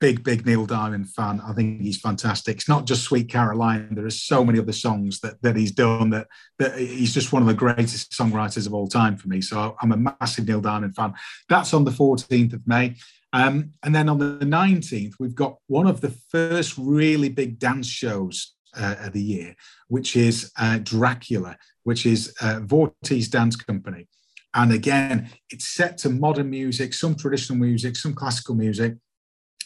big, 0.00 0.22
big 0.22 0.44
Neil 0.44 0.66
Diamond 0.66 1.08
fan. 1.10 1.40
I 1.40 1.52
think 1.52 1.80
he's 1.80 2.00
fantastic. 2.00 2.56
It's 2.56 2.68
not 2.68 2.86
just 2.86 3.02
Sweet 3.02 3.28
Caroline. 3.28 3.94
There 3.94 4.06
are 4.06 4.10
so 4.10 4.44
many 4.44 4.58
other 4.58 4.72
songs 4.72 5.20
that, 5.20 5.40
that 5.42 5.56
he's 5.56 5.72
done 5.72 6.10
that, 6.10 6.28
that 6.58 6.78
he's 6.78 7.14
just 7.14 7.32
one 7.32 7.42
of 7.42 7.48
the 7.48 7.54
greatest 7.54 8.12
songwriters 8.12 8.66
of 8.66 8.74
all 8.74 8.88
time 8.88 9.16
for 9.16 9.28
me. 9.28 9.40
So 9.40 9.76
I'm 9.80 9.92
a 9.92 10.14
massive 10.20 10.46
Neil 10.46 10.60
Diamond 10.60 10.94
fan. 10.94 11.14
That's 11.48 11.72
on 11.72 11.84
the 11.84 11.90
14th 11.90 12.52
of 12.52 12.66
May. 12.66 12.96
Um, 13.32 13.72
and 13.82 13.94
then 13.94 14.08
on 14.08 14.18
the 14.18 14.46
19th, 14.46 15.14
we've 15.18 15.34
got 15.34 15.56
one 15.66 15.86
of 15.86 16.00
the 16.00 16.14
first 16.30 16.76
really 16.78 17.28
big 17.28 17.58
dance 17.58 17.86
shows 17.86 18.54
uh, 18.76 18.96
of 19.00 19.12
the 19.12 19.22
year, 19.22 19.54
which 19.88 20.16
is 20.16 20.52
uh, 20.58 20.78
Dracula, 20.82 21.56
which 21.84 22.06
is 22.06 22.34
uh, 22.40 22.60
Vortiz 22.60 23.30
Dance 23.30 23.56
Company. 23.56 24.08
And 24.54 24.72
again, 24.72 25.28
it's 25.50 25.68
set 25.68 25.98
to 25.98 26.08
modern 26.08 26.48
music, 26.48 26.94
some 26.94 27.14
traditional 27.14 27.58
music, 27.58 27.96
some 27.96 28.14
classical 28.14 28.54
music 28.54 28.94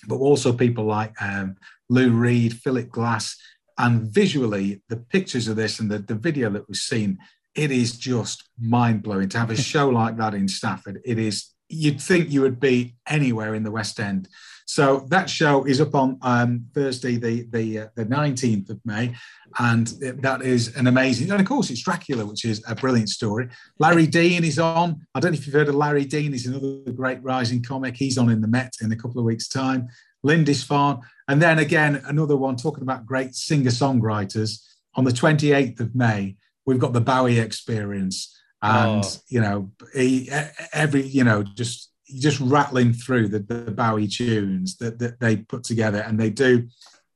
but 0.07 0.17
also 0.17 0.53
people 0.53 0.85
like 0.85 1.21
um, 1.21 1.57
Lou 1.89 2.11
Reed, 2.11 2.55
Philip 2.55 2.89
Glass, 2.91 3.37
and 3.79 4.13
visually 4.13 4.83
the 4.89 4.97
pictures 4.97 5.49
of 5.49 5.57
this 5.57 5.81
and 5.81 5.91
the, 5.91 5.99
the 5.99 6.15
video 6.15 6.51
that 6.51 6.69
was 6.69 6.83
seen, 6.83 7.19
it 7.55 7.71
is 7.71 7.97
just 7.97 8.49
mind 8.59 9.03
blowing 9.03 9.29
to 9.31 9.39
have 9.39 9.51
a 9.51 9.57
show 9.71 9.89
like 9.89 10.17
that 10.19 10.35
in 10.35 10.49
Stafford. 10.49 11.01
It 11.05 11.19
is 11.19 11.50
you'd 11.71 12.01
think 12.01 12.31
you 12.31 12.43
would 12.43 12.61
be 12.61 12.95
anywhere 13.07 13.55
in 13.55 13.63
the 13.63 13.71
West 13.71 14.01
End. 14.01 14.29
So 14.67 15.07
that 15.09 15.29
show 15.29 15.65
is 15.65 15.81
up 15.81 15.95
on 15.97 16.19
um, 16.23 16.67
Thursday, 16.75 17.17
the 17.17 17.47
the 17.51 17.79
uh, 17.81 17.87
the 17.97 18.05
nineteenth 18.05 18.71
of 18.71 18.81
May, 18.85 19.15
and 19.59 19.89
that 20.23 20.43
is 20.43 20.77
an 20.77 20.87
amazing. 20.87 21.31
And 21.33 21.41
of 21.41 21.47
course, 21.47 21.71
it's 21.71 21.83
Dracula, 21.83 22.25
which 22.25 22.45
is 22.45 22.63
a 22.69 22.77
brilliant 22.77 23.09
story. 23.09 23.49
Larry 23.81 24.07
Dean 24.07 24.45
is 24.45 24.61
on. 24.61 25.05
I 25.15 25.19
don't 25.19 25.33
know 25.33 25.39
if 25.39 25.47
you've 25.47 25.55
heard 25.57 25.69
of 25.69 25.75
Larry 25.75 26.05
Dean. 26.05 26.33
He's 26.33 26.47
another 26.47 26.93
great 26.93 27.21
rising 27.23 27.63
comic. 27.63 27.97
He's 27.97 28.17
on 28.17 28.31
in 28.31 28.41
the 28.41 28.49
Met 28.49 28.75
in 28.81 28.93
a 28.93 28.97
couple 28.97 29.19
of 29.19 29.25
weeks' 29.25 29.49
time. 29.49 29.89
Lindisfarne, 30.23 31.01
and 31.29 31.43
then 31.43 31.59
again 31.59 32.03
another 32.07 32.37
one 32.37 32.57
talking 32.57 32.83
about 32.83 33.07
great 33.07 33.35
singer 33.35 33.71
songwriters. 33.71 34.65
On 34.95 35.05
the 35.05 35.13
twenty 35.13 35.53
eighth 35.53 35.81
of 35.81 35.95
May, 35.97 36.37
we've 36.65 36.79
got 36.79 36.93
the 36.93 37.01
Bowie 37.01 37.41
Experience, 37.41 38.40
and 38.63 39.05
oh. 39.05 39.17
you 39.29 39.41
know 39.41 39.71
he, 39.95 40.31
every 40.73 41.03
you 41.03 41.25
know 41.25 41.43
just 41.43 41.91
just 42.19 42.41
rattling 42.41 42.93
through 42.93 43.29
the, 43.29 43.39
the 43.39 43.71
Bowie 43.71 44.09
tunes 44.09 44.77
that, 44.79 44.99
that 44.99 45.21
they 45.21 45.37
put 45.37 45.65
together, 45.65 46.01
and 46.01 46.19
they 46.19 46.31
do 46.31 46.67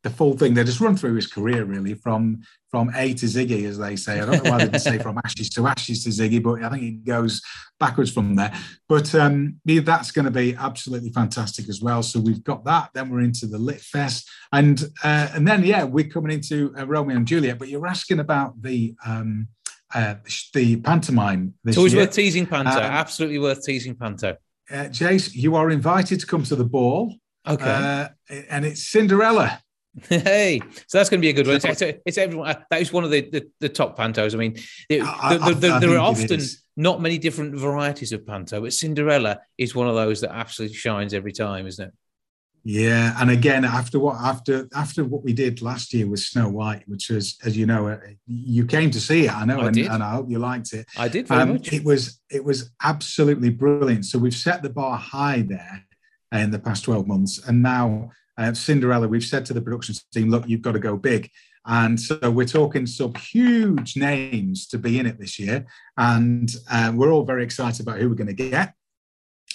the 0.04 0.10
full 0.10 0.36
thing. 0.36 0.54
They 0.54 0.64
just 0.64 0.80
run 0.80 0.96
through 0.96 1.14
his 1.14 1.26
career 1.26 1.64
really 1.64 1.94
from 1.94 2.42
from 2.70 2.90
A 2.94 3.14
to 3.14 3.26
Ziggy, 3.26 3.66
as 3.66 3.78
they 3.78 3.96
say. 3.96 4.20
I 4.20 4.26
don't 4.26 4.44
know 4.44 4.50
why 4.50 4.58
they 4.58 4.64
didn't 4.64 4.80
say 4.80 4.98
from 4.98 5.18
ashes 5.24 5.48
to 5.50 5.66
ashes 5.66 6.04
to 6.04 6.10
Ziggy, 6.10 6.42
but 6.42 6.62
I 6.62 6.70
think 6.70 6.82
it 6.82 7.04
goes 7.04 7.40
backwards 7.80 8.12
from 8.12 8.36
there. 8.36 8.52
But 8.88 9.14
um, 9.14 9.60
yeah, 9.64 9.80
that's 9.80 10.10
going 10.10 10.26
to 10.26 10.30
be 10.30 10.54
absolutely 10.54 11.10
fantastic 11.10 11.68
as 11.68 11.80
well. 11.80 12.02
So 12.02 12.20
we've 12.20 12.44
got 12.44 12.64
that. 12.64 12.90
Then 12.94 13.10
we're 13.10 13.20
into 13.20 13.46
the 13.46 13.58
Lit 13.58 13.80
Fest, 13.80 14.28
and 14.52 14.82
uh, 15.02 15.30
and 15.34 15.48
then 15.48 15.64
yeah, 15.64 15.84
we're 15.84 16.08
coming 16.08 16.32
into 16.32 16.74
uh, 16.78 16.86
Romeo 16.86 17.16
and 17.16 17.26
Juliet. 17.26 17.58
But 17.58 17.68
you're 17.68 17.86
asking 17.86 18.20
about 18.20 18.60
the. 18.62 18.94
Um, 19.04 19.48
uh, 19.94 20.16
the 20.52 20.76
pantomime. 20.76 21.54
This 21.64 21.72
it's 21.72 21.78
always 21.78 21.92
year. 21.94 22.02
worth 22.02 22.14
teasing 22.14 22.46
Panto. 22.46 22.70
Um, 22.70 22.82
Absolutely 22.82 23.38
worth 23.38 23.64
teasing 23.64 23.94
Panto. 23.94 24.36
Uh, 24.70 24.74
Jace, 24.84 25.34
you 25.34 25.56
are 25.56 25.70
invited 25.70 26.20
to 26.20 26.26
come 26.26 26.42
to 26.44 26.56
the 26.56 26.64
ball. 26.64 27.14
Okay. 27.46 27.64
Uh, 27.64 28.08
and 28.50 28.64
it's 28.64 28.88
Cinderella. 28.88 29.60
Hey, 30.08 30.60
so 30.88 30.98
that's 30.98 31.08
going 31.08 31.20
to 31.20 31.24
be 31.24 31.28
a 31.28 31.32
good 31.32 31.46
one. 31.46 31.54
It's, 31.54 31.82
it's 32.04 32.18
everyone. 32.18 32.48
Uh, 32.48 32.60
that 32.68 32.80
is 32.80 32.92
one 32.92 33.04
of 33.04 33.12
the, 33.12 33.30
the, 33.30 33.48
the 33.60 33.68
top 33.68 33.96
pantos. 33.96 34.34
I 34.34 34.38
mean, 34.38 34.56
the, 34.88 35.02
I, 35.02 35.38
I, 35.40 35.52
the, 35.52 35.70
I, 35.70 35.78
there 35.78 35.90
are 35.90 36.00
often 36.00 36.40
not 36.76 37.00
many 37.00 37.16
different 37.16 37.54
varieties 37.54 38.10
of 38.10 38.26
panto, 38.26 38.60
but 38.60 38.72
Cinderella 38.72 39.38
is 39.56 39.72
one 39.76 39.86
of 39.86 39.94
those 39.94 40.20
that 40.22 40.34
absolutely 40.34 40.76
shines 40.76 41.14
every 41.14 41.30
time, 41.30 41.68
isn't 41.68 41.86
it? 41.86 41.94
Yeah, 42.66 43.14
and 43.20 43.30
again, 43.30 43.64
after 43.64 43.98
what 43.98 44.16
after 44.16 44.68
after 44.74 45.04
what 45.04 45.22
we 45.22 45.34
did 45.34 45.60
last 45.60 45.92
year 45.92 46.08
with 46.08 46.20
Snow 46.20 46.48
White, 46.48 46.82
which 46.88 47.10
was, 47.10 47.36
as 47.44 47.58
you 47.58 47.66
know, 47.66 47.88
uh, 47.88 47.98
you 48.26 48.64
came 48.64 48.90
to 48.90 49.00
see 49.00 49.26
it. 49.26 49.36
I 49.36 49.44
know, 49.44 49.60
I 49.60 49.68
and, 49.68 49.76
and, 49.76 50.02
I 50.02 50.12
hope 50.12 50.30
you 50.30 50.38
liked 50.38 50.72
it. 50.72 50.86
I 50.96 51.08
did 51.08 51.28
very 51.28 51.42
um, 51.42 51.52
much. 51.54 51.72
It 51.74 51.84
was 51.84 52.20
it 52.30 52.42
was 52.42 52.70
absolutely 52.82 53.50
brilliant. 53.50 54.06
So 54.06 54.18
we've 54.18 54.34
set 54.34 54.62
the 54.62 54.70
bar 54.70 54.96
high 54.96 55.42
there 55.42 55.84
in 56.32 56.50
the 56.50 56.58
past 56.58 56.84
twelve 56.84 57.06
months, 57.06 57.46
and 57.46 57.62
now 57.62 58.10
uh, 58.38 58.52
Cinderella, 58.54 59.08
we've 59.08 59.24
said 59.24 59.44
to 59.46 59.52
the 59.52 59.60
production 59.60 59.94
team, 60.12 60.30
look, 60.30 60.48
you've 60.48 60.62
got 60.62 60.72
to 60.72 60.78
go 60.78 60.96
big. 60.96 61.30
And 61.66 61.98
so 61.98 62.18
we're 62.30 62.46
talking 62.46 62.86
some 62.86 63.14
huge 63.14 63.96
names 63.96 64.66
to 64.68 64.78
be 64.78 64.98
in 64.98 65.06
it 65.06 65.18
this 65.18 65.38
year. 65.38 65.66
And 65.96 66.54
uh, 66.70 66.92
we're 66.94 67.10
all 67.10 67.24
very 67.24 67.42
excited 67.42 67.80
about 67.80 67.98
who 67.98 68.08
we're 68.08 68.16
going 68.16 68.26
to 68.26 68.50
get. 68.50 68.74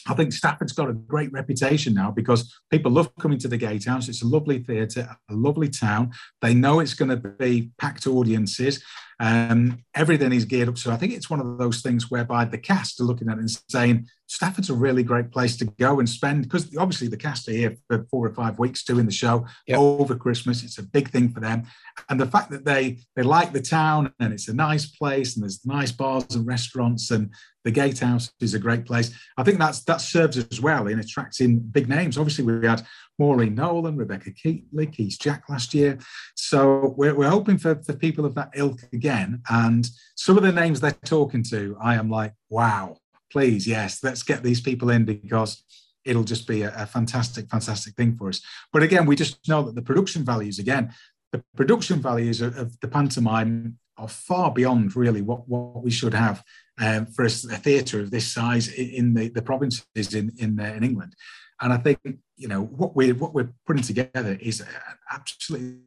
I 0.09 0.15
think 0.15 0.33
Stafford's 0.33 0.73
got 0.73 0.89
a 0.89 0.93
great 0.93 1.31
reputation 1.31 1.93
now 1.93 2.09
because 2.11 2.59
people 2.71 2.91
love 2.91 3.15
coming 3.19 3.37
to 3.39 3.47
the 3.47 3.57
Gatehouse. 3.57 4.09
It's 4.09 4.23
a 4.23 4.27
lovely 4.27 4.59
theatre, 4.59 5.15
a 5.29 5.33
lovely 5.33 5.69
town. 5.69 6.11
They 6.41 6.53
know 6.53 6.79
it's 6.79 6.95
going 6.95 7.09
to 7.09 7.17
be 7.17 7.71
packed 7.77 8.07
audiences. 8.07 8.83
Um, 9.19 9.83
everything 9.93 10.33
is 10.33 10.45
geared 10.45 10.69
up. 10.69 10.77
So 10.77 10.91
I 10.91 10.97
think 10.97 11.13
it's 11.13 11.29
one 11.29 11.39
of 11.39 11.57
those 11.57 11.81
things 11.81 12.09
whereby 12.09 12.45
the 12.45 12.57
cast 12.57 12.99
are 12.99 13.03
looking 13.03 13.29
at 13.29 13.37
it 13.37 13.41
and 13.41 13.61
saying, 13.69 14.07
Stafford's 14.29 14.69
a 14.69 14.75
really 14.75 15.01
great 15.01 15.31
place 15.31 15.57
to 15.57 15.65
go 15.65 15.99
and 15.99 16.07
spend 16.07 16.43
because 16.43 16.75
obviously 16.77 17.07
the 17.07 17.17
cast 17.17 17.49
are 17.49 17.51
here 17.51 17.75
for 17.87 18.05
four 18.11 18.27
or 18.27 18.33
five 18.33 18.59
weeks 18.59 18.83
doing 18.83 19.07
the 19.07 19.11
show 19.11 19.45
yep. 19.65 19.79
over 19.79 20.15
Christmas. 20.15 20.63
It's 20.63 20.77
a 20.77 20.83
big 20.83 21.09
thing 21.09 21.29
for 21.29 21.39
them, 21.39 21.63
and 22.09 22.19
the 22.19 22.27
fact 22.27 22.51
that 22.51 22.63
they 22.63 22.99
they 23.15 23.23
like 23.23 23.53
the 23.53 23.61
town 23.61 24.13
and 24.19 24.31
it's 24.31 24.47
a 24.47 24.53
nice 24.53 24.85
place 24.85 25.35
and 25.35 25.43
there's 25.43 25.65
nice 25.65 25.91
bars 25.91 26.35
and 26.35 26.45
restaurants 26.45 27.09
and 27.09 27.31
the 27.65 27.71
Gatehouse 27.71 28.31
is 28.39 28.53
a 28.53 28.59
great 28.59 28.85
place. 28.85 29.11
I 29.37 29.43
think 29.43 29.57
that's 29.57 29.83
that 29.85 29.99
serves 29.99 30.37
as 30.37 30.61
well 30.61 30.87
in 30.87 30.99
attracting 30.99 31.59
big 31.59 31.89
names. 31.89 32.17
Obviously, 32.17 32.45
we 32.45 32.65
had 32.65 32.85
Maureen 33.17 33.55
Nolan, 33.55 33.97
Rebecca 33.97 34.31
Keatley, 34.31 34.91
Keith 34.95 35.17
Jack 35.19 35.49
last 35.49 35.73
year. 35.73 35.99
So 36.35 36.93
we're, 36.97 37.13
we're 37.13 37.29
hoping 37.29 37.57
for, 37.57 37.75
for 37.83 37.93
people 37.93 38.25
of 38.25 38.33
that 38.35 38.51
ilk 38.55 38.79
again. 38.93 39.41
And 39.49 39.87
some 40.15 40.37
of 40.37 40.43
the 40.43 40.51
names 40.51 40.79
they're 40.79 40.91
talking 41.03 41.43
to, 41.45 41.77
I 41.81 41.95
am 41.95 42.09
like, 42.09 42.33
wow, 42.49 42.97
please, 43.31 43.67
yes, 43.67 44.03
let's 44.03 44.23
get 44.23 44.43
these 44.43 44.61
people 44.61 44.89
in 44.89 45.05
because 45.05 45.63
it'll 46.05 46.23
just 46.23 46.47
be 46.47 46.63
a, 46.63 46.73
a, 46.75 46.85
fantastic, 46.85 47.49
fantastic 47.49 47.95
thing 47.95 48.15
for 48.15 48.29
us. 48.29 48.41
But 48.71 48.83
again, 48.83 49.05
we 49.05 49.15
just 49.15 49.47
know 49.47 49.63
that 49.63 49.75
the 49.75 49.81
production 49.81 50.23
values, 50.23 50.59
again, 50.59 50.93
the 51.31 51.43
production 51.55 52.01
values 52.01 52.41
of, 52.41 52.57
of 52.57 52.79
the 52.79 52.87
pantomime 52.87 53.77
are 53.97 54.07
far 54.07 54.51
beyond 54.51 54.95
really 54.95 55.21
what, 55.21 55.47
what 55.47 55.83
we 55.83 55.91
should 55.91 56.13
have 56.13 56.43
um, 56.79 57.05
for 57.05 57.25
a, 57.25 57.29
theatre 57.29 57.99
of 57.99 58.11
this 58.11 58.31
size 58.31 58.69
in 58.69 59.13
the, 59.13 59.29
the 59.29 59.41
provinces 59.41 60.13
in, 60.13 60.31
in, 60.37 60.59
uh, 60.59 60.73
in 60.75 60.83
England. 60.83 61.13
And 61.61 61.73
I 61.73 61.77
think, 61.77 61.99
you 62.37 62.47
know, 62.47 62.63
what 62.63 62.95
we're, 62.95 63.13
what 63.13 63.33
we're 63.33 63.51
putting 63.67 63.83
together 63.83 64.37
is 64.39 64.61
an 64.61 64.67
absolutely 65.11 65.79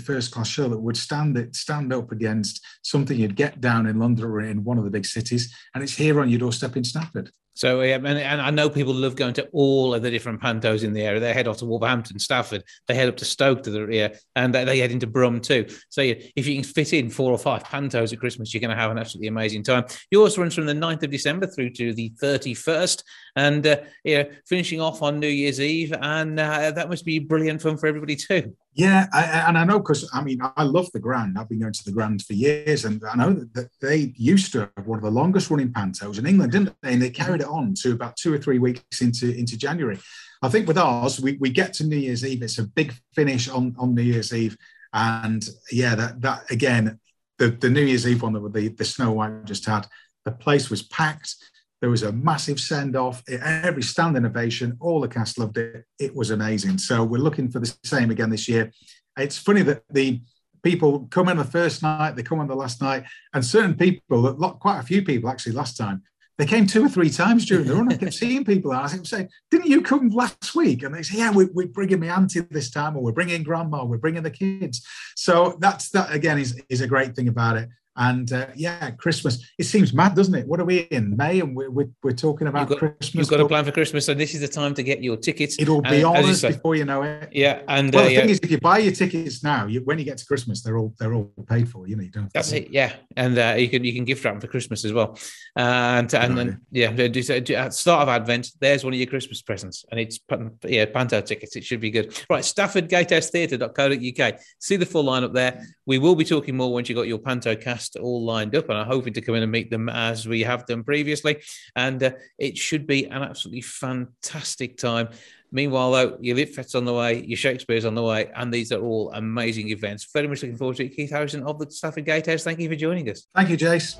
first 0.00 0.30
class 0.32 0.48
show 0.48 0.68
that 0.68 0.78
would 0.78 0.96
stand 0.96 1.36
it 1.36 1.56
stand 1.56 1.92
up 1.92 2.12
against 2.12 2.64
something 2.82 3.18
you'd 3.18 3.36
get 3.36 3.60
down 3.60 3.86
in 3.86 3.98
London 3.98 4.24
or 4.24 4.40
in 4.40 4.64
one 4.64 4.78
of 4.78 4.84
the 4.84 4.90
big 4.90 5.06
cities, 5.06 5.54
and 5.74 5.82
it's 5.82 5.96
here 5.96 6.20
on 6.20 6.28
your 6.28 6.40
doorstep 6.40 6.76
in 6.76 6.84
Stafford. 6.84 7.30
So 7.56 7.80
yeah, 7.80 7.96
and, 7.96 8.06
and, 8.06 8.42
I 8.42 8.50
know 8.50 8.68
people 8.68 8.92
love 8.92 9.16
going 9.16 9.32
to 9.34 9.48
all 9.50 9.94
of 9.94 10.02
the 10.02 10.10
different 10.10 10.42
pantos 10.42 10.84
in 10.84 10.92
the 10.92 11.00
area. 11.00 11.20
They 11.20 11.32
head 11.32 11.48
off 11.48 11.56
to 11.58 11.64
Wolverhampton, 11.64 12.18
Stafford. 12.18 12.62
They 12.86 12.94
head 12.94 13.08
up 13.08 13.16
to 13.16 13.24
Stoke 13.24 13.62
to 13.62 13.70
the 13.70 13.86
yeah, 13.90 14.08
and 14.36 14.54
they, 14.54 14.64
they 14.66 14.78
head 14.78 14.92
into 14.92 15.06
Brum 15.06 15.40
too. 15.40 15.64
So 15.88 16.02
yeah, 16.02 16.16
if 16.36 16.46
you 16.46 16.54
can 16.54 16.64
fit 16.64 16.92
in 16.92 17.08
four 17.08 17.32
or 17.32 17.38
five 17.38 17.64
pantos 17.64 18.12
at 18.12 18.20
Christmas, 18.20 18.52
you're 18.52 18.60
going 18.60 18.76
to 18.76 18.76
have 18.76 18.90
an 18.90 18.98
absolutely 18.98 19.28
amazing 19.28 19.62
time. 19.62 19.86
Yours 20.10 20.36
runs 20.36 20.54
from 20.54 20.66
the 20.66 20.74
9th 20.74 21.04
of 21.04 21.10
December 21.10 21.46
through 21.46 21.70
to 21.70 21.94
the 21.94 22.12
31st, 22.22 23.02
and 23.36 23.66
uh, 23.66 23.76
yeah, 24.04 24.24
finishing 24.46 24.82
off 24.82 25.00
on 25.00 25.18
New 25.18 25.26
Year's 25.26 25.58
Eve, 25.58 25.94
and 25.98 26.38
uh, 26.38 26.72
that 26.72 26.90
must 26.90 27.06
be 27.06 27.18
brilliant 27.18 27.62
fun 27.62 27.78
for 27.78 27.86
everybody 27.86 28.16
too. 28.16 28.54
Yeah, 28.76 29.06
I, 29.10 29.24
and 29.48 29.56
I 29.56 29.64
know 29.64 29.78
because 29.78 30.08
I 30.12 30.22
mean 30.22 30.38
I 30.54 30.62
love 30.62 30.92
the 30.92 31.00
Grand. 31.00 31.38
I've 31.38 31.48
been 31.48 31.60
going 31.60 31.72
to 31.72 31.84
the 31.84 31.92
Grand 31.92 32.22
for 32.22 32.34
years, 32.34 32.84
and 32.84 33.02
I 33.10 33.16
know 33.16 33.32
that 33.54 33.70
they 33.80 34.12
used 34.16 34.52
to 34.52 34.70
have 34.76 34.86
one 34.86 34.98
of 34.98 35.02
the 35.02 35.10
longest 35.10 35.50
running 35.50 35.72
pantos 35.72 36.18
in 36.18 36.26
England, 36.26 36.52
didn't 36.52 36.76
they? 36.82 36.92
And 36.92 37.00
they 37.00 37.08
carried 37.08 37.40
it 37.40 37.46
on 37.46 37.72
to 37.80 37.92
about 37.92 38.16
two 38.16 38.34
or 38.34 38.38
three 38.38 38.58
weeks 38.58 39.00
into 39.00 39.34
into 39.34 39.56
January. 39.56 39.98
I 40.42 40.50
think 40.50 40.68
with 40.68 40.76
ours, 40.76 41.18
we, 41.18 41.38
we 41.40 41.48
get 41.48 41.72
to 41.74 41.86
New 41.86 41.96
Year's 41.96 42.22
Eve. 42.22 42.42
It's 42.42 42.58
a 42.58 42.64
big 42.64 42.92
finish 43.14 43.48
on 43.48 43.74
on 43.78 43.94
New 43.94 44.02
Year's 44.02 44.34
Eve, 44.34 44.58
and 44.92 45.48
yeah, 45.72 45.94
that 45.94 46.20
that 46.20 46.50
again, 46.50 47.00
the 47.38 47.48
the 47.48 47.70
New 47.70 47.82
Year's 47.82 48.06
Eve 48.06 48.22
one 48.22 48.34
that 48.34 48.52
the 48.52 48.68
the 48.68 48.84
Snow 48.84 49.12
White 49.12 49.46
just 49.46 49.64
had, 49.64 49.86
the 50.26 50.32
place 50.32 50.68
was 50.68 50.82
packed. 50.82 51.34
There 51.80 51.90
was 51.90 52.02
a 52.02 52.12
massive 52.12 52.58
send 52.58 52.96
off, 52.96 53.22
every 53.28 53.82
stand 53.82 54.16
innovation, 54.16 54.76
all 54.80 55.00
the 55.00 55.08
cast 55.08 55.38
loved 55.38 55.58
it. 55.58 55.84
It 55.98 56.14
was 56.14 56.30
amazing. 56.30 56.78
So 56.78 57.04
we're 57.04 57.18
looking 57.18 57.50
for 57.50 57.58
the 57.58 57.74
same 57.84 58.10
again 58.10 58.30
this 58.30 58.48
year. 58.48 58.72
It's 59.18 59.38
funny 59.38 59.62
that 59.62 59.82
the 59.90 60.20
people 60.62 61.06
come 61.10 61.28
in 61.28 61.36
the 61.36 61.44
first 61.44 61.82
night, 61.82 62.16
they 62.16 62.22
come 62.22 62.40
on 62.40 62.48
the 62.48 62.56
last 62.56 62.80
night, 62.80 63.04
and 63.34 63.44
certain 63.44 63.74
people, 63.74 64.34
quite 64.60 64.80
a 64.80 64.82
few 64.82 65.02
people 65.02 65.28
actually 65.28 65.52
last 65.52 65.76
time, 65.76 66.02
they 66.38 66.46
came 66.46 66.66
two 66.66 66.84
or 66.84 66.88
three 66.88 67.08
times 67.08 67.46
during 67.46 67.66
the 67.66 67.74
run. 67.74 67.90
I 67.90 67.96
kept 67.96 68.12
seeing 68.12 68.44
people. 68.44 68.70
And 68.72 68.80
I 68.80 68.82
was 68.82 69.08
saying, 69.08 69.30
"Didn't 69.50 69.68
you 69.68 69.80
come 69.80 70.10
last 70.10 70.54
week?" 70.54 70.82
And 70.82 70.94
they 70.94 71.02
say, 71.02 71.18
"Yeah, 71.18 71.30
we, 71.30 71.44
are 71.44 71.66
bringing 71.68 72.00
my 72.00 72.08
auntie 72.08 72.40
this 72.40 72.70
time, 72.70 72.96
or 72.96 73.02
we're 73.02 73.12
bringing 73.12 73.42
grandma, 73.42 73.84
we're 73.84 73.96
bringing 73.96 74.22
the 74.22 74.30
kids." 74.30 74.86
So 75.16 75.56
that's 75.60 75.88
that 75.90 76.12
again 76.14 76.38
is 76.38 76.60
is 76.68 76.82
a 76.82 76.86
great 76.86 77.16
thing 77.16 77.28
about 77.28 77.56
it. 77.56 77.70
And 77.96 78.30
uh, 78.32 78.48
yeah, 78.54 78.90
Christmas. 78.92 79.50
It 79.58 79.64
seems 79.64 79.94
mad, 79.94 80.14
doesn't 80.14 80.34
it? 80.34 80.46
What 80.46 80.60
are 80.60 80.64
we 80.64 80.80
in 80.80 81.16
May, 81.16 81.40
and 81.40 81.56
we're, 81.56 81.70
we're, 81.70 81.88
we're 82.02 82.12
talking 82.12 82.46
about 82.46 82.68
you've 82.68 82.80
got, 82.80 82.96
Christmas. 82.98 83.14
You've 83.14 83.28
got 83.28 83.40
a 83.40 83.48
plan 83.48 83.64
for 83.64 83.72
Christmas, 83.72 84.04
so 84.04 84.14
this 84.14 84.34
is 84.34 84.40
the 84.40 84.48
time 84.48 84.74
to 84.74 84.82
get 84.82 85.02
your 85.02 85.16
tickets. 85.16 85.56
It'll 85.58 85.80
be 85.80 86.04
on 86.04 86.16
us 86.16 86.42
before 86.42 86.74
you 86.74 86.84
know 86.84 87.02
it. 87.02 87.30
Yeah, 87.32 87.62
and 87.68 87.94
well, 87.94 88.04
uh, 88.04 88.06
the 88.06 88.12
yeah. 88.12 88.20
thing 88.20 88.30
is, 88.30 88.40
if 88.42 88.50
you 88.50 88.58
buy 88.58 88.78
your 88.78 88.92
tickets 88.92 89.42
now, 89.42 89.66
you, 89.66 89.80
when 89.80 89.98
you 89.98 90.04
get 90.04 90.18
to 90.18 90.26
Christmas, 90.26 90.62
they're 90.62 90.76
all 90.76 90.94
they're 90.98 91.14
all 91.14 91.32
paid 91.48 91.68
for. 91.68 91.88
You 91.88 91.96
know, 91.96 92.02
you 92.02 92.10
don't. 92.10 92.30
That's 92.32 92.52
it. 92.52 92.70
Yeah, 92.70 92.94
and 93.16 93.38
uh, 93.38 93.54
you 93.56 93.68
can 93.68 93.82
you 93.82 93.94
can 93.94 94.04
gift 94.04 94.24
wrap 94.24 94.34
them 94.34 94.40
for 94.40 94.48
Christmas 94.48 94.84
as 94.84 94.92
well. 94.92 95.18
And 95.56 96.12
and 96.12 96.36
then 96.36 96.60
yeah, 96.70 96.90
at 96.90 97.74
start 97.74 98.02
of 98.02 98.08
Advent, 98.08 98.50
there's 98.60 98.84
one 98.84 98.92
of 98.92 98.98
your 98.98 99.08
Christmas 99.08 99.40
presents, 99.40 99.84
and 99.90 99.98
it's 99.98 100.20
yeah 100.64 100.84
Panto 100.84 101.20
tickets. 101.22 101.56
It 101.56 101.64
should 101.64 101.80
be 101.80 101.90
good. 101.90 102.18
Right, 102.28 102.44
Stafford 102.44 102.88
Gatehouse 102.88 103.30
Theatre.co.uk. 103.30 104.40
See 104.58 104.76
the 104.76 104.86
full 104.86 105.04
lineup 105.04 105.32
there. 105.32 105.64
We 105.86 105.98
will 105.98 106.14
be 106.14 106.24
talking 106.24 106.56
more 106.56 106.72
once 106.72 106.88
you 106.88 106.94
got 106.94 107.06
your 107.06 107.18
Panto 107.18 107.54
cast 107.56 107.85
all 107.94 108.24
lined 108.24 108.56
up 108.56 108.68
and 108.68 108.78
I'm 108.78 108.86
hoping 108.86 109.12
to 109.12 109.20
come 109.20 109.36
in 109.36 109.44
and 109.44 109.52
meet 109.52 109.70
them 109.70 109.88
as 109.88 110.26
we 110.26 110.42
have 110.42 110.66
done 110.66 110.82
previously. 110.82 111.42
And 111.76 112.02
uh, 112.02 112.10
it 112.38 112.58
should 112.58 112.86
be 112.86 113.04
an 113.04 113.22
absolutely 113.22 113.60
fantastic 113.60 114.76
time. 114.78 115.10
Meanwhile, 115.52 115.92
though, 115.92 116.18
your 116.20 116.36
Lit 116.36 116.54
Fest's 116.54 116.74
on 116.74 116.84
the 116.84 116.92
way, 116.92 117.22
your 117.24 117.36
Shakespeare's 117.36 117.84
on 117.84 117.94
the 117.94 118.02
way, 118.02 118.30
and 118.34 118.52
these 118.52 118.72
are 118.72 118.80
all 118.80 119.12
amazing 119.12 119.68
events. 119.68 120.08
Very 120.12 120.26
much 120.26 120.42
looking 120.42 120.56
forward 120.56 120.76
to 120.78 120.84
it. 120.84 120.96
Keith 120.96 121.10
Harrison 121.10 121.44
of 121.44 121.58
the 121.58 121.70
Stafford 121.70 122.04
Gatehouse, 122.04 122.42
thank 122.42 122.58
you 122.58 122.68
for 122.68 122.74
joining 122.74 123.08
us. 123.08 123.28
Thank 123.34 123.50
you, 123.50 123.56
Jace. 123.56 123.96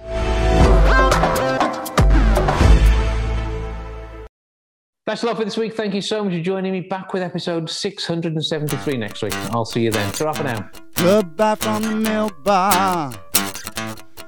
That's 5.07 5.23
a 5.23 5.27
lot 5.27 5.37
for 5.37 5.45
this 5.45 5.57
week. 5.57 5.75
Thank 5.75 5.95
you 5.95 6.03
so 6.03 6.25
much 6.25 6.35
for 6.35 6.41
joining 6.41 6.73
me. 6.73 6.81
Back 6.81 7.13
with 7.13 7.23
episode 7.23 7.71
673 7.71 8.97
next 8.97 9.23
week. 9.23 9.35
I'll 9.53 9.65
see 9.65 9.85
you 9.85 9.93
then. 9.93 10.13
Ta 10.13 10.33
for 10.33 10.43
now. 10.43 10.69
Goodbye 10.97 11.55
from 11.55 11.83
the 11.83 11.95
milk 11.95 12.43
bar. 12.43 13.13